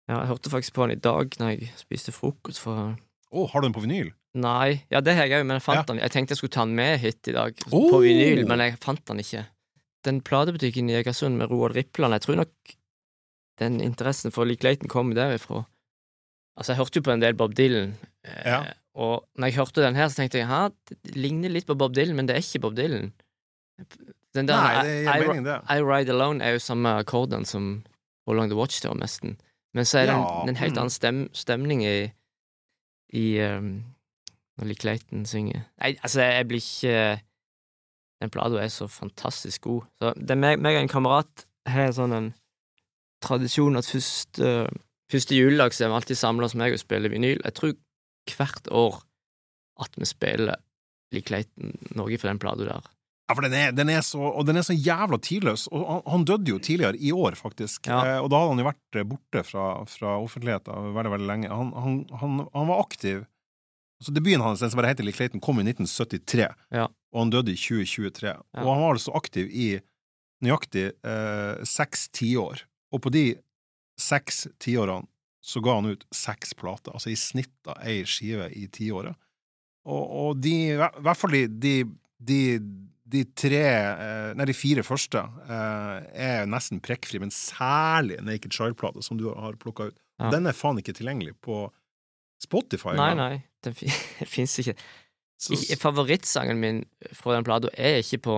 Ja, 0.08 0.20
jeg 0.22 0.28
hørte 0.30 0.52
faktisk 0.54 0.74
på 0.78 0.86
den 0.88 0.96
i 0.98 1.02
dag 1.02 1.36
når 1.42 1.52
jeg 1.56 1.72
spiste 1.82 2.14
frokost. 2.14 2.62
For 2.62 2.94
Å, 3.36 3.46
har 3.52 3.62
du 3.62 3.66
den 3.68 3.74
på 3.76 3.82
vinyl? 3.84 4.14
Nei, 4.36 4.84
ja, 4.92 5.00
det 5.02 5.16
har 5.18 5.26
jeg 5.28 5.40
òg, 5.42 5.46
men 5.48 5.56
jeg 5.60 5.64
fant 5.66 5.80
Ja. 5.80 5.84
den. 5.90 6.00
Jeg 6.04 6.12
tenkte 6.14 6.36
jeg 6.36 6.38
skulle 6.42 6.54
ta 6.56 6.66
den 6.68 6.76
med 6.76 7.00
hit 7.00 7.28
i 7.28 7.34
dag, 7.36 7.56
Oh! 7.72 7.90
på 7.92 8.02
vinyl, 8.04 8.46
men 8.48 8.60
jeg 8.64 8.78
fant 8.84 9.04
den 9.08 9.20
ikke. 9.24 9.46
Den 10.06 10.20
platebutikken 10.22 10.90
i 10.92 10.98
Egersund 11.00 11.38
med 11.40 11.50
Roald 11.50 11.74
Rippland, 11.76 12.14
jeg 12.14 12.22
tror 12.22 12.36
nok 12.44 12.76
den 13.60 13.80
interessen 13.82 14.32
for 14.36 14.46
Lik 14.46 14.62
Leiten 14.64 14.88
kom 14.92 15.14
derifra. 15.16 15.64
Altså, 16.56 16.74
jeg 16.74 16.78
hørte 16.82 17.00
jo 17.00 17.06
på 17.08 17.14
en 17.16 17.24
del 17.24 17.34
Bob 17.34 17.56
Dylan, 17.58 17.96
eh, 18.24 18.44
Ja. 18.46 18.60
Og 18.96 19.26
når 19.36 19.52
jeg 19.52 19.58
hørte 19.60 19.84
den 19.84 19.98
her, 20.00 20.08
så 20.08 20.22
tenkte 20.22 20.40
jeg 20.40 20.48
hæ, 20.48 20.70
det 20.88 21.16
ligner 21.16 21.52
litt 21.52 21.68
på 21.68 21.76
Bob 21.76 21.96
Dylan, 21.96 22.16
men 22.16 22.30
det 22.30 22.38
er 22.38 22.44
ikke 22.44 22.64
Bob 22.64 22.78
Dylan. 22.78 23.12
Den 24.36 24.48
der, 24.48 24.56
Nei, 24.56 24.84
det 24.88 24.94
I, 24.96 25.04
gir 25.04 25.28
mening, 25.28 25.48
det. 25.48 25.58
I 25.72 25.84
Ride 25.84 26.14
Alone 26.14 26.44
er 26.44 26.56
jo 26.56 26.64
samme 26.64 26.94
akkorden 27.02 27.44
som 27.48 27.84
Along 28.28 28.52
the 28.52 28.58
Watchtower, 28.58 28.96
nesten. 29.00 29.36
Men 29.76 29.88
så 29.88 30.00
er 30.00 30.10
det 30.10 30.16
Ja, 30.16 30.42
en, 30.44 30.50
en 30.50 30.56
helt 30.56 30.74
mm. 30.74 30.80
annen 30.80 30.96
stem, 30.96 31.20
stemning 31.36 31.84
i, 31.84 31.98
i 33.14 33.26
um, 33.44 33.84
når 34.58 34.72
Lee 34.72 34.80
Clayton 34.80 35.26
synger. 35.28 35.66
Nei, 35.82 35.96
altså, 36.00 36.24
jeg 36.24 36.48
blir 36.48 36.64
ikke 36.64 37.22
Den 38.24 38.32
plata 38.32 38.62
er 38.64 38.72
så 38.72 38.88
fantastisk 38.88 39.68
god. 39.68 39.82
Så 40.00 40.14
det 40.16 40.32
er 40.32 40.40
meg, 40.40 40.60
meg 40.64 40.78
og 40.78 40.86
en 40.86 40.92
kamerat 40.92 41.48
har 41.68 41.92
sånn 41.94 42.16
en 42.16 42.30
tradisjon 43.26 43.76
at 43.76 43.88
første, 43.90 44.52
første 45.12 45.36
juledag 45.36 45.76
så 45.76 45.84
er 45.84 45.92
vi 45.92 45.98
alltid 46.00 46.20
samla 46.20 46.48
hos 46.48 46.56
meg 46.56 46.74
og 46.74 46.80
spiller 46.80 47.12
vinyl. 47.12 47.44
Jeg 47.44 47.58
tror 47.58 47.76
hvert 48.34 48.68
år 48.74 49.02
at 49.84 49.96
vi 50.00 50.08
spiller 50.08 50.58
Lee 51.14 51.22
Clayton 51.26 51.74
noe 51.96 52.18
for 52.18 52.32
den 52.32 52.40
plata 52.42 52.66
der. 52.66 52.86
Ja, 53.26 53.34
for 53.34 53.42
den 53.42 53.54
er, 53.58 53.72
den 53.74 53.90
er 53.90 54.02
så, 54.06 54.20
og 54.22 54.46
den 54.46 54.58
er 54.60 54.66
så 54.66 54.74
jævla 54.78 55.18
tidløs. 55.18 55.64
Og 55.74 55.82
han, 55.90 56.02
han 56.14 56.26
døde 56.30 56.52
jo 56.54 56.60
tidligere, 56.62 56.98
i 57.02 57.10
år 57.12 57.34
faktisk. 57.40 57.88
Ja. 57.90 58.02
Eh, 58.06 58.20
og 58.22 58.30
da 58.30 58.38
hadde 58.42 58.52
han 58.54 58.62
jo 58.62 58.68
vært 58.68 59.00
eh, 59.02 59.08
borte 59.10 59.42
fra, 59.48 59.64
fra 59.90 60.12
offentligheten 60.22 60.92
veldig, 60.94 61.12
veldig 61.16 61.30
lenge. 61.32 61.50
Han, 61.50 61.72
han, 61.74 61.96
han, 62.22 62.44
han 62.54 62.70
var 62.70 62.84
aktiv. 62.84 63.24
Så 64.04 64.14
Debuten 64.14 64.44
hans, 64.46 64.62
den 64.62 64.70
som 64.70 64.78
bare 64.78 64.92
heter 64.94 65.08
Lee 65.08 65.16
Clayton, 65.16 65.42
kom 65.42 65.58
i 65.62 65.66
1973, 65.66 66.46
Ja. 66.76 66.86
og 67.16 67.20
han 67.24 67.34
døde 67.34 67.54
i 67.56 67.58
2023. 67.58 68.36
Og 68.62 68.70
han 68.70 68.84
var 68.84 68.94
altså 68.94 69.16
aktiv 69.18 69.50
i 69.50 69.68
nøyaktig 70.46 70.86
eh, 70.94 71.66
seks 71.66 72.10
tiår. 72.14 72.62
Og 72.94 73.02
på 73.02 73.10
de 73.16 73.26
seks 73.98 74.46
tiårene 74.62 75.08
så 75.46 75.62
ga 75.62 75.76
han 75.78 75.92
ut 75.94 76.06
seks 76.16 76.56
plater, 76.58 76.96
altså 76.98 77.12
i 77.14 77.20
snitt 77.20 77.52
da 77.68 77.76
ei 77.86 78.00
skive 78.10 78.48
i 78.58 78.66
tiåret. 78.74 79.14
Og, 79.86 80.02
og 80.26 80.40
de, 80.42 80.54
i 80.74 80.78
hvert 80.80 81.20
fall 81.20 81.36
de, 81.62 81.76
de, 82.18 82.40
de, 83.06 83.22
tre, 83.38 83.62
eh, 83.62 84.32
nei, 84.34 84.48
de 84.50 84.56
fire 84.58 84.82
første, 84.88 85.22
eh, 85.46 86.08
er 86.26 86.50
nesten 86.50 86.82
prekkfri, 86.82 87.22
men 87.22 87.34
særlig 87.34 88.18
Naked 88.26 88.56
Child-plata, 88.58 89.04
som 89.06 89.20
du 89.22 89.28
har 89.30 89.60
plukka 89.62 89.92
ut. 89.92 90.00
Ja. 90.18 90.32
Den 90.34 90.50
er 90.50 90.58
faen 90.58 90.82
ikke 90.82 90.96
tilgjengelig 90.98 91.36
på 91.46 91.68
Spotify. 92.42 92.96
Nei, 92.98 93.12
nei, 93.20 93.34
den 93.66 93.78
fi- 93.78 93.92
fins 94.34 94.58
ikke. 94.64 94.74
Så. 95.38 95.58
Favorittsangen 95.78 96.58
min 96.62 96.82
fra 97.14 97.36
den 97.36 97.46
plata 97.46 97.70
er 97.78 98.00
ikke 98.02 98.22
på 98.26 98.36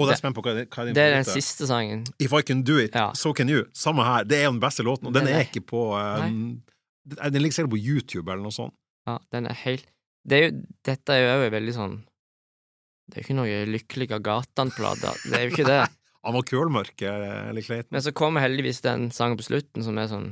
og 0.00 0.08
det 0.08 0.14
er 0.16 0.20
spent 0.22 0.36
på 0.38 0.42
hva, 0.46 0.54
hva 0.64 0.82
er 0.82 0.88
din 0.90 0.96
Det 0.96 1.04
er 1.04 1.14
den 1.18 1.28
siste 1.28 1.66
sangen. 1.68 2.02
If 2.18 2.32
I 2.32 2.42
Can 2.42 2.62
Do 2.66 2.78
It, 2.80 2.94
Ja. 2.96 3.12
So 3.14 3.32
Can 3.36 3.48
You. 3.52 3.64
Samme 3.76 4.04
her. 4.06 4.24
Det 4.24 4.38
er 4.40 4.44
jo 4.48 4.52
den 4.56 4.60
beste 4.64 4.82
låten, 4.86 5.06
og 5.10 5.14
den, 5.14 5.24
Den 5.26 5.34
er 5.34 5.40
er- 5.44 5.48
ikke 5.50 5.62
på 5.66 5.84
um, 5.94 6.62
Den 7.04 7.42
ligger 7.42 7.56
sikkert 7.60 7.74
på 7.76 7.80
YouTube 7.80 8.28
eller 8.32 8.42
noe 8.42 8.52
sånt. 8.54 8.74
Ja, 9.06 9.18
den 9.32 9.46
er 9.46 9.54
helt 9.64 9.86
det 10.28 10.36
er 10.36 10.42
jo, 10.50 10.56
Dette 10.84 11.14
er 11.16 11.22
jo 11.22 11.28
òg 11.38 11.50
veldig 11.54 11.72
sånn 11.72 11.94
Det 13.08 13.16
er 13.16 13.22
jo 13.22 13.24
ikke 13.24 13.36
noe 13.38 13.60
Lykkelig 13.72 14.10
av 14.12 14.20
gatan-plate. 14.26 15.14
Det 15.24 15.38
er 15.38 15.46
jo 15.48 15.54
ikke 15.54 15.64
det. 15.70 15.80
Han 16.26 16.34
var 16.36 16.42
kølmørk, 16.44 17.00
eh, 17.08 17.48
eller 17.48 17.64
Clayton. 17.64 17.88
Men 17.96 18.02
så 18.04 18.12
kommer 18.12 18.44
heldigvis 18.44 18.82
den 18.84 19.08
sangen 19.16 19.38
på 19.40 19.46
slutten, 19.46 19.82
som 19.86 19.96
er 19.98 20.10
sånn 20.10 20.26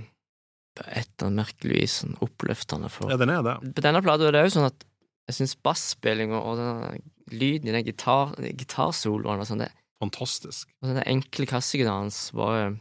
på 0.76 0.84
et 0.92 1.08
eller 1.16 1.30
annet 1.30 1.38
merkelig 1.40 1.78
vis 1.80 1.94
sånn 2.02 2.12
oppløftende 2.22 2.90
for 2.92 3.08
Ja, 3.10 3.16
den 3.16 3.32
er 3.32 3.40
det. 3.42 3.54
På 3.74 3.84
denne 3.86 4.02
plata 4.04 4.28
er 4.28 4.36
det 4.36 4.44
òg 4.44 4.52
sånn 4.52 4.68
at 4.68 4.84
jeg 5.28 5.36
syns 5.36 5.54
basspillinga 5.62 6.38
og 6.40 6.56
den 6.56 7.02
lyden 7.38 7.68
i 7.68 7.74
den 7.76 7.84
gitar, 7.84 8.34
gitarsoloen 8.56 9.42
og 9.42 9.46
sånn, 9.48 9.66
Fantastisk. 10.00 10.70
og 10.80 10.92
den 10.94 11.02
enkle 11.10 11.44
kassegitaren 11.50 12.06
hans 12.06 12.30
bare, 12.32 12.76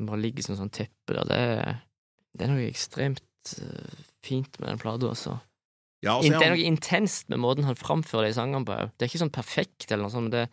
bare 0.00 0.18
ligger 0.22 0.42
som 0.46 0.56
sånn 0.58 0.72
teppe 0.74 1.14
der, 1.14 1.28
det 1.28 1.74
det 2.34 2.46
er 2.48 2.50
noe 2.50 2.64
ekstremt 2.66 3.52
eh, 3.62 3.98
fint 4.26 4.56
med 4.58 4.72
den 4.72 4.80
plata, 4.82 5.06
altså. 5.12 5.36
Ja, 6.02 6.16
og 6.16 6.24
så 6.24 6.26
In- 6.26 6.32
er 6.34 6.38
Det 6.40 6.46
er 6.48 6.54
noe 6.56 6.66
intenst 6.66 7.28
med 7.30 7.38
måten 7.38 7.64
han 7.68 7.76
framfører 7.78 8.26
de 8.26 8.34
sangene 8.34 8.66
på. 8.66 8.74
Det 8.98 9.06
er 9.06 9.12
ikke 9.12 9.22
sånn 9.22 9.30
perfekt 9.36 9.86
eller 9.92 10.02
noe 10.08 10.10
sånt, 10.10 10.26
men 10.26 10.34
det 10.34 10.48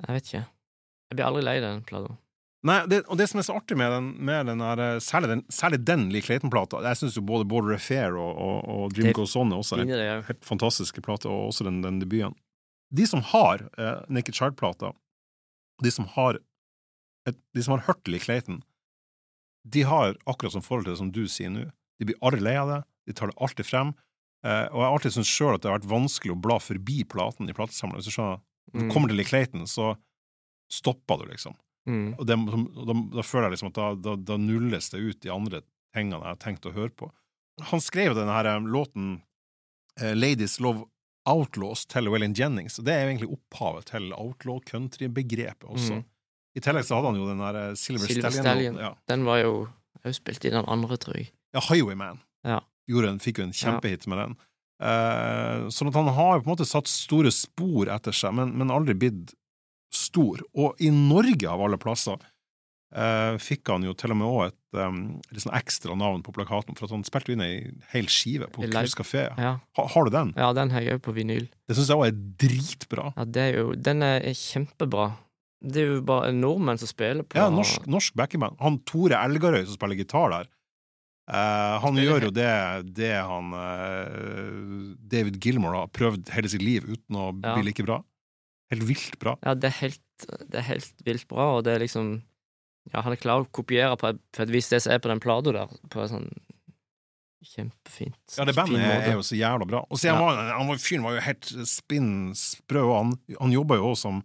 Jeg 0.00 0.14
vet 0.16 0.24
ikke. 0.30 0.46
Jeg 1.12 1.16
blir 1.18 1.26
aldri 1.28 1.42
lei 1.44 1.60
den 1.60 1.82
plata. 1.84 2.16
Nei, 2.62 2.76
det, 2.86 3.00
og 3.10 3.18
det 3.18 3.26
som 3.28 3.40
er 3.40 3.46
så 3.48 3.56
artig 3.58 3.74
med 3.76 3.90
den, 3.90 4.08
med 4.22 4.46
den 4.46 4.60
her, 4.62 4.78
eh, 4.78 4.98
særlig 5.02 5.28
den, 5.32 5.40
særlig 5.50 5.80
den 5.84 6.04
Lee 6.14 6.22
Clayton-plata 6.22 6.78
Jeg 6.84 7.00
syns 7.00 7.16
jo 7.18 7.22
både 7.26 7.46
Border 7.50 7.74
Affair 7.74 8.14
og, 8.14 8.36
og, 8.38 8.68
og 8.68 8.98
On 9.40 9.52
er 9.52 9.58
også 9.58 9.80
det 9.80 9.86
òg. 9.88 10.26
helt 10.28 10.44
fantastiske 10.46 11.02
plater, 11.02 11.28
og 11.32 11.48
også 11.50 11.64
den, 11.66 11.80
den 11.82 11.98
debuten. 11.98 12.36
De 12.94 13.06
som 13.08 13.22
har 13.32 13.64
eh, 13.78 14.04
Naked 14.08 14.34
Child-plata, 14.38 14.92
de 15.82 15.90
som 15.90 16.06
har 16.14 16.38
et, 17.26 17.36
de 17.54 17.62
som 17.66 17.74
har 17.74 17.82
hørt 17.88 18.06
Lee 18.06 18.20
Clayton, 18.22 18.62
de 19.66 19.82
har 19.86 20.14
akkurat 20.26 20.52
som 20.52 20.62
forhold 20.62 20.84
til 20.86 20.92
det 20.94 20.98
som 21.02 21.10
du 21.14 21.24
sier 21.30 21.50
nå. 21.50 21.66
De 21.98 22.06
blir 22.08 22.18
aldri 22.22 22.40
lei 22.42 22.54
av 22.58 22.68
det, 22.70 22.80
de 23.06 23.12
tar 23.18 23.30
det 23.30 23.38
alltid 23.42 23.66
frem. 23.66 23.92
Eh, 24.46 24.66
og 24.70 24.78
jeg 24.78 24.86
har 24.86 24.94
alltid 24.96 25.14
syntes 25.16 25.30
sjøl 25.34 25.54
at 25.54 25.62
det 25.62 25.70
har 25.70 25.78
vært 25.80 25.90
vanskelig 25.90 26.34
å 26.34 26.40
bla 26.46 26.56
forbi 26.62 27.02
platen 27.10 27.50
i 27.50 27.54
platesamleren. 27.54 27.98
Hvis 28.02 28.10
du 28.10 28.14
skjønner, 28.16 28.38
når 28.72 28.80
Mm. 28.80 28.88
du 28.88 28.94
kommer 28.94 29.08
til 29.10 29.16
Lee 29.18 29.26
Clayton, 29.26 29.66
så 29.66 29.96
stopper 30.70 31.18
du, 31.22 31.26
liksom. 31.30 31.54
Mm. 31.88 32.14
Og 32.14 32.26
det, 32.28 32.36
da, 32.38 32.94
da 33.16 33.24
føler 33.26 33.48
jeg 33.48 33.56
liksom 33.56 33.72
at 33.72 33.78
da, 33.78 33.88
da, 33.98 34.14
da 34.30 34.38
nulles 34.38 34.90
det 34.92 35.02
ut 35.02 35.20
de 35.24 35.32
andre 35.34 35.62
tingene 35.94 36.20
jeg 36.20 36.28
har 36.28 36.40
tenkt 36.42 36.68
å 36.68 36.74
høre 36.74 36.92
på. 36.94 37.10
Han 37.72 37.82
skrev 37.84 38.14
denne 38.16 38.32
her 38.32 38.48
um, 38.56 38.68
låten 38.70 39.10
eh, 40.00 40.14
Ladies 40.16 40.58
Love 40.62 40.86
Outlaws 41.28 41.84
til 41.86 42.08
Waylon 42.10 42.34
Jennings, 42.34 42.80
det 42.82 42.94
er 42.94 43.04
jo 43.04 43.10
egentlig 43.12 43.30
opphavet 43.36 43.92
til 43.92 44.08
outlaw 44.16 44.58
country-begrepet 44.66 45.68
også. 45.70 46.00
Mm. 46.00 46.08
I 46.58 46.62
tillegg 46.64 46.86
så 46.88 46.98
hadde 46.98 47.12
han 47.12 47.20
jo 47.20 47.28
den 47.28 47.42
der 47.42 47.58
eh, 47.60 47.74
Silver, 47.78 48.10
Silver 48.10 48.34
Stallion. 48.34 48.80
Ja. 48.82 48.94
Den 49.08 49.26
var 49.28 49.38
jo 49.42 49.52
òg 50.02 50.16
spilt 50.16 50.44
i 50.48 50.52
den 50.52 50.66
andre, 50.66 50.98
tror 51.00 51.20
jeg. 51.20 51.30
ja, 51.54 51.62
Highwayman. 51.68 52.18
Ja. 52.46 52.62
En, 52.90 53.20
fikk 53.22 53.38
jo 53.38 53.46
en 53.46 53.54
kjempehit 53.54 54.08
med 54.10 54.18
den. 54.18 54.34
Eh, 54.82 55.68
sånn 55.70 55.92
at 55.92 55.96
han 56.00 56.10
har 56.10 56.34
jo 56.34 56.42
på 56.42 56.48
en 56.48 56.54
måte 56.56 56.66
satt 56.66 56.90
store 56.90 57.30
spor 57.32 57.90
etter 57.94 58.16
seg, 58.16 58.34
men, 58.36 58.56
men 58.58 58.74
aldri 58.74 58.96
blitt 58.98 59.36
stor. 59.94 60.42
Og 60.54 60.80
i 60.80 60.90
Norge, 60.90 61.48
av 61.48 61.60
alle 61.64 61.78
plasser, 61.80 62.18
eh, 62.94 63.36
fikk 63.40 63.68
han 63.72 63.82
jo 63.86 63.94
til 63.94 64.12
og 64.12 64.16
med 64.20 64.28
òg 64.28 64.42
et 64.50 64.78
um, 64.80 64.98
litt 65.32 65.42
sånn 65.44 65.54
ekstra 65.56 65.96
navn 65.98 66.22
på 66.24 66.32
plakaten, 66.36 66.76
for 66.78 66.88
han 66.88 67.04
spilte 67.04 67.32
jo 67.32 67.36
inn 67.38 67.44
ei 67.44 67.70
hel 67.92 68.06
skive 68.12 68.48
på 68.52 68.64
I 68.64 68.70
live- 68.72 68.96
kafé. 68.96 69.26
Ja, 69.38 69.58
Ha, 69.76 69.86
har 69.94 70.04
du 70.04 70.10
den? 70.10 70.32
ja 70.36 70.52
den 70.56 70.70
har 70.70 70.80
jeg 70.80 70.98
òg 70.98 71.02
på 71.04 71.14
vinyl. 71.16 71.48
Det 71.68 71.76
syns 71.76 71.88
jeg 71.92 71.96
òg 71.98 72.06
er 72.08 72.16
dritbra. 72.46 73.12
Ja, 73.16 73.24
det 73.24 73.42
er 73.48 73.58
jo 73.60 73.74
Den 73.74 74.02
er 74.02 74.20
kjempebra. 74.32 75.12
Det 75.62 75.76
er 75.82 75.86
jo 75.94 76.00
bare 76.02 76.32
nordmenn 76.32 76.78
som 76.80 76.88
spiller 76.90 77.22
på 77.22 77.36
Ja, 77.38 77.48
norsk, 77.48 77.84
norsk 77.86 78.14
backingband. 78.18 78.56
Han 78.60 78.80
Tore 78.84 79.14
Elgarøy 79.14 79.64
som 79.66 79.74
spiller 79.78 79.96
gitar 80.00 80.30
der, 80.30 80.48
Uh, 81.30 81.78
han 81.78 81.94
Spiller 81.94 82.18
gjør 82.18 82.24
jo 82.26 82.30
det, 82.34 82.94
det 82.98 83.12
han 83.14 83.52
uh, 83.54 84.94
David 85.06 85.36
Gilmore 85.40 85.78
har 85.84 85.90
prøvd 85.94 86.32
hele 86.34 86.48
sitt 86.50 86.60
liv 86.64 86.82
uten 86.82 87.14
å 87.16 87.28
Ja. 87.44 87.54
bli 87.54 87.62
like 87.68 87.84
bra. 87.86 88.00
Helt 88.72 88.86
vilt 88.88 89.18
bra. 89.20 89.36
Ja, 89.44 89.54
det 89.54 89.68
er 89.70 89.76
helt, 89.82 90.26
det 90.48 90.60
er 90.62 90.66
helt 90.70 91.04
vilt 91.06 91.26
bra, 91.30 91.50
og 91.58 91.66
det 91.68 91.76
er 91.76 91.84
liksom 91.84 92.14
Ja, 92.92 93.04
han 93.04 93.14
er 93.14 93.20
klar 93.20 93.44
å 93.44 93.50
kopiere 93.54 93.94
på 94.00 94.08
et, 94.10 94.18
på 94.34 94.42
et 94.42 94.50
vis 94.50 94.66
det 94.72 94.80
som 94.82 94.90
er 94.94 94.98
på 95.02 95.10
den 95.12 95.20
plata 95.22 95.52
der, 95.54 95.70
på 95.92 96.02
en 96.02 96.10
sånn 96.10 96.30
kjempefint 97.42 98.36
Ja, 98.38 98.46
det 98.46 98.54
bandet 98.56 98.82
er, 98.82 99.12
jo 99.16 99.22
så 99.26 99.36
jævla 99.38 99.66
bra. 99.66 99.84
Og 99.90 99.98
Ja. 100.02 100.14
han 100.16 100.38
han 100.52 100.68
var, 100.68 100.78
fyren 100.82 101.02
var 101.06 101.16
jo 101.16 101.24
helt 101.26 101.48
spinn 101.66 102.34
sprø, 102.38 102.82
og 102.86 102.96
han, 102.96 103.12
han 103.40 103.54
jobba 103.54 103.78
jo 103.80 103.90
også 103.92 104.08
som 104.08 104.22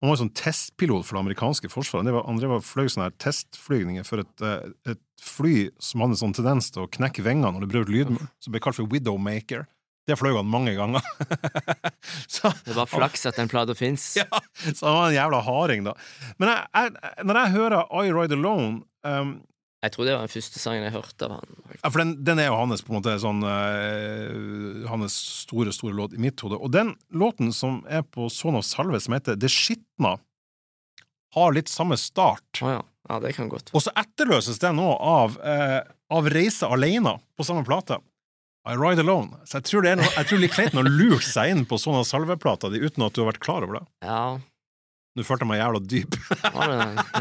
han 0.00 0.08
var 0.08 0.16
jo 0.16 0.22
sånn 0.22 0.32
testpilot 0.32 1.04
for 1.04 1.18
det 1.18 1.20
amerikanske 1.26 1.68
forsvaret. 1.68 2.06
Han 2.08 2.14
var, 2.14 2.24
Han 2.24 2.38
drev 2.40 2.54
og 2.56 2.62
fløy 2.64 2.86
sånne 2.88 3.10
her 3.10 3.16
testflygninger 3.20 4.06
for 4.08 4.22
et, 4.22 4.40
eh, 4.40 4.94
et 4.94 5.02
fly 5.20 5.68
som 5.76 6.00
hadde 6.00 6.16
en 6.16 6.20
sånn 6.22 6.32
tendens 6.38 6.70
til 6.72 6.86
å 6.86 6.88
knekke 6.88 7.20
vingene 7.20 7.52
når 7.52 7.66
det 7.66 7.68
brøt 7.74 7.92
lyd, 7.92 8.14
som 8.40 8.54
ble 8.54 8.62
kalt 8.64 8.78
for 8.78 8.88
Widowmaker. 8.88 9.66
Det 10.10 10.16
fløy 10.18 10.32
han 10.34 10.48
mange 10.50 10.72
ganger. 10.74 11.04
så, 12.34 12.50
Det 12.64 12.74
bare 12.74 12.88
flaks 12.90 13.28
at 13.30 13.38
den 13.38 13.50
plata 13.50 13.76
fins. 13.78 14.08
ja, 14.20 14.26
så 14.74 14.88
han 14.88 14.96
var 14.96 15.04
en 15.10 15.14
jævla 15.14 15.42
harding, 15.46 15.86
da. 15.86 15.94
Men 16.42 16.50
jeg, 16.50 16.64
jeg, 16.74 17.28
når 17.28 17.38
jeg 17.40 17.54
hører 17.54 17.94
I 18.00 18.10
Ride 18.16 18.38
Alone 18.38 18.82
um, 19.06 19.36
Jeg 19.84 19.94
tror 19.94 20.08
det 20.08 20.16
var 20.16 20.26
den 20.26 20.32
første 20.32 20.62
sangen 20.62 20.86
jeg 20.88 20.96
hørte 20.96 21.28
av 21.28 21.36
han. 21.36 21.54
Ja, 21.76 21.92
for 21.92 22.02
den, 22.02 22.16
den 22.26 22.42
er 22.42 22.50
jo 22.50 22.58
hans 22.58 22.82
på 22.82 22.92
en 22.92 22.98
måte 22.98 23.14
sånn 23.22 23.44
uh, 23.46 24.90
Hans 24.90 25.20
store, 25.44 25.72
store 25.76 25.94
låt 25.96 26.18
i 26.18 26.22
mitt 26.22 26.42
hode. 26.42 26.58
Og 26.58 26.74
den 26.74 26.96
låten 27.14 27.54
som 27.54 27.80
er 27.86 28.02
på 28.02 28.26
Son 28.34 28.58
of 28.58 28.66
Salve, 28.66 28.98
som 29.00 29.14
heter 29.14 29.38
Det 29.38 29.52
skitna, 29.52 30.16
har 31.38 31.54
litt 31.54 31.70
samme 31.70 31.94
start. 32.00 32.58
Oh, 32.58 32.74
ja. 32.74 32.82
ja, 33.06 33.22
det 33.22 33.36
kan 33.36 33.46
godt 33.52 33.70
Og 33.70 33.84
så 33.84 33.94
etterløses 33.94 34.58
den 34.58 34.80
nå 34.82 34.90
av, 34.98 35.38
uh, 35.38 35.80
av 36.10 36.30
Reise 36.34 36.66
alene 36.66 37.20
på 37.38 37.46
samme 37.46 37.62
plate. 37.62 38.02
I 38.68 38.74
Ride 38.76 39.00
Alone. 39.00 39.38
Så 39.48 39.56
jeg 39.58 39.64
tror, 39.70 39.82
det 39.86 39.90
er 39.94 39.96
noe, 40.02 40.10
jeg 40.18 40.26
tror 40.28 40.40
Lee 40.42 40.52
Clayton 40.52 40.80
har 40.82 40.88
lurt 40.92 41.24
seg 41.24 41.50
inn 41.54 41.62
på 41.68 41.78
sånne 41.80 42.02
salveplater 42.04 42.74
uten 42.76 43.06
at 43.06 43.14
du 43.16 43.22
har 43.22 43.30
vært 43.32 43.40
klar 43.44 43.64
over 43.64 43.78
det. 43.80 43.86
Ja. 44.04 44.22
Nå 45.16 45.24
følte 45.26 45.46
jeg 45.46 45.50
meg 45.50 45.60
jævla 45.62 45.80
dyp. 45.90 46.18
Nå 46.44 46.66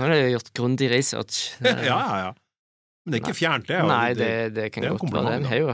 har 0.04 0.12
du 0.12 0.18
gjort 0.36 0.52
grundig 0.60 0.90
research. 0.92 1.40
ja, 1.64 1.72
ja, 1.88 2.18
ja. 2.26 2.34
Men 3.06 3.14
det 3.16 3.20
er 3.22 3.24
ikke 3.24 3.38
fjernt, 3.40 3.70
det. 3.72 3.80
Nei, 3.88 4.10
det, 4.20 4.32
det 4.58 4.68
kan 4.76 4.84
det 4.86 4.92
godt 5.00 5.16
være. 5.16 5.38
har 5.50 5.62
jo 5.64 5.70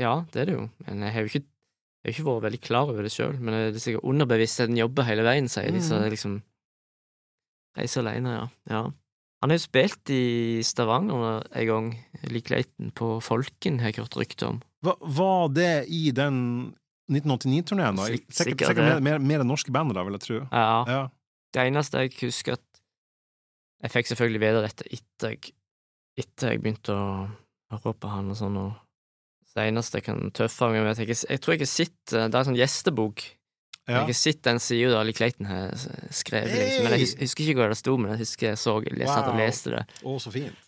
Ja, 0.00 0.14
det 0.32 0.44
er 0.44 0.48
det 0.52 0.54
jo. 0.54 0.68
Men 0.86 1.02
jeg 1.04 1.12
har 1.16 1.26
jo 1.26 1.32
ikke, 1.32 1.42
jeg 2.00 2.06
har 2.06 2.14
ikke 2.14 2.28
vært 2.30 2.46
veldig 2.46 2.60
klar 2.64 2.92
over 2.94 3.04
det 3.04 3.12
sjøl. 3.12 3.34
Men 3.42 3.56
det 3.58 3.64
er 3.74 3.82
sikkert 3.84 4.06
underbevisstheten 4.14 4.78
jobber 4.78 5.08
hele 5.10 5.26
veien, 5.26 5.50
sier 5.52 5.74
de. 5.74 5.82
Så 5.82 5.98
Mm. 5.98 6.00
det 6.00 6.06
er 6.06 6.14
liksom 6.16 6.38
Reise 7.78 8.00
alene, 8.02 8.30
ja. 8.38 8.46
ja. 8.70 8.80
Han 9.40 9.52
har 9.52 9.56
jo 9.56 9.64
spilt 9.64 10.10
i 10.12 10.60
Stavanger 10.66 11.46
en 11.48 11.68
gang, 11.68 11.86
Lik 12.28 12.50
Leiten 12.52 12.90
på 12.96 13.14
Folken, 13.24 13.78
har 13.80 13.88
jeg 13.88 14.02
hørt 14.02 14.18
rykte 14.20 14.50
om. 14.50 14.58
Hva, 14.84 14.96
var 15.00 15.48
det 15.56 15.86
i 15.88 16.10
den 16.16 16.36
1989-turneen, 17.10 17.96
da? 17.96 18.08
Sikkert, 18.10 18.36
sikkert 18.36 18.66
sikkert 18.70 18.84
mer, 18.84 19.00
mer, 19.06 19.22
mer 19.32 19.46
norske 19.48 19.72
band, 19.74 19.94
da, 19.96 20.04
vil 20.06 20.18
jeg 20.18 20.26
tro. 20.26 20.42
Ja. 20.44 20.66
Ja. 20.88 21.00
Det 21.50 21.64
eneste 21.66 22.04
jeg 22.04 22.14
husker 22.20 22.58
at 22.60 22.66
Jeg 23.80 23.90
fikk 23.94 24.10
selvfølgelig 24.10 24.40
vite 24.42 24.60
dette 24.60 24.86
etter 24.92 25.32
jeg, 25.32 25.52
etter 26.20 26.52
jeg 26.52 26.60
begynte 26.60 26.92
å 26.92 27.04
høre 27.72 27.94
på 27.96 28.10
han 28.12 28.28
og 28.28 28.36
sånn, 28.36 28.58
og 28.60 28.74
det 29.56 29.64
eneste 29.70 29.98
jeg 29.98 30.04
kan 30.04 30.20
tøffe 30.36 30.68
meg 30.68 30.84
med 30.84 31.00
jeg, 31.00 31.16
jeg 31.16 31.40
tror 31.40 31.56
jeg 31.56 31.62
har 31.64 31.70
sett 31.70 32.12
Det 32.12 32.20
er 32.20 32.36
en 32.42 32.48
sånn 32.50 32.58
gjestebok. 32.60 33.24
Ja. 33.90 34.00
Jeg 34.04 34.12
har 34.12 34.18
sett 34.20 34.42
den 34.46 34.60
sida 34.62 35.02
Lee 35.04 35.16
Clayton 35.16 35.48
har 35.50 35.72
skrevet, 36.14 36.52
hey! 36.54 36.64
liksom. 36.68 36.84
men 36.86 36.94
jeg 36.94 37.08
husker 37.24 37.44
ikke 37.48 37.58
hva 37.60 37.68
det 37.72 37.78
sto, 37.80 37.96
men 37.98 38.12
jeg 38.14 38.20
husker 38.22 38.52
jeg 38.52 38.60
så 38.62 38.76
jeg 38.86 39.08
satt 39.08 39.26
og 39.26 39.34
Wow. 39.34 39.40
leste 39.42 39.72
det. 39.74 39.82
Å, 40.06 40.14
så 40.22 40.32
fint. 40.34 40.66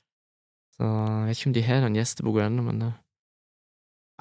Så 0.77 0.89
jeg 0.89 1.29
vet 1.31 1.39
ikke 1.39 1.51
om 1.53 1.57
de 1.59 1.63
har 1.69 1.81
den 1.87 1.99
gjesteboka 2.01 2.47
ennå, 2.49 2.65
men 2.67 2.83
det 2.83 2.91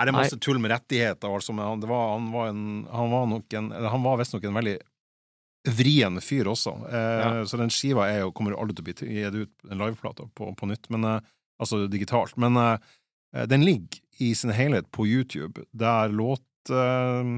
Er 0.01 0.05
det 0.09 0.13
masse 0.15 0.37
tull 0.41 0.59
med 0.61 0.71
rettigheter? 0.73 1.29
Altså, 1.29 1.53
men 1.53 1.65
han, 1.65 1.81
det 1.83 1.89
var, 1.89 2.13
han 2.15 2.29
var 2.33 2.47
en 2.51 2.63
Han 2.91 3.11
var 3.11 3.25
nok 3.29 3.53
en 3.59 3.71
eller 3.71 3.89
Han 3.93 4.03
var 4.05 4.17
visstnok 4.21 4.43
en 4.49 4.55
veldig 4.57 4.77
vrien 5.77 6.15
fyr 6.21 6.47
også. 6.49 6.71
Eh, 6.89 7.19
Ja. 7.21 7.45
Så 7.45 7.57
den 7.59 7.69
skiva 7.69 8.07
er 8.09 8.23
jo, 8.23 8.31
kommer 8.33 8.55
aldri 8.57 8.73
til 8.75 8.81
å 8.81 8.87
bli 8.87 8.95
gitt 9.21 9.35
ut 9.35 9.69
en 9.71 9.77
liveplate 9.77 10.25
på, 10.33 10.47
på 10.57 10.65
nytt, 10.71 10.89
men, 10.89 11.03
eh, 11.05 11.19
altså 11.61 11.83
digitalt. 11.87 12.33
Men 12.41 12.57
eh, 12.57 13.45
den 13.45 13.61
ligger 13.67 13.99
i 14.19 14.31
sin 14.35 14.49
helhet 14.57 14.89
på 14.91 15.05
YouTube, 15.05 15.61
der 15.71 16.09
låt 16.09 16.41
eh, 16.73 17.37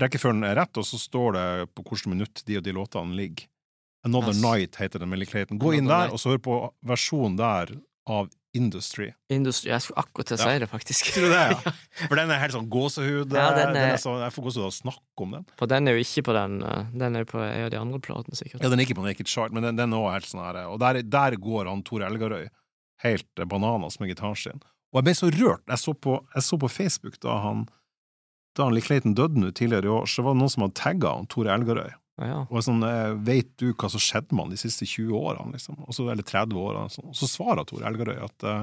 Rekkefølgen 0.00 0.44
er 0.44 0.56
rett, 0.60 0.76
og 0.76 0.84
så 0.84 0.98
står 1.00 1.32
det 1.38 1.44
på 1.74 1.82
hvilket 1.86 2.10
minutt 2.12 2.42
de 2.46 2.58
og 2.58 2.64
de 2.66 2.72
låtene 2.76 3.16
ligger. 3.16 3.46
Another 4.04 4.34
Yes. 4.34 4.42
Night 4.42 4.76
heter 4.76 5.00
den 5.02 5.08
med 5.08 5.26
Clayton. 5.28 5.58
Gå 5.58 5.72
inn 5.74 5.86
der, 5.88 6.06
Night. 6.06 6.12
og 6.12 6.20
så 6.20 6.30
hør 6.34 6.38
på 6.44 6.56
versjonen 6.86 7.36
der 7.36 7.72
av 8.06 8.28
Industry. 8.54 9.10
Industry, 9.28 9.68
Jeg 9.70 9.82
skulle 9.82 9.98
akkurat 10.04 10.26
til 10.30 10.36
å 10.36 10.40
Ja. 10.40 10.52
si 10.52 10.58
det, 10.60 10.68
faktisk. 10.70 11.04
Tror 11.12 11.26
du 11.26 11.28
det, 11.28 11.50
ja? 11.50 11.72
For 12.08 12.14
den 12.16 12.30
er 12.30 12.38
helt 12.38 12.52
sånn 12.54 12.68
gåsehud. 12.70 13.32
Ja, 13.34 13.50
er- 13.52 13.74
er 13.76 13.96
sånn, 13.98 14.20
jeg 14.22 14.32
får 14.32 14.44
gåsehud 14.46 14.64
av 14.64 14.70
å 14.70 14.76
snakke 14.76 15.18
om 15.26 15.30
den. 15.32 15.46
For 15.58 15.66
den 15.66 15.88
er 15.88 15.92
jo 15.98 16.04
ikke 16.04 16.22
på 16.24 16.32
den 16.32 16.62
eh, 16.62 16.84
Den 16.96 17.16
er 17.16 17.24
jo 17.24 17.32
på 17.32 17.40
en 17.42 17.64
av 17.66 17.70
de 17.70 17.76
andre 17.80 17.98
platene, 18.00 18.36
sikkert. 18.38 18.62
Ja, 18.62 18.68
Den 18.70 18.78
er 18.80 18.84
ikke 18.86 18.96
på 18.96 19.04
Naked 19.04 19.26
Chart, 19.28 19.52
men 19.52 19.62
den, 19.62 19.76
den 19.76 19.92
er 19.92 19.96
også 19.98 20.12
helt 20.12 20.24
sånn 20.30 20.44
her 20.44 20.68
Og 20.70 20.78
der, 20.80 21.02
der 21.02 21.36
går 21.36 21.66
han 21.68 21.82
Tore 21.82 22.06
Elgarøy 22.08 22.48
helt 23.02 23.26
eh, 23.38 23.44
bananas 23.44 23.98
med 24.00 24.08
gitaren 24.14 24.36
sin. 24.36 24.62
Og 24.94 25.02
jeg 25.02 25.04
ble 25.04 25.14
så 25.18 25.28
rørt. 25.34 25.66
Jeg 25.68 25.78
så 25.82 25.92
på, 25.92 26.20
jeg 26.34 26.42
så 26.46 26.56
på 26.58 26.70
Facebook 26.70 27.18
da 27.20 27.40
han 27.42 27.66
da 28.56 28.66
han 28.66 28.74
Likleiten 28.76 29.12
Clayton 29.12 29.16
døde 29.18 29.42
nå 29.42 29.52
tidligere 29.52 29.88
i 29.90 29.94
år, 29.94 30.08
så 30.08 30.24
var 30.24 30.34
det 30.34 30.40
noen 30.40 30.52
som 30.52 30.64
hadde 30.64 30.78
tagga 30.80 31.14
Tore 31.32 31.52
Elgarøy. 31.54 31.90
Ja, 32.16 32.26
ja. 32.30 32.38
Og 32.48 32.64
sånn, 32.64 32.80
Veit 32.80 33.50
Vet 33.50 33.50
du 33.60 33.66
hva 33.74 33.90
som 33.92 34.00
skjedde 34.00 34.32
med 34.32 34.46
han 34.46 34.54
de 34.54 34.60
siste 34.60 34.88
20 34.88 35.12
årene, 35.18 35.52
liksom? 35.52 35.82
Også, 35.84 36.06
eller 36.08 36.24
30 36.24 36.56
årene? 36.56 36.92
Sånn. 36.94 37.10
Og 37.12 37.18
så 37.18 37.28
svarer 37.28 37.68
Tore 37.68 37.84
Elgarøy, 37.90 38.16
at, 38.24 38.46
eh, 38.48 38.62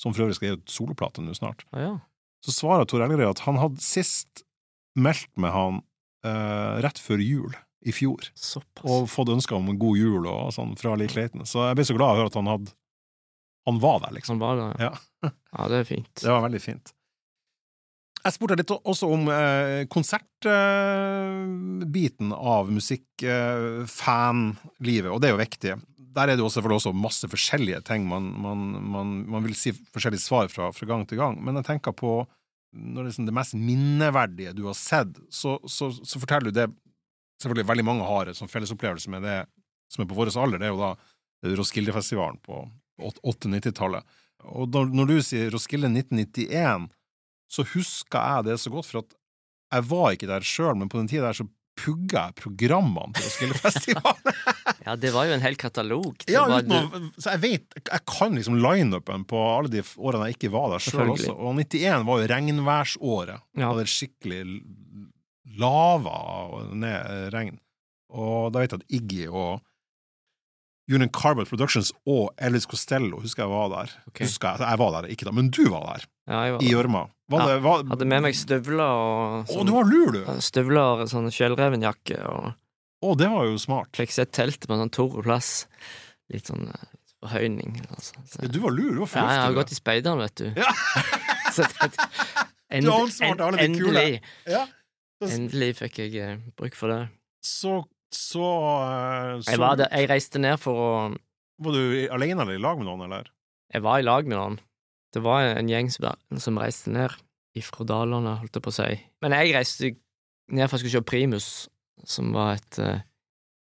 som 0.00 0.14
for 0.16 0.24
øvrig 0.24 0.38
skal 0.38 0.48
gi 0.48 0.60
ut 0.62 0.72
soloplate 0.72 1.24
nå 1.24 1.36
snart, 1.36 1.66
ja, 1.76 1.98
så 2.44 2.54
svarer 2.54 2.86
Tor 2.88 3.02
Elgerøy 3.04 3.30
at 3.32 3.44
han 3.46 3.58
hadde 3.60 3.82
sist 3.82 4.44
meldt 4.98 5.30
med 5.40 5.54
han 5.54 5.80
eh, 6.26 6.78
rett 6.84 7.00
før 7.02 7.22
jul 7.22 7.56
i 7.86 7.94
fjor, 7.94 8.28
Såpass. 8.34 8.84
og 8.86 9.08
fått 9.10 9.30
ønske 9.32 9.54
om 9.54 9.68
en 9.70 9.78
god 9.78 9.98
jul 9.98 10.26
og 10.26 10.52
sånn 10.54 10.74
fra 10.78 10.96
Lee 10.98 11.10
Clayton. 11.10 11.44
Så 11.46 11.62
jeg 11.68 11.78
ble 11.78 11.86
så 11.86 11.96
glad 11.98 12.10
av 12.10 12.16
å 12.16 12.20
høre 12.22 12.32
at 12.32 12.38
han 12.40 12.50
hadde 12.50 12.74
Han 13.68 13.78
var 13.82 13.98
der, 14.00 14.14
liksom. 14.16 14.38
Han 14.38 14.40
var 14.40 14.56
der, 14.56 14.84
ja. 14.86 14.92
Ja. 15.22 15.30
ja, 15.52 15.64
det 15.68 15.80
er 15.82 15.84
fint. 15.84 16.12
Det 16.22 16.30
var 16.30 16.40
veldig 16.46 16.60
fint. 16.62 16.94
Jeg 18.18 18.34
spurte 18.34 18.58
litt 18.58 18.72
også 18.74 19.06
om 19.14 19.28
eh, 19.30 19.86
konsertbiten 19.90 22.32
av 22.34 22.70
musikk-fanlivet, 22.74 25.10
og 25.12 25.20
det 25.22 25.28
er 25.28 25.34
jo 25.34 25.44
viktig. 25.44 25.72
Der 26.18 26.26
er 26.26 26.34
det 26.34 26.42
jo 26.42 26.50
selvfølgelig 26.50 26.80
også 26.80 26.98
masse 26.98 27.26
forskjellige 27.30 27.80
ting 27.86 28.02
man, 28.08 28.24
man, 28.42 28.58
man, 28.82 29.06
man 29.36 29.44
vil 29.46 29.54
si 29.58 29.70
forskjellige 29.94 30.24
svar 30.24 30.46
fra, 30.50 30.64
fra 30.74 30.86
gang 30.88 31.02
til 31.06 31.18
gang, 31.20 31.34
men 31.44 31.56
jeg 31.60 31.68
tenker 31.70 31.92
på 31.96 32.10
når 32.78 33.00
det 33.00 33.08
liksom 33.08 33.26
det 33.28 33.38
mest 33.38 33.54
minneverdige 33.56 34.56
du 34.56 34.62
har 34.66 34.76
sett, 34.76 35.12
så, 35.32 35.50
så, 35.64 35.84
så 35.92 36.20
forteller 36.20 36.50
du 36.50 36.56
det 36.60 36.68
Selvfølgelig 37.38 37.68
veldig 37.68 37.84
mange 37.86 38.02
har 38.02 38.26
en 38.26 38.34
sånn 38.34 38.50
fellesopplevelse 38.50 39.06
med 39.14 39.22
det 39.22 39.46
som 39.94 40.02
er 40.02 40.08
på 40.10 40.18
vår 40.18 40.34
alder, 40.42 40.58
det 40.58 40.66
er 40.66 40.72
jo 40.72 40.80
da 40.80 40.90
Roskildefestivalen 41.54 42.38
på 42.42 42.66
80-90-tallet. 42.98 44.02
Og 44.58 44.66
når, 44.74 44.90
når 44.90 45.06
du 45.06 45.22
sier 45.22 45.46
Roskilde 45.54 45.86
1991, 45.86 46.90
så 47.48 47.64
husker 47.74 48.18
jeg 48.36 48.44
det 48.50 48.58
så 48.60 48.70
godt, 48.72 48.86
for 48.90 49.02
at 49.04 49.14
jeg 49.74 49.84
var 49.90 50.12
ikke 50.16 50.28
der 50.30 50.44
sjøl, 50.44 50.74
men 50.80 50.88
på 50.92 50.98
den 51.00 51.08
tida 51.10 51.26
der 51.28 51.36
så 51.36 51.46
pugga 51.78 52.24
jeg 52.28 52.34
programmene 52.40 53.14
til 53.14 53.24
Roskildefestivalen. 53.28 54.38
Ja, 54.88 54.94
det 54.96 55.10
var 55.12 55.26
jo 55.28 55.34
en 55.36 55.42
hel 55.44 55.56
katalog. 55.60 56.22
Ja, 56.32 56.46
var- 56.48 56.62
uten 56.64 56.72
å, 56.72 57.00
så 57.20 57.34
jeg 57.34 57.40
vet 57.42 57.74
Jeg 57.90 58.00
kan 58.08 58.34
liksom 58.38 58.56
lineupen 58.62 59.26
på 59.28 59.40
alle 59.58 59.68
de 59.72 59.82
årene 60.00 60.30
jeg 60.30 60.38
ikke 60.38 60.50
var 60.54 60.70
der 60.72 60.80
sjøl 60.86 61.12
også. 61.12 61.34
Og 61.36 61.58
91 61.60 62.06
var 62.08 62.22
jo 62.22 62.28
regnværsåret. 62.32 63.42
Ja. 63.60 63.68
Og 63.72 63.82
det 63.82 63.88
skikkelig 63.92 64.40
lava 65.58 66.14
og 66.54 66.72
ned 66.78 67.28
regn. 67.34 67.58
Og 68.16 68.48
da 68.54 68.62
vet 68.62 68.72
jeg 68.74 68.80
at 68.82 68.94
Iggy 68.98 69.26
og 69.28 69.60
Union 70.88 71.10
Carbon 71.12 71.44
Productions 71.46 71.90
og 72.08 72.30
Ellis 72.40 72.64
Costello 72.66 73.18
husker 73.20 73.44
jeg 73.44 73.52
var 73.52 73.68
der. 73.74 73.90
Okay. 74.08 74.24
Husker 74.24 74.54
jeg, 74.56 74.64
jeg 74.70 74.78
var 74.80 74.94
der 74.96 75.08
ikke 75.12 75.28
da, 75.28 75.32
men 75.36 75.50
du 75.52 75.64
var 75.68 75.84
der, 75.92 76.06
Ja, 76.28 76.38
jeg 76.46 76.54
var, 76.54 76.62
i 76.64 76.70
gjørma. 76.72 77.02
Ja, 77.30 77.58
var- 77.60 77.84
hadde 77.90 78.06
med 78.08 78.22
meg 78.24 78.34
støvler 78.38 78.80
og 78.88 79.50
Å, 79.52 79.64
du 79.68 79.72
var 79.74 79.84
lur, 79.84 80.12
du! 80.16 80.22
Støvler, 80.40 81.02
og 81.04 81.10
sånn 81.12 81.28
fjellrevenjakke, 81.34 82.22
og 82.24 82.54
Å, 83.04 83.12
det 83.20 83.28
var 83.30 83.44
jo 83.50 83.58
smart. 83.60 83.92
fikk 83.94 84.10
sett 84.16 84.32
teltet 84.32 84.64
på 84.66 84.74
en 84.74 84.80
sånn 84.86 84.94
torr 84.96 85.20
plass. 85.22 85.66
Litt 86.32 86.48
sånn 86.50 86.64
eh, 86.72 86.88
forhøyning. 87.22 87.76
Altså. 87.92 88.16
Så, 88.26 88.40
Ja, 88.42 88.48
du 88.48 88.58
var 88.64 88.72
lur, 88.74 88.90
du 88.96 89.02
var 89.04 89.12
ja, 89.12 89.26
jeg 89.36 89.44
har 89.44 89.54
gått 89.60 89.70
i 89.76 89.78
speideren, 89.78 90.18
vet 90.24 90.34
du. 90.40 90.48
Ja. 90.56 90.72
Så 91.54 91.62
det, 91.68 91.92
end, 92.70 92.88
alle 92.90 93.56
de 93.60 93.68
kule. 93.76 93.92
endelig, 94.02 94.20
Ja. 94.48 94.64
Endelig 95.24 95.70
fikk 95.80 95.96
jeg 96.04 96.16
eh, 96.22 96.36
bruk 96.58 96.76
for 96.78 96.92
det. 96.92 96.98
Så, 97.44 97.80
så, 98.14 98.44
eh, 98.84 99.40
så 99.42 99.52
Jeg, 99.52 99.60
var 99.60 99.76
der, 99.76 99.90
jeg 99.92 100.08
reiste 100.08 100.40
ned 100.40 100.56
for 100.62 100.80
å 100.80 100.90
Var 101.60 101.74
du 101.74 102.08
alene 102.14 102.44
eller 102.44 102.56
i 102.56 102.62
lag 102.62 102.78
med 102.80 102.88
noen, 102.88 103.04
eller? 103.08 103.30
Jeg 103.74 103.84
var 103.84 104.00
i 104.00 104.06
lag 104.06 104.28
med 104.28 104.38
noen. 104.38 104.58
Det 105.12 105.20
var 105.24 105.44
en 105.50 105.68
gjeng 105.68 105.90
som, 105.92 106.60
reiste 106.60 106.92
ned 106.94 107.16
ifra 107.58 107.84
Dalane, 107.88 108.36
holdt 108.40 108.56
jeg 108.56 108.64
på 108.64 108.72
å 108.72 108.76
si. 108.76 108.88
Men 109.24 109.34
jeg 109.36 109.52
reiste 109.56 109.90
ned 110.54 110.70
for 110.70 110.78
å 110.78 110.80
skulle 110.80 110.94
se 110.94 111.04
Primus, 111.04 111.48
som 112.08 112.30
var 112.36 112.54
et 112.56 112.78
uh, 112.80 113.00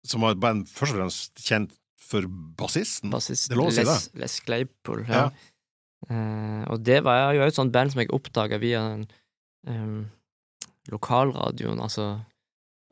Som 0.08 0.24
var 0.24 0.34
et 0.34 0.40
band 0.42 0.64
først 0.70 0.96
og 0.96 1.02
fremst 1.02 1.44
kjent 1.44 1.76
for 2.00 2.26
bassisten? 2.58 3.12
bassist 3.12 3.50
Det 3.50 3.58
er 3.58 3.60
lov 3.60 3.70
å 3.70 3.76
si 3.76 3.84
Les, 3.86 4.08
Les 4.22 4.38
Claypool. 4.46 5.04
Ja. 5.10 5.26
Ja. 5.26 5.50
Uh, 6.08 6.62
og 6.72 6.82
det 6.84 7.02
var 7.04 7.36
jo 7.36 7.44
et 7.44 7.56
sånt 7.56 7.74
band 7.74 7.92
som 7.92 8.02
jeg 8.02 8.12
oppdaga 8.16 8.58
via 8.62 8.82
den 8.94 9.06
lokalradioen, 10.92 11.78
altså. 11.80 12.18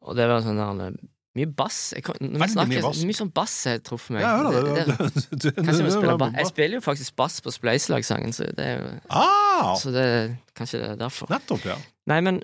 Og 0.03 0.17
det 0.17 0.29
var 0.29 0.41
sånn 0.45 0.61
der 0.61 0.95
Mye 1.35 1.47
bass. 1.49 1.77
Jeg, 1.97 2.03
når 2.21 2.43
vi 2.43 2.49
snakker, 2.53 2.69
mye 2.75 2.83
bass. 2.85 2.99
mye 3.09 3.17
sånn 3.17 3.31
bass 3.33 3.55
har 3.65 3.79
truffet 3.81 4.11
meg. 4.19 4.21
Ja, 4.21 4.51
jeg 4.53 4.65
Det- 4.65 4.75
det. 4.75 4.97
det- 4.99 5.31
Du- 5.31 5.51
du- 5.51 5.63
Kanskje 5.63 5.85
vi 5.87 5.91
spiller 5.95 6.19
bass 6.21 6.35
Jeg 6.37 6.47
spiller 6.51 6.77
jo 6.77 6.81
faktisk 6.85 7.17
bass 7.17 7.41
på 7.41 7.53
Spleiselag-sangen, 7.55 8.33
så 8.37 8.49
det 8.55 8.67
er 8.67 8.79
jo 8.83 8.91
Ah! 9.11 9.75
Så 9.81 9.93
det 9.95 10.03
er 10.05 10.37
kanskje 10.55 10.81
det 10.83 10.91
er 10.91 10.97
derfor. 10.97 11.29
Nettopp, 11.33 11.65
ja. 11.65 11.77
Nei, 12.07 12.21
men 12.21 12.43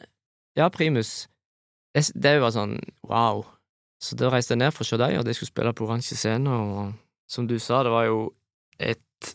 ja, 0.57 0.69
Primus. 0.71 1.27
Det, 1.95 2.13
det 2.17 2.41
var 2.41 2.51
sånn 2.57 2.79
wow. 3.05 3.45
Så 4.01 4.17
da 4.17 4.31
reiste 4.31 4.55
jeg 4.55 4.59
ned 4.63 4.73
for 4.73 4.85
å 4.85 4.87
se 4.89 4.97
dem, 4.97 5.19
og 5.19 5.25
de 5.27 5.35
skulle 5.35 5.51
spille 5.53 5.73
på 5.75 5.85
Oransje 5.89 6.17
scene, 6.17 6.49
og 6.49 6.95
som 7.29 7.47
du 7.47 7.59
sa, 7.59 7.83
det 7.83 7.91
var 7.93 8.07
jo 8.07 8.33
et 8.79 9.35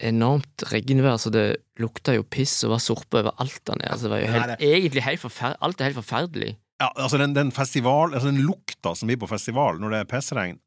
enormt 0.00 0.62
regnvær, 0.72 1.18
så 1.18 1.30
det 1.30 1.58
lukta 1.82 2.14
jo 2.14 2.22
piss 2.22 2.62
og 2.64 2.70
var 2.76 2.78
sorpe 2.82 3.18
overalt 3.22 3.60
der 3.66 3.76
nede. 3.80 3.90
Altså, 3.92 4.02
det 4.06 4.10
var 4.10 4.20
jo 4.22 4.32
helt, 4.32 4.60
egentlig 4.60 5.02
helt 5.02 5.20
forferdelig. 5.20 5.58
Alt 5.66 5.80
er 5.80 5.84
helt 5.90 5.98
forferdelig. 5.98 6.56
Ja 6.80 6.88
altså 6.94 7.18
den, 7.18 7.34
den 7.34 7.50
festival, 7.52 8.14
altså 8.14 8.30
den 8.30 8.42
lukta 8.46 8.94
som 8.96 9.08
blir 9.10 9.18
på 9.18 9.28
festival 9.30 9.80
når 9.82 9.94
det 9.94 10.00
er 10.04 10.08
pissregn, 10.12 10.58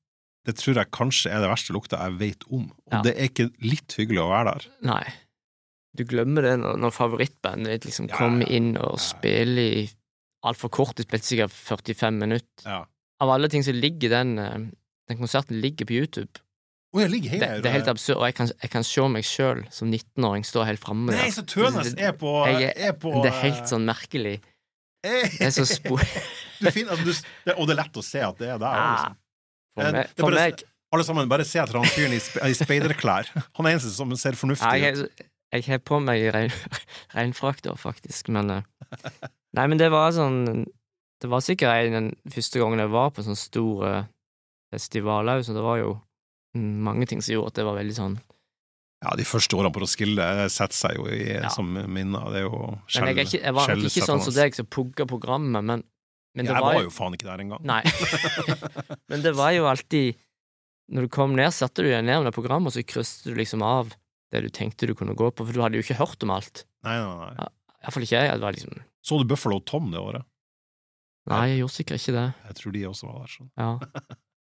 det 0.48 0.56
tror 0.58 0.80
jeg 0.82 0.90
kanskje 0.92 1.30
er 1.32 1.44
det 1.44 1.50
verste 1.52 1.74
lukta 1.76 2.00
jeg 2.02 2.18
vet 2.20 2.44
om. 2.50 2.66
Og 2.88 2.94
Ja. 2.98 3.02
det 3.06 3.14
er 3.18 3.30
ikke 3.30 3.50
litt 3.62 3.94
hyggelig 4.00 4.24
å 4.24 4.30
være 4.32 4.54
der. 4.56 4.68
Nei. 4.90 5.04
Du 5.98 6.04
glemmer 6.08 6.42
det 6.48 6.54
når, 6.62 6.78
når 6.80 6.94
favorittbandet 6.96 7.68
ditt 7.76 7.86
liksom 7.90 8.08
Ja, 8.10 8.16
kommer 8.18 8.48
inn 8.50 8.74
og 8.80 8.96
ja. 8.96 9.02
spiller 9.04 9.62
i 9.82 9.90
altfor 10.48 10.72
kort, 10.74 10.96
de 10.98 11.04
spilte 11.04 11.28
sikkert 11.28 11.52
45 11.54 12.18
minutter. 12.18 12.64
Ja. 12.66 12.86
Av 13.22 13.30
alle 13.30 13.50
ting 13.54 13.62
så 13.64 13.74
ligger 13.76 14.10
den 14.10 14.38
eh, 14.40 14.70
Den 15.12 15.20
konserten 15.20 15.60
ligger 15.62 15.86
på 15.86 15.94
YouTube. 16.00 16.40
Oh, 16.94 17.02
jeg 17.02 17.12
ligger 17.12 17.32
Det, 17.40 17.50
det 17.64 17.70
er 17.70 17.76
helt 17.78 17.88
absurd, 17.92 18.18
og 18.18 18.26
jeg 18.26 18.36
kan, 18.36 18.50
jeg 18.64 18.70
kan 18.72 18.84
se 18.84 19.04
meg 19.08 19.24
sjøl 19.28 19.62
som 19.72 19.92
19-åring 19.92 20.44
stå 20.48 20.64
helt 20.68 20.82
framme 20.84 21.14
Nei, 21.16 21.30
så 21.32 21.44
Tønes 21.48 21.94
er 21.96 22.12
på, 22.20 22.32
Jeg 22.50 22.74
er 22.76 22.96
på 23.00 23.14
Det 23.24 23.30
er 23.32 23.38
helt 23.46 23.70
sånn 23.72 23.86
merkelig. 23.88 24.40
Eh, 25.04 25.30
Det 25.38 25.48
er 25.50 25.54
så 25.56 25.66
spo... 25.68 25.98
du 26.62 26.68
finner, 26.72 26.92
altså, 26.94 27.06
du, 27.06 27.32
det, 27.48 27.56
Og 27.58 27.68
det 27.70 27.74
er 27.76 27.80
lett 27.84 27.98
å 27.98 28.04
se 28.06 28.22
at 28.26 28.38
det 28.42 28.50
er 28.54 28.60
der. 28.62 28.76
Ah, 28.76 28.92
Liksom. 28.94 29.18
For 29.76 29.88
Eh, 29.88 29.92
meg, 29.96 30.10
for 30.20 30.28
bare- 30.30 30.46
meg 30.52 30.64
Alle 30.92 31.04
sammen, 31.08 31.30
bare 31.32 31.46
se 31.48 31.60
etter 31.62 31.78
han 31.80 31.88
fyren 31.88 32.12
i, 32.14 32.20
spe- 32.20 32.44
i 32.52 32.56
speiderklær. 32.58 33.30
Han 33.58 33.66
er 33.70 33.78
eneste 33.78 33.94
som 33.96 34.12
ser 34.20 34.36
fornuftig 34.36 34.68
ut. 34.68 34.82
jeg, 34.84 35.30
jeg 35.56 35.64
har 35.70 35.80
på 35.88 36.02
meg 36.04 36.26
regnfrakter, 37.16 37.78
faktisk, 37.80 38.28
men 38.36 38.50
eh, 38.58 38.64
Nei, 39.56 39.66
men 39.72 39.80
det 39.80 39.88
var 39.92 40.12
sånn 40.16 40.66
Det 41.22 41.30
var 41.32 41.40
sikkert 41.46 41.88
en, 41.88 41.96
den 41.96 42.34
første 42.34 42.60
gangen 42.60 42.80
jeg 42.84 42.92
var 42.92 43.12
på 43.16 43.24
sånn 43.24 43.40
stor 43.40 43.86
eh, 43.88 44.04
festival 44.76 45.32
òg, 45.32 45.46
så 45.48 45.56
det 45.56 45.64
var 45.64 45.80
jo 45.80 45.94
mange 46.60 47.06
ting 47.08 47.22
som 47.24 47.38
gjorde 47.38 47.52
at 47.54 47.60
det 47.62 47.66
var 47.68 47.78
veldig 47.80 47.96
sånn 47.96 48.16
Ja, 49.02 49.16
de 49.18 49.26
første 49.26 49.58
årene 49.58 49.72
på 49.74 49.82
Roskilde 49.82 50.26
setter 50.54 50.78
seg 50.78 50.98
jo 51.00 51.08
i, 51.10 51.22
Ja. 51.42 51.50
som 51.50 51.72
minner. 51.74 52.28
Det 52.30 52.42
er 52.44 52.46
jo 52.46 52.60
Men 53.02 53.16
jeg, 53.16 53.26
ikke, 53.26 53.40
jeg 53.42 53.54
var 53.58 53.72
nok 53.72 53.88
ikke 53.90 54.06
sånn 54.06 54.22
som 54.22 54.36
deg 54.36 54.58
som 54.58 54.68
pugga 54.70 55.08
programmet, 55.10 55.64
men, 55.66 55.84
men 56.38 56.46
det 56.46 56.54
jeg 56.54 56.62
var 56.62 56.76
var 56.78 56.84
jo 56.86 56.92
faen 56.94 57.18
ikke 57.18 57.26
der 57.30 57.42
engang. 57.42 57.64
Nei. 57.66 57.82
Men 59.10 59.24
det 59.26 59.34
var 59.36 59.52
jo 59.52 59.66
alltid 59.68 60.16
Når 60.92 61.08
du 61.08 61.10
kom 61.12 61.34
ned, 61.36 61.50
satte 61.56 61.82
du 61.84 61.90
deg 61.90 62.04
ned 62.06 62.24
med 62.24 62.34
programmet, 62.36 62.70
og 62.70 62.76
så 62.76 62.84
krysset 62.86 63.32
du 63.32 63.36
liksom 63.36 63.64
av 63.64 63.94
det 64.32 64.42
du 64.46 64.50
tenkte 64.54 64.88
du 64.88 64.94
kunne 64.96 65.16
gå 65.16 65.28
på, 65.32 65.44
for 65.44 65.52
du 65.52 65.62
hadde 65.64 65.76
jo 65.80 65.84
ikke 65.84 65.98
hørt 66.00 66.22
om 66.24 66.32
alt. 66.32 66.66
Nei, 66.84 66.96
nei, 67.00 67.32
nei. 67.36 67.48
Iallfall 67.82 68.06
ikke 68.06 68.22
jeg. 68.22 68.40
Liksom 68.40 68.82
Så 69.04 69.18
du 69.20 69.26
Buffalo 69.28 69.60
Tom 69.66 69.90
det 69.92 70.00
året? 70.00 70.24
Nei, 71.32 71.42
jeg 71.52 71.62
gjorde 71.62 71.76
sikkert 71.76 72.02
ikke 72.02 72.16
det. 72.18 72.28
Jeg 72.48 72.56
tror 72.60 72.76
de 72.76 72.84
også 72.90 73.10
var 73.10 73.18
der. 73.26 73.34
Sånn. 73.36 73.50
Ja. 73.58 73.72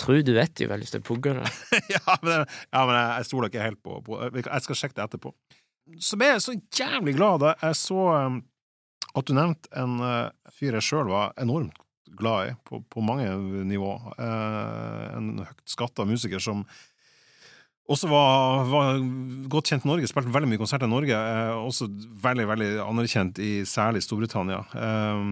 Tru 0.00 0.16
du 0.26 0.32
vet 0.34 0.58
jo 0.58 0.68
vel 0.70 0.82
hvis 0.82 0.94
jeg 0.96 1.04
pugger 1.06 1.38
det. 1.40 1.52
ja, 1.94 2.16
men, 2.24 2.42
ja, 2.44 2.80
men 2.82 2.96
jeg, 2.96 3.10
jeg 3.18 3.28
stoler 3.28 3.52
ikke 3.52 3.68
helt 3.68 3.82
på, 3.84 4.00
på 4.06 4.18
Jeg 4.26 4.64
skal 4.66 4.80
sjekke 4.80 4.98
det 4.98 5.06
etterpå. 5.06 5.34
så 6.00 6.18
ble 6.18 6.32
jeg 6.32 6.42
så 6.42 6.56
jævlig 6.80 7.14
glad 7.18 7.44
da 7.44 7.54
jeg 7.60 7.78
så 7.78 8.08
um, 8.26 8.40
at 9.14 9.28
du 9.28 9.34
nevnte 9.36 9.70
en 9.78 10.00
uh, 10.02 10.32
fyr 10.50 10.74
jeg 10.80 10.88
sjøl 10.88 11.12
var 11.12 11.34
enormt 11.38 11.78
glad 12.18 12.50
i, 12.50 12.56
på, 12.66 12.80
på 12.90 13.02
mange 13.02 13.28
nivå. 13.66 13.92
Uh, 14.18 15.14
en 15.14 15.30
høyt 15.44 15.62
skatta 15.70 16.06
musiker 16.08 16.42
som 16.42 16.64
også 17.90 18.08
var, 18.08 18.64
var 18.70 19.00
godt 19.52 19.68
kjent 19.68 19.84
i 19.84 19.90
Norge, 19.90 20.08
spilte 20.08 20.32
veldig 20.32 20.48
mye 20.48 20.60
konserter 20.60 20.88
i 20.88 20.92
Norge. 20.92 21.16
Eh, 21.16 21.52
også 21.68 21.90
veldig 22.24 22.46
veldig 22.48 22.70
anerkjent 22.84 23.40
i 23.44 23.52
særlig 23.68 24.00
Storbritannia. 24.06 24.62
Eh, 24.72 25.24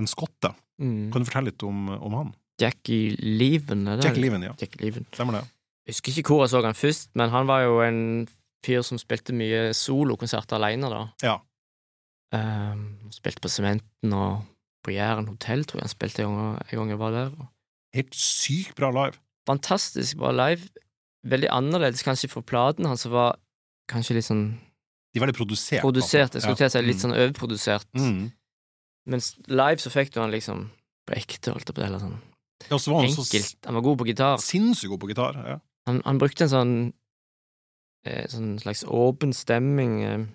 en 0.00 0.10
skotte. 0.10 0.50
Mm. 0.82 1.10
Kan 1.12 1.22
du 1.22 1.28
fortelle 1.28 1.52
litt 1.52 1.66
om, 1.66 1.92
om 1.94 2.16
han? 2.18 2.32
Jackie 2.60 3.16
Leven, 3.18 3.86
er 3.88 3.96
det? 4.00 4.04
Jack 4.10 4.16
Leven, 4.20 4.42
ja. 4.42 4.52
Jackie 4.60 4.82
Leven. 4.84 5.06
Stemmer 5.12 5.38
det? 5.40 5.44
Jeg 5.86 5.94
husker 5.94 6.12
ikke 6.20 6.28
hvor 6.34 6.42
jeg 6.44 6.50
så 6.52 6.60
han 6.64 6.74
først, 6.78 7.08
men 7.16 7.30
han 7.32 7.46
var 7.48 7.62
jo 7.64 7.80
en 7.82 8.00
fyr 8.66 8.82
som 8.84 8.98
spilte 9.00 9.32
mye 9.34 9.70
solokonserter 9.74 10.58
alene, 10.58 10.90
da. 10.92 11.00
Ja. 11.24 11.38
Um, 12.32 12.82
spilte 13.10 13.40
på 13.42 13.50
Sementen 13.50 14.12
og 14.14 14.44
på 14.84 14.92
Jæren 14.94 15.26
hotell, 15.28 15.64
tror 15.66 15.80
jeg 15.80 15.88
han 15.88 15.92
spilte 15.92 16.22
en 16.24 16.36
gang, 16.70 16.92
jeg 16.92 17.00
var 17.00 17.10
der. 17.16 17.32
Helt 17.96 18.14
sykt 18.14 18.76
bra 18.78 18.92
live. 18.94 19.18
Fantastisk 19.48 20.16
bra 20.20 20.30
live. 20.36 20.68
Veldig 21.26 21.50
annerledes 21.52 22.04
kanskje 22.06 22.30
for 22.30 22.46
platen 22.46 22.86
hans, 22.86 23.02
som 23.04 23.12
var 23.12 23.34
kanskje 23.90 24.14
litt 24.20 24.28
sånn 24.28 24.44
De 25.12 25.18
var 25.20 25.26
litt 25.26 25.36
produsert. 25.40 25.82
produsert. 25.82 26.36
Jeg 26.38 26.42
skulle 26.44 26.56
til 26.60 26.68
å 26.68 26.70
si 26.70 26.82
litt 26.86 26.96
Mm. 26.96 27.02
sånn 27.02 27.16
overprodusert. 27.18 27.86
Mm. 27.98 28.32
Mens 29.10 29.34
live 29.48 29.80
så 29.82 29.90
fikk 29.90 30.12
du 30.14 30.20
han 30.20 30.30
liksom 30.30 30.70
på 31.08 31.16
ekte, 31.18 31.50
holdt 31.52 31.66
jeg 31.66 31.74
på 31.74 31.80
å 31.82 31.82
si. 31.82 31.86
eller 31.88 31.98
Sånn. 31.98 32.18
Ja, 32.68 32.76
var 32.76 33.00
han 33.00 33.10
Enkelt. 33.10 33.56
Han 33.66 33.78
var 33.78 33.84
god 33.86 33.98
på 33.98 34.06
gitar. 34.10 34.42
sinnssykt 34.44 34.90
god 34.92 35.00
på 35.00 35.08
gitar. 35.12 35.38
Ja. 35.46 35.58
Han, 35.88 36.02
han 36.04 36.20
brukte 36.20 36.44
en 36.44 36.52
sånn 36.52 36.74
eh, 38.06 38.26
sånn 38.30 38.58
slags 38.60 38.84
åpen 38.84 39.32
stemming, 39.36 39.96
eh, 40.04 40.26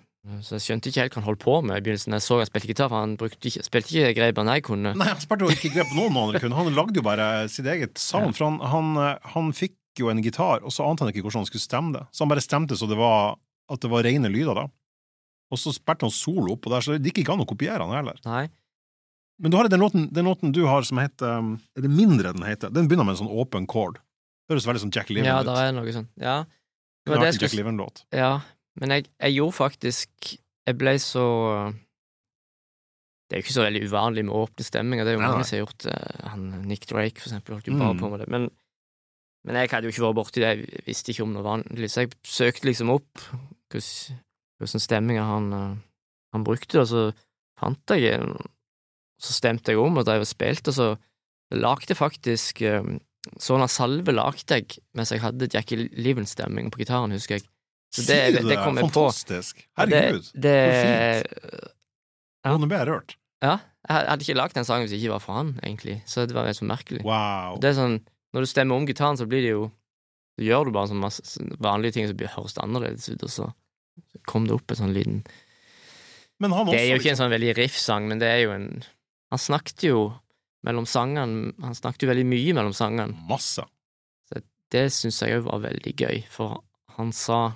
så 0.42 0.56
jeg 0.56 0.64
skjønte 0.64 0.90
ikke 0.90 1.04
helt 1.04 1.14
hva 1.14 1.20
han 1.22 1.28
holdt 1.28 1.42
på 1.44 1.56
med 1.62 1.78
i 1.78 1.84
begynnelsen. 1.86 2.16
Jeg 2.18 2.24
så 2.26 2.40
han 2.40 2.48
spilte 2.50 2.70
gitar, 2.72 2.90
for 2.90 2.98
han 2.98 3.14
brukte 3.20 3.50
ikke, 3.50 3.62
spilte 3.66 3.94
ikke 3.94 4.14
grepene 4.18 4.56
jeg 4.58 4.66
kunne. 4.66 4.94
Nei, 4.98 5.08
han 5.12 5.22
spilte 5.22 5.46
jo 5.46 5.54
ikke 5.54 5.72
grep 5.76 5.92
noen 5.94 6.18
andre 6.24 6.42
kunne. 6.42 6.58
Han 6.58 6.74
lagde 6.74 6.98
jo 6.98 7.06
bare 7.06 7.28
sitt 7.52 7.68
eget 7.70 8.00
sound. 8.02 8.34
For 8.34 8.48
han, 8.48 8.58
han, 8.74 8.90
eh, 9.04 9.30
han 9.36 9.52
fikk 9.56 9.78
jo 10.02 10.10
en 10.12 10.20
gitar, 10.24 10.64
og 10.66 10.74
så 10.74 10.84
ante 10.84 11.06
han 11.06 11.14
ikke 11.14 11.22
hvordan 11.24 11.44
han 11.44 11.48
skulle 11.48 11.64
stemme 11.64 11.94
det. 11.94 12.04
Så 12.12 12.24
han 12.24 12.32
bare 12.32 12.44
stemte 12.44 12.76
så 12.76 12.90
det 12.90 12.98
var 12.98 13.38
at 13.72 13.82
det 13.82 13.90
var 13.90 14.04
rene 14.06 14.30
lyder, 14.30 14.58
da. 14.58 14.66
Og 15.54 15.58
så 15.62 15.70
spilte 15.74 16.06
han 16.08 16.14
solo 16.14 16.56
oppå 16.56 16.70
der, 16.72 16.82
så 16.82 16.96
det 16.98 17.10
gikk 17.12 17.22
ikke 17.22 17.36
an 17.36 17.44
å 17.44 17.48
kopiere 17.48 17.86
han 17.86 17.94
heller. 17.94 18.18
Nei. 18.26 18.48
Men 19.38 19.50
du 19.52 19.56
har 19.58 19.68
den 19.68 19.80
låten, 19.82 20.06
den 20.16 20.24
låten 20.24 20.52
du 20.56 20.62
har 20.64 20.82
som 20.88 20.98
heter 20.98 21.38
um, 21.38 21.50
Er 21.76 21.82
det 21.84 21.90
mindre 21.92 22.32
den 22.32 22.42
heter? 22.46 22.70
Den 22.72 22.86
begynner 22.88 23.04
med 23.04 23.16
en 23.18 23.26
sånn 23.26 23.32
åpen 23.36 23.66
chord. 23.68 23.98
Høres 24.48 24.64
veldig 24.68 24.80
sånn 24.86 24.92
Jack 24.94 25.10
Liven 25.10 25.26
Ja, 25.28 25.40
ut. 25.42 25.46
det 25.50 25.56
er 25.60 25.72
noe 25.76 25.92
sånn. 25.92 26.06
Ja. 26.22 26.36
Var 27.06 27.20
det 27.22 27.34
Jack 27.42 27.52
Liven-låt. 27.58 28.04
Ja, 28.16 28.40
men 28.80 28.90
jeg, 28.94 29.06
jeg 29.22 29.36
gjorde 29.36 29.54
faktisk 29.58 30.32
Jeg 30.66 30.74
ble 30.80 30.96
så 30.98 31.24
Det 33.26 33.36
er 33.36 33.40
jo 33.40 33.44
ikke 33.46 33.56
så 33.56 33.64
veldig 33.66 33.82
uvanlig 33.90 34.24
med 34.26 34.34
åpne 34.38 34.64
stemminger, 34.66 35.04
det 35.06 35.12
er 35.12 35.16
jo 35.16 35.20
Nei, 35.22 35.26
nei. 35.28 35.34
mange 35.36 35.46
som 35.48 35.56
har 35.58 35.64
gjort 35.64 35.84
det. 35.86 35.96
Han, 36.30 36.44
Nick 36.70 36.86
Drake, 36.86 37.18
for 37.20 37.28
eksempel, 37.30 37.56
holdt 37.56 37.66
jo 37.70 37.76
bare 37.78 37.94
Mm. 37.96 38.00
på 38.02 38.10
med 38.12 38.20
det. 38.22 38.28
Men, 38.30 38.44
men 39.46 39.58
jeg 39.60 39.70
hadde 39.72 39.88
jo 39.88 39.92
ikke 39.94 40.04
vært 40.06 40.18
borti 40.20 40.42
det, 40.44 40.50
jeg 40.54 40.84
visste 40.86 41.10
ikke 41.12 41.24
om 41.26 41.32
noe 41.34 41.42
vanlig, 41.46 41.90
så 41.90 42.04
jeg 42.04 42.12
søkte 42.24 42.68
liksom 42.70 42.90
opp 42.94 43.24
hvordan 43.72 44.22
hvordan 44.56 44.80
stemminger 44.80 45.26
han, 45.28 45.48
eh, 45.52 45.74
han 46.32 46.44
brukte, 46.46 46.80
og 46.80 46.86
så 46.88 47.02
fant 47.60 47.92
jeg 47.92 48.14
en 48.14 48.30
Så 49.18 49.32
stemte 49.32 49.72
jeg 49.72 49.78
om 49.80 49.96
og 49.98 50.04
drev 50.04 50.20
og 50.20 50.28
spilte, 50.28 50.68
og 50.68 50.74
så 50.76 50.88
lagde 51.56 51.88
jeg 51.88 51.96
faktisk 51.96 52.62
Sånn 53.42 53.58
av 53.64 53.66
salve 53.72 54.12
lagde 54.14 54.44
jeg 54.54 54.78
mens 54.94 55.10
jeg 55.10 55.18
hadde 55.18 55.48
Jackie 55.50 55.88
Liven-stemming 55.98 56.68
på 56.70 56.78
gitaren, 56.78 57.10
husker 57.10 57.40
jeg. 57.40 57.48
Så 57.90 58.04
det, 58.06 58.18
du 58.36 58.46
det 58.48 58.58
kom 58.60 58.76
jeg 58.78 58.86
på. 58.86 59.02
Fantastisk. 59.02 59.64
Herregud, 59.76 60.28
det- 60.34 60.52
så 60.76 61.32
Det, 61.32 61.70
Ja. 62.44 62.56
Nå 62.56 62.68
ble 62.68 62.78
jeg 62.78 62.86
rørt. 62.86 63.16
ja, 63.42 63.58
jeg 63.88 64.06
hadde 64.08 64.22
ikke 64.22 64.36
lagd 64.36 64.54
den 64.54 64.64
sangen 64.64 64.86
hvis 64.86 64.90
det 64.94 65.00
ikke 65.02 65.10
var 65.16 65.24
for 65.24 65.34
han, 65.34 65.58
egentlig, 65.64 66.02
så 66.06 66.26
det 66.26 66.34
var 66.36 66.46
så 66.54 66.64
merkelig. 66.66 67.02
Wow. 67.02 67.58
Det 67.58 67.70
er 67.70 67.80
sånn, 67.80 68.00
Når 68.34 68.40
du 68.42 68.46
stemmer 68.46 68.76
om 68.76 68.86
gitaren, 68.86 69.16
så 69.16 69.26
blir 69.26 69.42
det 69.42 69.50
jo 69.50 69.72
Så 70.38 70.44
gjør 70.44 70.64
du 70.66 70.70
bare 70.70 70.86
sånn 70.88 71.00
masse 71.00 71.22
sånn 71.24 71.56
vanlige 71.58 71.94
ting, 71.94 72.06
så 72.06 72.14
blir- 72.14 72.28
høres 72.28 72.52
det 72.54 72.62
annerledes 72.62 73.08
ut, 73.08 73.22
og 73.22 73.30
så 73.30 73.54
kom 74.26 74.44
det 74.46 74.52
opp 74.54 74.70
en 74.70 74.76
sånn 74.76 74.92
liten 74.94 75.24
Men 76.38 76.52
han 76.52 76.66
også, 76.66 76.72
Det 76.72 76.80
er 76.80 76.94
jo 76.94 77.00
ikke 77.02 77.10
en 77.10 77.16
sånn 77.16 77.30
veldig 77.32 77.56
riff-sang, 77.56 78.06
men 78.08 78.18
det 78.18 78.28
er 78.28 78.42
jo 78.44 78.52
en 78.52 78.84
Han 79.32 79.38
snakket 79.42 79.82
jo 79.88 80.00
mellom 80.66 80.86
sangene 80.86 81.52
Han 81.62 81.74
snakket 81.74 82.02
jo 82.06 82.08
veldig 82.10 82.26
mye 82.26 82.54
mellom 82.54 82.72
sangene. 82.74 83.14
Masse. 83.28 83.64
Det 84.70 84.88
syns 84.90 85.20
jeg 85.22 85.36
òg 85.38 85.44
var 85.46 85.60
veldig 85.62 85.92
gøy, 85.94 86.24
for 86.26 86.56
han 86.96 87.12
sa 87.14 87.52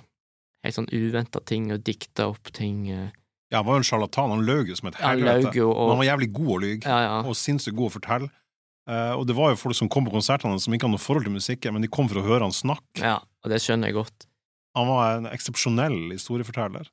helt 0.63 0.75
sånn 0.77 0.87
uventa 0.95 1.41
ting 1.43 1.65
og 1.75 1.81
dikta 1.83 2.29
opp 2.31 2.51
ting. 2.55 2.85
eh, 2.89 3.09
Ja, 3.51 3.57
han 3.59 3.65
var 3.67 3.73
jo 3.75 3.81
en 3.81 3.83
sjarlatan. 3.89 4.29
Han 4.31 4.45
løy 4.47 4.69
jo 4.69 4.75
som 4.79 4.87
et 4.87 4.95
helvete. 4.95 5.51
Men 5.51 5.89
han 5.91 5.99
var 5.99 6.07
jævlig 6.07 6.29
god 6.31 6.51
å 6.55 6.59
lyge, 6.63 6.85
Ja, 6.87 6.99
ja. 7.03 7.17
og 7.27 7.35
sinnssykt 7.35 7.75
god 7.75 7.89
å 7.91 7.95
fortelle. 7.99 8.29
Uh, 8.87 9.11
og 9.19 9.27
det 9.27 9.35
var 9.35 9.51
jo 9.51 9.59
folk 9.59 9.75
som 9.75 9.89
kom 9.91 10.05
på 10.07 10.11
konsertene 10.15 10.55
som 10.59 10.71
ikke 10.73 10.87
hadde 10.87 10.95
noe 10.95 11.03
forhold 11.03 11.25
til 11.27 11.35
musikken, 11.35 11.73
men 11.75 11.81
de 11.83 11.89
kom 11.91 12.07
for 12.07 12.21
å 12.21 12.23
høre 12.25 12.47
han 12.47 12.55
snakke. 12.55 13.03
ja, 13.03 13.17
og 13.43 13.49
det 13.51 13.59
skjønner 13.61 13.91
jeg 13.91 13.95
godt. 13.99 14.25
Han 14.79 14.87
var 14.87 15.17
en 15.17 15.27
eksepsjonell 15.27 15.99
historieforteller. 16.15 16.87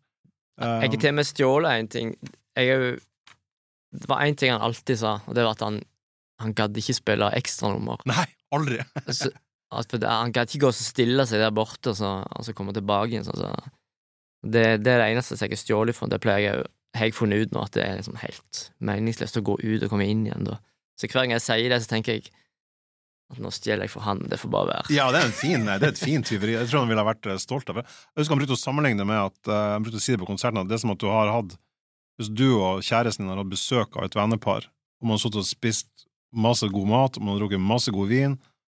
Eh, 0.61 0.81
Jeg 0.83 0.91
har 0.91 0.97
til 0.99 1.09
og 1.11 1.15
med 1.15 1.27
stjålet 1.31 1.79
en 1.79 1.89
ting. 1.89 2.17
Jeg 2.59 2.69
er 2.75 2.83
jo 2.91 2.99
Det 3.93 4.09
var 4.10 4.20
én 4.27 4.36
ting 4.36 4.51
han 4.52 4.60
alltid 4.65 4.98
sa, 5.01 5.15
og 5.27 5.35
det 5.39 5.44
var 5.47 5.56
at 5.56 5.65
han 5.65 5.81
han 6.39 6.52
gadd 6.55 6.77
ikke 6.78 6.94
spille 6.94 7.27
ekstranummer. 7.35 7.98
Nei, 8.06 8.27
aldri. 8.55 8.77
Så- 9.10 9.32
det- 9.98 10.06
Han 10.09 10.31
gadd 10.32 10.48
ikke 10.52 10.60
gå 10.62 10.69
og 10.70 10.77
stille 10.78 11.24
seg 11.27 11.40
der 11.43 11.51
borte 11.51 11.90
og 11.90 11.97
så, 11.98 12.55
komme 12.55 12.73
tilbake 12.73 13.10
igjen. 13.10 13.24
Sånn, 13.27 13.36
så. 13.43 13.51
det, 14.47 14.62
det 14.85 14.93
er 14.94 15.02
det 15.02 15.09
eneste 15.16 15.35
jeg 15.36 15.51
har 15.51 15.60
stjålet 15.60 15.97
fra. 15.98 16.06
Det 16.09 16.20
pleier 16.23 16.44
jeg, 16.47 16.62
har 16.94 17.05
jeg 17.10 17.16
funnet 17.19 17.43
ut 17.43 17.52
nå, 17.56 17.65
at 17.66 17.74
det 17.74 17.82
er 17.85 17.98
liksom 17.98 18.16
helt 18.23 18.62
meningsløst 18.81 19.36
å 19.40 19.43
gå 19.51 19.59
ut 19.60 19.82
og 19.82 19.90
komme 19.90 20.06
inn 20.06 20.23
igjen. 20.28 20.47
da. 20.47 20.60
Så 20.97 21.10
hver 21.10 21.27
gang 21.27 21.35
jeg 21.35 21.43
sier 21.44 21.69
det, 21.74 21.82
så 21.82 21.90
tenker 21.90 22.16
jeg 22.20 22.31
at 23.35 23.43
nå 23.44 23.51
stjeler 23.52 23.85
jeg 23.85 23.93
for 23.93 24.06
han, 24.06 24.23
det 24.31 24.39
får 24.40 24.48
bare 24.55 24.70
være. 24.70 24.94
Ja, 24.94 25.10
det 25.12 25.20
er, 25.20 25.27
en 25.28 25.36
fin, 25.36 25.66
det 25.69 25.82
er 25.82 25.90
et 25.93 26.01
fint 26.01 26.24
tyveri. 26.31 26.55
Jeg 26.55 26.70
tror 26.70 26.86
han 26.86 26.89
ville 26.94 27.05
vært 27.05 27.27
eh, 27.28 27.36
stolt 27.43 27.69
av 27.74 27.82
det. 27.82 27.85
Jeg 28.15 28.23
husker 28.23 28.32
han 28.39 28.40
brukte 28.40 28.56
å 28.56 28.62
sammenligne 28.62 29.05
med 29.10 29.20
at 29.27 29.51
eh, 29.52 29.66
Han 29.74 29.85
brukte 29.85 30.01
å 30.01 30.06
si 30.06 30.15
det 30.15 30.23
på 30.23 30.31
konserten 30.31 30.62
at 30.62 30.70
det 30.70 30.78
er 30.78 30.86
som 30.86 30.94
at 30.94 31.02
du 31.02 31.10
har 31.12 31.35
hatt 31.35 31.59
Hvis 32.19 32.31
du 32.35 32.49
og 32.59 32.82
kjæresten 32.82 33.24
din 33.24 33.31
har 33.31 33.39
hatt 33.39 33.53
besøk 33.53 33.97
av 33.97 34.09
et 34.09 34.16
vennepar, 34.19 34.66
og 34.99 35.07
man 35.07 35.15
har 35.15 35.23
sittet 35.23 35.45
og 35.45 35.47
spist 35.47 36.07
masse 36.35 36.66
god 36.69 36.89
mat, 36.90 37.16
og 37.19 37.23
man 37.24 37.36
har 37.36 37.45
drukket 37.45 37.62
masse 37.62 37.93
god 37.95 38.09
vin, 38.11 38.35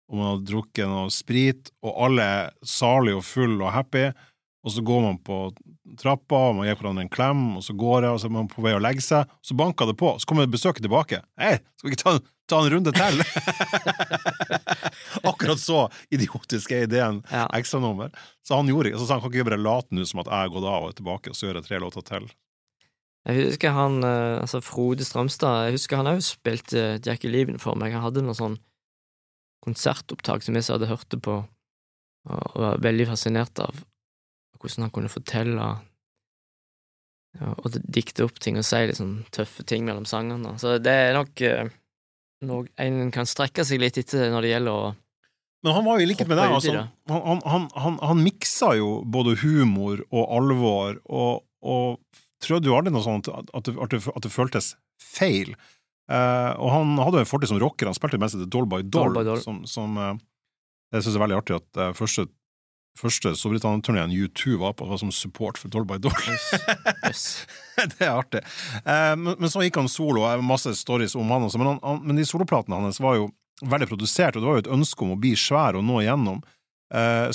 og 0.09 0.17
man 0.19 0.27
har 0.33 0.41
drukket 0.49 0.89
noe 0.89 1.13
sprit, 1.13 1.69
og 1.85 1.95
alle 2.07 2.25
er 2.25 2.49
salige 2.67 3.19
og 3.21 3.23
full 3.23 3.55
og 3.61 3.71
happy, 3.71 4.09
og 4.59 4.73
så 4.75 4.83
går 4.83 4.99
man 5.05 5.17
på 5.23 5.37
trappa, 6.01 6.35
og 6.49 6.57
man 6.57 6.67
gir 6.67 6.75
hverandre 6.81 7.05
en 7.05 7.11
klem, 7.13 7.45
og 7.55 7.63
så 7.63 7.71
går 7.79 8.03
det, 8.03 8.09
og 8.11 8.19
så 8.19 8.27
er 8.27 8.33
man 8.35 8.49
på 8.51 8.65
vei 8.65 8.73
å 8.75 8.81
legge 8.83 9.05
seg, 9.05 9.23
og 9.31 9.47
så 9.47 9.55
banker 9.55 9.87
det 9.87 9.95
på, 10.01 10.11
så 10.19 10.27
kommer 10.27 10.49
besøket 10.51 10.83
tilbake. 10.83 11.21
Hei, 11.39 11.53
skal 11.79 11.87
vi 11.87 11.95
ikke 11.95 12.03
ta, 12.03 12.15
ta 12.51 12.59
en 12.65 12.73
runde 12.75 12.91
til? 12.97 13.23
Akkurat 15.31 15.61
så 15.63 15.85
idiotisk 16.11 16.75
er 16.75 16.83
ideen 16.89 17.23
Ja. 17.31 17.47
ekstranummer. 17.55 18.11
Så 18.43 18.59
han 18.59 18.67
gjorde 18.67 18.91
ikke, 18.91 18.99
så 18.99 19.07
sa 19.07 19.15
han 19.15 19.23
kan 19.23 19.31
ikke 19.31 19.47
bare 19.53 19.63
late 19.63 19.95
nå 19.95 20.05
som 20.09 20.19
at 20.25 20.29
jeg 20.29 20.43
har 20.43 20.53
gått 20.53 20.67
av 20.67 20.83
og 20.83 20.91
er 20.91 20.99
tilbake, 20.99 21.31
og 21.31 21.39
så 21.39 21.47
gjør 21.47 21.61
jeg 21.61 21.69
tre 21.69 21.79
låter 21.85 22.05
til. 22.11 22.27
Jeg 23.29 23.51
husker 23.51 23.75
han, 23.75 23.99
eh, 24.03 24.39
altså 24.41 24.61
Frode 24.65 25.05
Strømstad, 25.05 25.67
jeg 25.67 25.77
husker 25.77 25.99
han 26.01 26.09
òg 26.09 26.23
spilte 26.25 26.85
Jack 27.05 27.25
Eleven 27.27 27.59
for 27.61 27.77
meg. 27.77 27.93
Han 27.93 28.07
hadde 28.07 28.23
noe 28.25 28.37
sånn 28.37 28.57
konsertopptak 29.65 30.41
som 30.45 30.55
jeg 30.55 30.65
så 30.65 30.77
hadde 30.77 30.89
hørt 30.89 31.09
det 31.13 31.19
på, 31.21 31.35
og 32.29 32.57
var 32.57 32.81
veldig 32.81 33.09
fascinert 33.11 33.59
av 33.61 33.83
hvordan 34.59 34.87
han 34.87 34.93
kunne 34.95 35.11
fortelle 35.11 35.67
ja, 37.37 37.51
og 37.53 37.75
dikte 37.85 38.25
opp 38.25 38.39
ting 38.41 38.57
og 38.59 38.65
si 38.65 38.79
sånn 38.97 39.19
tøffe 39.35 39.65
ting 39.67 39.85
mellom 39.87 40.07
sangene. 40.09 40.55
Så 40.59 40.77
det 40.81 40.95
er 41.05 41.13
nok 41.17 41.43
eh, 41.45 41.69
noe 42.49 42.65
en 42.81 43.11
kan 43.13 43.29
strekke 43.29 43.65
seg 43.67 43.83
litt 43.83 43.99
etter 44.01 44.31
når 44.33 44.45
det 44.45 44.53
gjelder 44.55 44.79
å 44.79 44.89
Men 45.67 45.75
han 45.75 45.85
var 45.85 45.99
jo 45.99 46.07
i 46.07 46.09
likhet 46.09 46.31
med 46.31 46.39
deg, 46.39 46.55
altså, 46.55 46.73
han, 47.11 47.21
han, 47.27 47.43
han, 47.53 47.69
han, 47.75 47.99
han 48.09 48.23
miksa 48.23 48.73
jo 48.79 48.91
både 49.03 49.35
humor 49.43 50.01
og 50.07 50.35
alvor, 50.39 50.99
og, 51.05 51.43
og 51.59 52.23
prøvde 52.43 52.67
du 52.67 52.75
aldri 52.75 52.93
noe 52.93 53.05
sånt 53.05 53.29
at, 53.31 53.51
det, 53.65 53.75
at, 53.75 53.93
det, 53.93 54.03
at 54.07 54.25
det 54.25 54.33
føltes 54.33 54.73
feil. 54.99 55.53
Uh, 56.09 56.57
og 56.57 56.71
han 56.73 56.97
hadde 56.97 57.21
jo 57.21 57.25
en 57.27 57.29
fortid 57.29 57.51
som 57.51 57.61
rocker, 57.61 57.85
han 57.85 57.97
spilte 57.97 58.17
mest 58.21 58.37
etter 58.37 58.49
Doll 58.49 58.65
by 58.69 58.81
Doll, 58.81 59.11
Doll 59.13 59.19
by 59.19 59.27
Doll. 59.27 59.41
som, 59.43 59.61
som 59.69 59.97
uh, 59.99 60.15
jeg 60.95 61.05
synes 61.05 61.19
er 61.19 61.21
veldig 61.21 61.37
artig 61.37 61.57
at 61.59 61.77
uh, 61.77 61.91
første, 61.93 62.25
første 62.97 63.35
Storbritannia-turneen 63.37 64.15
U2 64.15 64.57
var 64.63 64.73
på, 64.79 64.87
var 64.89 64.97
som 65.01 65.13
support 65.13 65.61
for 65.61 65.69
Doll 65.69 65.85
by 65.89 65.99
Doll. 66.01 66.15
Jøss. 67.05 67.27
det 67.93 68.07
er 68.07 68.15
artig. 68.15 68.41
Men, 68.81 69.35
men 69.37 69.53
så 69.53 69.61
gikk 69.61 69.77
han 69.77 69.91
solo, 69.91 70.25
og 70.25 70.45
masse 70.45 70.73
stories 70.81 71.13
om 71.19 71.29
han 71.29 71.45
også, 71.45 71.61
men, 71.61 71.75
han, 71.75 71.83
han, 71.85 72.01
men 72.09 72.17
de 72.17 72.25
soloplatene 72.25 72.81
hans 72.81 73.01
var 73.03 73.19
jo 73.19 73.29
veldig 73.69 73.91
produsert, 73.91 74.33
og 74.33 74.41
det 74.41 74.49
var 74.49 74.57
jo 74.57 74.63
et 74.65 74.75
ønske 74.79 75.05
om 75.05 75.13
å 75.13 75.19
bli 75.19 75.35
svær 75.37 75.77
og 75.77 75.85
nå 75.85 76.01
igjennom. 76.01 76.41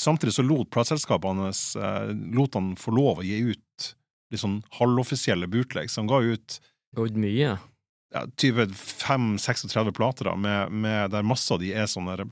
Samtidig 0.01 0.33
så 0.35 0.43
lot 0.43 0.67
plateselskapene 0.75 1.47
hans 1.47 1.63
lot 2.35 2.57
han 2.59 2.73
få 2.81 2.95
lov 2.97 3.21
å 3.23 3.27
gi 3.29 3.39
ut 3.53 3.91
litt 4.35 4.43
sånn 4.45 4.61
halvoffisielle 4.79 5.49
bootlegs. 5.51 5.97
Han 6.01 6.11
ga 6.11 6.21
ut 6.25 6.59
Gått 6.95 7.17
mye. 7.19 7.57
ja, 8.15 8.21
type 8.39 8.69
5-36 8.71 9.91
plater 9.97 10.29
da, 10.31 10.37
med, 10.39 10.71
med, 10.73 11.11
der 11.11 11.27
masse 11.27 11.55
av 11.55 11.63
de 11.63 11.73
er 11.75 11.89
sånne 11.91 12.29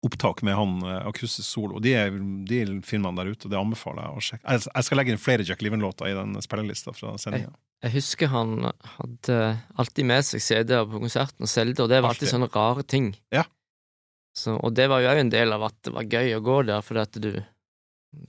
opptak 0.00 0.38
med 0.46 0.56
han 0.56 0.78
eh, 0.88 1.02
akustisk 1.10 1.44
solo. 1.44 1.80
De, 1.84 1.90
er, 1.92 2.14
de 2.48 2.60
filmene 2.88 3.20
der 3.20 3.34
ute, 3.34 3.50
det 3.52 3.58
anbefaler 3.60 4.06
jeg 4.06 4.16
å 4.16 4.22
sjekke. 4.24 4.46
Jeg, 4.54 4.62
jeg 4.70 4.86
skal 4.86 4.96
legge 5.02 5.12
inn 5.12 5.20
flere 5.20 5.44
Jack 5.44 5.60
Liven-låter 5.66 6.08
i 6.08 6.14
den 6.16 6.38
spillelista 6.40 6.94
fra 6.96 7.12
sendinga. 7.20 7.52
Jeg 7.84 7.92
husker 7.98 8.30
han 8.32 8.54
hadde 8.96 9.36
alltid 9.80 10.08
med 10.08 10.24
seg 10.28 10.40
CD-er 10.44 10.88
på 10.88 11.02
konserten 11.02 11.44
og 11.44 11.52
solgte, 11.52 11.84
og 11.84 11.92
det 11.92 12.00
var 12.00 12.14
alltid 12.14 12.26
Alltid. 12.30 12.32
sånne 12.32 12.48
rare 12.56 12.84
ting. 12.88 13.10
Ja. 13.32 13.44
Så, 14.36 14.56
og 14.56 14.72
det 14.76 14.88
var 14.88 15.04
jo 15.04 15.12
òg 15.12 15.20
en 15.20 15.32
del 15.32 15.52
av 15.52 15.68
at 15.68 15.76
det 15.84 15.92
var 15.92 16.08
gøy 16.08 16.32
å 16.38 16.42
gå 16.48 16.56
der, 16.68 16.84
fordi 16.86 17.04
at 17.04 17.20
du, 17.20 17.30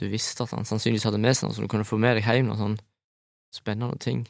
du 0.02 0.06
visste 0.12 0.44
at 0.44 0.52
han 0.56 0.68
sannsynligvis 0.68 1.08
hadde 1.08 1.20
med 1.24 1.38
seg 1.40 1.48
noe 1.48 1.56
som 1.56 1.68
du 1.68 1.72
kunne 1.72 1.88
få 1.88 2.00
med 2.04 2.20
deg 2.20 2.28
hjem, 2.28 2.52
Og 2.52 2.60
sånn 2.60 2.78
spennende 3.54 4.00
ting 4.00 4.26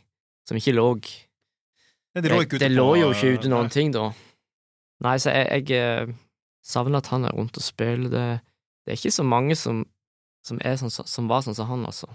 som 0.48 0.58
ikke 0.58 0.74
lå 0.76 0.88
det, 1.02 2.24
Det, 2.24 2.32
lå 2.32 2.42
ikke 2.44 2.58
det, 2.60 2.68
det 2.68 2.72
på- 2.72 2.78
lå 2.82 2.90
jo 3.00 3.12
ikke 3.14 3.34
ute 3.38 3.50
noen 3.52 3.70
Nei. 3.70 3.74
ting, 3.76 3.92
da. 3.96 4.08
Nei, 5.02 5.16
så 5.18 5.32
jeg, 5.32 5.68
jeg 5.70 5.78
eh, 5.80 6.14
savner 6.66 6.98
at 7.00 7.08
han 7.14 7.26
er 7.26 7.32
rundt 7.38 7.58
og 7.58 7.64
spiller. 7.64 8.10
Det, 8.12 8.26
det 8.86 8.92
er 8.94 9.00
ikke 9.00 9.14
så 9.16 9.24
mange 9.24 9.56
som, 9.56 9.86
som, 10.46 10.60
sånn, 10.60 10.92
som 11.08 11.30
var 11.32 11.42
sånn 11.46 11.56
som 11.56 11.70
han, 11.72 11.86
altså. 11.88 12.10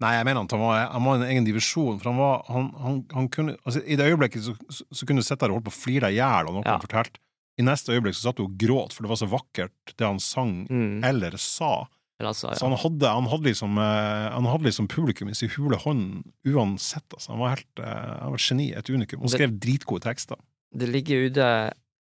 Nei, 0.00 0.12
jeg 0.18 0.26
mener 0.28 0.44
at 0.44 0.52
han 0.52 0.60
var, 0.60 0.82
han 0.92 1.04
var 1.08 1.16
en 1.16 1.22
egen 1.30 1.44
divisjon, 1.48 1.98
for 1.98 2.10
han 2.12 2.18
var 2.20 2.42
han, 2.52 2.66
han, 2.84 2.96
han 3.16 3.28
kunne, 3.32 3.54
altså, 3.64 3.80
I 3.88 3.96
det 3.96 4.06
øyeblikket 4.12 4.44
så, 4.44 4.52
så, 4.68 4.84
så 4.92 5.06
kunne 5.08 5.22
du 5.24 5.26
sitte 5.26 5.40
der 5.40 5.54
og 5.54 5.58
holde 5.58 5.70
på 5.70 5.72
å 5.72 5.78
flire 5.80 6.10
deg 6.10 6.18
i 6.18 6.20
hjel 6.20 6.50
av 6.50 6.52
noe 6.52 6.64
Ja. 6.66 6.74
han 6.76 6.84
fortalte. 6.84 7.20
I 7.56 7.64
neste 7.64 7.94
øyeblikk 7.96 8.14
så 8.18 8.26
satt 8.28 8.36
du 8.36 8.44
og 8.44 8.58
gråt, 8.60 8.92
for 8.92 9.06
det 9.06 9.08
var 9.14 9.16
så 9.22 9.28
vakkert 9.32 9.94
det 9.96 10.04
han 10.06 10.20
sang 10.20 10.66
Mm. 10.68 10.98
eller 11.08 11.38
sa. 11.40 11.86
Eller 12.18 12.32
ja. 12.32 12.54
Så 12.56 12.64
han 12.64 12.76
hadde, 12.80 13.08
han 13.12 13.26
hadde 13.28 13.50
liksom 13.50 13.76
eh, 13.76 14.26
Han 14.32 14.46
hadde 14.48 14.64
liksom 14.70 14.88
publikum 14.88 15.28
i 15.28 15.34
sin 15.36 15.50
hule 15.52 15.76
hånd 15.76 16.22
uansett. 16.48 17.04
Altså. 17.12 17.34
Han 17.34 17.42
var 17.42 17.52
helt 17.56 17.82
eh, 17.82 18.12
Han 18.22 18.32
var 18.32 18.40
et 18.40 18.46
geni, 18.46 18.70
et 18.72 18.88
unikum, 18.90 19.20
og 19.22 19.32
skrev 19.34 19.52
dritgode 19.60 20.06
tekster. 20.06 20.40
Det 20.72 20.88
ligger 20.88 21.28
ute 21.28 21.48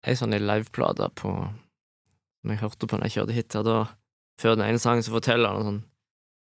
ei 0.01 0.17
sånn 0.17 0.33
liveplate 0.33 1.11
på 1.21 1.31
Som 2.41 2.53
jeg 2.53 2.61
hørte 2.63 2.89
på 2.89 2.97
når 2.97 3.09
jeg 3.09 3.17
kjørte 3.19 3.37
hit 3.37 3.57
da 3.69 3.77
Før 4.41 4.57
den 4.57 4.65
ene 4.71 4.81
sangen 4.81 5.05
så 5.05 5.13
forteller 5.13 5.53
han 5.53 5.67
sånn 5.69 5.81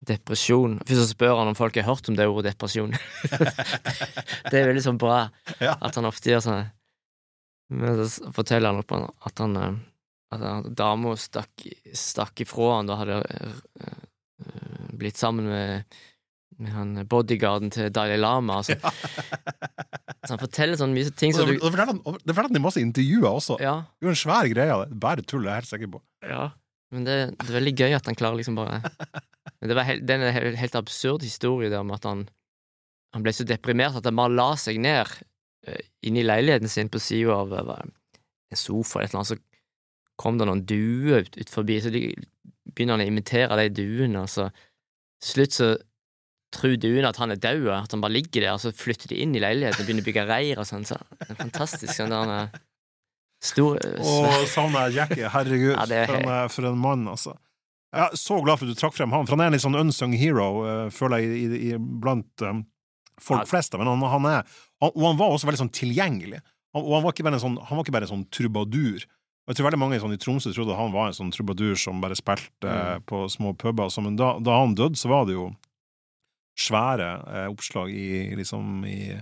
depresjon. 0.08 0.78
Først 0.88 1.02
så 1.02 1.08
spør 1.10 1.42
han 1.42 1.50
om 1.52 1.58
folk 1.60 1.76
har 1.76 1.84
hørt 1.90 2.08
om 2.08 2.16
det 2.16 2.24
ordet 2.30 2.54
depresjon. 2.54 2.94
det 4.52 4.56
er 4.56 4.70
veldig 4.70 4.84
sånn 4.86 5.00
bra 5.02 5.26
Ja. 5.60 5.74
at 5.76 5.98
han 6.00 6.08
ofte 6.08 6.32
gjør 6.32 6.46
sånn 6.46 6.70
Men 7.74 8.00
så 8.08 8.32
forteller 8.34 8.72
han 8.72 8.80
opp 8.80 8.94
at 9.28 9.42
han 9.44 9.58
eh, 10.36 10.46
At 10.60 10.70
dama 10.78 11.16
stakk, 11.20 11.66
stakk 11.94 12.46
ifra 12.46 12.76
han 12.78 12.92
da 12.92 13.00
hadde 13.02 13.20
eh, 13.24 13.58
eh, 13.86 14.86
blitt 15.00 15.20
sammen 15.20 15.50
med 15.50 16.00
med 16.60 16.74
han 16.76 16.90
bodyguarden 17.08 17.72
til 17.72 17.92
Dalai 17.94 18.18
Lama. 18.20 18.60
Altså. 18.60 18.76
Så 20.26 20.34
han 20.34 20.42
forteller 20.42 20.80
sånne 20.80 20.98
mye 20.98 21.12
ting 21.16 21.32
det 21.32 21.46
du 21.48 21.54
det 21.56 21.62
forteller 21.72 22.50
han, 22.50 22.58
i 22.60 22.64
masse 22.64 22.82
intervjuer 22.84 23.30
også. 23.30 23.60
Ja, 23.64 23.78
Det 23.96 24.06
er 24.06 24.10
jo 24.10 24.16
en 24.16 24.20
svær 24.20 24.50
greie 24.52 24.80
det. 24.82 24.98
Bare 25.00 25.24
tull, 25.24 25.46
det 25.46 25.54
er 25.54 25.60
jeg 25.60 25.64
helt 25.64 25.72
sikker 25.72 25.92
på. 25.94 26.02
Ja, 26.28 26.50
men 26.94 27.06
det, 27.08 27.16
det 27.38 27.48
er 27.48 27.58
veldig 27.60 27.76
gøy 27.78 27.96
at 27.96 28.10
han 28.10 28.18
klarer 28.18 28.40
liksom 28.40 28.58
bare 28.58 28.82
Men 28.82 29.70
det 29.72 29.78
var 29.78 29.88
helt, 29.88 30.06
det 30.08 30.16
er 30.16 30.26
en 30.26 30.36
helt, 30.36 30.60
helt 30.60 30.78
absurd 30.80 31.24
historie 31.26 31.72
der 31.72 31.84
om 31.84 31.94
at 31.96 32.08
han 32.10 32.26
Han 33.16 33.26
ble 33.26 33.34
så 33.34 33.46
deprimert 33.48 33.98
at 33.98 34.10
han 34.10 34.18
bare 34.18 34.36
la 34.36 34.50
seg 34.60 34.82
ned 34.82 35.06
uh, 35.08 35.84
inne 36.06 36.22
i 36.22 36.28
leiligheten 36.28 36.72
sin 36.72 36.92
på 36.92 37.02
sida 37.02 37.40
av 37.40 37.56
eh, 37.56 37.86
en 38.50 38.60
sofa 38.60 39.00
eller 39.00 39.08
et 39.08 39.14
eller 39.14 39.22
annet, 39.24 39.32
så 39.32 39.49
kom 40.20 40.40
det 40.40 40.48
noen 40.50 40.66
duer 40.68 41.24
ut, 41.26 41.38
ut 41.40 41.52
forbi, 41.54 41.78
så 41.84 41.92
de 41.94 42.02
begynner 42.70 42.98
han 42.98 43.06
å 43.06 43.10
imitere 43.10 43.56
de 43.62 43.70
duene, 43.80 44.26
og 44.26 44.32
så 44.32 44.50
til 45.24 45.32
slutt 45.34 45.56
så 45.56 45.70
tror 46.56 46.76
duene 46.82 47.10
at 47.12 47.20
han 47.22 47.32
er 47.34 47.40
død, 47.42 47.68
at 47.76 47.92
han 47.94 48.02
bare 48.02 48.16
ligger 48.16 48.42
der, 48.42 48.54
og 48.56 48.62
så 48.64 48.72
flytter 48.74 49.12
de 49.12 49.20
inn 49.24 49.36
i 49.38 49.42
leiligheten 49.44 49.84
og 49.84 49.86
begynner 49.88 50.06
å 50.06 50.08
bygge 50.08 50.26
reir 50.30 50.62
og 50.62 50.66
sånn, 50.70 50.88
så 50.88 50.98
det 51.20 51.28
er 51.36 51.40
fantastisk. 51.44 51.92
Sånn 51.94 52.10
der, 52.14 52.24
han 52.26 52.34
er 52.40 52.64
stor 53.44 53.78
Og 53.80 54.26
Å, 54.28 54.40
savner 54.52 54.90
jeg 54.90 54.98
Jackie. 54.98 55.30
Herregud, 55.32 55.76
Ja, 55.76 55.86
er 55.86 56.10
for, 56.10 56.18
en, 56.18 56.32
eh, 56.34 56.48
for 56.56 56.70
en 56.72 56.82
mann, 56.82 57.06
altså. 57.12 57.36
Jeg 57.94 58.06
er 58.06 58.18
så 58.22 58.40
glad 58.46 58.60
for 58.60 58.70
at 58.70 58.76
du 58.76 58.80
trakk 58.82 58.98
frem 58.98 59.14
han, 59.16 59.26
for 59.30 59.38
han 59.38 59.46
er 59.46 59.52
en 59.52 59.56
litt 59.58 59.64
sånn 59.66 59.78
unsung 59.80 60.12
hero, 60.18 60.50
eh, 60.68 60.90
føler 60.94 61.24
jeg, 61.24 61.38
i, 61.38 61.62
i, 61.70 61.78
blant 61.78 62.44
um, 62.46 62.64
folk 63.22 63.46
Ja. 63.46 63.52
flest. 63.54 63.78
Men 63.80 63.88
han, 63.90 64.04
han 64.16 64.28
er 64.30 64.42
han, 64.82 64.92
Og 64.94 65.06
han 65.08 65.18
var 65.22 65.34
også 65.36 65.50
veldig 65.50 65.64
sånn 65.64 65.74
tilgjengelig. 65.76 66.42
Han, 66.76 66.84
og 66.84 66.94
han 66.98 67.06
var 67.06 67.16
ikke 67.16 67.26
bare 67.30 67.40
en 67.40 67.46
sånn, 67.46 67.58
han 67.62 67.78
var 67.80 67.86
ikke 67.86 67.96
bare 67.96 68.10
en 68.10 68.14
sånn 68.16 68.28
trubadur. 68.34 69.06
Og 69.50 69.56
Jeg 69.56 69.58
tror 69.58 69.66
veldig 69.72 69.80
mange 69.82 69.98
sånn, 69.98 70.14
i 70.14 70.20
Tromsø 70.22 70.52
trodde 70.54 70.76
han 70.78 70.92
var 70.94 71.08
en 71.10 71.16
sånn 71.18 71.32
trubadur 71.34 71.74
som 71.82 71.98
bare 72.04 72.14
spilte 72.16 72.70
eh, 72.70 73.00
Mm. 73.00 73.06
på 73.10 73.24
små 73.34 73.56
puber. 73.58 73.86
og 73.90 73.92
sånn, 73.92 74.04
men 74.06 74.16
da, 74.20 74.36
da 74.38 74.60
han 74.62 74.76
døde, 74.78 74.94
så 74.96 75.10
var 75.10 75.26
det 75.26 75.34
jo 75.34 75.48
svære 76.60 77.08
eh, 77.34 77.48
oppslag 77.50 77.90
i, 77.90 78.36
liksom, 78.38 78.84
i, 78.86 79.16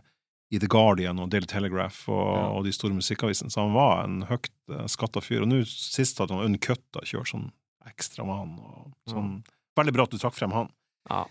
i 0.52 0.60
The 0.60 0.68
Guardian 0.68 1.20
og 1.24 1.30
Daily 1.32 1.48
Telegraph 1.48 2.10
og, 2.10 2.36
Ja. 2.36 2.48
og 2.58 2.66
de 2.66 2.74
store 2.76 2.94
musikkavisene, 2.98 3.52
så 3.54 3.64
han 3.64 3.74
var 3.78 4.04
en 4.04 4.22
høyt 4.28 4.50
eh, 4.74 4.84
skatta 4.92 5.22
fyr. 5.24 5.46
Og 5.46 5.48
nå 5.52 5.62
sist 5.70 6.20
hadde 6.20 6.36
han 6.36 6.44
uncutta 6.52 7.06
kjørt 7.08 7.32
sånn 7.32 7.48
ekstra 7.88 8.26
med 8.28 8.36
han. 8.42 8.60
Og 8.60 8.92
sånn. 9.14 9.32
Veldig 9.80 9.94
bra 9.96 10.04
at 10.04 10.12
du 10.12 10.18
trakk 10.20 10.36
frem 10.36 10.52
han. 10.52 10.68
Ja. 11.10 11.24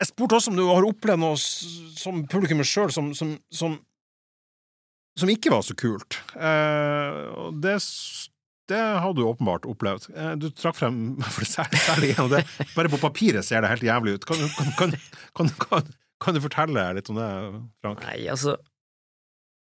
Jeg 0.00 0.08
spurte 0.12 0.38
også 0.38 0.52
om 0.52 0.56
du 0.56 0.64
har 0.70 0.86
opplevd 0.86 1.18
noe 1.20 1.36
som 1.36 2.22
publikummer 2.30 2.64
sjøl 2.64 2.92
som, 2.94 3.10
som, 3.18 3.36
som, 3.50 3.76
som 5.18 5.30
ikke 5.32 5.52
var 5.52 5.64
så 5.66 5.74
kult. 5.78 6.18
Eh, 6.38 7.18
det, 7.62 7.76
det 8.70 8.80
har 9.02 9.14
du 9.16 9.22
åpenbart 9.26 9.66
opplevd. 9.68 10.08
Eh, 10.14 10.32
du 10.40 10.48
trakk 10.54 10.78
frem 10.78 10.98
for 11.34 11.44
det 11.44 11.50
særlig, 11.50 11.82
særlig 11.84 12.10
en 12.14 12.24
av 12.26 12.34
det. 12.36 12.42
Bare 12.76 12.92
på 12.92 13.00
papiret 13.02 13.46
ser 13.46 13.64
det 13.64 13.72
helt 13.72 13.86
jævlig 13.86 14.18
ut. 14.18 14.26
Kan, 14.28 14.42
du- 14.42 14.74
kan, 14.78 14.92
kan, 15.64 15.92
kan, 16.22 16.36
du 16.36 16.42
fortelle 16.44 16.88
litt 16.98 17.10
om 17.12 17.20
det, 17.20 17.30
Frank? 17.84 18.04
Nei, 18.08 18.18
altså 18.30 18.56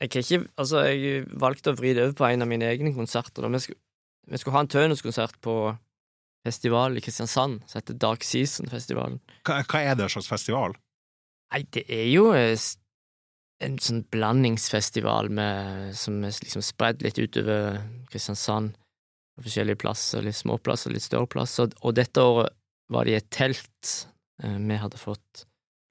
Jeg 0.01 0.11
kan 0.12 0.25
ikke 0.25 0.41
Altså, 0.57 0.83
jeg 0.89 1.25
valgte 1.41 1.73
å 1.75 1.79
vri 1.79 1.95
det 1.97 2.07
over 2.07 2.19
på 2.21 2.29
en 2.31 2.45
av 2.47 2.51
mine 2.51 2.69
egne 2.73 2.95
konserter. 2.97 3.49
Vi, 3.53 3.62
skulle, 3.67 3.81
vi 4.31 4.41
skulle 4.41 4.57
ha 4.57 4.65
en 4.65 4.73
Tønes-konsert 4.73 5.41
på 5.45 5.57
festival 6.47 6.97
i 6.97 7.03
Kristiansand 7.05 7.61
som 7.69 7.81
heter 7.81 7.99
Dark 8.01 8.25
Season-festivalen. 8.25 9.19
Hva, 9.45 9.59
hva 9.69 9.83
er 9.85 9.99
det 10.01 10.07
slags 10.12 10.31
festival? 10.31 10.73
Nei, 11.53 11.65
det 11.75 11.83
er 11.93 12.07
jo 12.09 12.31
eh, 12.33 12.55
en 13.61 13.77
sånn 13.82 14.05
blandingsfestival 14.12 15.28
med, 15.37 15.91
som 15.99 16.23
er 16.24 16.37
liksom 16.45 16.65
spredd 16.65 17.03
litt 17.05 17.19
utover 17.20 17.81
Kristiansand, 18.12 18.77
på 19.37 19.47
forskjellige 19.47 19.81
plasser, 19.81 20.24
litt 20.24 20.39
småplasser, 20.39 20.93
litt 20.93 21.05
større 21.05 21.28
plasser. 21.31 21.70
Og 21.85 21.95
dette 21.97 22.24
året 22.24 22.57
var 22.93 23.07
det 23.07 23.12
i 23.15 23.19
et 23.20 23.31
telt 23.32 23.93
eh, 24.43 24.57
vi 24.57 24.78
hadde 24.81 25.01
fått 25.01 25.45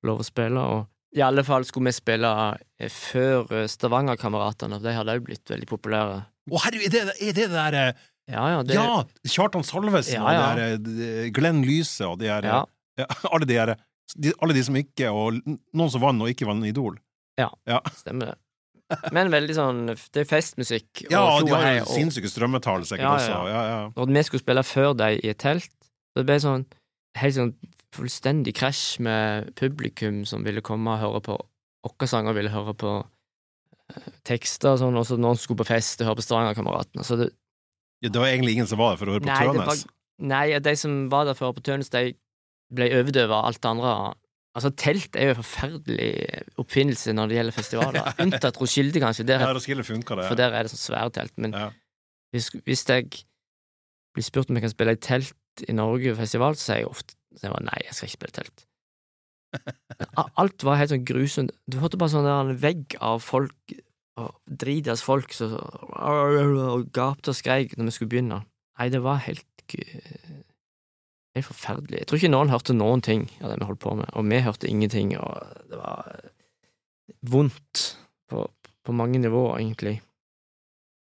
lov 0.06 0.22
å 0.22 0.28
spille, 0.28 0.60
og 0.62 0.88
i 1.18 1.24
alle 1.26 1.42
fall 1.46 1.66
skulle 1.66 1.90
vi 1.90 1.98
spille 1.98 2.30
eh, 2.78 2.92
før 2.92 3.48
Stavangerkameratene, 3.66 3.70
Stavanger-kameratene, 3.74 4.78
for 4.78 4.86
de 4.86 4.96
hadde 5.00 5.16
òg 5.18 5.26
blitt 5.26 5.54
veldig 5.54 5.70
populære. 5.70 6.20
Å, 6.50 6.62
herregud, 6.66 6.94
er 6.94 7.10
det 7.10 7.16
er 7.18 7.34
det 7.34 7.36
det 7.40 7.50
der 7.54 7.78
eh, 7.80 8.08
Ja, 8.30 8.46
ja, 8.54 8.64
det, 8.66 8.78
Ja! 8.78 8.98
Kjartan 9.26 9.66
Salvesen 9.66 10.20
Ja, 10.20 10.26
og 10.26 10.60
det 10.60 10.70
der, 10.86 11.06
eh, 11.06 11.30
Glenn 11.34 11.64
Lyse 11.66 12.06
og 12.06 12.20
de 12.22 12.30
her 12.30 12.46
ja, 12.46 12.60
ja, 13.02 13.08
alle, 13.34 13.50
de 13.50 13.58
her 13.58 13.74
de, 14.16 14.34
alle 14.42 14.58
de 14.58 14.64
som 14.66 14.78
ikke 14.78 15.10
Og 15.14 15.40
noen 15.46 15.94
som 15.94 16.04
vant 16.04 16.26
og 16.26 16.30
ikke 16.30 16.48
vant 16.50 16.66
Idol. 16.66 16.98
Stemmer 18.00 18.34
det. 18.34 18.38
Men 19.14 19.30
veldig 19.30 19.54
sånn 19.54 19.82
Det 19.94 20.24
er 20.24 20.26
festmusikk. 20.26 21.04
Ja, 21.12 21.22
og 21.38 21.46
de 21.46 21.54
har 21.54 21.76
jo 21.78 21.90
sinnssyke 21.92 22.30
strømmetall 22.32 22.88
sikkert 22.90 23.06
Ja, 23.06 23.12
ja, 23.14 23.20
også. 23.20 23.52
Ja, 23.54 23.60
ja. 23.68 23.82
Og 24.02 24.10
vi 24.10 24.24
skulle 24.26 24.42
spille 24.42 24.64
før 24.66 24.96
dem 24.98 25.20
i 25.22 25.30
et 25.30 25.38
telt. 25.44 25.70
Det 26.18 26.26
ble 26.26 26.40
sånn 26.42 26.66
helt 27.20 27.36
sånn 27.38 27.54
fullstendig 27.96 28.54
krasj 28.58 29.00
med 29.06 29.52
publikum 29.58 30.24
som 30.30 30.44
ville 30.46 30.62
komme 30.66 30.94
og 30.94 31.02
høre 31.04 31.22
på 31.26 31.38
våre 31.86 32.10
sanger, 32.10 32.36
ville 32.38 32.52
høre 32.54 32.74
på 32.78 32.92
eh, 33.02 34.10
tekster 34.28 34.76
og 34.76 34.82
sånn, 34.84 34.98
og 35.00 35.08
så 35.08 35.18
noen 35.18 35.40
skulle 35.40 35.62
på 35.64 35.70
fest 35.72 36.02
og 36.04 36.10
høre 36.10 36.20
på 36.20 36.26
Stavanger-kameratene. 36.28 37.06
Så 37.08 37.18
det, 37.22 37.30
Ja, 38.04 38.10
det 38.14 38.22
var 38.22 38.30
egentlig 38.30 38.54
ingen 38.56 38.70
som 38.70 38.80
var 38.80 38.94
der 38.94 39.02
for 39.02 39.10
å 39.12 39.16
høre 39.18 39.26
på 39.26 39.32
nei, 39.32 39.46
Tønes. 39.48 39.68
var, 39.68 39.96
nei, 40.32 40.44
de 40.64 40.76
som 40.80 40.98
var 41.12 41.26
der 41.28 41.38
for 41.38 41.48
å 41.48 41.50
høre 41.50 41.60
på 41.60 41.66
Tønes, 41.70 41.90
de 41.94 42.04
ble 42.74 42.90
overdøvet 43.00 43.34
av 43.34 43.50
alt 43.50 43.62
det 43.64 43.70
andre. 43.74 43.94
Altså, 44.58 44.72
telt 44.76 45.16
er 45.16 45.30
jo 45.30 45.34
en 45.36 45.40
forferdelig 45.44 46.08
oppfinnelse 46.58 47.14
når 47.14 47.28
det 47.30 47.36
gjelder 47.38 47.56
festivaler. 47.56 48.08
Unntatt 48.24 48.58
Roskilde, 48.62 49.00
kanskje. 49.04 49.26
Der, 49.30 49.44
Ja, 49.46 49.52
Roskilde 49.54 49.84
funker 49.86 50.16
det. 50.20 50.26
for 50.28 50.36
der 50.40 50.56
er 50.58 50.64
det 50.66 50.72
sånn 50.74 50.82
svære 50.88 51.12
telt. 51.14 51.36
Men 51.38 51.54
Ja. 51.54 51.68
hvis, 52.34 52.50
hvis 52.66 52.82
jeg 52.90 53.06
blir 54.16 54.26
spurt 54.26 54.50
om 54.50 54.58
jeg 54.58 54.66
kan 54.66 54.74
spille 54.74 54.96
i 54.98 55.02
telt 55.06 55.36
i 55.68 55.76
Norge 55.78 56.16
festival, 56.18 56.56
så 56.58 56.66
sier 56.72 56.82
jeg 56.82 56.90
ofte 56.90 57.14
så 57.38 57.46
jeg 57.46 57.52
bare, 57.54 57.64
nei, 57.70 57.78
jeg 57.86 57.94
skal 57.94 58.08
ikke 58.10 58.18
spille 58.18 58.34
i 58.34 58.38
telt. 58.40 58.66
Alt 60.42 60.64
var 60.66 60.80
helt 60.82 60.92
sånn 60.96 61.06
grusomt. 61.06 61.52
Du 61.70 61.78
hørte 61.82 61.98
bare 62.02 62.10
sånn 62.14 62.26
en 62.30 62.56
vegg 62.62 62.96
av 63.06 63.22
folk, 63.22 63.76
og 64.20 64.34
dritas 64.50 65.02
folk 65.06 65.32
som 65.32 65.54
gapte 66.92 67.32
og 67.32 67.38
skreik 67.38 67.78
når 67.78 67.86
vi 67.92 67.94
skulle 67.96 68.12
begynne. 68.12 68.42
Nei, 68.80 68.90
det 68.90 69.02
var 69.06 69.22
helt 69.24 69.46
Helt 71.38 71.46
forferdelig. 71.46 72.00
Jeg 72.02 72.08
tror 72.10 72.18
ikke 72.20 72.32
noen 72.34 72.50
hørte 72.52 72.74
noen 72.74 73.02
ting 73.06 73.28
av 73.44 73.52
det 73.52 73.60
vi 73.62 73.68
holdt 73.70 73.82
på 73.84 73.96
med, 74.00 74.10
og 74.18 74.26
vi 74.32 74.40
hørte 74.42 74.70
ingenting, 74.70 75.12
og 75.22 75.66
det 75.70 75.78
var 75.80 76.08
vondt 77.30 77.84
på, 78.32 78.48
på 78.86 78.96
mange 78.98 79.20
nivåer, 79.22 79.60
egentlig. 79.62 80.00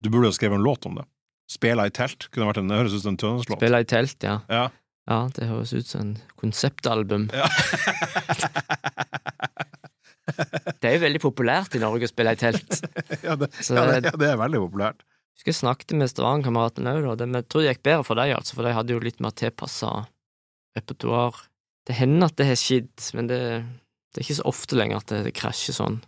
Du 0.03 0.09
burde 0.13 0.27
jo 0.29 0.35
skrevet 0.35 0.59
en 0.59 0.65
låt 0.67 0.85
om 0.85 0.99
det. 0.99 1.05
Spela 1.49 1.85
i 1.87 1.93
telt. 1.95 2.27
Kunne 2.33 2.49
vært 2.49 2.59
en, 2.59 2.67
det 2.67 2.75
høres 2.81 2.93
ut 2.97 3.01
som 3.05 3.13
en 3.15 3.21
tønneslåt. 3.21 3.57
Spela 3.61 3.79
i 3.81 3.87
telt, 3.87 4.19
ja. 4.27 4.39
Ja. 4.51 4.65
Ja, 5.07 5.21
det 5.37 5.47
høres 5.47 5.71
ut 5.71 5.87
som 5.87 6.01
en 6.03 6.15
konseptalbum. 6.35 7.29
Ja. 7.31 7.47
Det 10.77 10.89
er 10.89 10.97
jo 10.97 11.03
veldig 11.05 11.21
populært 11.23 11.75
i 11.77 11.79
Norge 11.81 12.05
å 12.07 12.11
spille 12.11 12.33
i 12.35 12.39
telt. 12.39 12.81
ja, 13.25 13.35
det, 13.39 13.47
Så 13.63 13.77
ja, 13.77 13.85
det, 13.87 14.09
ja, 14.11 14.17
det 14.19 14.27
er 14.27 14.39
veldig 14.41 14.59
populært. 14.65 14.99
Jeg 15.07 15.39
husker 15.39 15.51
jeg 15.53 15.57
snakket 15.61 15.93
med 16.01 16.11
Stavanger-kameratene 16.11 16.93
òg, 16.97 17.05
da. 17.07 17.15
Det- 17.23 17.29
Jeg 17.39 17.47
tror 17.47 17.63
det 17.63 17.71
gikk 17.71 17.83
bedre 17.87 18.03
for 18.05 18.19
dem, 18.19 18.33
altså, 18.35 18.57
for 18.57 18.67
de 18.67 18.73
hadde 18.75 18.93
jo 18.93 18.99
litt 19.01 19.21
mer 19.23 19.33
tilpassa 19.37 19.91
repertoar. 20.77 21.43
Det 21.87 21.95
hender 21.97 22.29
at 22.29 22.37
det 22.39 22.49
har 22.49 22.59
skjedd, 22.59 22.93
men 23.17 23.29
det, 23.31 23.41
det 24.13 24.21
er 24.21 24.25
ikke 24.25 24.39
så 24.39 24.47
ofte 24.49 24.77
lenger 24.79 25.01
at 25.01 25.11
det, 25.11 25.23
det 25.27 25.35
krasjer 25.37 25.75
sånn. 25.77 26.01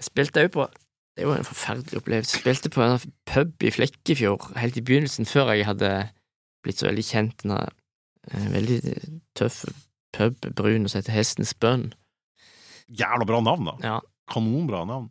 Jeg 0.00 0.08
spilte 0.08 0.46
òg 0.46 0.54
på 0.54 0.64
Det 0.70 1.26
jo 1.26 1.34
en 1.34 1.44
forferdelig 1.44 2.00
opplevelse. 2.00 2.36
Jeg 2.36 2.42
spilte 2.44 2.72
på 2.72 2.82
en 2.84 2.98
pub 3.28 3.64
i 3.66 3.72
Flekkefjord 3.74 4.52
helt 4.56 4.78
i 4.78 4.84
begynnelsen, 4.86 5.28
før 5.28 5.52
jeg 5.52 5.66
hadde 5.68 5.90
blitt 6.64 6.80
så 6.80 6.88
veldig 6.88 7.04
kjent. 7.04 7.44
En 7.44 7.56
eh, 7.58 8.50
veldig 8.54 8.80
tøff 9.36 9.64
pub, 10.16 10.38
brun, 10.56 10.88
som 10.88 11.00
heter 11.00 11.14
Hestens 11.14 11.52
Bønn. 11.54 11.90
Jævla 12.88 13.26
bra 13.26 13.42
navn, 13.44 13.68
da. 13.70 13.76
Ja. 13.84 13.98
Kanonbra 14.30 14.84
navn. 14.88 15.10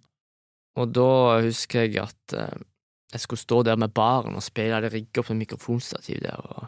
Og 0.80 0.92
da 0.96 1.12
husker 1.44 1.86
jeg 1.86 2.00
at 2.02 2.36
eh, 2.38 2.66
jeg 3.14 3.24
skulle 3.24 3.42
stå 3.42 3.64
der 3.68 3.80
med 3.80 3.94
baren 3.96 4.38
og 4.38 4.44
spille, 4.46 4.70
jeg 4.70 4.78
hadde 4.80 4.94
rigget 4.94 5.22
opp 5.22 5.32
en 5.34 5.42
mikrofonstativ 5.42 6.22
der, 6.24 6.38
og 6.38 6.68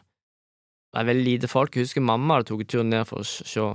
det 0.91 1.01
er 1.01 1.07
veldig 1.07 1.26
lite 1.26 1.49
folk. 1.51 1.76
Jeg 1.76 1.88
husker 1.88 2.03
mamma 2.03 2.39
hadde 2.39 2.51
tatt 2.51 2.72
turen 2.72 2.91
ned 2.91 3.07
for 3.07 3.23
å 3.23 3.27
se. 3.27 3.65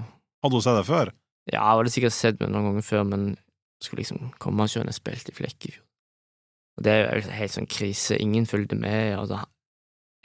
Hadde 0.45 0.59
hun 0.59 0.65
sett 0.65 0.79
deg 0.79 0.89
før? 0.89 1.13
Ja, 1.49 1.59
jeg 1.61 1.81
hadde 1.81 1.93
sikkert 1.95 2.17
sett 2.17 2.41
meg 2.43 2.53
noen 2.53 2.71
ganger 2.71 2.87
før, 2.87 3.05
men 3.09 3.27
skulle 3.83 4.03
liksom 4.03 4.33
komme 4.43 4.65
og 4.65 4.73
se 4.73 4.83
når 4.83 4.93
i 4.93 5.01
flekk 5.01 5.29
i 5.31 5.37
Flekkefjord. 5.41 5.83
Og 6.77 6.85
det 6.85 6.93
er 6.93 7.07
jo 7.23 7.37
helt 7.39 7.55
sånn 7.55 7.69
krise, 7.73 8.19
ingen 8.21 8.49
fulgte 8.49 8.77
med, 8.77 9.17
da 9.31 9.47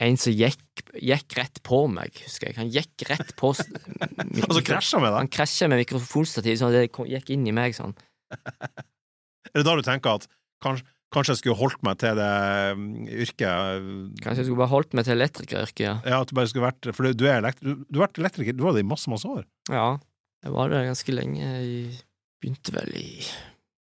en 0.02 0.18
som 0.20 0.34
gikk, 0.34 0.82
gikk 0.98 1.36
rett 1.38 1.60
på 1.66 1.84
meg, 1.90 2.14
husker 2.24 2.50
jeg. 2.50 2.58
Han 2.58 2.70
gikk 2.72 3.04
rett 3.10 3.34
på 3.38 3.52
Og 3.54 4.40
Altså 4.48 4.62
krasja 4.66 5.00
med 5.02 5.10
deg? 5.10 5.18
Han 5.20 5.32
krasja 5.32 5.68
med 5.70 5.82
mikrofonstativet, 5.82 6.60
sånn 6.60 6.72
at 6.72 6.78
det 6.80 7.10
gikk 7.12 7.32
inn 7.34 7.46
i 7.48 7.54
meg 7.56 7.76
sånn. 7.76 7.94
Er 9.52 9.60
det 9.60 9.66
da 9.68 9.74
du 9.76 9.82
tenker 9.84 10.16
at 10.16 10.28
kanskje, 10.64 10.86
kanskje 11.12 11.34
jeg 11.36 11.40
skulle 11.42 11.58
holdt 11.60 11.82
meg 11.86 11.98
til 12.02 12.16
det 12.18 12.30
mm, 12.78 12.88
yrket 13.24 13.86
Kanskje 14.22 14.38
jeg 14.40 14.46
skulle 14.48 14.62
bare 14.62 14.72
holdt 14.72 14.96
meg 14.98 15.06
til 15.06 15.16
elektrikeryrket, 15.18 15.84
ja. 15.84 15.94
Ja, 16.08 16.20
at 16.24 16.30
du 16.32 16.36
bare 16.38 16.50
skulle 16.50 16.66
vært 16.70 16.88
For 16.96 17.06
du, 17.06 17.12
du 17.22 17.26
er 17.28 17.38
elekt, 17.42 17.62
du, 17.64 17.82
du 17.88 18.00
har 18.00 18.08
vært 18.08 18.20
elektriker, 18.22 18.56
du 18.56 18.64
har 18.66 18.76
det 18.76 18.82
i 18.84 18.88
masse, 18.88 19.10
masse 19.12 19.28
år. 19.28 19.44
Ja, 19.70 19.86
jeg 20.42 20.54
var 20.56 20.72
der 20.72 20.88
ganske 20.88 21.14
lenge. 21.14 21.40
Jeg 21.44 22.02
begynte 22.42 22.74
vel 22.74 22.96
i 22.98 23.08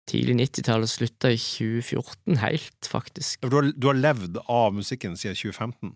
tidlig 0.10 0.36
90-tallet, 0.42 0.90
slutta 0.90 1.30
i 1.32 1.38
2014, 1.38 2.40
helt, 2.42 2.88
faktisk. 2.90 3.44
For 3.46 3.54
du 3.54 3.60
har, 3.60 3.68
du 3.78 3.88
har 3.92 4.00
levd 4.00 4.40
av 4.50 4.74
musikken 4.74 5.14
siden 5.20 5.38
2015. 5.38 5.94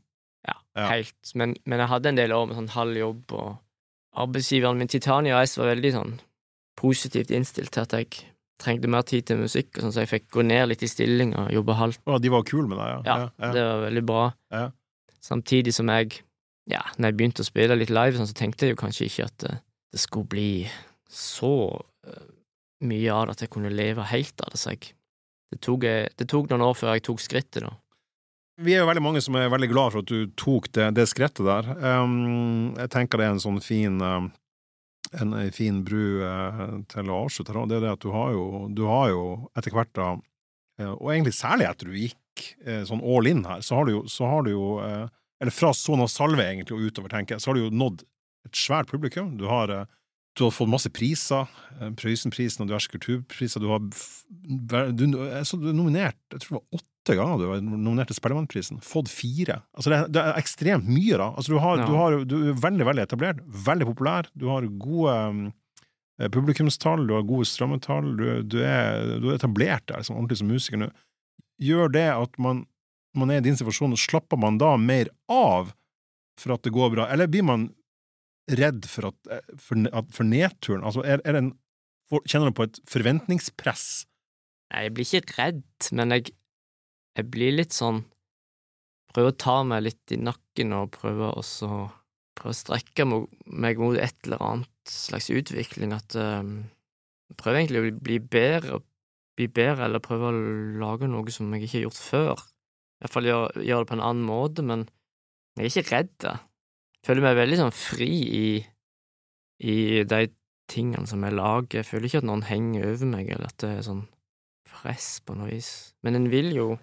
Ja, 0.47 0.57
Ja. 0.77 0.85
helt. 0.91 1.31
Men, 1.39 1.55
men 1.65 1.81
jeg 1.81 1.89
hadde 1.91 2.11
en 2.13 2.19
del 2.19 2.31
år 2.35 2.45
med 2.49 2.59
sånn 2.59 2.71
halv 2.75 2.99
jobb, 2.99 3.33
og 3.33 3.57
arbeidsgiveren 4.23 4.77
min, 4.77 4.91
Titania 4.93 5.41
S, 5.41 5.57
var 5.57 5.71
veldig 5.73 5.91
sånn 5.95 6.13
positivt 6.79 7.31
innstilt 7.33 7.73
til 7.73 7.83
at 7.85 7.93
jeg 7.97 8.09
trengte 8.61 8.89
mer 8.91 9.05
tid 9.07 9.27
til 9.27 9.41
musikk, 9.41 9.71
sånn, 9.79 9.93
så 9.95 10.03
jeg 10.03 10.11
fikk 10.11 10.29
gå 10.35 10.45
ned 10.45 10.69
litt 10.69 10.85
i 10.85 10.89
stilling 10.91 11.33
og 11.39 11.49
jobbe 11.53 11.77
halvt. 11.79 12.03
Å, 12.05 12.19
de 12.21 12.31
var 12.33 12.45
kule 12.47 12.67
med 12.69 12.79
deg, 12.79 13.09
ja. 13.09 13.17
Ja, 13.25 13.51
det 13.55 13.65
var 13.65 13.83
veldig 13.87 14.03
bra. 14.07 14.25
Ja. 14.53 14.65
Samtidig 15.23 15.73
som 15.75 15.91
jeg, 15.91 16.19
ja, 16.71 16.83
når 16.97 17.11
jeg 17.11 17.19
begynte 17.19 17.45
å 17.45 17.49
spille 17.49 17.79
litt 17.79 17.93
live, 17.93 18.17
sånn, 18.19 18.29
så 18.29 18.37
tenkte 18.37 18.67
jeg 18.67 18.75
jo 18.75 18.81
kanskje 18.83 19.09
ikke 19.09 19.29
at 19.29 19.37
det, 19.45 19.55
det 19.93 20.01
skulle 20.03 20.29
bli 20.31 20.51
så 21.13 21.55
uh, 21.77 22.27
mye 22.83 23.13
av 23.13 23.27
det 23.27 23.37
at 23.37 23.45
jeg 23.45 23.53
kunne 23.53 23.73
leve 23.73 24.05
helt 24.11 24.43
av 24.43 24.53
det, 24.53 24.61
så 24.61 24.73
jeg 24.73 24.93
det 25.53 25.61
tok, 25.61 25.83
eh, 25.85 26.09
det 26.17 26.25
tok 26.31 26.49
noen 26.49 26.65
år 26.65 26.77
før 26.77 26.95
jeg 26.95 27.05
tok 27.05 27.21
skrittet, 27.21 27.65
da. 27.67 27.75
Vi 28.63 28.75
er 28.75 28.83
jo 28.83 28.89
veldig 28.89 29.01
mange 29.01 29.21
som 29.21 29.35
er 29.37 29.49
veldig 29.49 29.69
glad 29.71 29.93
for 29.93 30.03
at 30.03 30.09
du 30.09 30.29
tok 30.37 30.69
det, 30.77 30.91
det 30.97 31.07
skrittet 31.09 31.45
der. 31.45 31.69
Um, 31.73 32.73
jeg 32.77 32.91
tenker 32.93 33.17
det 33.17 33.25
er 33.25 33.33
en 33.33 33.41
sånn 33.41 33.57
fin 33.65 33.97
um, 34.01 34.29
en, 35.21 35.33
fin 35.53 35.81
bru 35.85 36.23
eh, 36.25 36.61
til 36.91 37.11
å 37.11 37.23
avslutte 37.25 37.53
her. 37.53 37.67
Det 37.69 37.79
er 37.79 37.85
det 37.87 37.95
at 37.95 38.05
du 38.05 38.11
har 38.13 38.33
jo, 38.35 38.45
du 38.73 38.85
har 38.89 39.09
jo 39.11 39.23
etter 39.57 39.75
hvert 39.75 39.91
da, 39.97 40.13
eh, 40.79 40.93
og 40.93 41.11
egentlig 41.13 41.35
særlig 41.37 41.69
etter 41.69 41.89
du 41.89 41.99
gikk 41.99 42.45
eh, 42.65 42.83
sånn 42.87 43.03
all 43.03 43.29
in 43.29 43.43
her, 43.47 43.63
så 43.65 43.79
har 43.79 43.89
du 43.89 43.95
jo, 43.97 44.03
har 44.29 44.47
du 44.47 44.53
jo 44.53 44.67
eller 45.43 45.51
fra 45.51 45.73
Sona 45.75 46.07
Salve 46.07 46.45
egentlig 46.45 46.77
og 46.77 46.87
utover, 46.87 47.11
tenker 47.11 47.35
jeg, 47.35 47.43
så 47.43 47.51
har 47.51 47.57
du 47.57 47.65
jo 47.65 47.73
nådd 47.75 48.05
et 48.47 48.59
svært 48.59 48.87
publikum. 48.91 49.33
Du 49.39 49.43
har, 49.49 49.71
du 50.37 50.43
har 50.47 50.51
fått 50.55 50.69
masse 50.71 50.89
priser, 50.89 51.45
eh, 51.79 51.91
Prøysenprisen 51.99 52.63
og 52.63 52.71
diverse 52.71 52.89
kulturpriser. 52.89 53.61
Du, 53.61 53.67
har, 53.69 53.83
du, 54.91 55.03
jeg 55.29 55.45
så 55.45 55.59
du 55.61 55.69
er 55.69 55.77
nominert, 55.77 56.17
jeg 56.33 56.41
tror 56.41 56.55
det 56.55 56.59
var 56.61 56.79
åtte 56.81 57.15
ganger 57.19 57.41
du 57.41 57.45
var 57.51 57.61
nominert 57.67 58.09
til 58.09 58.17
Spellemannprisen. 58.17 58.79
Fått 58.81 59.11
fire. 59.11 59.59
Altså 59.77 59.91
det, 59.93 59.97
er- 59.99 60.11
det 60.15 60.21
er 60.23 60.39
ekstremt 60.41 60.87
mye, 60.89 61.17
da. 61.21 61.27
Altså 61.37 61.53
du, 61.53 61.59
har, 61.61 61.77
Ja. 61.83 61.85
du, 61.85 61.93
har, 61.99 62.17
du 62.25 62.37
er 62.49 62.57
veldig, 62.63 62.87
veldig 62.89 63.03
etablert, 63.05 63.43
veldig 63.67 63.89
populær. 63.91 64.29
Du 64.33 64.47
har 64.49 64.65
gode 64.81 65.15
um, 65.29 65.43
publikumstall, 66.31 67.05
du 67.07 67.13
har 67.17 67.25
gode 67.27 67.45
strømmetall, 67.49 68.11
du, 68.17 68.25
du, 68.47 68.57
er, 68.63 69.17
du 69.21 69.29
er 69.31 69.37
etablert 69.37 69.85
der 69.91 70.01
som 70.05 70.15
ordentlig 70.17 70.39
som 70.41 70.49
musiker 70.51 70.79
nå. 70.81 70.89
Gjør 71.63 71.91
det 71.93 72.07
at 72.13 72.39
man, 72.41 72.63
man 73.17 73.29
er 73.33 73.41
i 73.41 73.45
din 73.45 73.57
situasjon, 73.59 73.93
slapper 73.99 74.39
man 74.41 74.57
da 74.61 74.73
mer 74.81 75.09
av 75.31 75.73
for 76.41 76.55
at 76.55 76.63
det 76.65 76.73
går 76.73 76.89
bra, 76.95 77.05
eller 77.13 77.29
blir 77.29 77.45
man 77.45 77.67
redd 78.51 78.87
for, 78.89 79.11
at, 79.11 79.51
for, 79.61 79.87
for 80.13 80.27
nedturen? 80.27 80.83
Altså, 80.83 81.03
er, 81.05 81.21
er 81.23 81.35
det 81.35 81.43
en, 81.45 81.51
kjenner 82.27 82.51
du 82.51 82.57
på 82.57 82.67
et 82.67 82.79
forventningspress? 82.89 83.87
Nei, 84.73 84.87
jeg 84.87 84.95
blir 84.97 85.09
ikke 85.19 85.37
redd, 85.37 85.89
men 85.93 86.15
jeg, 86.15 86.33
jeg 87.19 87.29
blir 87.33 87.55
litt 87.55 87.75
sånn 87.75 88.03
Prøver 89.13 89.29
å 89.29 89.37
ta 89.37 89.59
meg 89.61 89.83
litt 89.85 90.09
i 90.09 90.17
nakken 90.17 90.71
og 90.73 90.95
prøver 90.95 91.35
Prøver 92.33 92.49
å 92.49 92.57
strekke 92.57 93.05
meg, 93.05 93.77
mot 93.77 93.93
et 94.01 94.15
eller 94.25 94.41
annet 94.41 94.89
slags 94.89 95.29
utvikling, 95.29 95.93
at 95.93 96.15
um, 96.17 96.63
Prøver 97.37 97.59
egentlig 97.59 97.83
å 97.83 97.91
bli 98.07 98.17
bedre, 98.17 98.79
bli 99.37 99.47
bedre, 99.53 99.85
eller 99.85 100.01
prøve 100.01 100.31
å 100.31 100.41
lage 100.81 101.09
noe 101.09 101.33
som 101.33 101.53
jeg 101.53 101.67
ikke 101.67 101.77
har 101.77 101.85
gjort 101.87 102.01
før. 102.01 102.41
I 102.41 103.05
hvert 103.05 103.13
fall 103.15 103.29
gjøre 103.29 103.63
gjør 103.67 103.83
det 103.83 103.89
på 103.89 103.95
en 103.97 104.03
annen 104.09 104.25
måte, 104.27 104.65
men 104.65 104.87
jeg 105.57 105.63
er 105.63 105.69
ikke 105.69 105.95
redd. 105.95 106.11
da. 106.25 106.33
Føler 107.03 107.25
meg 107.25 107.35
veldig 107.39 107.59
sånn 107.59 107.75
fri 107.75 108.11
i, 108.23 108.47
i 109.67 109.77
de 110.07 110.23
tingene 110.71 111.07
som 111.09 111.23
jeg 111.25 111.35
lager. 111.35 111.81
Jeg 111.81 111.89
føler 111.89 112.07
ikke 112.07 112.23
at 112.23 112.29
noen 112.29 112.45
henger 112.47 112.87
over 112.93 113.09
meg, 113.11 113.31
eller 113.35 113.51
at 113.51 113.59
det 113.63 113.71
er 113.73 113.85
sånn 113.89 114.05
press 114.69 115.17
på 115.25 115.35
noe 115.37 115.51
vis. 115.51 115.71
Men 116.05 116.19
en 116.19 116.31
vil 116.33 116.51
jo 116.55 116.73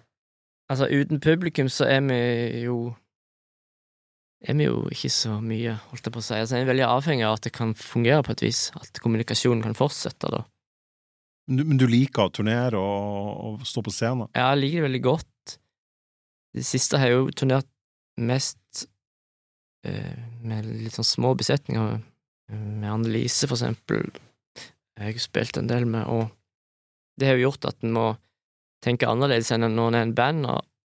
Altså, 0.71 0.85
uten 0.87 1.19
publikum 1.19 1.67
så 1.67 1.83
er 1.91 1.97
vi 2.07 2.17
jo 2.63 2.93
er 4.41 4.55
vi 4.55 4.69
jo 4.69 4.85
ikke 4.87 5.09
så 5.11 5.33
mye, 5.43 5.73
holdt 5.89 6.07
jeg 6.07 6.13
på 6.15 6.21
å 6.21 6.23
si. 6.23 6.37
Altså, 6.37 6.55
jeg 6.55 6.63
er 6.63 6.69
veldig 6.69 6.85
avhengig 6.87 7.25
av 7.27 7.35
at 7.35 7.43
det 7.43 7.51
kan 7.57 7.73
fungere 7.75 8.23
på 8.23 8.31
et 8.31 8.43
vis, 8.45 8.61
at 8.79 9.01
kommunikasjonen 9.03 9.65
kan 9.65 9.75
fortsette, 9.75 10.31
da. 10.31 10.45
Men 11.49 11.59
du, 11.59 11.65
men 11.73 11.81
du 11.81 11.85
liker 11.91 12.29
å 12.29 12.31
turnere 12.33 12.79
og, 12.79 13.59
og 13.59 13.67
stå 13.67 13.83
på 13.83 13.91
scenen? 13.91 14.31
Ja, 14.31 14.53
jeg 14.53 14.61
liker 14.61 14.79
det 14.79 14.87
veldig 14.87 15.03
godt. 15.09 15.57
Det 16.55 16.65
siste 16.67 17.01
har 17.01 17.11
jeg 17.11 17.19
jo 17.19 17.29
turnert 17.43 17.69
mest 18.21 18.85
med 19.83 20.65
litt 20.65 20.93
sånn 20.97 21.07
små 21.07 21.33
besetninger, 21.39 21.99
med 22.51 22.89
Anne-Lise, 22.91 23.47
for 23.47 23.55
eksempel. 23.57 24.09
Jeg 24.99 25.15
har 25.15 25.23
spilt 25.23 25.57
en 25.57 25.69
del 25.71 25.85
med, 25.89 26.05
og 26.11 26.27
det 27.17 27.29
har 27.29 27.39
jo 27.39 27.47
gjort 27.49 27.69
at 27.71 27.83
en 27.85 27.95
må 27.95 28.05
tenke 28.83 29.07
annerledes 29.09 29.51
enn 29.55 29.65
når 29.69 29.87
en 29.91 29.97
er 29.97 30.05
en 30.07 30.13
band, 30.17 30.45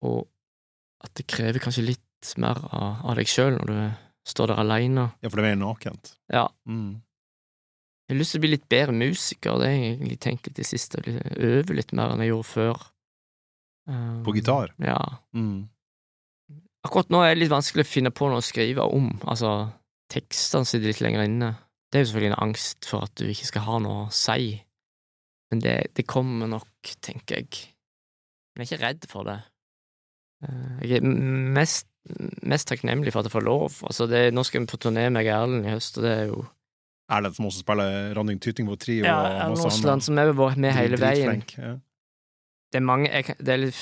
og, 0.05 0.27
at 1.03 1.13
det 1.17 1.27
krever 1.29 1.61
kanskje 1.61 1.85
litt 1.91 2.33
mer 2.37 2.59
av, 2.71 3.15
deg 3.17 3.29
sjøl 3.29 3.55
når 3.57 3.71
du 3.71 3.77
står 4.31 4.51
der 4.51 4.61
aleine. 4.61 5.07
Ja, 5.21 5.29
for 5.33 5.41
det 5.41 5.51
er 5.51 5.57
nakent. 5.61 6.15
Ja, 6.31 6.47
Mm. 6.67 7.01
jeg 8.07 8.15
har 8.15 8.19
lyst 8.19 8.31
til 8.35 8.39
å 8.39 8.43
bli 8.45 8.51
litt 8.55 8.69
bedre 8.69 8.93
musiker, 8.93 9.57
det 9.59 9.67
har 9.67 9.75
jeg 9.75 9.91
egentlig 9.97 10.19
tenkt 10.19 10.47
litt 10.47 10.55
det 10.59 10.65
siste, 10.67 11.01
øve 11.37 11.73
litt 11.75 11.93
mer 11.93 12.11
enn 12.13 12.19
jeg 12.21 12.29
gjorde 12.33 12.49
før. 12.51 12.81
Um, 13.89 14.23
På 14.23 14.33
gitar? 14.35 14.73
Ja. 14.77 14.99
Mm. 15.33 15.69
Akkurat 16.87 17.11
nå 17.13 17.21
er 17.21 17.35
det 17.35 17.43
litt 17.43 17.53
vanskelig 17.53 17.85
å 17.85 17.89
finne 17.91 18.11
på 18.15 18.29
noe 18.31 18.41
å 18.41 18.45
skrive 18.45 18.85
om, 18.89 19.11
altså, 19.29 19.51
tekstene 20.11 20.65
sitter 20.65 20.89
litt 20.89 21.03
lenger 21.03 21.27
inne. 21.27 21.51
Det 21.91 21.99
er 21.99 22.05
jo 22.05 22.09
selvfølgelig 22.11 22.31
en 22.33 22.43
angst 22.47 22.87
for 22.89 23.05
at 23.05 23.13
du 23.19 23.27
ikke 23.29 23.49
skal 23.51 23.65
ha 23.67 23.77
noe 23.83 24.05
å 24.07 24.13
si, 24.15 24.55
men 25.51 25.61
det, 25.61 25.75
det 25.97 26.07
kommer 26.09 26.49
nok, 26.49 26.93
tenker 27.03 27.41
jeg. 27.41 27.61
Men 28.55 28.63
jeg 28.63 28.71
er 28.71 28.77
ikke 28.79 28.85
redd 28.85 29.07
for 29.11 29.27
det. 29.27 29.37
Eh, 30.47 30.79
Jeg 30.87 31.01
er 31.01 31.05
mest, 31.59 31.85
mest 32.41 32.69
takknemlig 32.71 33.13
for 33.13 33.21
at 33.21 33.29
jeg 33.29 33.35
får 33.35 33.45
lov. 33.45 33.77
Altså, 33.87 34.07
det, 34.09 34.23
nå 34.33 34.43
skal 34.47 34.63
vi 34.63 34.71
på 34.71 34.79
turné 34.81 35.05
med 35.11 35.27
Erlend 35.27 35.67
i 35.67 35.75
høst, 35.75 35.99
og 35.99 36.07
det 36.07 36.15
er 36.15 36.25
jo 36.31 36.41
Erlend 37.11 37.35
som 37.35 37.49
også 37.49 37.65
spiller 37.65 38.13
Randing 38.15 38.39
Tytingvold 38.41 38.79
Trio 38.79 39.03
Ja, 39.03 39.19
Erlend 39.43 39.65
Aasland, 39.67 40.05
som 40.07 40.17
er 40.17 40.31
med 40.31 40.73
hele 40.77 40.99
veien. 40.99 41.43
Ja. 41.59 41.75
Det 42.71 42.79
er 42.79 42.87
mange 42.87 43.11
jeg, 43.11 43.35
Det 43.37 43.51
er 43.51 43.59
litt 43.65 43.81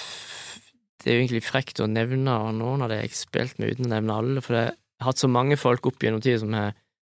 Det 0.99 1.11
er 1.11 1.17
jo 1.17 1.23
egentlig 1.23 1.45
frekt 1.47 1.79
å 1.79 1.87
nevne 1.87 2.35
noen 2.55 2.83
av 2.83 2.91
de 2.91 2.99
jeg 2.99 3.07
har 3.07 3.17
spilt 3.17 3.59
med, 3.59 3.73
uten 3.73 3.87
å 3.87 3.93
nevne 3.93 4.19
alle, 4.19 4.43
for 4.43 4.57
jeg 4.57 4.73
har 4.73 5.07
hatt 5.07 5.21
så 5.21 5.29
mange 5.31 5.55
folk 5.59 5.87
opp 5.87 6.03
gjennom 6.03 6.23
tida 6.23 6.41
som 6.41 6.55
har 6.57 6.73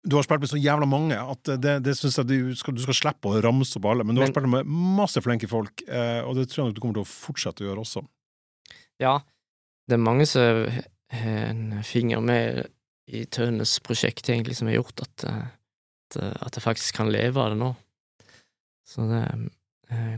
Du 0.07 0.17
har 0.19 0.27
spilt 0.27 0.43
med 0.43 0.51
så 0.51 0.59
jævla 0.59 0.87
mange 0.87 1.19
at 1.19 1.51
det, 1.63 1.77
det 1.87 1.97
synes 1.99 2.19
jeg 2.19 2.29
du 2.31 2.55
skal, 2.59 2.75
du 2.75 2.83
skal 2.83 2.99
slippe 2.99 3.31
å 3.31 3.43
ramse 3.43 3.79
opp 3.79 3.89
alle, 3.91 4.07
men 4.07 4.15
du 4.15 4.23
har 4.23 4.31
spilt 4.31 4.51
med 4.51 4.71
masse 4.71 5.23
flinke 5.23 5.51
folk, 5.51 5.83
eh, 5.87 6.21
og 6.27 6.39
det 6.39 6.49
tror 6.51 6.63
jeg 6.63 6.71
nok 6.71 6.79
du 6.79 6.83
kommer 6.83 7.01
til 7.01 7.07
å 7.07 7.11
fortsette 7.11 7.65
å 7.65 7.69
gjøre 7.69 7.85
også. 7.85 8.05
Ja, 9.03 9.17
det 9.87 9.99
er 9.99 10.03
mange 10.03 10.27
som 10.31 10.67
har 11.13 11.33
en 11.47 11.83
finger 11.87 12.23
med 12.25 12.63
i 13.13 13.25
Tønes 13.27 13.77
prosjekt, 13.85 14.29
egentlig, 14.31 14.57
som 14.59 14.71
har 14.71 14.79
gjort 14.79 15.03
at, 15.05 15.27
eh, 15.27 15.49
at, 15.51 16.21
at 16.47 16.59
jeg 16.59 16.65
faktisk 16.65 16.99
kan 17.01 17.11
leve 17.13 17.43
av 17.43 17.53
det 17.53 17.59
nå. 17.61 17.73
Så 18.89 19.07
det 19.11 19.25
eh, 19.27 19.51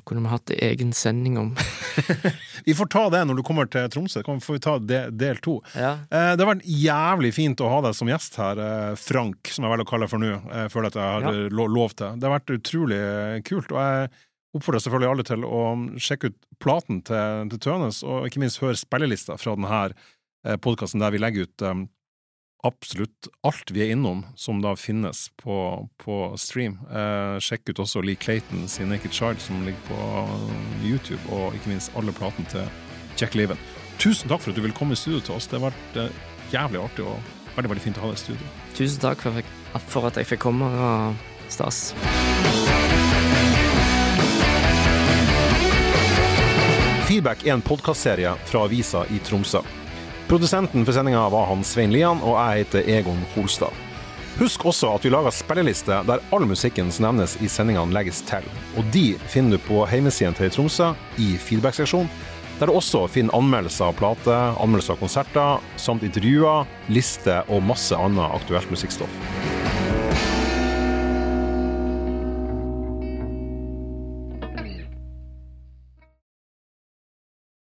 kunne 0.05 0.23
vi 0.25 0.31
hatt 0.33 0.51
egen 0.57 0.93
sending 0.97 1.39
om. 1.39 1.51
vi 2.67 2.75
får 2.75 2.89
ta 2.93 3.05
det 3.13 3.23
når 3.29 3.39
du 3.41 3.43
kommer 3.47 3.69
til 3.71 3.89
Tromsø. 3.93 4.23
Vi 4.27 4.45
får 4.45 4.61
ta 4.65 4.75
del 4.81 5.41
to. 5.45 5.59
Ja. 5.77 5.93
Eh, 6.11 6.33
det 6.37 6.45
har 6.45 6.51
vært 6.55 6.67
jævlig 6.69 7.33
fint 7.37 7.63
å 7.65 7.71
ha 7.73 7.81
deg 7.87 7.97
som 7.99 8.11
gjest 8.11 8.39
her, 8.41 8.61
eh, 8.61 8.95
Frank, 9.01 9.51
som 9.55 9.67
jeg 9.67 9.73
velger 9.75 9.87
å 9.87 9.91
kalle 9.91 10.07
deg 10.09 10.13
for 10.15 10.23
nå. 10.25 10.31
Jeg 10.51 10.73
føler 10.75 10.91
at 10.93 10.99
jeg 11.01 11.11
har 11.15 11.27
Ja. 11.29 11.49
lov 11.79 11.97
til. 11.97 12.19
Det 12.19 12.29
har 12.29 12.39
vært 12.39 12.55
utrolig 12.59 13.01
kult. 13.45 13.73
Og 13.73 13.81
jeg 13.83 14.11
oppfordrer 14.55 14.85
selvfølgelig 14.85 15.11
alle 15.11 15.29
til 15.31 15.45
å 15.49 15.63
sjekke 15.99 16.31
ut 16.33 16.39
platen 16.63 17.03
til, 17.03 17.49
til 17.51 17.59
Tønes, 17.59 18.03
og 18.07 18.29
ikke 18.29 18.39
minst 18.45 18.61
høre 18.63 18.79
spillelista 18.79 19.37
fra 19.41 19.57
denne 19.57 20.59
podkasten 20.61 21.01
der 21.01 21.11
vi 21.11 21.19
legger 21.19 21.49
ut 21.49 21.63
absolutt 22.65 23.29
alt 23.45 23.71
vi 23.75 23.85
er 23.85 23.93
innom 23.95 24.23
som 24.41 24.63
da 24.65 24.73
finnes 24.79 25.27
på, 25.41 25.57
på 26.01 26.19
stream. 26.41 26.79
Eh, 26.89 27.37
sjekk 27.45 27.71
ut 27.71 27.83
også 27.85 28.03
Lee 28.05 28.19
Clayton 28.21 28.65
sin 28.71 28.91
Naked 28.93 29.13
Child 29.13 29.43
som 29.45 29.63
ligger 29.67 29.85
på 29.91 30.01
YouTube, 30.85 31.21
og 31.29 31.57
ikke 31.57 31.75
minst 31.75 31.93
alle 31.99 32.15
platene 32.17 32.49
til 32.53 32.65
Jack 33.21 33.37
Liven. 33.37 33.61
Tusen 34.01 34.33
takk 34.33 34.43
for 34.43 34.55
at 34.55 34.59
du 34.59 34.65
ville 34.65 34.77
komme 34.77 34.97
i 34.97 35.01
studio 35.01 35.21
til 35.23 35.37
oss. 35.37 35.51
Det 35.51 35.61
har 35.61 35.69
vært 35.69 36.01
eh, 36.01 36.25
jævlig 36.55 36.83
artig 36.83 37.07
og 37.07 37.37
veldig 37.55 37.75
veldig 37.75 37.85
fint 37.85 38.01
å 38.01 38.07
ha 38.07 38.11
deg 38.15 38.19
i 38.19 38.25
studio. 38.25 38.57
Tusen 38.75 39.05
takk 39.05 39.23
for, 39.23 39.55
for 39.93 40.11
at 40.11 40.19
jeg 40.19 40.33
fikk 40.33 40.45
komme. 40.49 40.73
og 40.73 41.31
stas. 41.49 41.95
Feedback 47.05 47.47
er 47.47 47.53
en 47.53 47.63
podkastserie 47.63 48.35
fra 48.49 48.65
avisa 48.65 49.05
i 49.13 49.21
Tromsø. 49.23 49.61
Produsenten 50.35 50.85
for 50.85 50.93
sendinga 50.93 51.29
var 51.29 51.47
han 51.47 51.61
Svein 51.63 51.93
Lian, 51.95 52.19
og 52.27 52.33
jeg 52.35 52.65
heter 52.65 52.89
Egon 52.91 53.21
Holstad. 53.37 53.71
Husk 54.41 54.65
også 54.67 54.89
at 54.97 55.05
vi 55.07 55.13
lager 55.15 55.31
spilleliste 55.31 56.01
der 56.09 56.25
all 56.35 56.49
musikken 56.51 56.91
som 56.91 57.05
nevnes 57.07 57.37
i 57.39 57.47
sendingene 57.47 57.95
legges 57.95 58.19
til. 58.27 58.43
Og 58.75 58.89
de 58.91 59.05
finner 59.31 59.55
du 59.55 59.63
på 59.63 59.85
hjemmesiden 59.87 60.35
til 60.35 60.51
Tromsø 60.51 60.91
i 61.23 61.37
feedback-seksjonen, 61.39 62.11
der 62.59 62.67
du 62.67 62.75
også 62.75 63.05
finner 63.15 63.39
anmeldelser 63.39 63.93
av 63.93 63.99
plater, 64.01 64.59
anmeldelser 64.59 64.97
av 64.97 65.05
konserter, 65.05 65.71
samt 65.79 66.03
intervjuer, 66.03 66.67
liste 66.91 67.45
og 67.47 67.63
masse 67.71 67.95
annet 67.95 68.35
aktuelt 68.35 68.75
musikkstoff. 68.75 69.23